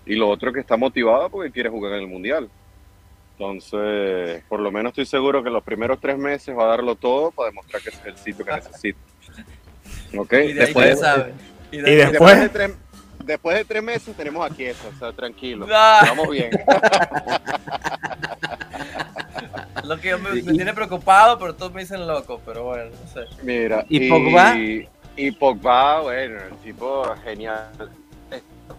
Y 0.06 0.16
lo 0.16 0.28
otro 0.28 0.50
es 0.50 0.56
que 0.56 0.60
está 0.60 0.76
motivado 0.76 1.30
porque 1.30 1.50
quiere 1.50 1.70
jugar 1.70 1.94
en 1.94 2.00
el 2.02 2.08
Mundial. 2.08 2.50
Entonces, 3.38 4.44
por 4.50 4.60
lo 4.60 4.70
menos 4.70 4.90
estoy 4.90 5.06
seguro 5.06 5.42
que 5.42 5.50
los 5.50 5.64
primeros 5.64 5.98
tres 6.02 6.18
meses 6.18 6.54
va 6.58 6.64
a 6.66 6.68
darlo 6.68 6.96
todo 6.96 7.32
para 7.32 7.52
demostrar 7.52 7.82
que 7.82 7.90
es 7.92 8.02
el 8.04 8.18
sitio 8.18 8.44
que 8.44 8.52
necesita. 8.52 9.00
¿Ok? 10.18 10.34
Y 10.34 10.36
de 10.52 10.54
Después, 10.56 10.86
quién 10.88 10.98
sabe. 10.98 11.34
Y 11.72 11.78
de 11.78 11.92
Y 11.92 11.96
después- 11.96 12.12
después 12.12 12.40
de 12.42 12.50
tres, 12.50 12.72
después 13.24 13.58
de 13.60 13.64
tres 13.64 13.82
meses 13.84 14.14
tenemos 14.18 14.52
aquí 14.52 14.66
eso, 14.66 14.90
o 14.94 15.00
sea, 15.00 15.14
tranquilo. 15.14 15.66
Vamos 15.68 16.30
bien. 16.30 16.50
Lo 19.90 20.00
que 20.00 20.16
me, 20.18 20.34
me 20.44 20.54
tiene 20.54 20.72
preocupado, 20.74 21.40
pero 21.40 21.56
todos 21.56 21.74
me 21.74 21.82
dicen 21.82 22.06
loco, 22.06 22.40
pero 22.46 22.66
bueno, 22.66 22.92
no 22.92 23.08
sé. 23.12 23.22
Mira. 23.44 23.84
¿Y 23.90 24.08
Pogba? 24.08 24.56
Y 25.18 25.32
Pogba, 25.32 26.02
bueno, 26.02 26.40
el 26.48 26.56
tipo 26.58 27.04
genial. 27.24 27.70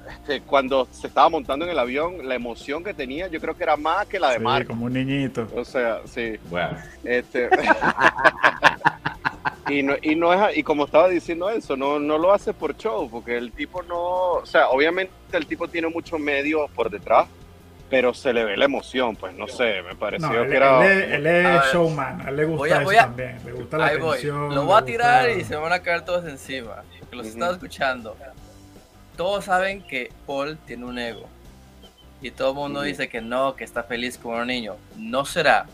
Este, 0.09 0.41
cuando 0.43 0.87
se 0.93 1.09
estaba 1.09 1.29
montando 1.29 1.65
en 1.65 1.73
el 1.73 1.79
avión, 1.81 2.29
la 2.29 2.37
emoción 2.37 2.85
que 2.85 2.95
tenía, 2.95 3.27
yo 3.27 3.41
creo 3.41 3.57
que 3.57 3.65
era 3.65 3.77
más 3.77 4.07
que 4.07 4.21
la 4.21 4.31
de 4.31 4.37
Sí, 4.39 4.43
Marco. 4.45 4.69
como 4.69 4.85
un 4.87 4.93
niñito. 4.93 5.49
O 5.57 5.65
sea, 5.65 5.99
sí. 6.07 6.37
Bueno, 6.49 6.79
Este, 7.03 7.51
y, 9.69 9.83
no, 9.83 9.95
y 10.01 10.15
no 10.15 10.33
es 10.33 10.57
y 10.59 10.63
como 10.63 10.85
estaba 10.85 11.09
diciendo 11.09 11.51
eso, 11.51 11.77
no, 11.77 11.99
no 11.99 12.19
lo 12.19 12.33
hace 12.33 12.53
por 12.53 12.77
show, 12.77 13.09
porque 13.11 13.37
el 13.37 13.51
tipo 13.53 13.83
no, 13.83 13.99
o 14.35 14.47
sea, 14.47 14.69
obviamente 14.71 15.13
el 15.33 15.47
tipo 15.47 15.67
tiene 15.69 15.89
muchos 15.89 16.19
medios 16.21 16.71
por 16.71 16.89
detrás, 16.91 17.27
pero 17.91 18.15
se 18.15 18.33
le 18.33 18.45
ve 18.45 18.57
la 18.57 18.65
emoción, 18.67 19.17
pues 19.17 19.35
no 19.35 19.49
sé, 19.49 19.83
me 19.83 19.95
pareció 19.97 20.29
No, 20.29 20.43
él, 20.43 20.49
que 20.51 20.57
era 20.57 20.87
él 20.87 20.99
es- 21.03 21.13
él 21.15 21.27
es 21.27 21.47
A 21.47 21.51
ver. 21.51 21.63
showman, 21.73 22.21
a 22.21 22.29
él 22.31 22.37
le 22.37 22.45
gusta 22.45 22.59
Voy 22.59 22.71
a- 22.71 22.75
eso 22.77 22.85
voy 22.85 22.97
a- 22.97 23.01
también. 23.03 23.39
Le 23.45 23.53
gusta 23.53 23.79
la 23.79 23.87
atención. 23.87 24.55
Lo 24.55 24.63
voy 24.65 24.73
a 24.73 24.81
gusta- 24.81 24.85
tirar 24.87 25.31
y 25.31 25.45
se 25.45 25.55
me 25.57 25.61
van 25.63 25.73
a 25.73 25.81
caer 25.81 26.05
todos 26.05 26.25
encima. 26.27 26.85
Que 27.11 27.17
los 27.17 27.27
Ujú. 27.27 27.35
estaba 27.35 27.53
escuchando. 27.53 28.17
Todos 29.17 29.45
saben 29.45 29.83
que 29.83 30.11
Paul 30.27 30.57
tiene 30.67 30.85
un 30.85 30.99
ego. 30.99 31.29
Y 32.23 32.31
todo 32.31 32.51
el 32.51 32.55
mundo 32.55 32.83
dice 32.83 33.09
que 33.09 33.21
no, 33.21 33.57
que 33.57 33.65
está 33.65 33.83
feliz 33.83 34.17
como 34.19 34.37
un 34.37 34.47
niño. 34.47 34.77
No 34.97 35.25
será. 35.25 35.67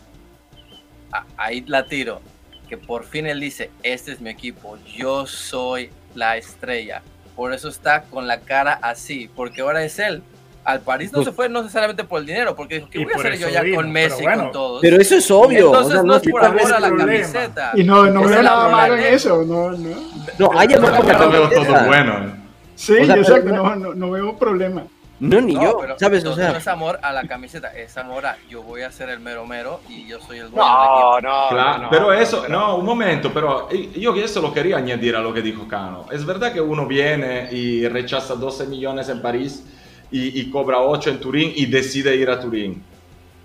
a- 1.11 1.23
ahí 1.37 1.61
la 1.67 1.85
tiro. 1.85 2.21
Que 2.67 2.77
por 2.77 3.05
fin 3.05 3.27
él 3.27 3.39
dice, 3.39 3.71
este 3.81 4.11
es 4.11 4.19
mi 4.19 4.29
equipo. 4.29 4.77
Yo 4.93 5.25
soy 5.25 5.89
la 6.15 6.35
estrella. 6.35 7.01
Por 7.33 7.53
eso 7.53 7.69
está 7.69 8.01
con 8.03 8.27
la 8.27 8.41
cara 8.41 8.77
así. 8.81 9.29
Porque 9.33 9.61
ahora 9.61 9.83
es 9.85 9.99
él. 9.99 10.21
Al 10.67 10.81
París 10.81 11.11
no 11.13 11.17
Pues- 11.19 11.27
se 11.27 11.31
fue 11.31 11.47
no 11.49 11.61
necesariamente 11.61 12.03
por 12.03 12.19
el 12.19 12.25
dinero. 12.25 12.55
Porque 12.55 12.75
dijo, 12.75 12.89
¿qué 12.89 13.03
voy 13.03 13.13
a 13.13 13.15
hacer 13.17 13.37
yo 13.39 13.49
ya 13.49 13.61
vino, 13.61 13.77
con 13.77 13.91
Messi 13.91 14.19
y 14.19 14.23
bueno. 14.23 14.43
con 14.43 14.51
todos? 14.51 14.81
Pero 14.81 14.97
eso 15.01 15.15
es 15.15 15.31
obvio. 15.31 15.67
Entonces 15.67 15.91
o 15.91 15.93
sea, 15.95 16.03
no 16.03 16.15
es 16.15 16.23
por 16.29 16.43
amor 16.45 16.73
a 16.73 16.79
la 16.79 16.95
camiseta. 16.95 17.71
Y 17.75 17.83
no, 17.83 18.05
no 18.07 18.23
veo 18.27 18.43
nada 18.43 18.67
malo 18.69 18.95
en 18.97 19.03
eso. 19.13 19.43
No, 19.43 19.71
no. 19.71 19.89
No, 20.37 20.51
hay 20.59 20.73
amor 20.73 20.95
por 20.97 21.05
la 21.05 21.25
veo 21.27 21.41
todo 21.43 21.49
camiseta. 21.51 21.85
bueno. 21.87 22.35
Sí, 22.75 22.93
O 22.99 23.05
sea, 23.05 23.15
exacto. 23.15 23.49
No, 23.55 23.75
no, 23.75 23.93
no 23.95 24.11
veo 24.11 24.37
problema. 24.37 24.83
No, 25.19 25.41
ni 25.41 25.55
No, 25.55 25.63
yo, 25.63 25.77
pero 25.79 25.97
¿sabes? 25.97 26.23
O 26.25 26.35
sea, 26.35 26.51
no 26.51 26.57
es 26.59 26.67
amor 26.67 26.99
a 27.01 27.11
la 27.11 27.23
camiseta, 27.27 27.69
es 27.75 27.97
amor 27.97 28.27
a 28.27 28.37
yo 28.51 28.61
voy 28.61 28.83
a 28.83 28.91
ser 28.91 29.09
el 29.09 29.19
mero 29.19 29.47
mero 29.47 29.79
y 29.89 30.05
yo 30.05 30.19
soy 30.19 30.37
el 30.37 30.51
dueño 30.51 30.63
No, 30.63 31.15
del 31.15 31.23
equipo. 31.25 31.33
no, 31.33 31.49
Claro, 31.49 31.83
no, 31.83 31.89
pero 31.89 32.01
no, 32.03 32.13
eso, 32.13 32.41
pero- 32.43 32.53
no, 32.53 32.75
un 32.75 32.85
momento, 32.85 33.31
pero 33.33 33.67
yo 33.95 34.13
eso 34.15 34.41
lo 34.43 34.53
quería 34.53 34.77
añadir 34.77 35.15
a 35.15 35.19
lo 35.21 35.33
que 35.33 35.41
dijo 35.41 35.67
Cano. 35.67 36.05
Es 36.11 36.23
verdad 36.23 36.53
que 36.53 36.61
uno 36.61 36.85
viene 36.85 37.47
y 37.51 37.87
rechaza 37.87 38.35
12 38.35 38.67
millones 38.67 39.09
en 39.09 39.19
París 39.23 39.63
y, 40.11 40.39
y 40.41 40.49
cobra 40.49 40.79
8 40.79 41.09
en 41.11 41.19
Turín 41.19 41.51
y 41.55 41.65
decide 41.65 42.15
ir 42.15 42.29
a 42.29 42.39
Turín. 42.39 42.83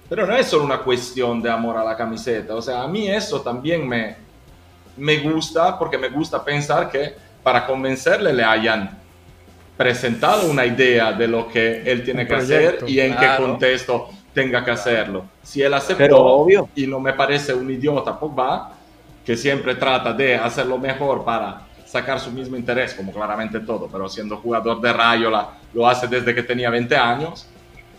Pero 0.08 0.26
no 0.26 0.36
es 0.36 0.46
solo 0.46 0.64
una 0.64 0.78
cuestión 0.78 1.40
de 1.42 1.50
amor 1.50 1.76
a 1.78 1.84
la 1.84 1.96
camiseta. 1.96 2.54
O 2.54 2.62
sea, 2.62 2.82
a 2.82 2.88
mí 2.88 3.08
eso 3.08 3.40
también 3.40 3.88
me, 3.88 4.16
me 4.96 5.18
gusta 5.18 5.78
porque 5.78 5.96
me 5.98 6.08
gusta 6.08 6.44
pensar 6.44 6.90
que 6.90 7.14
para 7.42 7.66
convencerle 7.66 8.32
le 8.32 8.44
hayan 8.44 8.98
presentado 9.76 10.50
una 10.50 10.66
idea 10.66 11.12
de 11.12 11.26
lo 11.26 11.48
que 11.48 11.82
él 11.90 12.04
tiene 12.04 12.26
que 12.26 12.34
hacer 12.34 12.84
y 12.86 13.00
en 13.00 13.12
qué 13.12 13.18
Claro. 13.18 13.46
contexto 13.46 14.08
tenga 14.34 14.64
que 14.64 14.70
hacerlo. 14.70 15.24
Si 15.42 15.62
él 15.62 15.72
aceptó 15.74 15.98
pero 15.98 16.18
obvio. 16.18 16.68
y 16.76 16.86
no 16.86 17.00
me 17.00 17.14
parece 17.14 17.54
un 17.54 17.70
idiota 17.70 18.18
Pogba, 18.18 18.72
que 19.24 19.36
siempre 19.36 19.74
trata 19.76 20.12
de 20.12 20.36
hacer 20.36 20.66
lo 20.66 20.78
mejor 20.78 21.24
para 21.24 21.62
sacar 21.86 22.20
su 22.20 22.30
mismo 22.30 22.56
interés, 22.56 22.94
como 22.94 23.12
claramente 23.12 23.60
todo, 23.60 23.88
pero 23.90 24.08
siendo 24.08 24.36
jugador 24.38 24.80
de 24.80 24.92
Rayola 24.92 25.48
lo 25.74 25.86
hace 25.86 26.06
desde 26.06 26.34
que 26.34 26.42
tenía 26.42 26.70
20 26.70 26.96
años. 26.96 27.46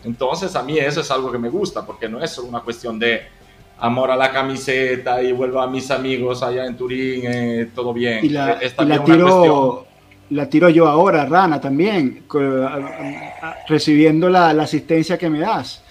Entonces 0.04 0.56
a 0.56 0.64
mí 0.64 0.78
eso 0.78 1.02
es 1.02 1.12
algo 1.12 1.32
que 1.32 1.38
me 1.38 1.50
gusta, 1.50 1.86
porque 1.86 2.10
no 2.10 2.22
es 2.22 2.32
solo 2.32 2.50
una 2.50 2.60
cuestión 2.60 3.00
de 3.00 3.22
amor 3.80 4.12
a 4.12 4.16
la 4.16 4.32
camiseta 4.32 5.22
y 5.22 5.32
vuelvo 5.32 5.62
a 5.62 5.68
mis 5.68 5.90
amigos 5.92 6.44
allá 6.44 6.66
en 6.66 6.76
Turín, 6.76 7.22
eh, 7.26 7.70
todo 7.74 7.94
bien. 7.94 8.24
Y 8.24 8.30
la, 8.30 8.54
es 8.54 8.74
y 8.80 8.86
la 8.86 8.98
cuestión... 8.98 9.18
tiro, 9.18 9.86
la 10.30 10.50
tiro 10.50 10.70
yo 10.70 10.88
ahora, 10.88 11.26
Rana, 11.26 11.60
también, 11.60 12.24
recibiendo 13.68 14.30
la, 14.30 14.54
la 14.54 14.64
asistencia 14.64 15.18
que 15.18 15.30
me 15.30 15.40
das. 15.40 15.84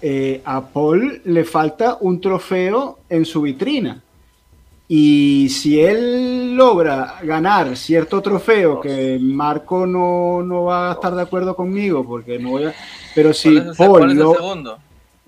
Eh, 0.00 0.42
a 0.44 0.60
Paul 0.60 1.22
le 1.24 1.44
falta 1.44 1.96
un 2.00 2.20
trofeo 2.20 2.98
en 3.08 3.24
su 3.24 3.42
vitrina. 3.42 4.02
Y 4.86 5.48
si 5.48 5.80
él 5.80 6.54
logra 6.56 7.16
ganar 7.22 7.74
cierto 7.76 8.20
trofeo, 8.20 8.80
que 8.80 9.18
Marco 9.20 9.86
no, 9.86 10.42
no 10.42 10.64
va 10.64 10.90
a 10.90 10.94
estar 10.94 11.14
de 11.14 11.22
acuerdo 11.22 11.56
conmigo, 11.56 12.04
porque 12.04 12.38
no 12.38 12.50
voy 12.50 12.64
a... 12.64 12.74
Pero 13.14 13.32
si 13.32 13.54
¿Cuál 13.54 13.70
es 13.70 13.70
el, 13.70 13.76
Paul, 13.86 13.98
cuál 13.98 14.10
es 14.10 14.16
el 14.16 14.22
lo- 14.22 14.34
segundo? 14.34 14.78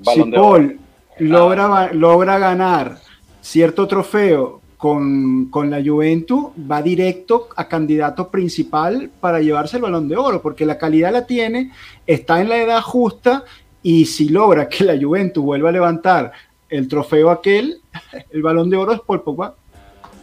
si 0.02 0.22
Paul 0.24 0.78
logra, 1.20 1.66
va- 1.68 1.92
logra 1.92 2.38
ganar 2.38 2.98
cierto 3.40 3.86
trofeo 3.86 4.60
con, 4.76 5.46
con 5.46 5.70
la 5.70 5.82
Juventus, 5.82 6.48
va 6.70 6.82
directo 6.82 7.48
a 7.56 7.66
candidato 7.66 8.28
principal 8.28 9.10
para 9.20 9.40
llevarse 9.40 9.76
el 9.78 9.84
balón 9.84 10.06
de 10.06 10.16
oro, 10.16 10.42
porque 10.42 10.66
la 10.66 10.76
calidad 10.76 11.12
la 11.12 11.24
tiene, 11.26 11.72
está 12.06 12.42
en 12.42 12.50
la 12.50 12.58
edad 12.58 12.82
justa 12.82 13.44
y 13.82 14.04
si 14.04 14.28
logra 14.28 14.68
que 14.68 14.84
la 14.84 14.98
Juventus 15.00 15.42
vuelva 15.42 15.70
a 15.70 15.72
levantar 15.72 16.32
el 16.68 16.88
trofeo 16.88 17.30
aquel, 17.30 17.80
el 18.30 18.42
balón 18.42 18.68
de 18.70 18.76
oro 18.76 18.92
es 18.92 19.00
Paul 19.00 19.22
Pogba. 19.22 19.54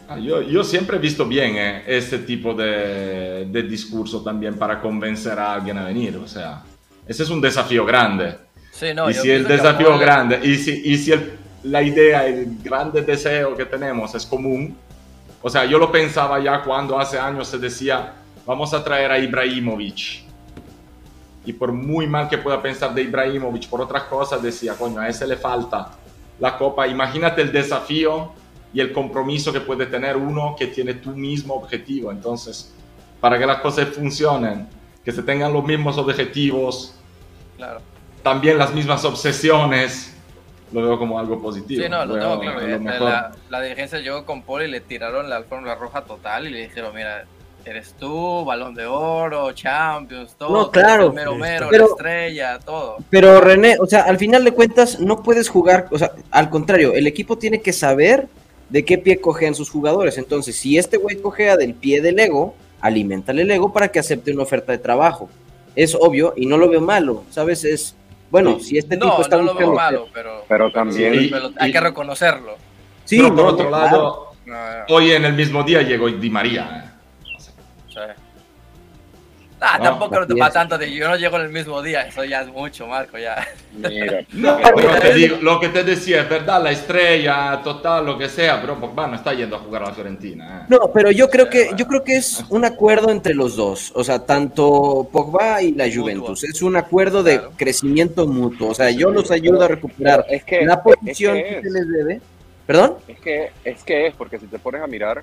Ah, 0.08 0.18
Yo, 0.18 0.42
yo 0.42 0.62
siempre 0.64 0.96
he 0.96 1.00
visto 1.00 1.24
bien 1.26 1.56
eh, 1.56 1.82
este 1.86 2.18
tipo 2.18 2.52
de, 2.54 3.46
de 3.50 3.62
discurso 3.62 4.22
también 4.22 4.54
para 4.58 4.80
convencer 4.80 5.38
a 5.38 5.54
alguien 5.54 5.78
a 5.78 5.84
venir. 5.86 6.16
O 6.18 6.26
sea, 6.28 6.62
ese 7.06 7.22
es 7.22 7.30
un 7.30 7.40
desafío 7.40 7.84
grande. 7.86 8.36
Sí, 8.70 8.92
no, 8.94 9.08
y 9.08 9.14
si 9.14 9.30
el 9.30 9.46
desafío 9.46 9.88
Paul- 9.90 10.00
grande, 10.00 10.40
y 10.42 10.56
si, 10.56 10.82
y 10.84 10.98
si 10.98 11.12
el- 11.12 11.38
la 11.62 11.80
idea, 11.82 12.26
el 12.26 12.58
grande 12.62 13.00
deseo 13.02 13.56
que 13.56 13.64
tenemos 13.64 14.14
es 14.14 14.26
común, 14.26 14.76
o 15.40 15.48
sea, 15.48 15.64
yo 15.64 15.78
lo 15.78 15.90
pensaba 15.90 16.38
ya 16.40 16.62
cuando 16.62 16.98
hace 16.98 17.18
años 17.18 17.48
se 17.48 17.56
decía, 17.58 18.12
vamos 18.44 18.74
a 18.74 18.82
traer 18.84 19.10
a 19.12 19.18
Ibrahimovic. 19.18 20.24
Y 21.46 21.52
por 21.52 21.72
muy 21.72 22.06
mal 22.06 22.28
que 22.28 22.38
pueda 22.38 22.60
pensar 22.60 22.92
de 22.94 23.02
Ibrahimovic 23.02 23.68
por 23.68 23.80
otras 23.80 24.02
cosas, 24.04 24.42
decía, 24.42 24.74
coño, 24.74 25.00
a 25.00 25.08
ese 25.08 25.26
le 25.26 25.36
falta 25.36 25.90
la 26.40 26.56
copa. 26.58 26.86
Imagínate 26.86 27.42
el 27.42 27.52
desafío 27.52 28.32
y 28.72 28.80
el 28.80 28.92
compromiso 28.92 29.52
que 29.52 29.60
puede 29.60 29.86
tener 29.86 30.16
uno 30.16 30.56
que 30.58 30.66
tiene 30.66 30.94
tu 30.94 31.10
mismo 31.10 31.54
objetivo. 31.54 32.10
Entonces, 32.10 32.74
para 33.20 33.38
que 33.38 33.46
las 33.46 33.58
cosas 33.58 33.88
funcionen, 33.88 34.68
que 35.04 35.12
se 35.12 35.22
tengan 35.22 35.52
los 35.52 35.64
mismos 35.64 35.96
objetivos, 35.98 36.94
Claro. 37.56 37.80
también 38.22 38.58
las 38.58 38.74
mismas 38.74 39.04
obsesiones, 39.04 40.10
lo 40.72 40.82
veo 40.82 40.98
como 40.98 41.18
algo 41.20 41.40
positivo. 41.40 41.82
Sí, 41.82 41.88
no, 41.88 42.04
lo 42.04 42.14
Veo 42.14 42.22
tengo 42.22 42.40
claro. 42.40 42.80
mejor. 42.80 43.00
la- 43.08 43.32
la 43.48 43.60
dirigencia 43.60 44.00
llegó 44.00 44.24
con 44.26 44.42
Paul 44.42 44.62
y 44.62 44.68
le 44.68 44.80
tiraron 44.80 45.30
la 45.30 45.36
alfombra 45.36 45.76
roja 45.76 46.02
total 46.02 46.48
y 46.48 46.50
le 46.50 46.62
dijeron, 46.62 46.92
mira, 46.94 47.26
eres 47.64 47.94
tú, 47.98 48.44
balón 48.44 48.74
de 48.74 48.86
oro, 48.86 49.52
Champions, 49.52 50.34
todo. 50.38 50.50
No, 50.52 50.70
claro. 50.70 51.06
El 51.08 51.12
mero 51.14 51.34
mero, 51.36 51.68
Pero- 51.70 51.84
la 51.86 51.90
estrella, 51.92 52.58
todo. 52.64 52.96
Pero 53.10 53.40
René, 53.40 53.76
o 53.80 53.86
sea, 53.86 54.02
al 54.02 54.18
final 54.18 54.44
de 54.44 54.52
cuentas 54.52 55.00
no 55.00 55.22
puedes 55.22 55.48
jugar, 55.48 55.88
o 55.90 55.98
sea, 55.98 56.12
al 56.30 56.50
contrario, 56.50 56.94
el 56.94 57.06
equipo 57.06 57.38
tiene 57.38 57.60
que 57.60 57.72
saber 57.72 58.26
de 58.68 58.84
qué 58.84 58.98
pie 58.98 59.20
cojean 59.20 59.54
sus 59.54 59.70
jugadores. 59.70 60.18
Entonces, 60.18 60.56
si 60.56 60.78
este 60.78 60.96
güey 60.96 61.16
cojea 61.20 61.56
del 61.56 61.74
pie 61.74 62.00
del 62.00 62.18
ego, 62.18 62.54
alimentale 62.80 63.42
el 63.42 63.50
ego 63.50 63.72
para 63.72 63.88
que 63.88 63.98
acepte 63.98 64.32
una 64.32 64.42
oferta 64.42 64.72
de 64.72 64.78
trabajo. 64.78 65.28
Es 65.76 65.94
obvio 65.94 66.34
y 66.36 66.46
no 66.46 66.56
lo 66.56 66.68
veo 66.68 66.80
malo, 66.80 67.24
¿sabes? 67.30 67.64
Es, 67.64 67.96
bueno, 68.30 68.60
si 68.60 68.78
este 68.78 68.96
tipo 68.96 69.06
No, 69.08 69.20
está 69.20 69.36
no 69.36 69.42
lo 69.44 69.54
veo 69.54 69.72
malo, 69.72 70.06
pero, 70.12 70.44
Pero 70.48 70.70
también- 70.70 71.14
sí, 71.18 71.28
pero 71.32 71.50
hay 71.58 71.70
y- 71.70 71.72
que 71.72 71.80
reconocerlo. 71.80 72.56
Sí, 73.04 73.16
Pero 73.16 73.28
por 73.30 73.36
no, 73.44 73.46
otro 73.50 73.64
no, 73.64 73.70
lado, 73.70 74.26
hoy 74.88 75.12
en 75.12 75.24
el 75.24 75.34
mismo 75.34 75.62
día 75.62 75.82
llegó 75.82 76.08
Di 76.08 76.30
María. 76.30 76.93
¿Eh? 78.02 78.14
Sí. 78.16 78.20
Ah, 79.66 79.78
No, 79.78 79.84
tampoco 79.84 80.16
no 80.20 80.26
te 80.26 80.32
así 80.34 80.38
pasa 80.40 80.48
es. 80.48 80.54
tanto 80.54 80.78
de 80.78 80.92
yo 80.92 81.08
no 81.08 81.16
llego 81.16 81.36
en 81.36 81.42
el 81.44 81.48
mismo 81.48 81.80
día, 81.80 82.02
eso 82.02 82.22
ya 82.24 82.42
es 82.42 82.48
mucho, 82.48 82.86
Marco, 82.86 83.16
ya. 83.16 83.46
Mira, 83.72 84.20
No, 84.32 84.56
te 85.00 85.08
es- 85.08 85.14
digo, 85.14 85.36
lo 85.40 85.58
que 85.58 85.68
te 85.70 85.84
decía 85.84 86.22
es 86.22 86.28
verdad, 86.28 86.62
la 86.62 86.72
estrella 86.72 87.60
total, 87.64 88.04
lo 88.04 88.18
que 88.18 88.28
sea, 88.28 88.60
pero 88.60 88.78
Pogba 88.78 89.06
no 89.06 89.14
está 89.14 89.32
yendo 89.32 89.56
a 89.56 89.60
jugar 89.60 89.84
a 89.84 89.86
la 89.86 89.92
Fiorentina. 89.94 90.62
¿eh? 90.62 90.66
No, 90.68 90.90
pero 90.92 91.10
yo 91.12 91.30
creo 91.30 91.48
que 91.48 91.70
yo 91.76 91.86
creo 91.86 92.04
que 92.04 92.16
es 92.16 92.44
un 92.50 92.64
acuerdo 92.66 93.08
entre 93.10 93.32
los 93.32 93.56
dos, 93.56 93.90
o 93.94 94.04
sea, 94.04 94.18
tanto 94.26 95.08
Pogba 95.10 95.62
y 95.62 95.72
la 95.72 95.86
Mutuo. 95.86 96.02
Juventus, 96.02 96.44
es 96.44 96.60
un 96.60 96.76
acuerdo 96.76 97.22
de 97.22 97.38
Claro. 97.38 97.52
crecimiento 97.56 98.26
mutuo, 98.26 98.70
o 98.70 98.74
sea, 98.74 98.90
yo 98.90 99.10
los 99.10 99.30
ayudo 99.30 99.62
a 99.62 99.68
recuperar 99.68 100.26
es 100.28 100.44
que 100.44 100.66
la 100.66 100.82
posición 100.82 101.36
es 101.38 101.44
que, 101.44 101.48
que 101.48 101.60
se 101.62 101.66
es. 101.68 101.72
les 101.72 101.88
debe. 101.88 102.20
¿Perdón? 102.66 102.96
Es 103.08 103.20
que, 103.20 103.50
es 103.64 103.82
que 103.82 104.06
es, 104.08 104.14
porque 104.14 104.38
si 104.38 104.46
te 104.46 104.58
pones 104.58 104.82
a 104.82 104.86
mirar, 104.86 105.22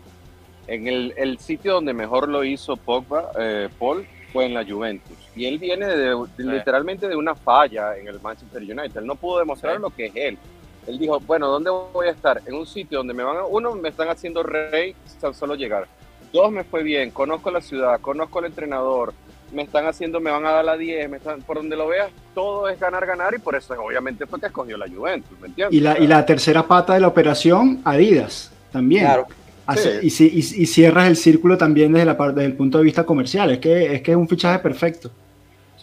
en 0.68 0.88
el, 0.88 1.14
el 1.18 1.38
sitio 1.40 1.74
donde 1.74 1.94
mejor 1.94 2.30
lo 2.30 2.44
hizo 2.44 2.78
Pogba, 2.78 3.32
eh, 3.40 3.70
Paul, 3.80 4.06
fue 4.32 4.46
en 4.46 4.54
la 4.54 4.66
Juventus. 4.66 5.18
Y 5.36 5.46
él 5.46 5.60
viene 5.60 5.88
de, 5.88 6.16
de- 6.38 6.44
literalmente 6.44 7.08
de 7.08 7.16
una 7.16 7.36
falla 7.36 7.98
en 7.98 8.08
el 8.08 8.20
Manchester 8.22 8.62
United. 8.62 8.98
Él 8.98 9.06
no 9.06 9.16
pudo 9.16 9.40
demostrar 9.40 9.76
Sí. 9.76 9.82
lo 9.82 9.90
que 9.90 10.06
es 10.08 10.16
él. 10.16 10.38
Él 10.88 10.98
dijo, 10.98 11.20
bueno, 11.20 11.48
¿dónde 11.48 11.70
voy 11.70 12.08
a 12.08 12.12
estar? 12.12 12.42
En 12.46 12.56
un 12.56 12.66
sitio 12.66 13.00
donde 13.00 13.14
me 13.14 13.24
van 13.24 13.38
a... 13.38 13.46
Uno, 13.46 13.76
me 13.76 13.90
están 13.90 14.10
haciendo 14.10 14.42
rey 14.44 14.96
tan 15.20 15.34
solo 15.34 15.56
llegar. 15.56 15.88
Dos, 16.34 16.52
me 16.52 16.64
fue 16.64 16.82
bien. 16.82 17.12
Conozco 17.12 17.52
la 17.52 17.62
ciudad, 17.62 18.00
conozco 18.00 18.40
al 18.40 18.46
entrenador. 18.46 19.14
Me 19.54 19.64
están 19.64 19.86
haciendo, 19.86 20.20
me 20.22 20.32
van 20.32 20.46
a 20.46 20.52
dar 20.52 20.66
la 20.66 20.78
10. 20.78 21.10
Me 21.10 21.18
están, 21.18 21.42
por 21.42 21.58
donde 21.58 21.76
lo 21.76 21.88
veas, 21.88 22.10
todo 22.34 22.68
es 22.70 22.80
ganar, 22.80 23.06
ganar. 23.06 23.34
Y 23.36 23.40
por 23.40 23.54
eso, 23.56 23.74
obviamente, 23.82 24.26
fue 24.26 24.40
que 24.40 24.48
escogió 24.48 24.78
la 24.78 24.88
Juventus, 24.88 25.38
¿me 25.42 25.48
entiendes? 25.48 25.78
Y 25.78 25.82
la, 25.82 26.00
y 26.00 26.08
la 26.08 26.26
tercera 26.26 26.64
pata 26.66 26.94
de 26.94 27.02
la 27.02 27.10
operación, 27.10 27.82
Adidas, 27.84 28.52
también. 28.72 29.04
Claro. 29.06 29.28
Hace- 29.72 30.00
Sí. 30.02 30.08
y, 30.08 30.10
si- 30.10 30.28
y- 30.28 30.64
y 30.64 30.66
cierras 30.66 31.08
el 31.08 31.16
círculo 31.18 31.58
también 31.58 31.92
desde, 31.94 32.06
la, 32.06 32.14
desde 32.14 32.46
el 32.46 32.54
punto 32.56 32.78
de 32.78 32.84
vista 32.84 33.04
comercial. 33.06 33.52
Es 33.52 33.60
que 33.60 33.96
es, 33.96 34.02
que 34.02 34.12
es 34.12 34.18
un 34.18 34.28
fichaje 34.28 34.60
perfecto. 34.60 35.12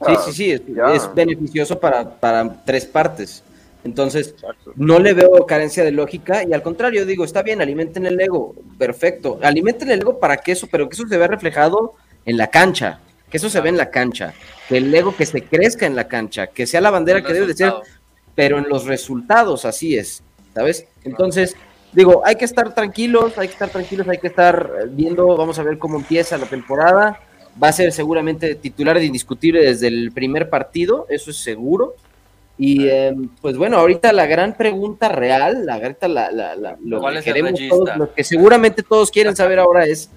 O 0.01 0.05
sea, 0.05 0.15
Sí, 0.17 0.23
sí, 0.27 0.33
sí, 0.33 0.51
es, 0.53 0.63
es 0.95 1.15
beneficioso 1.15 1.79
para, 1.79 2.09
para 2.09 2.65
tres 2.65 2.87
partes. 2.87 3.43
Entonces, 3.85 4.29
Exacto. 4.29 4.73
no 4.77 4.99
le 4.99 5.15
veo 5.15 5.47
carencia 5.47 5.83
de 5.85 5.93
lógica 5.93 6.43
y 6.45 6.53
al 6.53 6.63
contrario, 6.63 7.07
digo, 7.07 7.25
está 7.25 7.43
bien, 7.43 7.61
alimenten 7.61 8.07
el 8.07 8.21
ego, 8.21 8.55
perfecto. 8.77 9.39
Alimenten 9.43 9.91
el 9.91 10.01
ego 10.01 10.19
para 10.19 10.37
que 10.37 10.53
eso, 10.53 10.67
pero 10.71 10.89
que 10.89 10.95
eso 10.95 11.07
se 11.09 11.17
vea 11.17 11.29
reflejado 11.29 11.95
en 12.27 12.37
la 12.37 12.49
cancha, 12.49 13.01
que 13.31 13.37
eso 13.39 13.49
se 13.49 13.61
ve 13.61 13.69
en 13.71 13.77
la 13.77 13.91
cancha, 13.91 14.35
que 14.69 14.79
el 14.79 14.95
ego 14.95 15.17
que 15.17 15.25
se 15.27 15.43
crezca 15.43 15.87
en 15.87 15.95
la 15.97 16.07
cancha, 16.09 16.49
que 16.49 16.67
sea 16.67 16.81
la 16.81 16.91
bandera 16.91 17.23
que 17.23 17.33
debe 17.33 17.47
de 17.47 17.55
ser, 17.55 17.69
resultado. 17.69 17.97
pero 18.35 18.59
en 18.59 18.69
los 18.69 18.85
resultados 18.85 19.65
así 19.65 19.97
es, 19.97 20.23
¿sabes? 20.55 20.85
Entonces, 21.05 21.57
digo, 21.93 22.23
hay 22.25 22.37
que 22.37 22.45
estar 22.45 22.75
tranquilos, 22.75 23.37
hay 23.39 23.49
que 23.49 23.53
estar 23.55 23.71
tranquilos, 23.71 24.09
hay 24.09 24.19
que 24.19 24.29
estar 24.29 24.71
eh, 24.83 24.87
viendo, 24.91 25.37
vamos 25.37 25.59
a 25.59 25.63
ver 25.63 25.79
cómo 25.79 25.97
empieza 25.99 26.37
la 26.39 26.47
temporada. 26.47 27.21
Va 27.61 27.69
a 27.69 27.73
ser 27.73 27.91
seguramente 27.93 28.55
titular 28.55 29.03
indiscutible 29.03 29.63
desde 29.65 29.89
el 29.89 30.13
primer 30.13 30.49
partido, 30.49 31.07
eso 31.09 31.31
es 31.31 31.39
seguro. 31.39 31.95
Y 32.57 32.87
eh, 32.89 33.15
pues 33.41 33.57
bueno, 33.57 33.79
ahorita 33.79 34.13
la 34.13 34.27
gran 34.27 34.57
pregunta 34.57 35.09
real, 35.09 35.65
la, 35.65 35.79
la, 35.79 36.31
la- 36.33 36.57
la- 36.57 36.77
lo 36.85 37.01
¿Cuál 37.01 37.15
que 37.15 37.19
es 37.21 37.25
queremos 37.25 37.61
todos, 37.69 37.97
lo 37.97 38.13
que 38.13 38.25
seguramente 38.25 38.83
todos 38.83 39.11
quieren 39.11 39.35
saber 39.37 39.59
ahora 39.59 39.85
es 39.87 40.11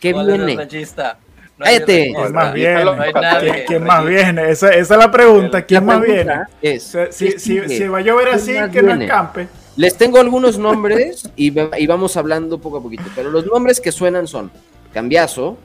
qué 0.00 0.12
¿Cuál 0.12 0.30
es 0.30 0.36
viene. 0.44 0.56
regista? 0.56 1.18
No 1.58 1.64
Cállate. 1.64 2.12
¿Quién 2.14 2.32
más 2.32 2.46
no, 2.48 2.52
viene? 2.54 2.84
no. 2.84 2.96
¿Quién, 3.40 3.54
quién 3.66 3.84
más 3.84 4.04
viene? 4.06 4.50
Esa, 4.50 4.68
esa 4.70 4.94
es 4.94 4.98
la 5.00 5.10
pregunta. 5.10 5.62
¿Quién 5.62 5.86
La 5.86 5.94
más 5.94 6.00
viene? 6.06 6.24
pregunta 6.24 6.50
Es, 6.62 6.96
Si, 7.10 7.30
si, 7.38 7.60
¿qué 7.60 7.68
si, 7.68 7.88
va 7.88 7.98
a 7.98 8.00
llover 8.00 8.28
¿Quién 8.28 8.36
así, 8.36 8.72
que 8.72 8.82
no 8.82 8.88
viene? 8.88 9.04
escampe. 9.04 9.48
Les 9.76 9.96
tengo 9.96 10.18
algunos 10.18 10.58
nombres 10.58 11.30
y, 11.36 11.50
va- 11.50 11.78
y 11.78 11.86
vamos 11.86 12.16
hablando 12.16 12.58
poco 12.60 12.78
a 12.78 12.82
poquito, 12.82 13.04
pero 13.14 13.30
los 13.30 13.46
nombres 13.46 13.80
que 13.80 13.90
suenan 13.92 14.26
son 14.26 14.50
Cambiazo, 14.92 15.56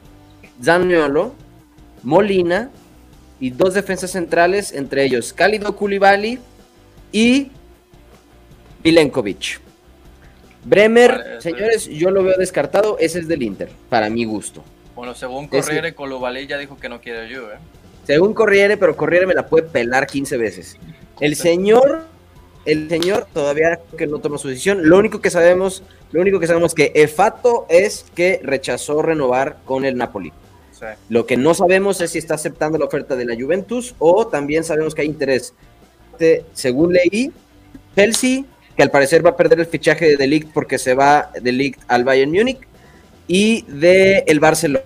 Zaniolo, 0.64 1.34
Molina 2.04 2.70
y 3.40 3.50
dos 3.50 3.74
defensas 3.74 4.12
centrales, 4.12 4.72
entre 4.72 5.04
ellos 5.04 5.34
Cálido 5.34 5.76
Koulibaly 5.76 6.40
y 7.12 7.52
Milenkovic. 8.84 9.60
Bremer, 10.64 11.12
Vale, 11.12 11.38
ese- 11.38 11.42
señores, 11.52 11.86
yo 11.88 12.10
lo 12.12 12.24
veo 12.24 12.38
descartado, 12.38 12.98
ese 13.00 13.20
es 13.20 13.28
del 13.28 13.44
Inter, 13.44 13.70
para 13.90 14.10
mi 14.10 14.26
gusto. 14.26 14.64
Bueno, 14.96 15.14
según 15.14 15.48
Corriere, 15.48 15.94
Colobalí 15.94 16.48
ya 16.48 16.58
dijo 16.58 16.78
que 16.78 16.90
no 16.90 17.00
quiere 17.00 17.28
Juve. 17.34 17.54
¿eh? 17.56 17.58
Según 18.06 18.34
Corriere, 18.34 18.78
pero 18.78 18.96
Corriere 18.96 19.28
me 19.28 19.34
la 19.34 19.46
puede 19.48 19.68
pelar 19.68 20.08
15 20.08 20.38
veces. 20.38 20.78
El 21.20 21.36
señor, 21.36 22.06
el 22.68 22.90
señor 22.90 23.28
todavía 23.34 23.80
que 23.98 24.06
no 24.08 24.20
toma 24.20 24.38
su 24.38 24.48
decisión. 24.50 24.88
Lo 24.88 24.98
único 25.00 25.20
que 25.22 25.30
sabemos, 25.30 25.82
lo 26.12 26.22
único 26.22 26.40
que 26.40 26.48
sabemos 26.48 26.74
que 26.76 26.92
Efato 26.96 27.66
es 27.70 28.06
que 28.14 28.40
rechazó 28.44 29.02
renovar 29.02 29.58
con 29.66 29.86
el 29.86 29.98
Napoli. 29.98 30.32
Sí. 30.72 30.86
Lo 31.10 31.26
que 31.26 31.38
no 31.38 31.54
sabemos 31.56 32.00
es 32.02 32.12
si 32.12 32.20
está 32.20 32.36
aceptando 32.36 32.78
la 32.78 32.86
oferta 32.86 33.16
de 33.16 33.26
la 33.26 33.36
Juventus 33.36 33.96
o 33.98 34.28
también 34.28 34.64
sabemos 34.64 34.94
que 34.94 35.02
hay 35.02 35.08
interés. 35.08 35.54
Te- 36.20 36.46
Según 36.54 36.94
leí, 36.94 37.32
Chelsea, 37.96 38.44
que 38.76 38.84
al 38.84 38.92
parecer 38.92 39.26
va 39.26 39.32
a 39.32 39.36
perder 39.38 39.60
el 39.60 39.66
fichaje 39.66 40.06
de 40.06 40.18
Delict 40.18 40.54
porque 40.54 40.78
se 40.78 40.94
va 40.94 41.32
Delict 41.42 41.80
al 41.88 42.04
Bayern 42.04 42.32
Múnich 42.32 42.60
y 43.28 43.64
de 43.64 44.24
el 44.28 44.40
Barcelona. 44.40 44.86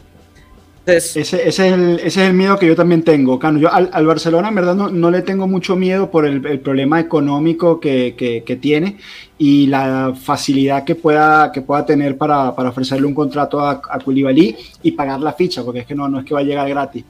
Ese, 1.15 1.47
es 1.47 1.59
el, 1.59 1.99
es 1.99 2.17
el 2.17 2.33
miedo 2.33 2.57
que 2.57 2.67
yo 2.67 2.75
también 2.75 3.03
tengo, 3.03 3.37
Cano. 3.39 3.59
Yo 3.59 3.71
al, 3.71 3.89
al 3.93 4.05
Barcelona, 4.05 4.49
en 4.49 4.55
verdad, 4.55 4.75
no, 4.75 4.89
no 4.89 5.09
le 5.11 5.21
tengo 5.21 5.47
mucho 5.47 5.75
miedo 5.75 6.09
por 6.11 6.25
el, 6.25 6.41
problema 6.59 6.99
económico 6.99 7.79
que, 7.79 8.15
que- 8.17 8.43
que 8.43 8.55
tiene 8.55 8.97
y 9.37 9.67
la 9.67 10.13
facilidad 10.19 10.83
que 10.83 10.95
pueda, 10.95 11.51
que 11.51 11.61
pueda 11.61 11.85
tener 11.85 12.17
para, 12.17 12.55
para 12.55 12.69
ofrecerle 12.69 13.07
un 13.07 13.13
contrato 13.15 13.59
a, 13.59 13.81
a 13.89 13.99
Koulibaly 13.99 14.55
y 14.83 14.91
pagar 14.91 15.19
la 15.21 15.33
ficha, 15.33 15.63
porque 15.63 15.81
es 15.81 15.85
que 15.85 15.95
no, 15.95 16.07
no 16.09 16.19
es 16.19 16.25
que 16.25 16.33
va 16.33 16.41
a 16.41 16.43
llegar 16.43 16.67
gratis. 16.69 17.03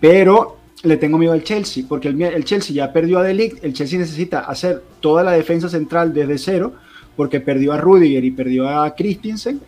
Pero 0.00 0.58
le 0.82 0.96
tengo 0.96 1.16
miedo 1.18 1.32
al 1.32 1.44
Chelsea, 1.44 1.84
porque 1.88 2.08
el, 2.08 2.20
el 2.20 2.44
Chelsea 2.44 2.74
ya 2.74 2.92
perdió 2.92 3.18
a 3.18 3.22
Delict, 3.22 3.64
el 3.64 3.72
Chelsea 3.72 3.98
necesita 3.98 4.40
hacer 4.40 4.82
toda 5.00 5.22
la 5.22 5.32
defensa 5.32 5.68
central 5.68 6.12
desde 6.12 6.38
cero, 6.38 6.72
porque 7.16 7.40
perdió 7.40 7.72
a 7.72 7.76
Rudiger 7.76 8.24
y 8.24 8.30
perdió 8.30 8.68
a 8.68 8.94
Christensen. 8.94 9.60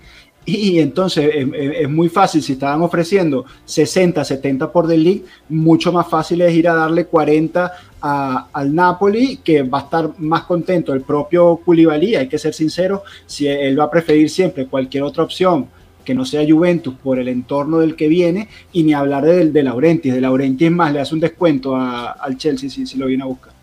Y 0.47 0.79
entonces 0.79 1.31
es, 1.35 1.49
es- 1.55 1.77
es 1.81 1.89
muy 1.91 2.09
fácil, 2.09 2.43
si 2.43 2.53
estaban 2.53 2.83
ofreciendo 2.83 3.45
60, 3.65 4.23
70 4.25 4.71
por 4.71 4.87
League, 4.89 5.25
mucho 5.49 5.91
más 5.93 6.07
fácil 6.09 6.43
es 6.43 6.53
ir 6.55 6.69
a 6.69 6.75
darle 6.75 7.07
40 7.07 7.73
a- 8.03 8.49
al 8.53 8.75
Napoli, 8.75 9.39
que 9.39 9.63
va 9.63 9.79
a 9.79 9.83
estar 9.85 10.11
más 10.19 10.43
contento 10.43 10.93
el 10.93 11.01
propio 11.01 11.57
Koulibaly, 11.65 12.17
hay 12.17 12.29
que 12.29 12.39
ser 12.39 12.53
sincero, 12.53 13.03
si 13.25 13.47
él 13.49 13.79
va 13.81 13.85
a 13.85 13.91
preferir 13.91 14.29
siempre 14.29 14.67
cualquier 14.67 15.03
otra 15.05 15.23
opción 15.25 15.67
que 16.05 16.15
no 16.15 16.27
sea 16.27 16.45
Juventus 16.47 16.95
por 17.03 17.19
el 17.19 17.29
entorno 17.29 17.79
del 17.79 17.97
que 17.97 18.09
viene, 18.09 18.49
y 18.75 18.83
ni 18.83 18.93
hablar 18.93 19.25
de, 19.25 19.51
de 19.51 19.63
Laurentiis, 19.63 20.13
de 20.13 20.21
Laurentiis 20.21 20.71
más 20.71 20.93
le 20.93 21.01
hace 21.01 21.15
un 21.15 21.21
descuento 21.21 21.75
a- 21.75 22.11
al 22.13 22.37
Chelsea 22.37 22.69
si, 22.69 22.85
si 22.87 22.99
lo 22.99 23.07
viene 23.07 23.23
a 23.23 23.27
buscar. 23.27 23.55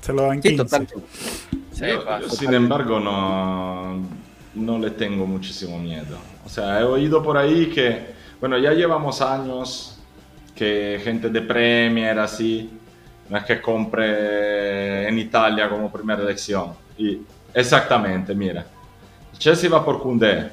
Se 0.00 0.12
lo 0.14 0.22
dan 0.22 0.42
sí, 0.42 0.48
15. 0.56 0.64
total. 0.64 0.86
Sí, 1.72 1.84
Yo, 2.22 2.28
sin 2.30 2.54
embargo, 2.54 2.98
no, 2.98 3.98
no 4.56 4.78
le 4.78 4.90
tengo 4.90 5.26
muchísimo 5.26 5.78
miedo. 5.78 6.18
O 6.44 6.48
sea, 6.48 6.80
he 6.80 6.84
oído 6.84 7.22
por 7.22 7.36
ahí 7.36 7.66
que, 7.66 8.14
bueno, 8.40 8.58
ya 8.58 8.72
llevamos 8.72 9.20
años 9.20 9.98
que 10.54 11.00
gente 11.04 11.28
de 11.28 11.42
Premier 11.42 12.18
así, 12.18 12.70
no 13.28 13.36
es 13.36 13.44
que 13.44 13.60
compre 13.60 15.08
en 15.08 15.18
Italia 15.18 15.68
como 15.68 15.92
primera 15.92 16.22
elección. 16.22 16.72
Y 16.96 17.20
exactamente, 17.52 18.34
mira, 18.34 18.66
el 19.32 19.38
Chelsea 19.38 19.68
va 19.68 19.84
por 19.84 20.00
Koundé. 20.00 20.48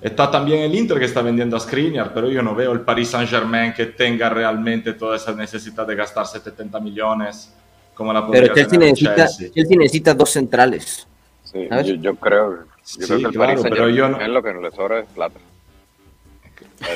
Está 0.00 0.30
también 0.30 0.60
el 0.62 0.74
Inter 0.74 0.98
que 0.98 1.04
está 1.04 1.22
vendiendo 1.22 1.56
a 1.56 1.60
Skriniar, 1.60 2.12
pero 2.12 2.28
yo 2.28 2.42
no 2.42 2.54
veo 2.54 2.72
el 2.72 2.80
Paris 2.80 3.10
Saint 3.10 3.30
Germain 3.30 3.72
que 3.72 3.86
tenga 3.86 4.28
realmente 4.28 4.94
toda 4.94 5.16
esa 5.16 5.32
necesidad 5.32 5.86
de 5.86 5.94
gastar 5.94 6.26
70 6.26 6.80
millones 6.80 7.54
como 7.94 8.12
la 8.12 8.26
podría 8.26 8.42
Pero 8.42 8.54
Chelsea 8.54 8.70
tener 8.70 8.88
necesita, 8.88 9.14
Chelsea. 9.14 9.50
Chelsea 9.52 9.76
necesita 9.78 10.14
dos 10.14 10.30
centrales. 10.30 11.06
Sí, 11.52 11.68
¿Sabes? 11.68 11.86
yo, 11.86 11.94
yo 11.96 12.14
creo, 12.16 12.54
yo 12.56 12.62
Sí, 12.82 12.98
creo 12.98 13.18
que 13.18 13.24
el 13.26 13.32
claro, 13.32 13.46
Paris 13.52 13.66
pero 13.70 13.88
yo 13.90 14.08
no- 14.08 14.26
lo 14.28 14.42
que 14.42 14.52
no 14.54 14.60
le 14.62 14.70
sobra 14.70 15.00
es 15.00 15.06
plata. 15.10 15.38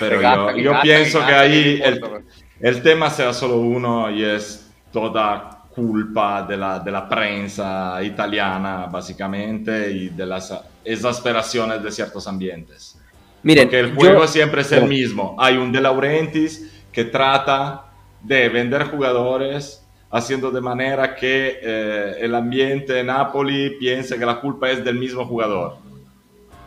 Pero 0.00 0.20
gasta, 0.20 0.52
yo, 0.52 0.58
yo 0.58 0.70
gasta, 0.72 0.82
pienso 0.82 1.18
que 1.20 1.26
que 1.26 1.30
gasta, 1.32 1.40
ahí 1.40 1.80
el, 1.84 1.94
importa, 1.96 2.20
el 2.60 2.82
tema 2.82 3.10
sea 3.10 3.32
solo 3.32 3.56
uno 3.58 4.10
y 4.10 4.24
es 4.24 4.70
toda 4.92 5.50
culpa 5.74 6.42
de 6.42 6.56
la, 6.56 6.80
de 6.80 6.90
la 6.90 7.08
prensa 7.08 8.02
italiana, 8.02 8.86
básicamente, 8.90 9.90
y 9.92 10.08
de 10.08 10.26
las 10.26 10.52
exasperaciones 10.84 11.82
de 11.82 11.92
ciertos 11.92 12.26
ambientes. 12.26 12.98
Miren, 13.42 13.64
Porque 13.66 13.80
el 13.80 13.94
juego 13.94 14.20
yo- 14.22 14.26
siempre 14.28 14.62
es 14.62 14.72
el 14.72 14.80
yo- 14.80 14.86
mismo. 14.86 15.36
Hay 15.38 15.56
un 15.56 15.70
De 15.70 15.80
Laurentiis 15.80 16.72
que 16.90 17.04
trata 17.04 17.84
de 18.22 18.48
vender 18.48 18.84
jugadores 18.84 19.85
haciendo 20.10 20.50
de 20.50 20.60
manera 20.60 21.14
que 21.14 21.58
eh, 21.60 22.16
el 22.20 22.34
ambiente 22.34 22.92
de 22.92 23.04
Napoli 23.04 23.70
piense 23.78 24.18
que 24.18 24.26
la 24.26 24.40
culpa 24.40 24.70
es 24.70 24.84
del 24.84 24.98
mismo 24.98 25.24
jugador. 25.24 25.78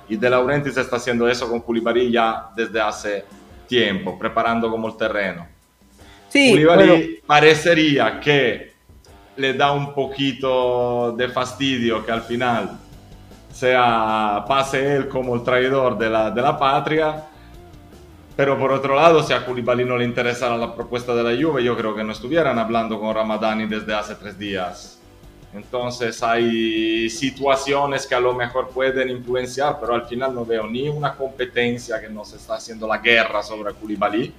Y 0.08 0.18
De 0.18 0.30
Laurentiis 0.30 0.76
está 0.78 0.98
haciendo 0.98 1.28
eso 1.28 1.48
con 1.50 1.62
Koulibaly 1.62 2.12
ya 2.12 2.50
desde 2.56 2.82
hace 2.82 3.26
tiempo, 3.68 4.18
preparando 4.18 4.70
como 4.70 4.88
el 4.88 4.98
terreno. 4.98 5.48
sí, 6.30 6.50
Koulibaly 6.50 6.88
bueno, 6.88 7.06
parecería 7.26 8.20
que 8.20 8.74
le 9.38 9.54
da 9.54 9.72
un 9.72 9.94
poquito 9.94 11.14
de 11.14 11.30
fastidio 11.30 12.06
que 12.06 12.12
al 12.12 12.22
final 12.22 12.78
sea 13.54 14.44
pase 14.48 14.96
él 14.96 15.08
como 15.08 15.36
el 15.36 15.44
traidor 15.44 15.98
de 15.98 16.10
la, 16.10 16.32
de 16.32 16.42
la 16.42 16.58
patria. 16.58 17.26
Pero 18.40 18.58
por 18.58 18.72
otro 18.72 18.96
lado, 18.96 19.22
si 19.22 19.34
a 19.34 19.46
Koulibaly 19.46 19.84
no 19.84 19.98
le 19.98 20.06
interesara 20.06 20.56
la 20.56 20.74
propuesta 20.74 21.14
de 21.14 21.24
la 21.24 21.32
Juve, 21.32 21.62
yo 21.62 21.76
creo 21.76 21.94
que 21.94 22.06
no 22.06 22.14
estuvieran 22.14 22.58
hablando 22.58 22.98
con 22.98 23.14
Ramadani 23.14 23.68
desde 23.68 23.94
hace 23.94 24.16
tres 24.16 24.40
días. 24.40 24.98
Entonces 25.54 26.24
hay 26.24 27.10
situaciones 27.10 28.08
que 28.08 28.16
a 28.16 28.20
lo 28.22 28.34
mejor 28.34 28.70
pueden 28.70 29.10
influenciar, 29.10 29.76
pero 29.82 29.94
al 29.94 30.06
final 30.06 30.34
no 30.34 30.46
veo 30.46 30.68
ni 30.68 30.88
una 30.88 31.16
competencia 31.16 32.00
que 32.00 32.08
nos 32.08 32.32
está 32.32 32.56
haciendo 32.56 32.88
la 32.88 33.00
guerra 33.00 33.44
sobre 33.44 33.74
Koulibaly, 33.74 34.34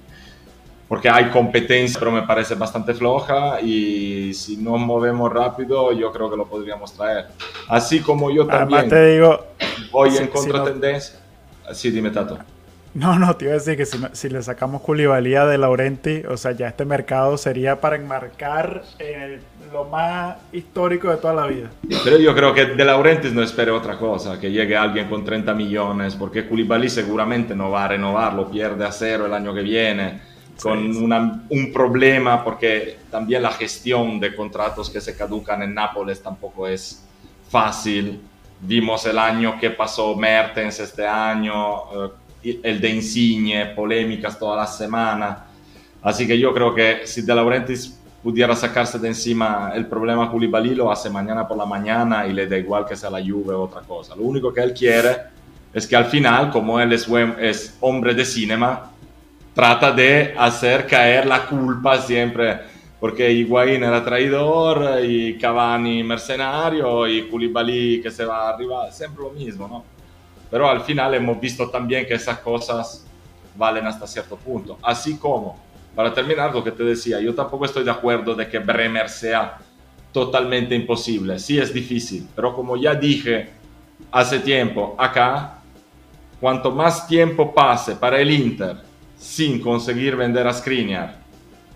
porque 0.87 1.07
hay 1.07 1.25
competencia, 1.29 1.99
pero 1.99 2.11
me 2.11 2.23
parece 2.23 2.55
bastante 2.55 2.95
floja 2.95 3.61
y 3.61 4.33
si 4.33 4.57
nos 4.57 4.79
movemos 4.79 5.31
rápido, 5.31 5.91
yo 5.91 6.11
creo 6.11 6.27
que 6.27 6.37
lo 6.37 6.47
podríamos 6.47 6.91
traer. 6.91 7.27
Así 7.67 7.99
como 7.99 8.31
yo 8.31 8.47
también 8.47 8.79
Además 8.79 8.89
te 8.99 9.11
digo, 9.11 9.45
voy 9.91 10.09
si- 10.09 10.17
en 10.17 10.23
si 10.23 10.29
contratendencia. 10.31 11.19
Sí, 11.71 11.91
dime, 11.91 12.09
Tato. 12.09 12.39
No, 12.93 13.17
no, 13.17 13.35
te 13.35 13.45
iba 13.45 13.53
a 13.53 13.57
decir 13.57 13.77
que 13.77 13.85
si, 13.85 13.97
si 14.13 14.29
le 14.29 14.41
sacamos 14.43 14.81
Culibalía 14.81 15.45
de 15.45 15.57
Laurenti, 15.57 16.23
o 16.27 16.35
sea, 16.37 16.51
ya 16.51 16.67
este 16.67 16.83
mercado 16.85 17.37
sería 17.37 17.79
para 17.79 17.95
enmarcar 17.95 18.83
en 18.99 19.21
el- 19.21 19.41
lo 19.71 19.85
más 19.85 20.35
histórico 20.51 21.09
de 21.09 21.15
toda 21.15 21.33
la 21.33 21.47
vida. 21.47 21.69
Pero 22.03 22.17
yo 22.19 22.35
creo 22.35 22.53
que 22.53 22.65
De 22.65 22.83
Laurentiis 22.83 23.31
no 23.33 23.41
espere 23.41 23.71
otra 23.71 23.97
cosa, 23.97 24.37
que 24.37 24.51
llegue 24.51 24.75
alguien 24.75 25.07
con 25.07 25.23
30 25.23 25.53
millones, 25.53 26.15
porque 26.15 26.45
Koulibaly 26.45 26.89
seguramente 26.89 27.55
no 27.55 27.71
va 27.71 27.85
a 27.85 27.87
renovarlo, 27.87 28.51
pierde 28.51 28.85
a 28.85 28.91
cero 28.91 29.25
el 29.27 29.33
año 29.33 29.53
que 29.53 29.61
viene, 29.61 30.19
con 30.61 30.77
una- 30.97 31.43
un 31.49 31.71
problema, 31.71 32.43
porque 32.43 32.97
también 33.09 33.41
la 33.43 33.51
gestión 33.51 34.19
de 34.19 34.35
contratos 34.35 34.89
que 34.89 34.99
se 34.99 35.15
caducan 35.15 35.61
en 35.63 35.73
Nápoles 35.73 36.21
tampoco 36.21 36.67
es 36.67 37.05
fácil. 37.49 38.19
Vimos 38.59 39.05
el 39.05 39.17
año 39.17 39.57
que 39.59 39.71
pasó 39.71 40.15
Mertens 40.15 40.79
este 40.81 41.07
año, 41.07 41.75
eh, 42.05 42.09
el 42.43 42.81
de 42.81 42.89
Insigne, 42.89 43.67
polémicas 43.67 44.37
toda 44.37 44.57
la 44.57 44.67
semana. 44.67 45.45
Así 46.01 46.27
que 46.27 46.37
yo 46.37 46.53
creo 46.53 46.73
que 46.73 47.01
si 47.05 47.21
De 47.21 47.35
Laurentiis 47.35 47.99
pudiera 48.23 48.55
sacarse 48.55 48.99
de 48.99 49.07
encima 49.07 49.71
el 49.75 49.87
problema 49.87 50.29
Koulibaly, 50.29 50.75
lo 50.75 50.91
hace 50.91 51.09
mañana 51.09 51.47
por 51.47 51.57
la 51.57 51.65
mañana 51.65 52.27
y 52.27 52.33
le 52.33 52.47
da 52.47 52.57
igual 52.57 52.85
que 52.85 52.95
sea 52.95 53.09
la 53.09 53.19
Juve 53.19 53.53
o 53.53 53.63
otra 53.63 53.81
cosa. 53.81 54.15
Lo 54.15 54.23
único 54.23 54.53
que 54.53 54.61
él 54.61 54.73
quiere 54.73 55.17
es 55.73 55.87
que 55.87 55.95
al 55.95 56.05
final, 56.05 56.51
como 56.51 56.79
él 56.79 56.93
es, 56.93 57.07
es 57.39 57.77
hombre 57.79 58.13
de 58.13 58.25
cinema, 58.25 58.91
trata 59.53 59.91
de 59.91 60.33
hacer 60.37 60.85
caer 60.85 61.25
la 61.25 61.45
culpa 61.45 61.99
siempre, 61.99 62.59
porque 62.99 63.31
Higuaín 63.31 63.83
era 63.83 64.03
traidor 64.03 65.03
y 65.03 65.37
Cavani 65.37 66.03
mercenario 66.03 67.07
y 67.07 67.27
Koulibaly 67.27 68.01
que 68.01 68.11
se 68.11 68.25
va 68.25 68.49
arriba, 68.49 68.91
siempre 68.91 69.23
lo 69.23 69.31
mismo, 69.31 69.67
¿no? 69.67 69.83
Pero 70.51 70.69
al 70.69 70.81
final 70.81 71.13
hemos 71.15 71.39
visto 71.39 71.69
también 71.69 72.05
que 72.05 72.13
esas 72.13 72.39
cosas 72.39 73.05
valen 73.55 73.87
hasta 73.87 74.05
cierto 74.05 74.35
punto. 74.35 74.77
Así 74.83 75.17
como, 75.17 75.57
para 75.95 76.13
terminar 76.13 76.53
lo 76.53 76.63
que 76.63 76.71
te 76.71 76.83
decía, 76.83 77.19
yo 77.21 77.33
tampoco 77.33 77.65
estoy 77.65 77.85
de 77.85 77.91
acuerdo 77.91 78.35
de 78.35 78.47
que 78.47 78.59
Bremer 78.59 79.09
sea 79.09 79.57
totalmente 80.11 80.75
imposible. 80.75 81.39
Sí 81.39 81.57
es 81.57 81.73
difícil, 81.73 82.27
pero 82.35 82.53
como 82.53 82.75
ya 82.75 82.93
dije 82.93 83.49
hace 84.11 84.39
tiempo 84.39 84.95
acá, 84.97 85.59
cuanto 86.39 86.71
más 86.71 87.07
tiempo 87.07 87.53
pase 87.53 87.95
para 87.95 88.19
el 88.19 88.31
Inter 88.31 88.77
sin 89.17 89.61
conseguir 89.61 90.15
vender 90.15 90.47
a 90.47 90.53
Skriniar 90.53 91.15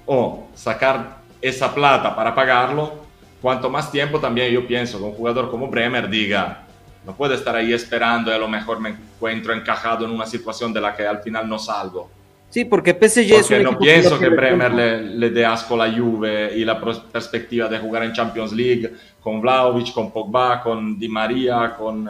o 0.06 0.48
sacar 0.54 1.20
esa 1.42 1.74
plata 1.74 2.16
para 2.16 2.34
pagarlo, 2.34 3.06
cuanto 3.42 3.70
más 3.70 3.92
tiempo 3.92 4.20
también 4.20 4.52
yo 4.52 4.68
pienso 4.68 4.98
que 4.98 5.04
un 5.04 5.14
jugador 5.14 5.50
como 5.52 5.68
Bremer 5.68 6.10
diga, 6.10 6.65
no 7.06 7.16
puede 7.16 7.36
estar 7.36 7.56
ahí 7.56 7.74
esperando 7.74 8.32
y 8.32 8.36
a 8.36 8.38
lo 8.40 8.48
mejor 8.50 8.80
me 8.80 8.90
encuentro 8.90 9.54
encajado 9.54 10.06
en 10.06 10.12
una 10.12 10.26
situación 10.28 10.74
de 10.74 10.82
la 10.82 10.96
que 10.96 11.06
al 11.08 11.22
final 11.22 11.48
no 11.50 11.60
salgo. 11.60 12.16
Sí, 12.50 12.66
porque 12.66 12.94
PSG 12.94 13.34
es 13.34 13.48
Porque 13.48 13.58
un 13.58 13.64
no 13.64 13.78
que 13.78 13.78
pienso 13.78 14.18
que 14.20 14.30
Bremer 14.30 14.74
le, 14.74 15.02
le 15.02 15.30
dé 15.30 15.46
asco 15.46 15.76
a 15.80 15.88
la 15.88 15.94
Juve 15.98 16.56
y 16.56 16.64
la 16.66 16.80
perspectiva 16.80 17.68
de 17.68 17.80
jugar 17.80 18.04
en 18.04 18.14
Champions 18.14 18.54
League 18.54 18.94
con 19.20 19.42
Vlaovic, 19.42 19.94
con 19.94 20.12
Pogba, 20.12 20.62
con 20.62 20.98
Di 20.98 21.10
María, 21.10 21.76
con... 21.78 22.10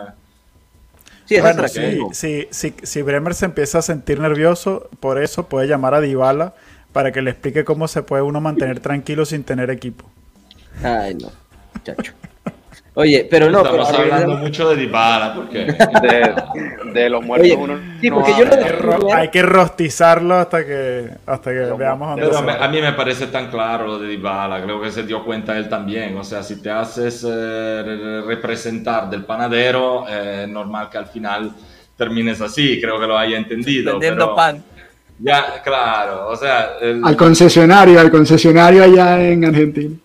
Sí, 1.25 1.35
es 1.35 1.41
Bueno, 1.41 1.47
atractivo. 1.47 2.13
si, 2.13 2.47
si, 2.49 2.49
si, 2.51 2.75
si 2.83 3.01
Bremer 3.01 3.33
se 3.33 3.45
empieza 3.45 3.79
a 3.79 3.81
sentir 3.81 4.19
nervioso, 4.19 4.89
por 4.99 5.21
eso 5.21 5.49
puede 5.49 5.67
llamar 5.67 5.93
a 5.95 6.01
Dybala 6.01 6.55
para 6.91 7.11
que 7.11 7.21
le 7.21 7.31
explique 7.31 7.65
cómo 7.65 7.87
se 7.87 8.03
puede 8.03 8.23
uno 8.23 8.41
mantener 8.41 8.79
tranquilo 8.79 9.25
sin 9.25 9.43
tener 9.43 9.69
equipo. 9.69 10.13
Ay, 10.81 11.15
no, 11.15 11.31
muchacho. 11.73 12.13
Oye, 12.97 13.27
pero 13.29 13.49
no, 13.51 13.57
Estamos 13.57 13.89
hablando 13.93 14.37
mucho 14.37 14.69
de 14.69 14.77
Dybala, 14.77 15.33
porque... 15.35 15.65
De, 15.65 16.91
de 16.93 17.09
los 17.09 17.23
muertos 17.25 17.49
Oye, 17.51 17.57
uno 17.61 17.77
sí, 17.99 18.09
no 18.09 18.15
porque 18.15 18.31
yo 18.31 18.45
habla. 18.45 18.55
lo 18.55 18.63
Hay 18.63 18.69
que 18.71 18.71
ro- 18.81 19.13
Hay 19.13 19.27
que 19.29 19.41
rostizarlo 19.41 20.35
hasta 20.35 20.65
que, 20.65 21.09
hasta 21.25 21.51
que 21.51 21.57
Pero- 21.59 21.77
veamos 21.77 22.07
dónde 22.09 22.21
Pero 22.25 22.37
se 22.37 22.43
me- 22.45 22.55
va. 22.57 22.63
a 22.65 22.67
mí 22.69 22.81
me 22.81 22.93
parece 22.93 23.27
tan 23.27 23.49
claro 23.49 23.85
lo 23.85 23.99
de 23.99 24.07
Dybala, 24.07 24.63
creo 24.63 24.81
que 24.81 24.91
se 24.91 25.03
dio 25.03 25.25
cuenta 25.25 25.57
él 25.57 25.67
también. 25.67 26.17
O 26.17 26.23
sea, 26.23 26.41
si 26.41 26.61
te 26.61 26.71
haces 26.71 27.21
eh, 27.29 27.83
re- 27.85 28.21
representar 28.21 29.09
del 29.09 29.25
panadero, 29.25 30.05
eh, 30.07 30.43
es 30.43 30.49
normal 30.49 30.87
que 30.89 30.97
al 30.97 31.07
final 31.07 31.51
termines 31.97 32.39
así, 32.39 32.79
creo 32.79 32.97
que 32.97 33.07
lo 33.07 33.17
haya 33.17 33.37
entendido. 33.37 33.91
Vendiendo 33.93 34.25
pero 34.27 34.35
pan. 34.35 34.63
Ya, 35.19 35.61
claro, 35.63 36.27
o 36.29 36.35
sea, 36.37 36.71
el- 36.81 37.01
Al 37.03 37.17
concesionario, 37.17 37.99
al 37.99 38.09
concesionario 38.09 38.83
allá 38.85 39.21
en 39.21 39.43
Argentina. 39.43 39.95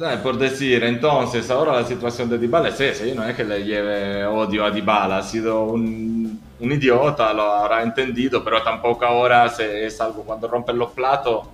Eh, 0.00 0.18
por 0.22 0.38
decir, 0.38 0.84
entonces 0.84 1.50
ahora 1.50 1.72
la 1.72 1.84
situación 1.84 2.28
de 2.30 2.38
Dybala 2.38 2.68
es 2.68 2.80
esa, 2.80 3.04
yo 3.04 3.16
no 3.16 3.24
es 3.24 3.34
que 3.34 3.42
le 3.42 3.64
lleve 3.64 4.24
odio 4.24 4.64
a 4.64 4.70
Dybala, 4.70 5.18
ha 5.18 5.22
sido 5.22 5.64
un, 5.64 6.40
un 6.60 6.72
idiota, 6.72 7.32
lo 7.32 7.42
habrá 7.52 7.82
entendido, 7.82 8.44
pero 8.44 8.62
tampoco 8.62 9.04
ahora 9.04 9.48
se, 9.48 9.86
es 9.86 10.00
algo 10.00 10.22
cuando 10.22 10.46
rompen 10.46 10.78
los 10.78 10.92
platos, 10.92 11.48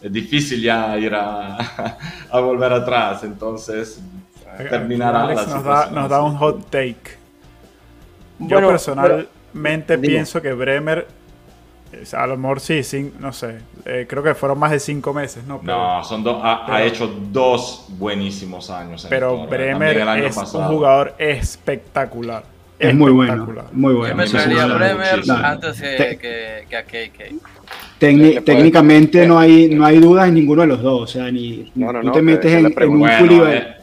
es 0.00 0.10
difícil 0.10 0.62
ya 0.62 0.96
ir 0.96 1.14
a, 1.14 1.58
a 2.30 2.40
volver 2.40 2.72
atrás, 2.72 3.22
entonces 3.24 4.00
terminará 4.70 5.24
Alex 5.24 5.46
la 5.46 5.54
nos 5.54 5.64
da, 5.64 5.76
situación 5.76 5.94
nos 5.94 6.08
da 6.08 6.22
un 6.22 6.36
hot 6.36 6.70
take. 6.70 7.18
Yo 8.38 8.56
Bueno, 8.56 8.68
personalmente 8.68 9.96
dime. 9.98 10.08
pienso 10.08 10.40
que 10.40 10.52
Bremer, 10.54 11.06
a 12.14 12.26
lo 12.26 12.36
mejor 12.36 12.60
sí, 12.60 12.78
cin- 12.80 13.12
no 13.20 13.32
sé, 13.32 13.58
eh, 13.84 14.06
creo 14.08 14.22
que 14.22 14.34
fueron 14.34 14.58
más 14.58 14.70
de 14.70 14.80
cinco 14.80 15.12
meses, 15.12 15.44
¿no? 15.44 15.60
Pero, 15.60 15.76
No, 15.76 16.04
son 16.04 16.22
do- 16.24 16.40
ha, 16.42 16.82
hecho 16.82 17.06
dos 17.30 17.86
buenísimos 17.90 18.70
años. 18.70 19.04
en 19.04 19.10
pero 19.10 19.44
eh, 19.44 19.46
Bremer 19.48 19.70
también 19.72 20.02
el 20.02 20.08
año 20.08 20.24
es 20.26 20.34
pasado. 20.36 20.60
un 20.68 20.74
jugador 20.76 21.14
espectacular. 21.18 22.44
Es 22.78 22.94
muy 22.94 23.12
bueno, 23.12 23.46
muy 23.72 23.92
Yo 23.92 23.98
bueno. 23.98 24.16
me 24.16 24.24
Eso 24.24 24.38
sí, 24.38 24.44
traería 24.44 24.64
a 24.64 24.66
Bremer 24.76 25.14
muchísimo. 25.16 25.38
antes 25.38 25.80
que, 25.80 26.18
que, 26.20 26.64
que 26.68 26.76
a 26.76 26.82
KK. 26.84 27.34
Puede- 28.00 28.40
técnicamente 28.40 29.22
eh, 29.22 29.26
no 29.28 29.38
hay, 29.38 29.68
no 29.72 29.84
hay 29.86 29.98
dudas 30.00 30.26
en 30.28 30.34
ninguno 30.34 30.62
de 30.62 30.68
los 30.68 30.82
dos. 30.82 31.02
O 31.02 31.06
sea, 31.06 31.30
ni 31.30 31.70
No, 31.76 31.92
no, 31.92 32.00
tú 32.00 32.06
no, 32.08 32.12
te 32.12 32.22
metes 32.22 32.52
en, 32.52 32.66
un. 32.66 32.98
Bueno, 32.98 33.48
eh, 33.48 33.76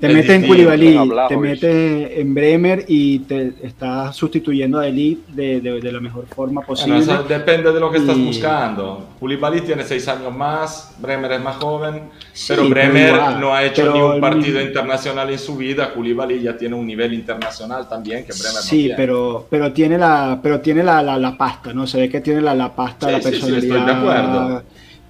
te 0.00 0.06
es 0.06 0.14
metes 0.14 0.30
en 0.30 0.46
Koulibaly, 0.46 0.98
te 1.28 1.36
metes 1.36 2.10
en 2.18 2.34
Bremer 2.34 2.84
y 2.88 3.18
te 3.20 3.52
estás 3.62 4.16
sustituyendo 4.16 4.78
a 4.78 4.86
Elite 4.88 5.22
de, 5.32 5.60
de, 5.60 5.80
de 5.80 5.92
la 5.92 6.00
mejor 6.00 6.26
forma 6.26 6.62
Bueno, 6.62 6.66
posible. 6.66 6.98
eso 7.00 7.22
depende 7.24 7.70
de 7.72 7.78
lo 7.80 7.90
que 7.90 7.98
estás 7.98 8.16
Y- 8.16 8.24
buscando. 8.26 9.08
Koulibaly 9.20 9.60
tiene 9.60 9.84
seis 9.84 10.08
años 10.08 10.34
más, 10.34 10.94
Bremer 11.00 11.32
es 11.32 11.42
más 11.42 11.56
joven, 11.56 12.04
Sí, 12.32 12.46
pero 12.48 12.68
Bremer 12.68 13.14
igual, 13.14 13.40
no 13.40 13.54
ha 13.54 13.62
hecho 13.64 13.82
pero 13.82 13.94
ni 13.94 14.00
un 14.00 14.12
el 14.14 14.20
partido 14.20 14.54
mismo- 14.58 14.60
internacional 14.68 15.30
en 15.30 15.38
su 15.38 15.56
vida. 15.56 15.92
Koulibaly 15.92 16.40
ya 16.42 16.56
tiene 16.56 16.74
un 16.74 16.86
nivel 16.86 17.12
internacional 17.12 17.88
también 17.88 18.24
que 18.24 18.32
Bremer 18.32 18.54
no 18.54 18.60
Sí, 18.62 18.78
tiene. 18.78 18.94
pero, 18.96 19.46
pero 19.50 19.72
tiene 19.72 19.98
la, 19.98 20.40
pero 20.42 20.60
tiene 20.60 20.82
la, 20.82 21.02
la, 21.02 21.18
la 21.18 21.36
pasta, 21.36 21.72
¿no? 21.74 21.86
Se 21.86 21.98
ve 22.00 22.08
que 22.08 22.20
tiene 22.22 22.40
la, 22.40 22.54
la 22.54 22.74
pasta, 22.74 23.06
Sí, 23.08 23.12
la 23.12 23.18
sí, 23.20 23.28
sí, 23.28 23.34
estoy 23.36 23.52
personalidad. 23.52 23.86
de 23.86 23.92
acuerdo. 23.92 24.62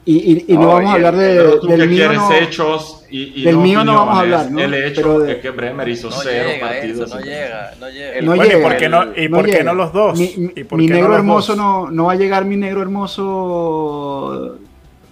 Y, 0.04 0.16
y, 0.16 0.44
y 0.48 0.54
no, 0.54 0.62
No, 0.62 0.68
vamos 0.68 0.90
a 0.90 0.92
y 0.92 0.96
hablar 0.96 1.14
el- 1.14 1.20
de, 1.20 1.36
Pero 1.36 1.60
tú 1.60 1.66
del 1.68 1.80
que 1.82 1.86
mío. 1.86 1.96
quieres 1.98 2.18
no- 2.18 2.32
hechos 2.32 3.04
y, 3.10 3.40
y 3.42 3.44
del 3.44 3.54
no 3.56 3.60
mío 3.60 3.84
no 3.84 3.94
vamos 3.96 4.16
a 4.16 4.20
hablar, 4.20 4.50
¿no? 4.50 4.58
El 4.60 4.72
hecho 4.74 5.02
Pero 5.02 5.18
de- 5.20 5.32
es 5.32 5.38
que 5.38 5.50
Bremer 5.50 5.88
hizo 5.88 6.08
No 6.08 6.16
cero 6.16 6.48
llega 6.54 6.68
partidos. 6.68 7.06
eso, 7.08 7.18
no 7.18 7.24
llega, 7.24 7.70
no 7.78 7.90
llega. 7.90 8.20
No 8.22 8.26
Bueno, 8.28 8.44
¿y 8.44 8.48
llega. 8.48 8.62
por 8.68 8.76
qué 8.78 8.88
no, 8.88 9.04
y 9.16 9.28
no 9.28 9.36
por 9.36 9.46
qué 9.46 9.62
los 9.62 9.92
dos? 9.92 10.18
Mi, 10.18 10.32
mi- 10.38 10.52
¿Y 10.56 10.64
por 10.64 10.78
mi 10.78 10.86
qué 10.88 10.94
negro 10.94 11.14
hermoso 11.14 11.54
no, 11.54 11.90
no 11.90 12.04
va 12.04 12.12
a 12.12 12.16
llegar, 12.16 12.44
mi 12.46 12.56
negro 12.56 12.80
hermoso 12.82 14.56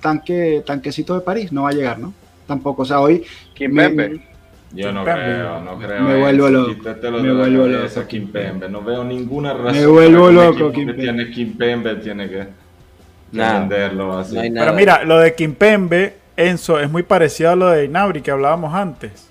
tanque, 0.01 0.63
tanquecito 0.65 1.15
de 1.15 1.21
París, 1.21 1.53
no 1.53 1.65
va 1.65 1.71
a 1.71 1.73
llegar, 1.73 1.99
¿no? 1.99 2.13
Tampoco, 2.47 2.83
o 2.83 2.85
sea, 2.87 3.01
hoy 3.01 3.25
Kim 3.55 3.73
me- 3.73 3.83
Pembe. 3.91 4.21
Yo 4.73 4.93
no 4.93 5.03
Kimpembe. 5.03 5.23
creo, 5.25 5.61
no 5.63 5.79
creo. 5.79 6.03
Me 6.03 6.11
eso. 6.13 6.21
vuelvo 6.21 6.49
loco. 6.51 6.75
Quítatelo 6.75 7.23
Me 7.23 7.33
vuelvo 7.33 7.67
loco, 7.67 8.07
Kimpembe. 8.07 8.69
No 8.69 8.83
veo 8.83 9.03
ninguna 9.05 9.55
razón. 9.55 9.73
Me 9.81 9.87
vuelvo 9.87 10.31
loco, 10.31 10.71
Kimpembe. 10.73 11.03
tiene 11.03 11.31
Kimpembe 11.31 11.95
tiene 11.97 12.29
que 12.29 12.47
Venderlo 13.33 14.19
así. 14.19 14.35
No 14.35 14.41
hay 14.41 14.51
nada. 14.51 14.67
Pero 14.67 14.77
mira, 14.77 15.05
lo 15.05 15.19
de 15.19 15.35
Kimpembe, 15.35 16.17
Enzo, 16.37 16.81
es 16.81 16.91
muy 16.91 17.03
parecido 17.03 17.51
a 17.51 17.57
lo 17.57 17.69
de 17.71 17.85
Inabri 17.85 18.23
que 18.23 18.31
hablábamos 18.31 18.75
antes. 18.75 19.31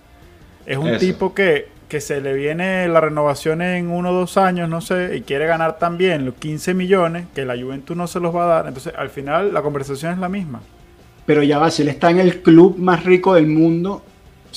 Es 0.66 0.78
un 0.78 0.90
Eso. 0.90 1.00
tipo 1.00 1.34
que, 1.34 1.70
que 1.88 2.02
se 2.02 2.20
le 2.22 2.34
viene 2.34 2.88
la 2.88 3.00
renovación 3.02 3.62
en 3.62 3.90
uno 3.90 4.10
o 4.10 4.14
dos 4.14 4.38
años, 4.38 4.68
no 4.70 4.82
sé, 4.82 5.16
y 5.16 5.22
quiere 5.22 5.48
ganar 5.48 5.78
también 5.80 6.26
los 6.26 6.36
15 6.36 6.74
millones, 6.74 7.26
que 7.34 7.46
la 7.46 7.56
Juventus 7.58 7.96
no 7.96 8.08
se 8.08 8.20
los 8.20 8.36
va 8.36 8.44
a 8.44 8.48
dar. 8.48 8.68
Entonces, 8.68 8.94
al 8.98 9.10
final, 9.10 9.54
la 9.54 9.62
conversación 9.62 10.14
es 10.14 10.20
la 10.20 10.30
misma. 10.30 10.62
pero 11.26 11.44
ya 11.44 11.58
va, 11.60 11.70
si 11.72 11.82
él 11.82 11.90
está 11.90 12.10
en 12.10 12.20
el 12.20 12.42
club 12.42 12.78
más 12.78 13.04
rico 13.04 13.34
del 13.34 13.48
mundo, 13.48 14.04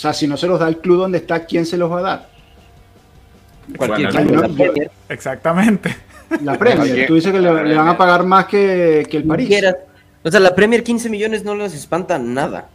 sea, 0.00 0.12
si 0.12 0.26
no 0.26 0.36
se 0.36 0.46
los 0.46 0.58
da 0.58 0.66
el 0.68 0.78
club 0.78 0.98
donde 0.98 1.18
está, 1.18 1.44
¿quién 1.44 1.66
se 1.66 1.76
los 1.76 1.90
va 1.92 1.98
a 1.98 2.02
dar? 2.02 2.28
Cualquier. 3.76 4.90
Exactamente. 5.08 5.94
La 6.42 6.58
Premier. 6.58 7.06
Tú 7.06 7.14
dices 7.14 7.32
que 7.32 7.40
le, 7.40 7.64
le 7.64 7.74
van 7.74 7.88
a 7.88 7.96
pagar 7.96 8.24
más 8.24 8.46
que, 8.46 9.06
que 9.10 9.16
el 9.18 9.24
París. 9.24 9.50
O 10.22 10.30
sea, 10.30 10.38
la 10.40 10.54
Premier 10.54 10.82
15 10.82 11.08
millones 11.08 11.44
no 11.44 11.54
les 11.54 11.74
espanta 11.74 12.18
nada. 12.18 12.68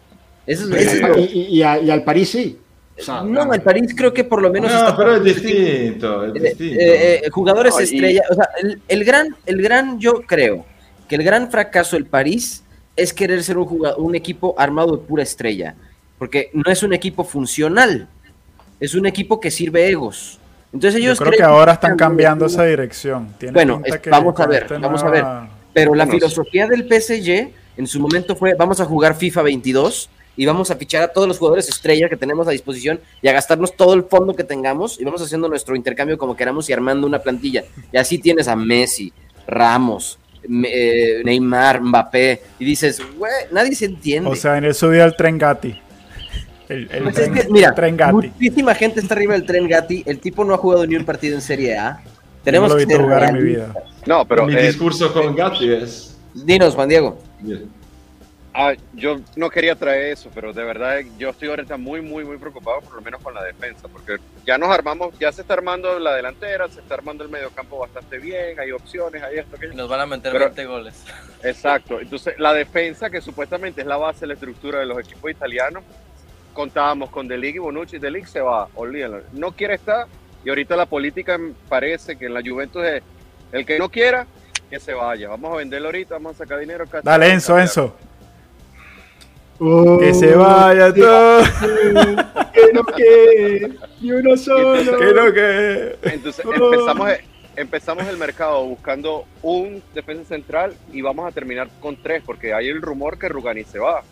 Eso 0.48 0.74
es, 0.76 0.82
eso 0.88 0.92
es 0.96 1.02
lo- 1.02 1.18
Y, 1.20 1.24
y- 1.24 1.58
y 1.58 1.64
a- 1.64 1.80
y 1.80 1.90
al 1.92 2.04
París 2.04 2.30
sí. 2.30 2.58
O 2.98 3.02
sea, 3.04 3.22
No, 3.24 3.54
el 3.54 3.62
París 3.62 3.94
creo 3.96 4.14
que 4.14 4.24
por 4.24 4.42
lo 4.42 4.50
menos 4.52 4.72
No, 4.72 4.78
está- 4.78 4.96
pero 4.98 5.16
es 5.18 5.24
distinto, 5.24 6.26
es 6.26 6.36
Eh, 6.36 6.40
distinto. 6.40 6.80
eh, 6.80 7.16
eh, 7.26 7.30
jugadores 7.30 7.74
No, 7.74 7.82
y- 7.82 7.84
estrella, 7.84 8.22
o 8.30 8.34
sea, 8.36 8.50
el, 8.62 8.82
el 8.88 9.04
gran, 9.04 9.36
el 9.46 9.62
gran, 9.62 10.00
yo 10.00 10.22
creo 10.26 10.66
que 11.10 11.16
el 11.16 11.24
gran 11.24 11.52
fracaso 11.52 11.96
del 11.98 12.06
París 12.06 12.64
es 12.96 13.14
querer 13.14 13.44
ser 13.44 13.58
un, 13.58 13.66
jugado- 13.66 13.98
un 13.98 14.16
equipo 14.16 14.56
armado 14.58 14.96
de 14.96 15.04
pura 15.06 15.24
estrella, 15.24 15.76
porque 16.18 16.50
no 16.54 16.72
es 16.72 16.84
un 16.84 16.94
equipo 16.94 17.24
funcional, 17.26 18.08
es 18.80 18.96
un 18.96 19.06
equipo 19.06 19.40
que 19.40 19.52
sirve 19.52 19.90
egos. 19.90 20.40
Entonces 20.76 21.02
Yo 21.02 21.08
ellos 21.08 21.20
creo 21.20 21.32
que 21.32 21.38
creen 21.38 21.50
ahora 21.50 21.72
están 21.74 21.96
cambiando 21.96 22.46
esa 22.48 22.66
dirección. 22.66 23.30
Tiene 23.38 23.54
Bueno, 23.54 23.82
pinta 23.82 24.02
que 24.02 24.10
vamos 24.10 24.38
a 24.40 24.46
ver, 24.46 24.64
esta 24.64 24.78
vamos 24.78 25.02
a 25.04 25.10
ver. 25.10 25.24
nueva- 25.24 25.50
Pero 25.74 25.96
la 25.96 26.06
filosofía 26.06 26.68
del 26.68 26.84
PSG 26.88 27.50
en 27.78 27.88
su 27.88 28.00
momento 28.00 28.36
fue, 28.36 28.54
vamos 28.56 28.80
a 28.82 28.86
jugar 28.86 29.16
FIFA 29.16 29.42
22 29.44 30.10
y 30.38 30.46
vamos 30.46 30.70
a 30.72 30.76
fichar 30.76 31.02
a 31.04 31.08
todos 31.08 31.28
los 31.30 31.38
jugadores 31.38 31.70
estrella 31.70 32.10
que 32.10 32.18
tenemos 32.18 32.46
a 32.48 32.52
disposición 32.52 33.00
y 33.22 33.28
a 33.30 33.32
gastarnos 33.32 33.76
todo 33.78 33.94
el 33.94 34.04
fondo 34.04 34.36
que 34.36 34.44
tengamos 34.44 35.00
y 35.00 35.06
vamos 35.06 35.22
haciendo 35.22 35.48
nuestro 35.48 35.78
intercambio 35.78 36.18
como 36.18 36.36
queramos 36.36 36.70
y 36.70 36.74
armando 36.74 37.08
una 37.08 37.20
plantilla. 37.20 37.64
Y 37.94 37.98
así 37.98 38.18
tienes 38.20 38.50
a 38.50 38.56
Messi, 38.58 39.14
Ramos, 39.48 40.20
eh, 40.68 41.22
Neymar, 41.24 41.82
Mbappé 41.82 42.42
y 42.60 42.66
dices, 42.66 43.02
güey, 43.18 43.32
nadie 43.52 43.76
se 43.76 43.86
entiende. 43.86 44.30
O 44.30 44.36
sea, 44.36 44.58
en 44.58 44.66
el 44.66 44.76
subido 44.76 45.04
al 45.06 45.16
tren 45.16 45.38
Gatti. 45.38 45.80
El, 46.70 46.90
el 46.92 47.04
Pues 47.04 47.18
es 47.20 47.32
tren, 47.32 47.34
que, 47.46 47.52
mira, 47.52 47.70
el 47.70 47.76
tren 47.76 47.98
Gatti. 47.98 48.14
muchísima 48.14 48.74
gente 48.76 49.00
está 49.00 49.14
arriba 49.14 49.34
del 49.34 49.46
tren 49.46 49.68
Gatti, 49.68 50.04
el 50.06 50.20
tipo 50.20 50.44
no 50.44 50.54
ha 50.54 50.58
jugado 50.58 50.86
ni 50.88 50.96
un 50.96 51.06
partido 51.06 51.36
en 51.36 51.42
Serie 51.42 51.78
A. 51.78 51.92
No 51.94 52.00
Tenemos 52.44 52.70
lo 52.70 52.78
he 52.80 52.86
que 52.86 52.94
ser 52.94 53.02
jugar 53.02 53.24
en 53.24 53.34
mi 53.36 53.42
vida. 53.44 53.74
No, 54.06 54.26
pero 54.26 54.46
Mi 54.46 54.56
eh, 54.56 54.68
discurso 54.68 55.12
con 55.14 55.36
Gatti 55.36 55.72
es... 55.74 56.18
Dinos, 56.34 56.76
Juan 56.76 56.90
Diego. 56.90 57.18
ah, 58.54 58.74
yo 58.94 59.18
no 59.36 59.50
quería 59.50 59.76
traer 59.76 60.14
eso, 60.14 60.30
pero 60.34 60.54
de 60.54 60.64
verdad 60.64 61.00
yo 61.18 61.30
estoy 61.30 61.50
ahorita 61.50 61.78
muy, 61.78 62.02
muy, 62.02 62.24
muy 62.24 62.38
preocupado, 62.38 62.82
por 62.82 62.94
lo 62.96 63.02
menos 63.02 63.22
con 63.22 63.34
la 63.34 63.44
defensa, 63.44 63.88
porque 63.88 64.18
ya 64.46 64.58
nos 64.58 64.70
armamos, 64.70 65.18
ya 65.20 65.32
se 65.32 65.42
está 65.42 65.56
armando 65.56 65.98
la 66.00 66.14
delantera, 66.16 66.68
se 66.70 66.80
está 66.82 66.94
armando 66.96 67.24
el 67.24 67.30
mediocampo 67.30 67.80
bastante 67.80 68.18
bien, 68.20 68.60
hay 68.60 68.72
opciones, 68.72 69.22
hay 69.24 69.40
esto, 69.40 69.56
aquello. 69.56 69.74
nos 69.74 69.90
van 69.90 70.02
a 70.02 70.06
meter 70.06 70.32
Pero- 70.32 70.46
20 70.46 70.66
goles. 70.66 71.04
Exacto. 71.44 72.00
Entonces, 72.00 72.36
la 72.40 72.54
defensa, 72.54 73.10
que 73.10 73.22
supuestamente 73.22 73.82
es 73.82 73.88
la 73.88 73.98
base 73.98 74.26
la 74.28 74.34
estructura 74.34 74.80
de 74.80 74.86
los 74.86 75.00
equipos 75.00 75.30
italianos, 75.32 75.84
contábamos 76.56 77.12
con 77.12 77.28
De 77.28 77.38
Ligt 77.38 77.58
y 77.58 77.60
Bonucci. 77.60 78.00
De 78.00 78.10
Ligt 78.10 78.26
se 78.28 78.42
va, 78.42 78.68
olvídalo. 78.74 79.22
No 79.34 79.52
quiere 79.52 79.76
estar. 79.76 80.08
Y 80.44 80.50
ahorita 80.50 80.76
la 80.76 80.88
política 80.88 81.40
parece 81.70 82.16
que 82.18 82.26
en 82.26 82.34
la 82.34 82.42
Juventus 82.44 82.84
es 82.84 83.04
el 83.52 83.66
que 83.66 83.78
no 83.78 83.90
quiera, 83.90 84.26
que 84.70 84.80
se 84.80 84.94
vaya. 84.94 85.30
Vamos 85.30 85.54
a 85.54 85.58
venderlo 85.58 85.88
ahorita, 85.90 86.16
vamos 86.16 86.36
a 86.36 86.38
sacar 86.40 86.60
dinero. 86.60 86.86
casi- 86.88 87.06
Dale, 87.06 87.30
Enzo, 87.32 87.60
Enzo. 87.60 87.96
Oh, 89.60 89.98
Que 90.00 90.14
se 90.14 90.36
vaya 90.36 90.94
todo. 90.94 91.42
Que 92.54 92.74
no 92.74 92.84
que 92.86 93.72
ni 94.02 94.12
uno 94.12 94.36
solo. 94.38 94.98
Que 95.00 95.14
no, 95.14 95.32
que. 95.34 95.96
Entonces 96.04 96.46
empezamos, 96.46 97.10
empezamos 97.56 98.08
el 98.08 98.18
mercado 98.18 98.66
buscando 98.66 99.26
un 99.42 99.82
defensa 99.94 100.26
central 100.26 100.76
y 100.92 101.02
vamos 101.02 101.26
a 101.28 101.32
terminar 101.32 101.70
con 101.80 101.96
tres, 101.96 102.22
porque 102.26 102.54
hay 102.54 102.68
el 102.68 102.82
rumor 102.82 103.18
que 103.18 103.30
Rugani 103.30 103.64
se 103.64 103.80
va. 103.80 104.04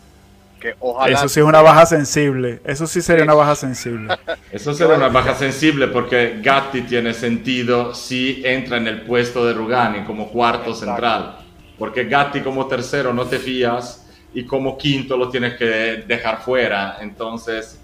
Que 0.63 0.75
ojalá. 0.79 1.13
Eso 1.13 1.27
sí 1.27 1.41
es 1.41 1.45
una 1.45 1.61
baja 1.61 1.85
sensible. 1.85 2.61
Eso 2.63 2.87
sí 2.87 3.01
sería 3.01 3.25
una 3.25 3.33
baja 3.33 3.53
sensible. 3.53 4.15
Eso 4.51 4.73
será 4.73 4.95
una 4.95 5.09
baja 5.09 5.35
sensible 5.35 5.89
porque 5.89 6.39
Gatti 6.41 6.83
tiene 6.83 7.13
sentido 7.13 7.93
si 7.93 8.41
entra 8.45 8.77
en 8.77 8.87
el 8.87 9.01
puesto 9.01 9.45
de 9.45 9.53
Rugani 9.53 10.05
como 10.05 10.29
cuarto 10.29 10.69
Exacto. 10.69 10.85
central. 10.85 11.37
Porque 11.77 12.05
Gatti 12.05 12.39
como 12.39 12.65
tercero 12.67 13.13
no 13.13 13.25
te 13.25 13.39
fías 13.39 14.07
y 14.33 14.45
como 14.45 14.77
quinto 14.77 15.17
lo 15.17 15.27
tienes 15.27 15.55
que 15.55 15.65
dejar 16.07 16.41
fuera. 16.41 16.99
Entonces 17.01 17.77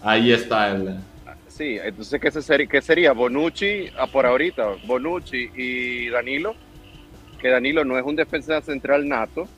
ahí 0.00 0.32
está 0.32 0.70
el... 0.70 1.00
Sí, 1.48 1.78
entonces, 1.82 2.20
¿qué, 2.20 2.30
se 2.30 2.42
sería, 2.42 2.66
qué 2.68 2.80
sería? 2.80 3.12
Bonucci, 3.12 3.90
ah, 3.98 4.06
por 4.06 4.24
ahorita, 4.24 4.76
Bonucci 4.86 5.50
y 5.56 6.08
Danilo, 6.10 6.54
que 7.40 7.48
Danilo 7.48 7.84
no 7.84 7.98
es 7.98 8.04
un 8.04 8.14
defensa 8.14 8.60
central 8.60 9.08
nato, 9.08 9.48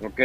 ¿ok? 0.00 0.20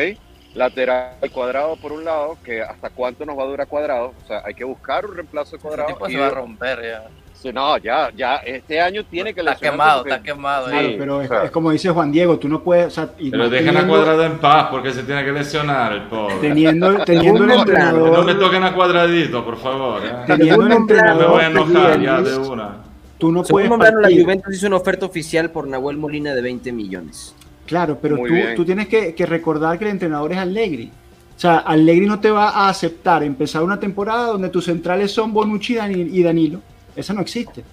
Lateral 0.56 1.12
cuadrado 1.32 1.76
por 1.76 1.91
un 1.91 2.04
lado, 2.04 2.38
que 2.43 2.62
hasta 2.62 2.89
cuánto 2.89 3.26
nos 3.26 3.38
va 3.38 3.43
a 3.43 3.47
durar 3.47 3.68
cuadrado, 3.68 4.14
o 4.24 4.28
sea, 4.28 4.41
hay 4.45 4.54
que 4.56 4.64
buscar 4.64 5.06
un 5.06 5.16
reemplazo 5.16 5.56
de 5.58 5.62
cuadrado. 5.62 5.89
tipo 5.89 6.08
y- 6.10 6.14
se 6.14 6.20
va 6.20 6.28
a 6.28 6.32
romper 6.32 6.82
ya. 6.82 7.04
Sí, 7.34 7.54
no, 7.54 7.78
ya, 7.78 8.10
ya, 8.18 8.36
este 8.38 8.82
año 8.82 9.06
tiene 9.06 9.34
que 9.34 9.39
Está 9.39 9.56
quemado, 9.56 10.00
porque- 10.02 10.14
está 10.14 10.24
quemado. 10.24 10.66
Sí. 10.68 10.72
ya. 10.74 10.80
Claro, 10.82 10.95
pero 10.97 11.22
es, 11.22 11.32
o 11.32 11.34
sea. 11.34 11.43
es 11.45 11.52
como 11.52 11.72
dice 11.72 11.89
Juan 11.89 12.12
Diego, 12.12 12.38
tú 12.38 12.50
no 12.50 12.62
puedes, 12.62 12.88
o 12.88 12.89
sea, 12.89 13.10
y 13.18 13.32
Pero 13.32 13.50
dejen 13.50 13.70
a 13.70 13.72
teniendo- 13.80 13.93
Cuadrado 13.95 14.24
en 14.26 14.38
paz 14.39 14.68
porque 14.70 14.91
se 14.91 15.04
tiene 15.04 15.24
que 15.24 15.32
lesionar 15.32 15.93
el 15.93 16.02
pobre. 16.04 16.36
Teniendo, 16.41 16.97
teniendo 17.06 17.43
un 17.43 17.47
No, 17.47 17.54
Que 17.54 17.58
no 17.60 17.66
me 17.66 17.72
entrenador, 17.72 18.39
toquen 18.39 18.64
a 18.64 18.74
Cuadradito, 18.76 19.45
por 19.45 19.58
favor. 19.58 20.02
¿eh? 20.06 20.10
teniendo 20.28 20.56
un 20.56 20.62
Según 20.64 20.68
Me 20.68 20.76
entrenador, 20.76 21.30
voy 21.30 21.41
a 21.43 21.47
enojar 21.47 22.02
ya 22.02 22.22
de 22.22 22.38
una. 22.39 22.78
tú 23.18 23.32
no 23.32 23.43
Según 23.45 23.52
puedes 23.56 23.70
nombraron, 23.70 24.02
la. 24.02 24.10
Juventus 24.10 24.56
hizo 24.56 24.68
una 24.68 24.76
oferta 24.76 25.06
oficial 25.06 25.50
por 25.52 25.66
Nahuel 25.66 25.95
Molina 25.95 26.34
de 26.34 26.41
20 26.41 26.74
millones. 26.74 27.36
Claro, 27.70 27.99
pero 28.01 28.17
tú, 28.55 28.65
tienes 28.65 28.88
que, 28.88 29.13
que 29.13 29.26
recordar 29.26 29.78
que 29.78 29.86
el 29.86 29.91
entrenador 29.91 30.32
es 30.34 30.39
Allegri. 30.39 30.91
O 31.38 31.39
sea, 31.39 31.59
Allegri 31.59 32.07
no 32.07 32.20
te 32.20 32.32
va 32.32 32.49
a 32.49 32.67
aceptar 32.67 33.24
empezar 33.24 33.63
una 33.63 33.80
temporada 33.80 34.26
donde 34.28 34.49
tus 34.49 34.65
centrales 34.65 35.11
son 35.11 35.32
Bonucci 35.32 35.74
y 35.74 35.78
Dani- 35.78 36.09
y 36.11 36.24
Danilo. 36.24 36.59
Eso 36.95 37.13
no 37.13 37.22
existe. 37.22 37.63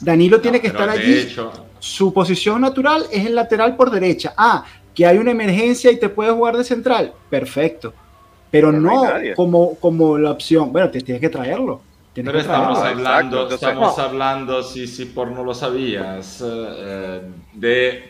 Danilo 0.00 0.40
tiene 0.40 0.58
que 0.60 0.68
estar 0.68 0.88
allí. 0.88 1.18
hecho, 1.18 1.52
Su 1.78 2.12
posición 2.14 2.62
natural 2.62 3.04
es 3.12 3.26
el 3.26 3.34
lateral 3.34 3.76
por 3.76 3.90
derecha. 3.90 4.32
Ah, 4.36 4.64
que 4.94 5.06
hay 5.06 5.18
una 5.18 5.30
emergencia 5.32 5.92
y 5.92 5.98
te 5.98 6.08
puedes 6.08 6.32
jugar 6.32 6.56
de 6.56 6.64
central. 6.64 7.12
Perfecto. 7.30 7.92
Pero, 8.50 8.68
Pero 8.70 8.80
no 8.80 9.02
como, 9.36 9.74
como 9.76 10.16
la 10.18 10.30
opción. 10.32 10.72
Bueno, 10.72 10.90
te 10.90 11.00
tienes 11.02 11.20
que 11.20 11.28
traerlo. 11.28 11.80
Tienes 12.12 12.30
Pero 12.32 12.44
que 12.44 12.50
estamos 12.52 12.78
hablando, 12.78 13.48
estamos 13.48 13.96
No. 13.96 14.02
hablando, 14.02 14.62
si, 14.62 14.86
si 14.86 15.06
por 15.06 15.28
no 15.30 15.42
lo 15.44 15.54
sabías, 15.54 16.42
eh, 16.42 16.44
eh, 16.46 17.20
de 17.54 18.08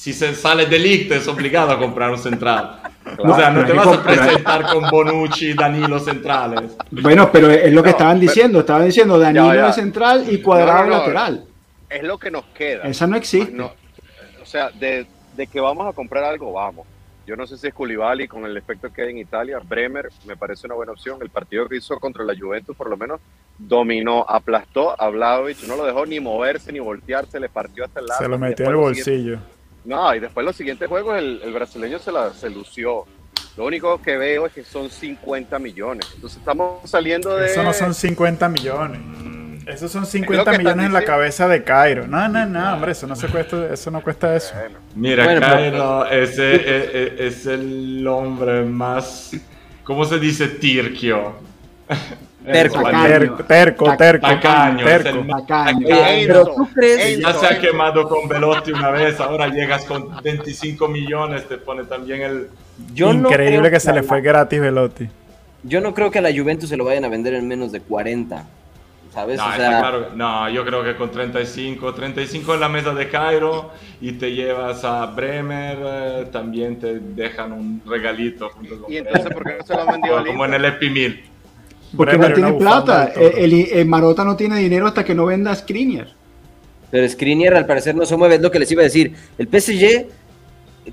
si 0.00 0.14
se 0.14 0.34
sale 0.34 0.64
del 0.64 0.82
Ligt 0.82 1.12
es 1.12 1.28
obligado 1.28 1.72
a 1.72 1.78
comprar 1.78 2.10
un 2.10 2.16
central. 2.18 2.80
o 3.18 3.36
sea, 3.36 3.50
no 3.50 3.66
te 3.66 3.74
vas 3.74 3.86
a 3.86 4.02
presentar 4.02 4.64
con 4.72 4.88
Bonucci 4.88 5.48
y 5.50 5.52
Danilo 5.52 5.98
centrales. 6.00 6.74
Bueno, 6.90 7.30
pero 7.30 7.50
es 7.50 7.70
lo 7.70 7.82
que 7.82 7.90
No, 7.90 7.96
estaban 7.96 8.16
pero- 8.18 8.30
diciendo. 8.32 8.60
Estaban 8.60 8.86
diciendo 8.86 9.18
Danilo 9.18 9.48
Ya, 9.48 9.54
ya. 9.56 9.66
de 9.66 9.72
central 9.74 10.24
y 10.30 10.40
cuadrado 10.40 10.84
No, 10.84 10.86
no, 10.86 10.90
no. 10.92 10.98
lateral. 11.00 11.44
Es 11.90 12.02
lo 12.02 12.16
que 12.18 12.30
nos 12.30 12.44
queda. 12.46 12.84
Esa 12.84 13.06
no 13.06 13.16
existe. 13.16 13.52
No, 13.52 13.72
o 14.42 14.46
sea, 14.46 14.70
de, 14.70 15.06
de 15.36 15.46
que 15.46 15.60
vamos 15.60 15.86
a 15.86 15.92
comprar 15.92 16.24
algo, 16.24 16.50
vamos. 16.54 16.86
Yo 17.26 17.36
no 17.36 17.46
sé 17.46 17.58
si 17.58 17.66
es 17.66 17.74
Koulibaly 17.74 18.26
con 18.26 18.46
el 18.46 18.56
efecto 18.56 18.90
que 18.90 19.02
hay 19.02 19.10
en 19.10 19.18
Italia. 19.18 19.60
Bremer 19.62 20.08
me 20.26 20.34
parece 20.34 20.66
una 20.66 20.76
buena 20.76 20.92
opción. 20.92 21.18
El 21.20 21.28
partido 21.28 21.68
que 21.68 21.76
hizo 21.76 22.00
contra 22.00 22.24
la 22.24 22.32
Juventus, 22.34 22.74
por 22.74 22.88
lo 22.88 22.96
menos, 22.96 23.20
dominó, 23.58 24.24
aplastó 24.26 24.98
a 25.00 25.08
Vlahovic. 25.10 25.62
No 25.68 25.76
lo 25.76 25.84
dejó 25.84 26.06
ni 26.06 26.18
moverse 26.20 26.72
ni 26.72 26.78
voltearse. 26.78 27.38
Le 27.38 27.50
partió 27.50 27.84
hasta 27.84 28.00
el 28.00 28.06
lado. 28.06 28.22
Se 28.22 28.28
lo 28.28 28.38
metió 28.38 28.64
siguientes- 28.66 29.04
bolsillo. 29.04 29.38
No, 29.84 30.14
y 30.14 30.20
después 30.20 30.44
los 30.44 30.54
siguientes 30.56 30.88
juegos 30.88 31.18
el, 31.18 31.40
el 31.42 31.52
brasileño 31.52 31.98
se, 31.98 32.12
la, 32.12 32.32
se 32.32 32.50
lució. 32.50 33.04
Lo 33.56 33.64
único 33.66 34.00
que 34.00 34.16
veo 34.16 34.46
es 34.46 34.52
que 34.52 34.62
son 34.64 34.90
50 34.90 35.58
millones. 35.58 36.06
Entonces 36.14 36.38
estamos 36.38 36.88
saliendo 36.88 37.36
de... 37.36 37.46
Eso 37.46 37.62
no 37.62 37.72
son 37.72 37.94
50 37.94 38.48
millones. 38.48 39.00
Esos 39.66 39.92
son 39.92 40.02
Es 40.04 40.08
50 40.10 40.44
lo 40.44 40.50
que 40.52 40.58
millones 40.58 40.86
en 40.86 40.92
la 40.92 41.04
cabeza 41.04 41.46
de 41.46 41.62
Cairo. 41.62 42.06
No, 42.06 42.28
no, 42.28 42.46
no, 42.46 42.74
hombre, 42.74 42.92
eso 42.92 43.06
no 43.06 43.14
se 43.16 43.28
cuesta, 43.28 43.72
eso 43.72 43.90
no 43.90 44.02
cuesta 44.02 44.34
eso. 44.34 44.54
Mira, 44.94 45.24
Bueno, 45.24 45.40
pero- 45.40 45.52
Cairo 45.52 46.06
ese 46.10 46.54
es, 46.54 46.94
es- 46.94 47.20
es 47.38 47.46
el 47.46 48.06
hombre 48.08 48.64
más, 48.64 49.32
¿cómo 49.84 50.04
se 50.04 50.18
dice? 50.18 50.48
Tirquio. 50.48 51.34
Terco. 52.44 52.82
Terco, 52.82 53.44
terco, 53.44 53.96
terco, 53.96 54.26
tacaño, 54.26 54.84
terco. 54.84 55.26
Tacaño. 55.28 55.86
Pero 55.86 56.44
tú 56.46 56.68
crees, 56.74 57.18
Ya 57.18 57.32
se 57.34 57.46
ha 57.46 57.58
quemado 57.58 58.08
con 58.08 58.28
Velotti 58.28 58.72
una 58.72 58.90
vez, 58.90 59.20
ahora 59.20 59.48
llegas 59.48 59.84
con 59.84 60.08
25 60.22 60.88
millones, 60.88 61.46
te 61.46 61.58
pone 61.58 61.84
también 61.84 62.22
el... 62.22 62.48
yo 62.94 63.12
no 63.12 63.28
Increíble 63.28 63.58
creo 63.60 63.70
que 63.72 63.80
se 63.80 63.92
le 63.92 64.02
fue 64.02 64.20
gratis 64.22 64.58
Velotti. 64.60 65.08
Yo 65.62 65.82
no 65.82 65.92
creo 65.92 66.10
que 66.10 66.18
a 66.20 66.22
la 66.22 66.32
Juventus 66.32 66.70
se 66.70 66.76
lo 66.78 66.84
vayan 66.86 67.04
a 67.04 67.08
vender 67.08 67.34
en 67.34 67.46
menos 67.46 67.72
de 67.72 67.80
40. 67.80 68.44
¿Sabes? 69.12 69.38
No, 69.38 69.46
o 69.48 69.52
sea, 69.52 69.80
claro 69.80 70.08
que- 70.10 70.16
no, 70.16 70.48
yo 70.50 70.64
creo 70.64 70.84
que 70.84 70.94
con 70.94 71.10
35, 71.10 71.92
35 71.94 72.54
en 72.54 72.60
la 72.60 72.68
mesa 72.68 72.94
de 72.94 73.08
Cairo 73.08 73.72
y 74.00 74.12
te 74.12 74.32
llevas 74.32 74.84
a 74.84 75.04
Bremer, 75.06 75.78
eh, 75.82 76.26
también 76.32 76.78
te 76.78 77.00
dejan 77.00 77.52
un 77.52 77.82
regalito. 77.84 78.48
junto 78.50 78.80
con 78.80 78.90
y 78.92 78.98
entonces, 78.98 79.24
Bremer. 79.24 79.34
¿por 79.42 79.52
qué 79.52 79.58
no 79.58 79.66
se 79.66 79.74
lo 79.74 79.80
han 79.82 79.86
vendido 79.88 80.16
al 80.16 80.26
Como 80.26 80.44
en 80.44 80.54
el 80.54 80.64
Epimil. 80.64 81.24
Porque 81.96 82.16
Bremer 82.16 82.30
no 82.30 82.34
tiene 82.46 82.52
plata. 82.58 83.12
El, 83.16 83.52
el- 83.52 83.72
el 83.72 83.86
Marota 83.86 84.24
no 84.24 84.36
tiene 84.36 84.58
dinero 84.58 84.86
hasta 84.86 85.04
que 85.04 85.14
no 85.14 85.26
venda 85.26 85.50
a 85.50 85.54
Skriniar. 85.56 86.08
pero 86.90 87.08
Skriniar 87.08 87.54
al 87.54 87.66
parecer 87.66 87.94
no 87.94 88.04
se 88.06 88.16
mueve, 88.16 88.36
es 88.36 88.40
lo 88.40 88.50
que 88.50 88.58
les 88.58 88.70
iba 88.70 88.82
a 88.82 88.84
decir. 88.84 89.14
El 89.38 89.48
PSG, 89.48 90.06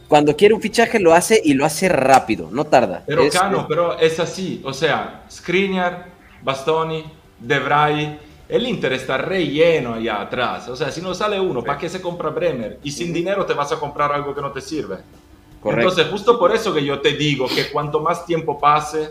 cuando 0.07 0.35
quiere 0.35 0.53
un 0.53 0.61
fichaje, 0.61 0.99
lo 0.99 1.13
hace 1.13 1.39
y 1.43 1.53
lo 1.53 1.65
hace 1.65 1.87
rápido, 1.89 2.49
no 2.51 2.65
tarda. 2.65 3.03
Pero 3.05 3.23
Es- 3.23 3.33
Cano, 3.33 3.65
pero 3.67 3.97
es 3.99 4.19
así. 4.19 4.61
O 4.63 4.73
sea, 4.73 5.23
Skriniar 5.31 6.07
Bastoni, 6.43 7.03
De 7.39 7.59
Vrij. 7.59 8.17
El 8.49 8.65
Inter 8.65 8.93
está 8.93 9.17
relleno 9.17 9.95
allá 9.95 10.21
atrás. 10.21 10.69
O 10.69 10.75
sea, 10.75 10.89
si 10.89 11.01
no 11.01 11.13
sale 11.13 11.37
uno, 11.37 11.61
¿para 11.61 11.77
qué 11.77 11.89
se 11.89 12.01
compra 12.01 12.29
Bremer? 12.29 12.79
Y 12.81 12.91
sin 12.91 13.11
dinero 13.11 13.45
te 13.45 13.53
vas 13.53 13.73
a 13.73 13.75
comprar 13.77 14.09
algo 14.13 14.33
que 14.33 14.39
no 14.41 14.51
te 14.53 14.61
sirve. 14.61 14.95
Correcto. 15.59 15.89
Entonces, 15.89 16.07
justo 16.11 16.39
por 16.39 16.55
eso 16.55 16.73
que 16.73 16.83
yo 16.85 17.01
te 17.01 17.11
digo 17.17 17.47
que 17.47 17.69
cuanto 17.69 17.99
más 17.99 18.25
tiempo 18.25 18.57
pase, 18.57 19.09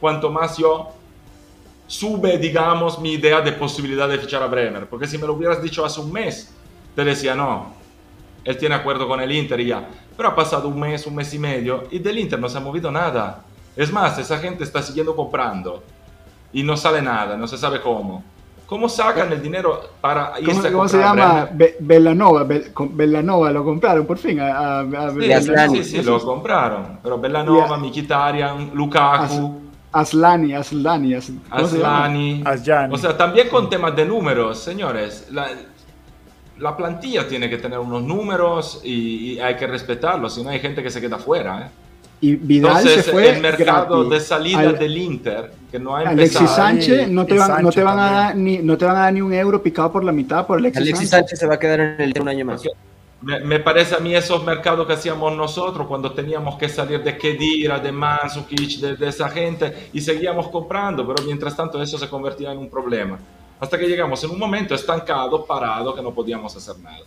cuanto 0.00 0.30
más 0.30 0.58
yo 0.58 0.90
sube, 1.86 2.38
digamos, 2.38 2.98
mi 2.98 3.12
idea 3.12 3.40
de 3.40 3.52
posibilidad 3.52 4.08
de 4.08 4.18
fichar 4.18 4.42
a 4.42 4.46
Bremer. 4.46 4.86
Porque 4.86 5.06
si 5.06 5.18
me 5.18 5.26
lo 5.26 5.34
hubieras 5.34 5.62
dicho 5.62 5.84
hace 5.84 6.00
un 6.00 6.12
mes, 6.12 6.52
te 6.94 7.04
decía, 7.04 7.34
no, 7.34 7.72
él 8.44 8.56
tiene 8.56 8.74
acuerdo 8.74 9.06
con 9.08 9.20
el 9.20 9.30
Inter 9.32 9.60
y 9.60 9.66
ya. 9.66 9.86
Pero 10.16 10.28
ha 10.28 10.34
pasado 10.34 10.68
un 10.68 10.78
mes, 10.78 11.06
un 11.06 11.14
mes 11.14 11.32
y 11.34 11.38
medio, 11.38 11.84
y 11.90 11.98
del 11.98 12.18
Inter 12.18 12.38
no 12.38 12.48
se 12.48 12.58
ha 12.58 12.60
movido 12.60 12.90
nada. 12.90 13.42
Es 13.76 13.92
más, 13.92 14.16
esa 14.18 14.38
gente 14.38 14.62
está 14.64 14.82
siguiendo 14.82 15.14
comprando 15.16 15.82
y 16.52 16.62
no 16.62 16.76
sale 16.76 17.02
nada, 17.02 17.36
no 17.36 17.46
se 17.48 17.58
sabe 17.58 17.80
cómo. 17.80 18.22
¿Cómo 18.66 18.88
sacan 18.88 19.30
el 19.30 19.42
dinero 19.42 19.78
para 20.00 20.32
¿Cómo, 20.36 20.50
irse 20.50 20.68
a 20.68 20.72
cómo 20.72 20.88
se 20.88 20.98
llama? 20.98 21.48
Be- 21.52 21.76
Bellanova. 21.80 22.44
Be- 22.44 22.72
Bellanova 22.92 23.50
lo 23.50 23.62
compraron 23.62 24.06
por 24.06 24.16
fin. 24.16 24.40
A, 24.40 24.46
a- 24.56 24.80
a- 24.80 25.10
Sí, 25.10 25.82
sí, 25.82 25.84
sí, 25.84 26.02
lo 26.02 26.18
compraron. 26.20 26.98
Pero 27.02 27.18
Bellanova, 27.18 27.66
Yeah. 27.66 27.76
Mkhitaryan, 27.76 28.70
Lukaku, 28.72 29.60
Aslani, 29.94 30.54
Aslani. 30.54 31.14
Aslani. 31.50 32.42
Asllani. 32.44 32.94
O 32.94 32.98
sea, 32.98 33.16
también 33.16 33.48
con 33.48 33.70
temas 33.70 33.94
de 33.96 34.04
números, 34.04 34.58
señores. 34.58 35.28
La, 35.30 35.48
la 36.58 36.76
plantilla 36.76 37.26
tiene 37.28 37.48
que 37.48 37.58
tener 37.58 37.78
unos 37.78 38.02
números 38.02 38.80
y, 38.84 39.34
y 39.34 39.40
hay 39.40 39.54
que 39.56 39.66
respetarlos, 39.66 40.34
si 40.34 40.42
no 40.42 40.50
hay 40.50 40.60
gente 40.60 40.82
que 40.82 40.90
se 40.90 41.00
queda 41.00 41.18
fuera. 41.18 41.66
¿eh? 41.66 41.70
Y 42.20 42.36
Vidal 42.36 42.78
Entonces, 42.78 43.04
se 43.04 43.10
fue 43.12 43.28
el 43.30 43.40
mercado 43.42 44.04
gratis. 44.08 44.10
de 44.10 44.20
salida 44.20 44.58
Al- 44.60 44.78
del 44.78 44.96
Inter, 44.96 45.52
que 45.70 45.78
no 45.78 45.94
ha 45.96 46.00
Alexis 46.00 46.40
empezado. 46.40 46.56
Sánchez, 46.56 47.08
no 47.08 47.26
te, 47.26 47.36
van, 47.38 47.50
no, 47.50 47.56
te 47.70 47.80
Sánchez 47.80 47.84
van 47.84 47.98
a 47.98 48.10
dar 48.10 48.36
ni, 48.36 48.58
no 48.58 48.78
te 48.78 48.84
van 48.84 48.96
a 48.96 49.00
dar 49.00 49.12
ni 49.12 49.20
un 49.20 49.32
euro 49.34 49.62
picado 49.62 49.92
por 49.92 50.04
la 50.04 50.12
mitad 50.12 50.46
por 50.46 50.58
Alexis, 50.58 50.82
Alexis 50.82 51.10
Sánchez. 51.10 51.28
Sánchez 51.28 51.38
se 51.40 51.46
va 51.46 51.54
a 51.54 51.58
quedar 51.58 51.80
en 51.80 52.00
el 52.00 52.14
un 52.20 52.28
año 52.28 52.44
más. 52.46 52.62
Me, 53.24 53.40
me 53.40 53.58
parece 53.60 53.94
a 53.94 53.98
mí 54.00 54.14
esos 54.14 54.44
mercados 54.44 54.86
que 54.86 54.92
hacíamos 54.92 55.34
nosotros 55.34 55.86
cuando 55.86 56.12
teníamos 56.12 56.58
que 56.58 56.68
salir 56.68 57.02
de 57.02 57.16
Kedira, 57.16 57.78
de 57.78 57.90
Mandzukic, 57.90 58.80
de, 58.80 58.96
de 58.96 59.08
esa 59.08 59.28
gente 59.30 59.88
y 59.92 60.00
seguíamos 60.00 60.48
comprando, 60.48 61.06
pero 61.06 61.24
mientras 61.24 61.56
tanto 61.56 61.82
eso 61.82 61.96
se 61.98 62.08
convertía 62.08 62.52
en 62.52 62.58
un 62.58 62.68
problema. 62.68 63.18
Hasta 63.60 63.78
que 63.78 63.86
llegamos 63.88 64.22
en 64.24 64.30
un 64.30 64.38
momento 64.38 64.74
estancado, 64.74 65.44
parado, 65.46 65.94
que 65.94 66.02
no 66.02 66.12
podíamos 66.12 66.54
hacer 66.56 66.78
nada. 66.80 67.04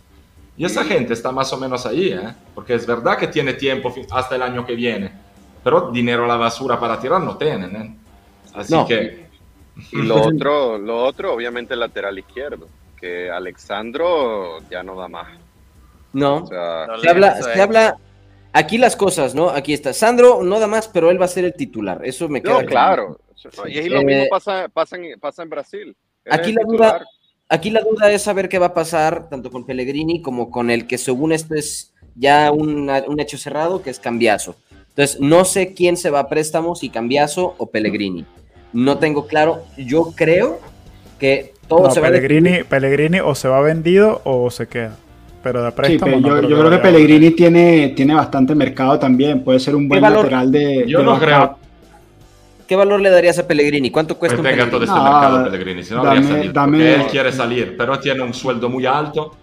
Y 0.56 0.64
esa 0.64 0.84
gente 0.84 1.12
está 1.12 1.30
más 1.30 1.52
o 1.52 1.56
menos 1.56 1.86
ahí, 1.86 2.08
¿eh? 2.08 2.34
porque 2.54 2.74
es 2.74 2.84
verdad 2.84 3.16
que 3.16 3.28
tiene 3.28 3.52
tiempo 3.54 3.94
hasta 4.10 4.34
el 4.34 4.42
año 4.42 4.66
que 4.66 4.74
viene, 4.74 5.12
pero 5.62 5.90
dinero 5.92 6.24
a 6.24 6.26
la 6.26 6.36
basura 6.36 6.80
para 6.80 6.98
tirar 6.98 7.20
no 7.22 7.36
tienen. 7.36 7.76
¿eh? 7.76 7.96
Así 8.54 8.72
No. 8.74 8.84
que 8.84 9.28
Y 9.92 10.02
lo 10.02 10.20
otro, 10.20 10.78
lo 10.78 11.04
otro, 11.04 11.32
obviamente, 11.32 11.74
el 11.74 11.80
lateral 11.80 12.18
izquierdo, 12.18 12.68
que 13.00 13.30
Alexandro 13.30 14.58
ya 14.68 14.82
no 14.82 14.96
da 14.96 15.06
más. 15.06 15.28
No. 16.12 16.42
O 16.44 16.46
sea, 16.46 16.86
No 16.86 16.98
Se 16.98 17.08
habla, 17.08 17.42
se 17.42 17.60
habla. 17.62 17.96
Aquí 18.52 18.78
las 18.78 18.96
cosas, 18.96 19.34
¿no? 19.34 19.50
Aquí 19.50 19.72
está. 19.74 19.92
Sandro 19.92 20.42
no 20.42 20.58
da 20.58 20.66
más, 20.66 20.88
pero 20.88 21.10
él 21.10 21.20
va 21.20 21.26
a 21.26 21.28
ser 21.28 21.44
el 21.44 21.54
titular. 21.54 22.00
Eso 22.04 22.28
me 22.28 22.42
queda 22.42 22.62
no, 22.62 22.66
claro. 22.66 23.20
Y 23.68 23.78
es 23.78 23.88
lo 23.88 24.00
Eh, 24.00 24.04
mismo 24.04 24.24
pasa, 24.30 24.68
pasa, 24.72 24.96
en, 24.96 25.18
pasa 25.20 25.42
en 25.42 25.50
Brasil. 25.50 25.96
Él 26.24 26.32
Aquí 26.32 26.52
la 26.52 26.62
titular. 26.62 27.00
duda, 27.00 27.06
aquí 27.48 27.70
la 27.70 27.80
duda 27.80 28.10
es 28.10 28.22
saber 28.22 28.48
qué 28.48 28.58
va 28.58 28.66
a 28.66 28.74
pasar 28.74 29.28
tanto 29.28 29.50
con 29.50 29.64
Pellegrini 29.66 30.22
como 30.22 30.50
con 30.50 30.70
el 30.70 30.86
que 30.86 30.98
según 30.98 31.32
esto 31.32 31.54
es 31.54 31.94
ya 32.14 32.50
un 32.50 32.90
hecho 33.20 33.38
cerrado, 33.38 33.82
que 33.82 33.90
es 33.90 34.00
Cambiaso. 34.00 34.56
Entonces, 34.88 35.20
no 35.20 35.44
sé 35.44 35.74
quién 35.74 35.96
se 35.96 36.10
va 36.10 36.20
a 36.20 36.28
préstamo, 36.28 36.74
si 36.74 36.88
Cambiaso 36.88 37.54
o 37.58 37.66
Pellegrini. 37.70 38.24
No 38.72 38.98
tengo 38.98 39.26
claro. 39.28 39.62
Yo 39.76 40.12
creo 40.16 40.58
que 41.20 41.54
todo 41.68 41.84
No, 41.84 41.90
se 41.92 42.00
va 42.00 42.08
a 42.08 42.10
Pellegrini, 42.10 42.64
Pellegrini 42.64 43.20
o 43.20 43.34
se 43.36 43.46
va 43.46 43.60
vendido 43.60 44.20
o 44.24 44.50
se 44.50 44.66
queda. 44.66 44.96
Pero 45.42 45.62
de 45.62 45.70
Sí, 45.70 45.76
préstamo 45.76 46.12
pero 46.12 46.20
no 46.20 46.28
yo, 46.28 46.48
yo 46.48 46.48
que 46.48 46.54
creo 46.68 46.70
que. 46.70 46.78
Pellegrini 46.78 47.30
tiene, 47.30 47.88
tiene 47.96 48.14
bastante 48.14 48.54
mercado 48.54 48.98
también. 48.98 49.42
Puede 49.44 49.60
ser 49.60 49.74
un 49.76 49.88
buen 49.88 50.00
valor? 50.00 50.24
lateral 50.24 50.50
de. 50.50 50.84
yo 50.88 50.98
de 50.98 51.04
no 51.04 51.18
creo 51.18 51.58
¿Qué 52.66 52.76
valor 52.76 53.00
le 53.00 53.08
darías 53.08 53.38
a 53.38 53.46
Pellegrini? 53.46 53.90
¿Cuánto 53.90 54.18
cuesta 54.18 54.36
un 54.36 54.42
Pellegrini? 54.44 54.74
este 54.84 54.86
No, 54.86 55.02
mercado 55.02 55.44
Pellegrini, 55.44 55.82
si 55.82 55.94
no 55.94 56.04
dame- 56.04 56.22
salido. 56.28 56.52
dame- 56.52 56.94
él 56.96 57.02
quiere 57.06 57.32
salir, 57.32 57.74
pero 57.78 57.98
tiene 57.98 58.22
un 58.22 58.34
sueldo 58.34 58.68
muy 58.68 58.84
alto 58.84 59.34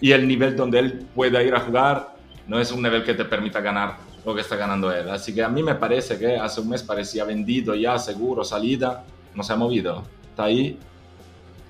y 0.00 0.10
el 0.10 0.26
nivel 0.26 0.56
donde 0.56 0.80
él 0.80 1.06
pueda 1.14 1.40
ir 1.44 1.54
a 1.54 1.60
jugar 1.60 2.08
no 2.48 2.58
es 2.58 2.72
un 2.72 2.82
nivel 2.82 3.04
que 3.04 3.14
te 3.14 3.24
permita 3.24 3.60
ganar 3.60 3.98
lo 4.26 4.34
que 4.34 4.40
está 4.40 4.56
ganando 4.56 4.90
él. 4.92 5.08
Así 5.10 5.32
que 5.32 5.44
a 5.44 5.48
mí 5.48 5.62
me 5.62 5.76
parece 5.76 6.18
que 6.18 6.36
hace 6.36 6.60
un 6.60 6.70
mes 6.70 6.82
parecía 6.82 7.24
vendido 7.24 7.74
ya, 7.76 7.98
seguro, 8.00 8.42
salida, 8.42 9.04
no 9.34 9.44
se 9.44 9.52
ha 9.52 9.56
movido. 9.56 10.02
Está 10.30 10.44
ahí. 10.44 10.76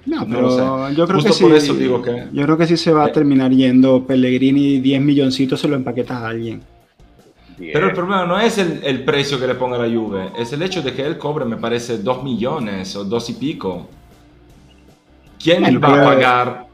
No, 0.06 0.26
pero 0.26 0.50
sé. 0.88 0.94
yo 0.96 1.06
creo 1.06 1.16
Justo 1.20 1.28
que 1.30 1.36
sí. 1.36 1.44
por 1.44 1.52
eso 1.54 1.74
digo 1.74 2.02
que- 2.02 2.26
Yo 2.32 2.42
creo 2.44 2.56
que 2.58 2.66
sí 2.66 2.76
se 2.76 2.92
va 2.92 3.06
Eh. 3.06 3.10
a 3.10 3.12
terminar 3.12 3.50
yendo 3.52 4.04
Pellegrini 4.04 4.80
10 4.80 5.00
milloncitos 5.00 5.60
se 5.60 5.68
lo 5.68 5.76
empaquetas 5.76 6.18
a 6.22 6.28
alguien. 6.28 6.60
Bien. 7.58 7.72
Pero 7.72 7.86
el 7.86 7.92
problema 7.92 8.24
no 8.26 8.40
es 8.40 8.58
el, 8.58 8.80
el 8.82 9.04
precio 9.04 9.38
que 9.38 9.46
le 9.46 9.54
ponga 9.54 9.78
la 9.78 9.86
Juve, 9.88 10.30
es 10.38 10.52
el 10.52 10.62
hecho 10.62 10.82
de 10.82 10.92
que 10.92 11.06
él 11.06 11.18
cobre, 11.18 11.44
me 11.44 11.56
parece, 11.56 11.98
dos 11.98 12.24
millones 12.24 12.96
o 12.96 13.04
dos 13.04 13.30
y 13.30 13.34
pico. 13.34 13.88
¿Quién 15.42 15.62
va 15.64 15.68
a 15.68 15.92
pero- 15.92 16.04
pagar 16.04 16.66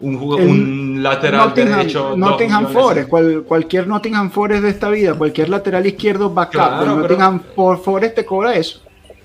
un, 0.00 0.14
El 0.38 0.48
un 0.48 1.02
lateral 1.02 1.48
Nottingham, 1.48 1.78
derecho? 1.78 2.16
Nottingham? 2.16 2.66
Forest, 2.68 3.08
cual- 3.08 3.44
cualquier 3.46 3.86
Nottingham 3.86 4.30
Forest 4.30 4.62
de 4.64 4.70
esta 4.70 4.90
vida, 4.90 5.14
cualquier 5.14 5.48
lateral 5.48 5.86
izquierdo 5.86 6.30
backup 6.30 6.52
Claro, 6.52 6.78
pero- 6.80 6.96
Nottingham 6.96 7.40
For- 7.54 7.78
Forest 7.78 8.14
te 8.16 8.24
cobra 8.26 8.54
eso. 8.54 8.80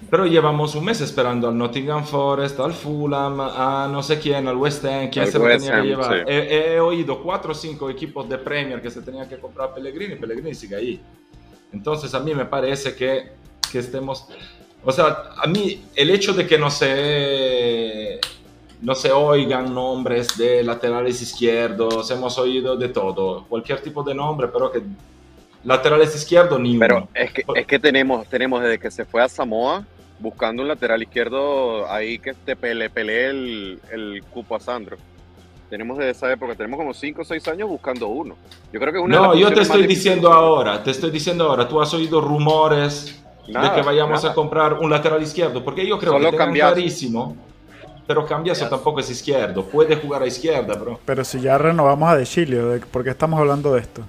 Pero 0.10 0.26
llevamos 0.26 0.74
un 0.76 0.86
mes 0.86 1.02
esperando 1.02 1.48
al 1.50 1.58
Nottingham 1.58 2.04
Forest, 2.06 2.60
al 2.60 2.74
Fulham, 2.74 3.40
a 3.42 3.88
no 3.92 4.02
sé 4.02 4.20
quién, 4.20 4.48
al 4.48 4.58
West 4.58 4.84
Ham, 4.86 5.10
quién 5.10 5.26
Al 5.26 5.32
se 5.32 5.38
lo 5.40 5.46
tenía 5.48 5.72
que 5.72 5.78
Ham, 5.78 5.86
llevar. 5.86 6.18
sí. 6.20 6.24
He, 6.28 6.74
he 6.76 6.80
oído 6.80 7.22
cuatro 7.22 7.52
o 7.52 7.56
cinco 7.56 7.90
equipos 7.90 8.28
de 8.28 8.38
Premier 8.38 8.82
que 8.82 8.90
se 8.90 9.02
tenían 9.02 9.30
que 9.30 9.38
comprar 9.38 9.70
a 9.70 9.76
Pellegrini, 9.76 10.16
Pellegrini 10.16 10.56
sigue 10.56 10.76
ahí. 10.76 11.02
Entonces 11.72 12.14
a 12.16 12.20
mí 12.20 12.34
me 12.34 12.46
parece 12.46 12.96
que, 12.96 13.32
que 13.72 13.80
estemos... 13.80 14.28
O 14.84 14.92
sea, 14.92 15.32
a 15.38 15.46
mí 15.48 15.84
el 15.96 16.10
hecho 16.10 16.34
de 16.34 16.48
que 16.48 16.58
no 16.58 16.72
se, 16.72 18.20
no 18.82 18.96
se 18.96 19.12
oigan 19.12 19.74
nombres 19.74 20.38
de 20.38 20.64
laterales 20.64 21.22
izquierdos, 21.22 22.10
hemos 22.12 22.38
oído 22.38 22.78
de 22.78 22.88
todo, 22.90 23.46
cualquier 23.48 23.82
tipo 23.82 24.02
de 24.04 24.16
nombre, 24.16 24.48
pero 24.48 24.72
que 24.72 24.82
laterales 25.66 26.16
izquierdos 26.16 26.60
ni 26.60 26.78
Pero 26.78 26.98
uno. 26.98 27.10
es 27.14 27.32
que, 27.34 27.44
es 27.54 27.68
que 27.68 27.78
tenemos, 27.78 28.26
tenemos 28.28 28.62
desde 28.64 28.80
que 28.80 28.90
se 28.90 29.04
fue 29.06 29.22
a 29.22 29.28
Samoa 29.28 29.86
buscando 30.20 30.62
un 30.62 30.68
lateral 30.68 31.02
izquierdo 31.02 31.90
ahí 31.92 32.20
que 32.20 32.34
te 32.34 32.56
pele, 32.56 32.90
pelee 32.90 33.30
el, 33.30 33.80
el 33.92 34.24
cupo 34.24 34.56
a 34.56 34.60
Sandro. 34.60 34.98
Tenemos 35.70 35.98
desde 35.98 36.12
esa 36.12 36.32
época, 36.32 36.56
tenemos 36.56 36.78
como 36.80 36.94
5 36.94 37.22
o 37.22 37.26
6 37.26 37.48
años 37.50 37.70
buscando 37.70 38.08
uno. 38.08 38.36
Yo 38.74 38.80
creo 38.80 38.92
que 38.92 39.00
es 39.00 39.06
una 39.06 39.16
de 39.18 39.22
No, 39.22 39.30
las 39.34 39.40
yo 39.40 39.54
te 39.54 39.62
estoy 39.62 39.86
diciendo 39.88 40.30
de 40.30 40.34
ahora, 40.36 40.84
te 40.84 40.92
estoy 40.92 41.12
diciendo 41.12 41.46
ahora, 41.46 41.68
tú 41.68 41.80
has 41.82 41.94
oído 41.94 42.20
rumores 42.22 43.24
Nada, 43.48 43.70
de 43.70 43.76
que 43.76 43.82
vayamos 43.84 44.24
nada. 44.24 44.32
a 44.32 44.36
comprar 44.36 44.74
un 44.74 44.90
lateral 44.90 45.22
izquierdo, 45.22 45.64
porque 45.64 45.86
yo 45.88 46.00
creo 46.00 46.14
Solo 46.14 46.32
que 46.32 46.38
Cambiaso. 46.38 46.74
clarísimo, 46.74 47.38
pero 48.08 48.26
Cambiaso 48.26 48.68
tampoco 48.68 49.00
es 49.00 49.10
izquierdo, 49.12 49.64
puede 49.66 49.96
jugar 49.96 50.24
a 50.24 50.28
izquierda, 50.28 50.76
bro. 50.76 51.00
Pero 51.06 51.24
si 51.24 51.40
ya 51.40 51.58
renovamos 51.60 52.10
a 52.10 52.18
De 52.18 52.26
Chilio, 52.26 52.70
¿de 52.70 52.80
¿por 52.80 53.04
qué 53.04 53.12
estamos 53.12 53.40
hablando 53.40 53.74
de 53.76 53.82
esto? 53.82 54.02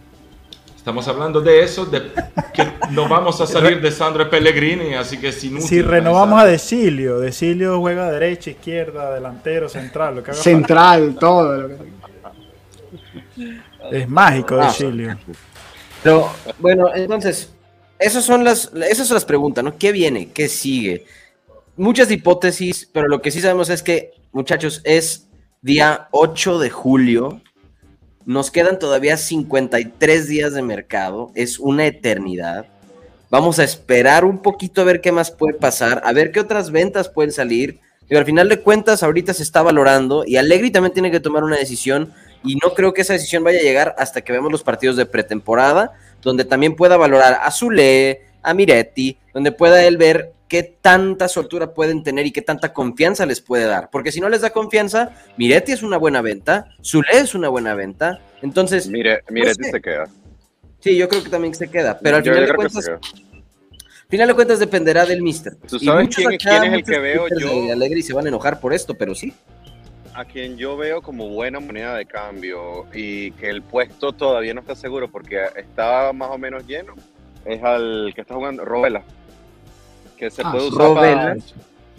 Estamos 0.80 1.06
hablando 1.08 1.42
de 1.42 1.62
eso, 1.62 1.84
de 1.84 2.10
que 2.54 2.66
no 2.92 3.06
vamos 3.06 3.38
a 3.42 3.46
salir 3.46 3.82
de 3.82 3.90
Sandro 3.90 4.30
Pellegrini, 4.30 4.94
así 4.94 5.18
que 5.18 5.28
es 5.28 5.44
inútil. 5.44 5.68
Si 5.68 5.82
renovamos 5.82 6.40
a 6.40 6.46
pensar. 6.46 6.50
De 6.52 6.58
Chilio, 6.58 7.20
De 7.20 7.30
Chilio 7.32 7.78
juega 7.80 8.10
derecha, 8.10 8.48
izquierda, 8.48 9.12
delantero, 9.12 9.68
central, 9.68 10.16
lo 10.16 10.22
que 10.22 10.30
haga 10.30 10.40
Central, 10.40 11.16
todo. 11.20 11.54
lo 11.54 11.68
que-. 11.68 12.00
Es 13.92 14.08
mágico 14.08 14.56
De 14.56 14.62
Ah. 14.62 15.18
Pero, 16.02 16.32
bueno, 16.58 16.88
entonces, 16.94 17.52
esas 17.98 18.24
son 18.24 18.42
las, 18.42 18.72
esas 18.74 19.06
son 19.06 19.16
las 19.16 19.26
preguntas, 19.26 19.62
¿no? 19.62 19.76
¿Qué 19.76 19.92
viene? 19.92 20.30
¿Qué 20.32 20.48
sigue? 20.48 21.04
Muchas 21.76 22.10
hipótesis, 22.10 22.88
pero 22.90 23.06
lo 23.06 23.20
que 23.20 23.30
sí 23.30 23.42
sabemos 23.42 23.68
es 23.68 23.82
que, 23.82 24.12
muchachos, 24.32 24.80
es 24.84 25.28
día 25.60 26.08
8 26.12 26.58
de 26.58 26.70
julio. 26.70 27.42
Nos 28.30 28.52
quedan 28.52 28.78
todavía 28.78 29.16
53 29.16 30.28
días 30.28 30.52
de 30.52 30.62
mercado. 30.62 31.32
Es 31.34 31.58
una 31.58 31.86
eternidad. 31.86 32.66
Vamos 33.28 33.58
a 33.58 33.64
esperar 33.64 34.24
un 34.24 34.38
poquito 34.38 34.82
a 34.82 34.84
ver 34.84 35.00
qué 35.00 35.10
más 35.10 35.32
puede 35.32 35.54
pasar, 35.54 36.00
a 36.04 36.12
ver 36.12 36.30
qué 36.30 36.38
otras 36.38 36.70
ventas 36.70 37.08
pueden 37.08 37.32
salir. 37.32 37.80
Pero 38.08 38.20
al 38.20 38.26
final 38.26 38.48
de 38.48 38.60
cuentas, 38.60 39.02
ahorita 39.02 39.34
se 39.34 39.42
está 39.42 39.62
valorando 39.62 40.22
y 40.24 40.36
Allegri 40.36 40.70
también 40.70 40.92
tiene 40.92 41.10
que 41.10 41.18
tomar 41.18 41.42
una 41.42 41.56
decisión. 41.56 42.14
Y 42.44 42.54
no 42.54 42.72
creo 42.74 42.92
que 42.92 43.00
esa 43.00 43.14
decisión 43.14 43.42
vaya 43.42 43.58
a 43.58 43.64
llegar 43.64 43.96
hasta 43.98 44.20
que 44.20 44.30
veamos 44.30 44.52
los 44.52 44.62
partidos 44.62 44.94
de 44.94 45.06
pretemporada, 45.06 45.94
donde 46.22 46.44
también 46.44 46.76
pueda 46.76 46.96
valorar 46.96 47.40
a 47.42 47.50
Zule, 47.50 48.26
a 48.44 48.54
Miretti, 48.54 49.18
donde 49.34 49.50
pueda 49.50 49.82
él 49.82 49.96
ver 49.96 50.30
qué 50.50 50.64
tanta 50.64 51.28
soltura 51.28 51.72
pueden 51.74 52.02
tener 52.02 52.26
y 52.26 52.32
qué 52.32 52.42
tanta 52.42 52.72
confianza 52.72 53.24
les 53.24 53.40
puede 53.40 53.64
dar. 53.66 53.88
Porque 53.90 54.10
si 54.10 54.20
no 54.20 54.28
les 54.28 54.40
da 54.40 54.50
confianza, 54.50 55.12
Miretti 55.38 55.70
es 55.70 55.82
una 55.84 55.96
buena 55.96 56.20
venta, 56.22 56.66
Zule 56.84 57.06
es 57.12 57.34
una 57.36 57.48
buena 57.48 57.74
venta. 57.74 58.18
Entonces, 58.42 58.88
Mire, 58.88 59.22
mire, 59.30 59.54
sé. 59.54 59.70
se 59.70 59.80
queda. 59.80 60.08
sí, 60.80 60.96
yo 60.96 61.08
creo 61.08 61.22
que 61.22 61.30
también 61.30 61.54
se 61.54 61.68
queda. 61.70 61.98
Pero 62.00 62.16
al 62.16 62.22
Yo- 62.24 62.32
final 62.32 62.46
yo 62.46 62.52
de 62.52 62.56
cuentas, 62.56 62.84
queda. 62.84 62.98
final 64.08 64.28
de 64.28 64.34
cuentas 64.34 64.58
dependerá 64.58 65.06
del 65.06 65.22
mister. 65.22 65.54
¿Tú 65.68 65.78
sabes 65.78 66.14
quién- 66.14 66.28
acá, 66.34 66.36
quién 66.60 66.64
es 66.64 66.72
el 66.72 66.84
que 66.84 66.98
veo 66.98 67.26
yo? 67.38 67.62
de 67.66 67.72
Alegre 67.72 68.00
y 68.00 68.02
se 68.02 68.12
van 68.12 68.26
a 68.26 68.28
enojar 68.28 68.58
por 68.60 68.74
esto, 68.74 68.94
pero 68.94 69.14
sí. 69.14 69.32
a 70.12 70.24
quien 70.24 70.56
yo 70.58 70.76
veo 70.76 71.00
como 71.00 71.28
buena 71.28 71.60
moneda 71.60 71.94
de 71.94 72.04
cambio 72.06 72.86
y 72.92 73.30
que 73.32 73.48
el 73.48 73.62
puesto 73.62 74.10
todavía 74.12 74.52
no 74.52 74.60
está 74.60 74.74
seguro 74.74 75.08
porque 75.08 75.38
está 75.56 76.12
más 76.12 76.30
o 76.32 76.36
menos 76.38 76.66
lleno, 76.66 76.94
es 77.44 77.62
al 77.62 78.10
que 78.16 78.20
está 78.22 78.34
jugando 78.34 78.64
Robela. 78.64 79.04
Que 80.20 80.30
se 80.30 80.42
Ah, 80.44 80.52
puede 80.52 80.68
usar 80.68 80.78
Robela. 80.86 81.16
para, 81.22 81.36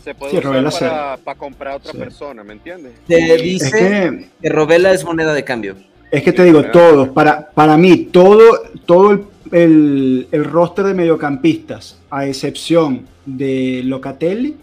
se 0.04 0.14
puede 0.16 0.32
Sí, 0.32 0.38
usar 0.38 0.52
Robela 0.52 0.70
para, 0.70 1.18
para 1.18 1.38
comprar 1.40 1.74
a 1.74 1.76
otra 1.78 1.92
Sí. 1.92 1.98
persona, 1.98 2.44
¿me 2.44 2.54
entiendes? 2.54 2.94
Te 3.08 3.34
Es 3.36 3.42
dice 3.42 3.72
que, 3.72 4.30
que 4.44 4.50
Robela 4.50 4.92
es 4.92 5.04
moneda 5.04 5.34
de 5.34 5.44
cambio. 5.44 5.76
es 6.12 6.22
que 6.22 6.32
te 6.32 6.44
digo, 6.44 6.64
todos, 6.66 7.10
para, 7.10 7.50
para 7.50 7.78
mí, 7.78 7.98
todo, 8.12 8.44
todo 8.86 9.10
el, 9.12 9.24
el- 9.52 10.28
el 10.32 10.46
roster 10.46 10.86
de 10.86 10.94
mediocampistas, 10.94 11.98
a 12.12 12.28
excepción 12.28 13.08
de 13.26 13.82
Locatelli, 13.86 14.56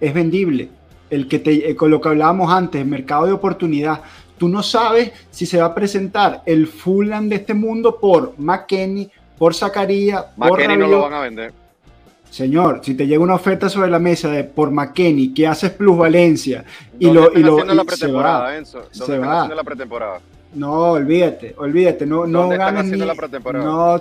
es 0.00 0.12
vendible. 0.12 0.68
El 1.08 1.28
que 1.28 1.38
te, 1.38 1.70
eh, 1.70 1.76
con 1.76 1.90
lo 1.92 2.00
que 2.00 2.08
hablábamos 2.08 2.52
antes, 2.52 2.84
mercado 2.84 3.26
de 3.26 3.32
oportunidad. 3.32 4.02
Tú 4.38 4.48
no 4.48 4.62
sabes 4.62 5.12
si 5.30 5.46
se 5.46 5.58
va 5.58 5.66
a 5.66 5.74
presentar 5.74 6.42
el 6.46 6.66
Fulham 6.66 7.28
de 7.28 7.36
este 7.36 7.54
mundo 7.54 7.98
por 8.00 8.34
McKenny, 8.38 9.08
por 9.38 9.54
Zacarías, 9.54 10.24
por 10.36 10.66
no 10.66 10.86
lo 10.88 11.02
van 11.02 11.14
a 11.14 11.20
vender. 11.20 11.52
Señor, 12.30 12.80
si 12.82 12.94
te 12.94 13.06
llega 13.06 13.22
una 13.22 13.34
oferta 13.34 13.68
sobre 13.68 13.90
la 13.90 13.98
mesa 13.98 14.28
de 14.30 14.44
por 14.44 14.70
McKenny 14.70 15.32
que 15.34 15.46
haces 15.46 15.70
plusvalencia 15.70 16.64
y 16.98 17.06
¿Dónde 17.06 17.20
lo, 17.20 17.38
y 17.38 17.42
lo 17.42 17.52
haciendo 17.54 17.74
la 17.74 17.82
y 17.82 17.96
se 17.96 18.12
va. 18.12 18.56
Enzo? 18.56 18.78
¿Dónde 18.94 19.06
Se 19.06 19.18
va. 19.18 19.48
la 19.48 19.64
pretemporada? 19.64 20.20
No, 20.54 20.72
olvídate, 20.92 21.54
olvídate, 21.58 22.06
no, 22.06 22.26
no 22.26 22.40
¿Dónde 22.40 22.54
están 22.54 22.74
ganas 22.76 22.90
ni, 22.90 22.96
la 22.98 23.14
pretemporada? 23.14 23.64
no 23.66 24.00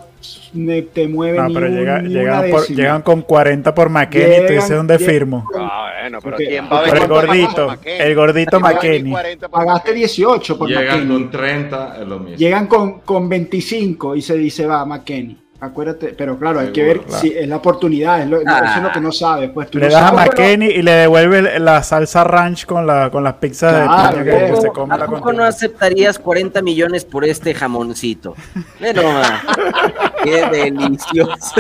ne- 0.54 0.82
te 0.84 1.06
mueven 1.08 1.42
No, 1.42 1.48
ni, 1.50 1.54
pero 1.54 1.66
un- 1.68 1.76
llega- 1.76 2.02
ni 2.02 2.10
llegan, 2.10 2.50
por- 2.50 2.68
llegan 2.68 3.02
con 3.02 3.22
40 3.22 3.76
por 3.76 3.90
McKenny 3.90 4.24
y 4.34 4.38
tú 4.48 4.54
dices 4.54 4.64
Llegan- 4.70 4.78
dónde 4.78 4.98
llegan- 4.98 5.14
firmo. 5.14 5.50
Ah, 5.60 5.92
bueno, 6.02 6.20
pero 6.22 6.32
Porque- 6.38 6.48
¿quién 6.48 6.66
va 6.72 6.80
a 6.80 6.82
ver 6.84 6.90
Por 6.92 6.98
el 7.00 7.08
gordito, 7.10 7.76
el 7.86 8.16
gordito 8.16 8.50
¿Quién 8.52 8.64
va 8.64 8.68
a 8.70 8.72
ver 8.72 8.76
McKenny. 8.82 9.12
40 9.12 9.50
por 9.50 9.60
Pagaste 9.60 9.80
McKennie? 9.90 10.00
18 10.00 10.58
por 10.58 10.70
Llegan 10.70 10.86
McKenny. 10.86 11.08
con 11.14 11.32
30, 11.32 11.98
es 12.02 12.08
lo 12.08 12.20
mismo. 12.20 12.38
Llegan 12.38 12.68
con, 12.68 13.00
con 13.02 13.28
25 13.30 14.16
y 14.16 14.22
se 14.22 14.38
dice 14.38 14.66
va 14.66 14.86
McKenny. 14.86 15.38
Acuérdate, 15.60 16.10
pero 16.16 16.38
claro, 16.38 16.60
hay 16.60 16.72
que 16.72 16.84
ver 16.84 17.02
si 17.08 17.30
es 17.36 17.48
la 17.48 17.56
oportunidad, 17.56 18.22
es 18.22 18.28
lo, 18.28 18.38
Ah. 18.46 18.62
eso 18.64 18.78
es 18.78 18.84
lo 18.84 18.92
que 18.92 19.02
no 19.02 19.12
sabes. 19.12 19.50
Pues 19.50 19.72
tú 19.72 19.80
Le 19.80 19.88
no 19.88 19.94
das 19.94 20.12
a. 20.12 20.14
McKenny 20.14 20.68
y 20.68 20.82
le 20.84 20.92
devuelve 20.92 21.60
la 21.60 21.82
salsa 21.82 22.24
ranch 22.24 22.68
con, 22.68 22.86
la, 22.86 23.10
con 23.10 23.24
las 23.24 23.34
pizzas 23.36 23.88
Claro, 23.88 24.18
de 24.18 24.24
piña 24.24 24.38
que 24.46 24.52
¿cómo- 24.52 24.62
se 24.62 24.68
¿A 24.68 24.72
come 24.72 24.98
la 25.00 25.06
poco 25.08 25.34
no 25.34 25.44
aceptarías 25.44 26.20
40 26.20 26.62
millones 26.62 27.06
por 27.06 27.26
este 27.26 27.56
jamoncito? 27.56 28.36
Nomás. 28.80 29.42
Qué 30.24 30.46
delicioso. 30.46 31.56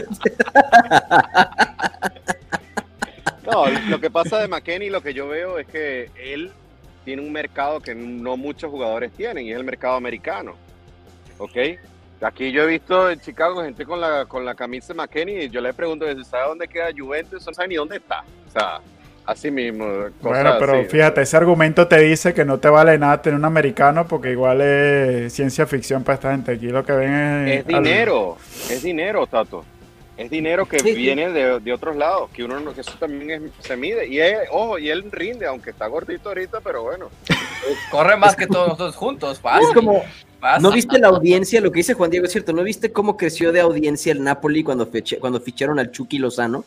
No, 3.51 3.65
lo 3.89 3.99
que 3.99 4.11
pasa 4.11 4.39
de 4.39 4.47
McKenny, 4.47 4.89
lo 4.89 5.01
que 5.01 5.13
yo 5.13 5.27
veo 5.27 5.57
es 5.57 5.65
que 5.67 6.11
él 6.23 6.51
tiene 7.05 7.21
un 7.21 7.31
mercado 7.31 7.79
que 7.79 7.95
no 7.95 8.35
muchos 8.35 8.69
jugadores 8.69 9.11
tienen 9.13 9.45
y 9.45 9.51
es 9.51 9.57
el 9.57 9.63
mercado 9.63 9.95
americano. 9.95 10.53
¿Ok? 11.37 11.55
Aquí 12.21 12.51
yo 12.51 12.63
he 12.63 12.67
visto 12.67 13.09
en 13.11 13.19
Chicago 13.19 13.61
gente 13.63 13.85
con 13.85 14.01
la, 14.01 14.25
con 14.25 14.43
la 14.43 14.55
camisa 14.55 14.87
de 14.93 14.95
McKenny 14.95 15.33
y 15.43 15.49
yo 15.49 15.61
le 15.61 15.73
pregunto, 15.73 16.05
¿sabe 16.25 16.47
dónde 16.47 16.67
queda 16.67 16.87
Juventus? 16.97 17.45
No 17.45 17.53
sabe 17.53 17.67
ni 17.67 17.75
dónde 17.75 17.97
está. 17.97 18.23
O 18.47 18.51
sea, 18.51 18.79
así 19.25 19.51
mismo. 19.51 19.85
cosas 19.85 20.13
Bueno, 20.21 20.55
pero 20.59 20.79
así. 20.79 20.85
fíjate, 20.89 21.21
ese 21.21 21.37
argumento 21.37 21.87
te 21.87 21.99
dice 21.99 22.33
que 22.33 22.43
no 22.43 22.57
te 22.57 22.69
vale 22.69 22.97
nada 22.97 23.21
tener 23.21 23.37
un 23.37 23.45
americano 23.45 24.07
porque 24.07 24.31
igual 24.31 24.61
es 24.61 25.31
ciencia 25.31 25.67
ficción 25.67 26.03
para 26.03 26.15
esta 26.15 26.31
gente. 26.31 26.53
Aquí 26.53 26.69
lo 26.69 26.83
que 26.83 26.93
ven 26.93 27.13
es... 27.47 27.59
Es 27.59 27.67
dinero, 27.67 28.37
es 28.71 28.81
dinero, 28.81 29.27
Tato. 29.27 29.63
Es 30.17 30.31
dinero 30.31 30.65
que 30.65 30.79
Sí, 30.79 30.89
sí. 30.89 30.95
viene 30.95 31.29
de, 31.29 31.59
de 31.59 31.71
otros 31.73 31.95
lados, 31.95 32.31
que 32.33 32.43
uno 32.43 32.59
no- 32.59 32.73
que 32.73 32.81
eso 32.81 32.93
también 32.99 33.29
es- 33.45 33.51
se 33.63 33.77
mide. 33.77 34.07
Y 34.07 34.19
es, 34.19 34.35
ojo, 34.49 34.79
y 34.79 34.89
él 34.89 35.11
rinde, 35.11 35.45
aunque 35.45 35.69
está 35.69 35.85
gordito 35.85 36.29
ahorita, 36.29 36.61
pero 36.61 36.81
bueno. 36.81 37.09
Corre 37.91 38.17
más 38.17 38.35
que 38.35 38.47
todos 38.47 38.69
nosotros 38.69 38.95
juntos, 38.95 39.39
fácil. 39.39 39.67
Es 39.67 39.73
como, 39.75 40.03
¿no 40.61 40.71
viste 40.71 40.99
la 40.99 41.07
audiencia? 41.09 41.61
Lo 41.61 41.71
que 41.71 41.77
dice 41.79 41.93
Juan 41.93 42.09
Diego 42.11 42.25
es 42.25 42.31
cierto. 42.31 42.53
¿No 42.53 42.63
viste 42.63 42.91
cómo 42.91 43.17
creció 43.17 43.51
de 43.51 43.59
audiencia 43.61 44.11
el 44.11 44.23
Napoli 44.23 44.63
cuando, 44.63 44.89
fiche- 44.91 45.19
cuando 45.19 45.39
ficharon 45.41 45.79
al 45.79 45.91
Chucky 45.91 46.17
Lozano? 46.19 46.63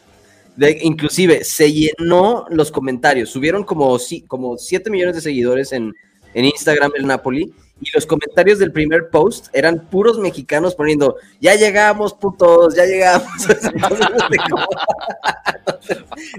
De, 0.56 0.78
inclusive 0.82 1.44
se 1.44 1.72
llenó 1.72 2.46
los 2.50 2.70
comentarios. 2.70 3.30
Subieron 3.30 3.64
como, 3.64 3.98
si- 3.98 4.22
como 4.22 4.58
7 4.58 4.90
millones 4.90 5.14
de 5.14 5.20
seguidores 5.22 5.72
en, 5.72 5.94
en 6.34 6.44
Instagram 6.44 6.92
el 6.96 7.06
Napoli. 7.06 7.52
Y 7.82 7.90
los 7.94 8.04
comentarios 8.04 8.58
del 8.58 8.72
primer 8.72 9.08
post 9.08 9.46
eran 9.54 9.86
puros 9.88 10.18
mexicanos 10.18 10.74
poniendo, 10.74 11.16
ya 11.40 11.54
llegamos, 11.54 12.12
putos, 12.12 12.74
ya 12.74 12.84
llegamos. 12.84 13.26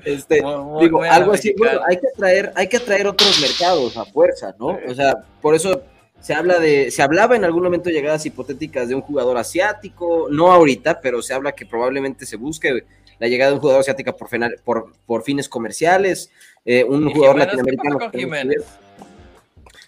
Este, 0.05 0.41
Muy- 0.41 0.55
muy 0.63 0.83
digo, 0.85 1.01
algo 1.03 1.31
así, 1.33 1.53
bueno, 1.57 1.81
hay 1.87 1.97
que 1.97 2.07
atraer, 2.13 2.53
hay 2.55 2.67
que 2.67 2.77
atraer 2.77 3.07
otros 3.07 3.39
mercados 3.41 3.97
a 3.97 4.05
fuerza, 4.05 4.53
¿no? 4.59 4.77
O 4.87 4.93
sea, 4.93 5.15
por 5.41 5.55
eso 5.55 5.81
se 6.21 6.33
habla 6.33 6.59
de, 6.59 6.91
se 6.91 7.01
hablaba 7.01 7.35
en 7.35 7.43
algún 7.43 7.63
momento 7.63 7.89
llegadas 7.89 8.25
hipotéticas 8.25 8.87
de 8.87 8.95
un 8.95 9.01
jugador 9.01 9.37
asiático, 9.37 10.27
no 10.29 10.51
ahorita, 10.51 11.01
pero 11.01 11.21
se 11.21 11.33
habla 11.33 11.51
que 11.51 11.65
probablemente 11.65 12.25
se 12.25 12.37
busque 12.37 12.85
la 13.19 13.27
llegada 13.27 13.51
de 13.51 13.55
un 13.55 13.61
jugador 13.61 13.81
asiático 13.81 14.15
por, 14.15 14.29
por, 14.63 14.93
por 15.05 15.23
fines 15.23 15.49
comerciales, 15.49 16.31
eh, 16.65 16.83
un 16.83 17.09
¿Y 17.09 17.13
jugador 17.13 17.39
Jiménez? 17.39 17.63
¿Qué 17.65 17.71
latinoamericano. 17.75 18.11
Jiménez? 18.11 18.63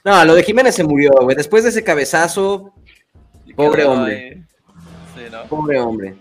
No, 0.04 0.26
lo 0.26 0.36
de 0.36 0.44
Jiménez 0.44 0.76
se 0.76 0.84
murió, 0.84 1.12
güey. 1.22 1.36
Después 1.36 1.64
de 1.64 1.70
ese 1.70 1.84
cabezazo, 1.84 2.74
Pobre 3.56 3.86
hombre. 3.86 4.16
ahí. 4.16 4.44
Sí, 5.16 5.32
¿no? 5.32 5.44
pobre 5.46 5.80
hombre. 5.80 6.16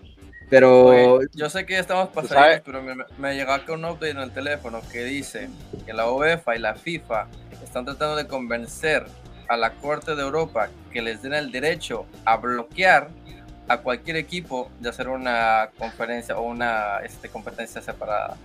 Pero 0.49 0.85
Oye, 1.15 1.27
yo 1.33 1.49
sé 1.49 1.65
que 1.65 1.79
estamos 1.79 2.09
sabes- 2.13 2.29
pasando, 2.29 2.63
pero 2.63 2.81
me, 2.83 2.95
me 3.17 3.35
llegó 3.35 3.51
acá 3.53 3.73
un 3.73 3.83
update 3.85 4.11
en 4.11 4.19
el 4.19 4.31
teléfono 4.31 4.81
que 4.91 5.03
dice 5.03 5.49
que 5.85 5.93
la 5.93 6.11
UEFA 6.11 6.55
y 6.55 6.59
la 6.59 6.75
FIFA 6.75 7.27
están 7.63 7.85
tratando 7.85 8.15
de 8.15 8.27
convencer 8.27 9.05
a 9.47 9.57
la 9.57 9.71
Corte 9.73 10.15
de 10.15 10.21
Europa 10.21 10.69
que 10.91 11.01
les 11.01 11.21
den 11.21 11.33
el 11.33 11.51
derecho 11.51 12.05
a 12.25 12.37
bloquear 12.37 13.09
a 13.67 13.77
cualquier 13.77 14.17
equipo 14.17 14.69
de 14.79 14.89
hacer 14.89 15.07
una 15.07 15.69
conferencia 15.77 16.37
o 16.37 16.43
una 16.43 16.97
este, 17.03 17.29
competencia 17.29 17.81
separada. 17.81 18.35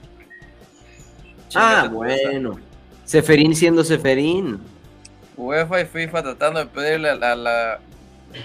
Ah, 1.55 1.89
bueno. 1.91 2.59
Seferín 3.05 3.55
siendo 3.55 3.83
Seferín. 3.85 4.61
UEFA 5.37 5.81
y 5.81 5.85
FIFA 5.87 6.23
tratando 6.23 6.61
de 6.61 6.67
pedirle 6.67 7.11
a 7.11 7.15
la, 7.15 7.33
a 7.33 7.37
la- 7.37 7.79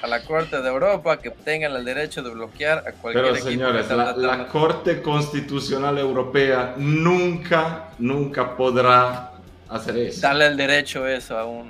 a 0.02 0.08
la 0.08 0.24
Corte 0.24 0.62
de 0.62 0.70
Europa 0.70 1.18
que 1.20 1.30
tengan 1.30 1.76
el 1.76 1.84
derecho 1.84 2.24
de 2.24 2.30
bloquear 2.30 2.78
a 2.88 2.94
cualquier 2.94 3.26
Pero 3.26 3.36
equipo. 3.36 3.50
señores, 3.50 3.90
la, 3.90 4.16
la 4.16 4.48
Corte 4.48 5.02
Constitucional 5.02 5.98
Europea 5.98 6.74
nunca, 6.78 7.90
nunca 8.00 8.56
podrá 8.56 9.32
hacer 9.68 9.98
eso. 9.98 10.22
darle 10.22 10.46
el 10.48 10.56
derecho 10.56 11.06
eso 11.06 11.38
a 11.38 11.44
un... 11.46 11.70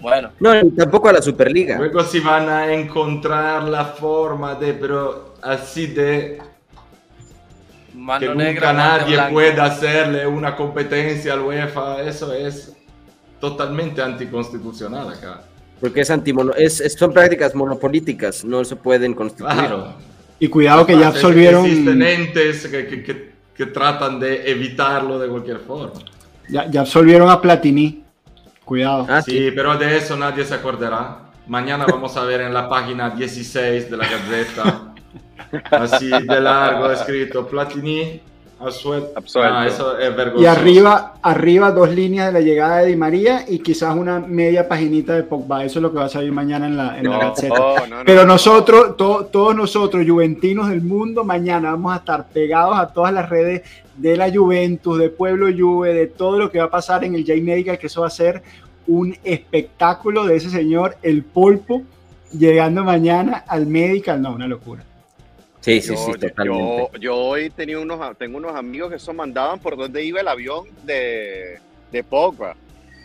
Bueno, 0.00 0.30
No, 0.40 0.62
ni 0.62 0.70
tampoco 0.70 1.08
a 1.08 1.12
la 1.12 1.22
Superliga. 1.22 1.76
Luego 1.78 2.02
si 2.04 2.20
van 2.20 2.48
a 2.48 2.72
encontrar 2.72 3.64
la 3.64 3.84
forma 3.84 4.54
de, 4.54 4.72
pero 4.74 5.34
así 5.42 5.86
de 5.88 6.38
mano 7.94 8.20
que 8.20 8.34
negra, 8.34 8.72
nunca 8.72 8.72
nadie 8.72 9.18
pueda 9.30 9.64
hacerle 9.66 10.26
una 10.26 10.56
competencia 10.56 11.34
al 11.34 11.40
UEFA, 11.40 12.02
eso 12.02 12.32
es 12.32 12.72
totalmente 13.40 14.00
anticonstitucional 14.02 15.10
acá. 15.10 15.42
Porque 15.80 16.00
es 16.02 16.10
antimono, 16.10 16.52
es, 16.54 16.80
es- 16.80 16.94
son 16.94 17.12
prácticas 17.12 17.54
monopolíticas, 17.54 18.44
no 18.44 18.64
se 18.64 18.76
pueden 18.76 19.14
constituir. 19.14 19.52
Claro. 19.52 19.94
Y 20.38 20.48
cuidado 20.48 20.86
que 20.86 20.98
ya 20.98 21.08
absolvieron, 21.08 21.64
Existen 21.66 22.02
entes 22.02 22.66
que, 22.68 22.86
que- 22.86 23.02
que- 23.02 23.30
que 23.54 23.66
tratan 23.66 24.18
de 24.18 24.50
evitarlo 24.50 25.18
de 25.18 25.28
cualquier 25.28 25.58
forma. 25.58 25.92
ya, 26.48 26.70
ya 26.70 26.80
absolvieron 26.80 27.28
a 27.28 27.40
Platini. 27.40 28.04
Cuidado. 28.70 29.04
Ah, 29.10 29.20
sí. 29.20 29.32
Sí, 29.32 29.50
pero 29.50 29.76
de 29.76 29.96
eso 29.96 30.16
nadie 30.16 30.44
se 30.44 30.54
acordará. 30.54 31.22
Mañana 31.48 31.86
vamos 31.90 32.16
a 32.16 32.22
ver 32.22 32.42
en 32.42 32.54
la 32.54 32.68
página 32.68 33.10
16 33.10 33.90
de 33.90 33.96
la 33.96 34.06
Gaceta, 34.06 34.94
así 35.72 36.08
de 36.08 36.40
largo 36.40 36.88
escrito, 36.92 37.48
Platini 37.48 38.20
absuelto. 38.60 39.10
Absuelto. 39.16 39.54
Ah, 39.54 39.66
eso 39.66 39.98
es 39.98 40.14
vergonzoso. 40.16 40.42
Y 40.42 40.46
arriba, 40.46 41.14
arriba 41.22 41.70
dos 41.72 41.90
líneas 41.90 42.26
de 42.26 42.32
la 42.32 42.40
llegada 42.40 42.78
de 42.78 42.86
Di 42.88 42.96
María 42.96 43.44
y 43.48 43.58
quizás 43.60 43.94
una 43.96 44.20
media 44.20 44.68
paginita 44.68 45.14
de 45.14 45.22
Pogba. 45.22 45.64
Eso 45.64 45.78
es 45.78 45.82
lo 45.82 45.90
que 45.90 45.98
va 45.98 46.04
a 46.04 46.08
salir 46.08 46.32
mañana 46.32 46.66
en 46.66 46.76
la, 46.76 46.98
en 46.98 47.04
la 47.08 47.10
No, 47.10 47.18
Gaceta. 47.20 47.54
no, 47.58 47.86
no, 47.86 47.96
Pero 48.04 48.20
no. 48.22 48.28
nosotros, 48.34 48.96
to- 48.96 49.26
todos 49.32 49.54
nosotros, 49.56 50.04
juventinos 50.08 50.68
del 50.68 50.82
mundo, 50.82 51.24
mañana 51.24 51.70
vamos 51.72 51.92
a 51.92 51.96
estar 51.96 52.28
pegados 52.28 52.78
a 52.78 52.88
todas 52.88 53.12
las 53.12 53.28
redes 53.28 53.62
de 53.96 54.16
la 54.16 54.30
Juventus, 54.32 54.98
de 54.98 55.10
Pueblo 55.10 55.46
Juve, 55.56 55.92
de 55.92 56.06
todo 56.06 56.38
lo 56.38 56.50
que 56.50 56.58
va 56.58 56.64
a 56.66 56.70
pasar 56.70 57.04
en 57.04 57.14
el 57.14 57.22
J 57.26 57.34
Medical, 57.42 57.78
que 57.78 57.86
eso 57.88 58.00
va 58.02 58.06
a 58.06 58.10
ser 58.10 58.42
un 58.86 59.14
espectáculo 59.24 60.24
de 60.24 60.36
ese 60.36 60.50
señor, 60.50 60.96
el 61.02 61.22
pulpo, 61.22 61.82
llegando 62.32 62.82
mañana 62.82 63.44
al 63.46 63.66
Medical. 63.66 64.20
No, 64.22 64.32
una 64.34 64.46
locura. 64.48 64.84
Sí, 65.60 65.82
sí, 65.82 65.94
Yo, 65.94 65.96
sí, 65.96 66.12
totalmente. 66.12 66.88
yo, 66.94 66.98
yo 66.98 67.16
hoy 67.16 67.50
tenía 67.50 67.78
unos, 67.78 68.16
tengo 68.16 68.38
unos 68.38 68.54
amigos 68.54 68.90
que 68.90 68.96
eso 68.96 69.12
mandaban 69.12 69.58
por 69.58 69.76
donde 69.76 70.02
iba 70.02 70.20
el 70.20 70.28
avión 70.28 70.66
de, 70.84 71.58
de 71.92 72.04
Pogba. 72.04 72.56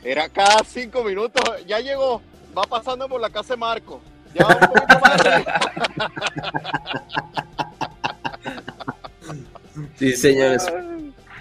Era 0.03 0.29
cada 0.29 0.63
cinco 0.63 1.03
minutos, 1.03 1.43
ya 1.65 1.79
llegó, 1.79 2.21
va 2.57 2.63
pasando 2.63 3.09
por 3.09 3.19
la 3.19 3.29
casa 3.29 3.55
de 3.55 3.57
Marco. 3.57 3.99
Ya 4.33 4.47
un 4.47 4.59
poquito 4.59 4.99
más. 5.01 5.21
Sí, 9.97 10.13
señores. 10.13 10.65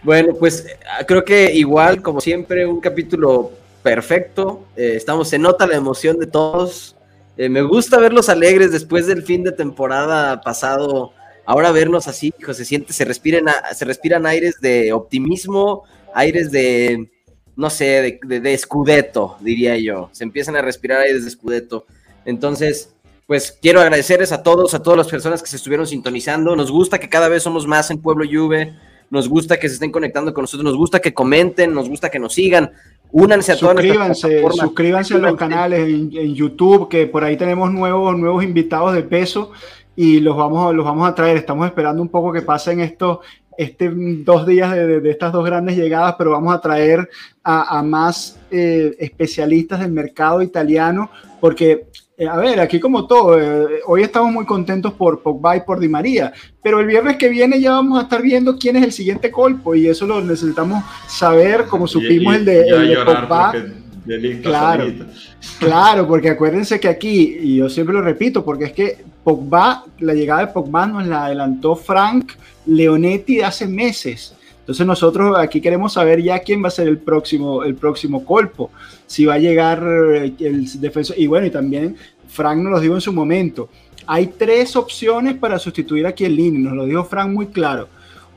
Bueno, 0.03 0.35
pues 0.35 0.67
creo 1.07 1.25
que 1.25 1.53
igual, 1.55 2.03
como 2.03 2.21
siempre, 2.21 2.67
un 2.67 2.81
capítulo 2.81 3.53
perfecto. 3.83 4.65
Eh, 4.77 4.95
estamos, 4.97 5.29
se 5.29 5.39
nota 5.39 5.67
la 5.67 5.77
emoción 5.77 6.19
de 6.19 6.27
todos. 6.27 6.97
Eh, 7.37 7.49
me 7.49 7.63
gusta 7.63 7.99
verlos 7.99 8.29
alegres 8.29 8.71
después 8.71 9.07
del 9.07 9.23
fin 9.23 9.43
de 9.43 9.53
temporada 9.53 10.41
pasado. 10.41 11.13
Ahora 11.47 11.73
vernos 11.73 12.09
así, 12.09 12.33
hijo, 12.39 12.55
se 12.55 12.65
siente, 12.65 12.93
se 12.93 13.05
respiran, 13.05 13.47
se 13.75 13.85
respiran 13.85 14.25
aires 14.25 14.61
de 14.61 14.93
optimismo, 14.93 15.83
aires 16.15 16.51
de, 16.51 17.11
no 17.57 17.69
sé, 17.71 18.19
de, 18.25 18.41
de, 18.41 18.55
escudeto, 18.55 19.37
diría 19.41 19.77
yo. 19.77 20.09
Se 20.13 20.25
empiezan 20.25 20.57
a 20.57 20.63
respirar 20.63 21.01
aires 21.01 21.23
de 21.23 21.29
escudeto. 21.29 21.87
Entonces, 22.25 22.95
pues 23.27 23.57
quiero 23.61 23.81
agradecerles 23.81 24.33
a 24.33 24.43
todos, 24.43 24.75
a 24.75 24.83
todas 24.83 24.97
las 24.97 25.09
personas 25.09 25.43
que 25.43 25.49
se 25.49 25.57
estuvieron 25.57 25.87
sintonizando. 25.87 26.57
Nos 26.57 26.71
gusta 26.71 26.99
que 26.99 27.09
cada 27.09 27.29
vez 27.29 27.43
somos 27.43 27.67
más 27.67 27.91
en 27.91 28.01
Pueblo 28.01 28.25
Juve. 28.31 28.75
Nos 29.11 29.29
gusta 29.29 29.59
que 29.59 29.69
se 29.69 29.75
estén 29.75 29.93
conectando 29.93 30.33
con 30.33 30.43
nosotros. 30.43 30.65
Nos 30.65 30.77
gusta 30.77 31.01
que 31.01 31.15
comenten, 31.15 31.75
nos 31.75 31.89
gusta 31.89 32.11
que 32.11 32.19
nos 32.19 32.35
sigan. 32.35 32.73
Únanse 33.17 33.53
a 33.53 33.57
todas 33.57 33.77
suscríbanse, 33.77 34.43
suscríbanse 34.51 35.15
a 35.15 35.19
los 35.19 35.37
canales 35.37 35.89
en, 35.89 36.11
en, 36.17 36.35
YouTube, 36.35 36.89
que 36.89 37.07
por 37.07 37.23
ahí 37.23 37.37
tenemos 37.37 37.73
nuevos, 37.73 38.19
nuevos 38.19 38.43
invitados 38.43 38.93
de 38.93 39.05
peso 39.05 39.53
y 39.95 40.19
los 40.19 40.37
vamos, 40.37 40.75
los 40.75 40.85
vamos 40.85 41.09
a 41.09 41.15
traer. 41.15 41.37
Estamos 41.37 41.65
esperando 41.67 42.03
un 42.03 42.09
poco 42.09 42.33
que 42.33 42.43
pasen 42.43 42.81
estos 42.81 43.19
este, 43.57 43.89
dos 43.95 44.45
días 44.49 44.73
de, 44.73 45.01
de, 45.01 45.11
estas 45.13 45.33
dos 45.33 45.45
grandes 45.45 45.77
llegadas, 45.77 46.17
pero 46.19 46.33
vamos 46.33 46.53
a 46.53 46.61
traer 46.61 47.09
a, 47.45 47.79
a 47.79 47.85
más 47.85 48.37
eh, 48.51 48.97
especialistas 48.99 49.79
del 49.79 49.93
mercado 49.93 50.43
italiano, 50.43 51.09
porque, 51.41 51.87
eh, 52.17 52.29
a 52.29 52.37
ver, 52.37 52.61
aquí 52.61 52.79
como 52.79 53.07
todo, 53.07 53.41
eh, 53.41 53.81
hoy 53.87 54.03
estamos 54.03 54.33
muy 54.33 54.45
contentos 54.45 54.93
por 54.93 55.21
Pogba 55.21 55.57
y 55.57 55.61
por 55.61 55.81
Di 55.81 55.89
María, 55.89 56.33
pero 56.63 56.81
el 56.81 56.87
viernes 56.87 57.17
que 57.17 57.29
viene 57.29 57.61
ya 57.61 57.73
vamos 57.73 57.99
a 57.99 58.03
estar 58.03 58.23
viendo 58.23 58.57
quién 58.57 58.77
es 58.77 58.85
el 58.85 58.93
siguiente 58.93 59.31
colpo 59.31 59.75
y 59.75 59.89
eso 59.89 60.07
lo 60.07 60.21
necesitamos 60.21 60.85
saber, 61.09 61.67
como 61.67 61.87
supimos 61.87 62.35
y, 62.35 62.37
y, 62.37 62.39
el 62.39 62.45
de, 62.45 62.67
y 62.67 62.71
el 62.71 62.89
de 62.89 63.05
Pogba. 63.05 63.53
Claro, 64.43 64.85
claro, 65.59 66.07
porque 66.07 66.31
acuérdense 66.31 66.79
que 66.79 66.89
aquí, 66.89 67.39
y 67.41 67.57
yo 67.57 67.69
siempre 67.69 67.95
lo 67.95 68.03
repito, 68.03 68.45
porque 68.45 68.67
es 68.67 68.73
que 68.73 68.99
Pogba, 69.25 69.85
la 69.99 70.13
llegada 70.13 70.47
de 70.47 70.53
Pogba 70.53 70.87
nos 70.87 71.07
la 71.07 71.25
adelantó 71.25 71.75
Frank 71.75 72.33
Leonetti 72.67 73.37
de 73.37 73.45
hace 73.45 73.67
meses. 73.67 74.35
Entonces 74.65 74.87
nosotros 74.87 75.37
aquí 75.39 75.61
queremos 75.61 75.93
saber 75.93 76.23
ya 76.23 76.39
quién 76.39 76.65
va 76.65 76.69
a 76.69 76.71
ser 76.71 76.89
el 76.89 76.97
próximo, 76.97 77.65
el 77.65 77.75
próximo 77.75 78.25
colpo, 78.25 78.71
si 79.07 79.27
va 79.27 79.35
a 79.35 79.39
llegar 79.39 79.83
el 79.83 80.81
defensor. 80.81 81.19
Y 81.19 81.27
bueno, 81.27 81.47
y 81.47 81.51
también 81.51 81.97
Frank 82.29 82.57
nos 82.57 82.73
lo 82.73 82.81
dijo 82.81 82.95
en 82.95 83.03
su 83.03 83.13
momento. 83.13 83.69
Hay 84.07 84.29
tres 84.29 84.75
opciones 84.75 85.35
para 85.35 85.59
sustituir 85.59 86.07
a 86.07 86.15
Chiellini, 86.15 86.59
nos 86.59 86.73
lo 86.73 86.87
dijo 86.87 87.05
Frank 87.05 87.29
muy 87.29 87.49
claro. 87.49 87.89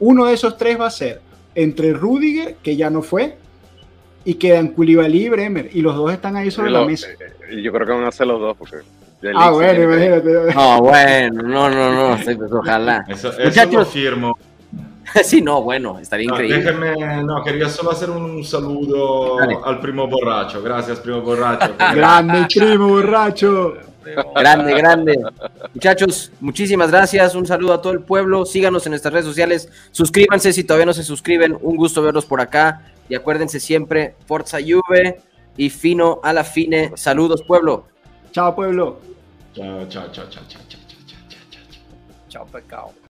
Uno 0.01 0.25
de 0.25 0.33
esos 0.33 0.57
tres 0.57 0.77
va 0.77 0.87
a 0.87 0.91
ser 0.91 1.21
entre 1.55 1.93
Rudiger, 1.93 2.57
que 2.61 2.75
ya 2.75 2.89
no 2.89 3.01
fue, 3.01 3.37
y 4.25 4.33
quedan 4.33 4.67
Koulibaly 4.67 5.27
y 5.27 5.29
Bremer, 5.29 5.69
y 5.73 5.81
los 5.81 5.95
dos 5.95 6.11
están 6.11 6.35
ahí 6.35 6.51
sobre 6.51 6.71
lo, 6.71 6.81
la 6.81 6.85
mesa. 6.85 7.07
Eh, 7.49 7.61
yo 7.61 7.71
creo 7.71 7.87
que 7.87 7.93
van 7.93 8.03
a 8.03 8.11
ser 8.11 8.27
los 8.27 8.41
dos, 8.41 8.57
porque... 8.57 8.77
Ah, 9.33 9.49
bueno, 9.51 9.81
imagínate. 9.81 10.53
No, 10.53 10.81
bueno, 10.81 11.41
no, 11.41 11.69
no, 11.69 12.15
no, 12.15 12.23
pues, 12.23 12.37
ojalá. 12.51 13.05
Eso, 13.07 13.29
eso 13.29 13.43
Muchachos, 13.45 13.73
lo 13.73 13.85
firmo. 13.85 14.37
sí, 15.23 15.41
no, 15.41 15.61
bueno, 15.61 15.99
estaría 15.99 16.27
no, 16.27 16.35
increíble. 16.35 16.57
Déjenme, 16.57 17.23
no, 17.23 17.43
quería 17.43 17.69
solo 17.69 17.91
hacer 17.91 18.09
un 18.09 18.43
saludo 18.43 19.37
Dale. 19.37 19.57
al 19.63 19.79
primo 19.79 20.07
borracho. 20.07 20.61
Gracias, 20.61 20.99
primo 20.99 21.21
borracho. 21.21 21.75
grande, 21.95 22.47
primo 22.53 22.89
borracho. 22.89 23.75
Grande, 24.35 24.73
grande. 24.73 25.19
Muchachos, 25.73 26.31
muchísimas 26.39 26.91
gracias. 26.91 27.35
Un 27.35 27.45
saludo 27.45 27.73
a 27.73 27.81
todo 27.81 27.93
el 27.93 28.01
pueblo. 28.01 28.45
Síganos 28.45 28.85
en 28.85 28.91
nuestras 28.91 29.13
redes 29.13 29.25
sociales. 29.25 29.69
Suscríbanse 29.91 30.53
si 30.53 30.63
todavía 30.63 30.85
no 30.85 30.93
se 30.93 31.03
suscriben. 31.03 31.57
Un 31.61 31.75
gusto 31.75 32.01
verlos 32.01 32.25
por 32.25 32.39
acá. 32.39 32.83
Y 33.09 33.15
acuérdense 33.15 33.59
siempre, 33.59 34.15
Forza 34.25 34.59
Juve 34.59 35.21
y 35.55 35.69
fino 35.69 36.19
a 36.23 36.33
la 36.33 36.43
fine. 36.43 36.91
Saludos, 36.95 37.43
pueblo. 37.43 37.85
Chao, 38.31 38.55
pueblo. 38.55 38.99
Chao, 39.53 39.87
chao, 39.89 40.11
chao, 40.11 40.25
chao, 40.29 40.43
chao, 40.47 40.61
chao, 40.67 40.79
chao, 40.87 41.09
chao, 41.27 41.49
chao. 41.49 41.61
Chao, 42.29 42.45
pecado. 42.45 42.91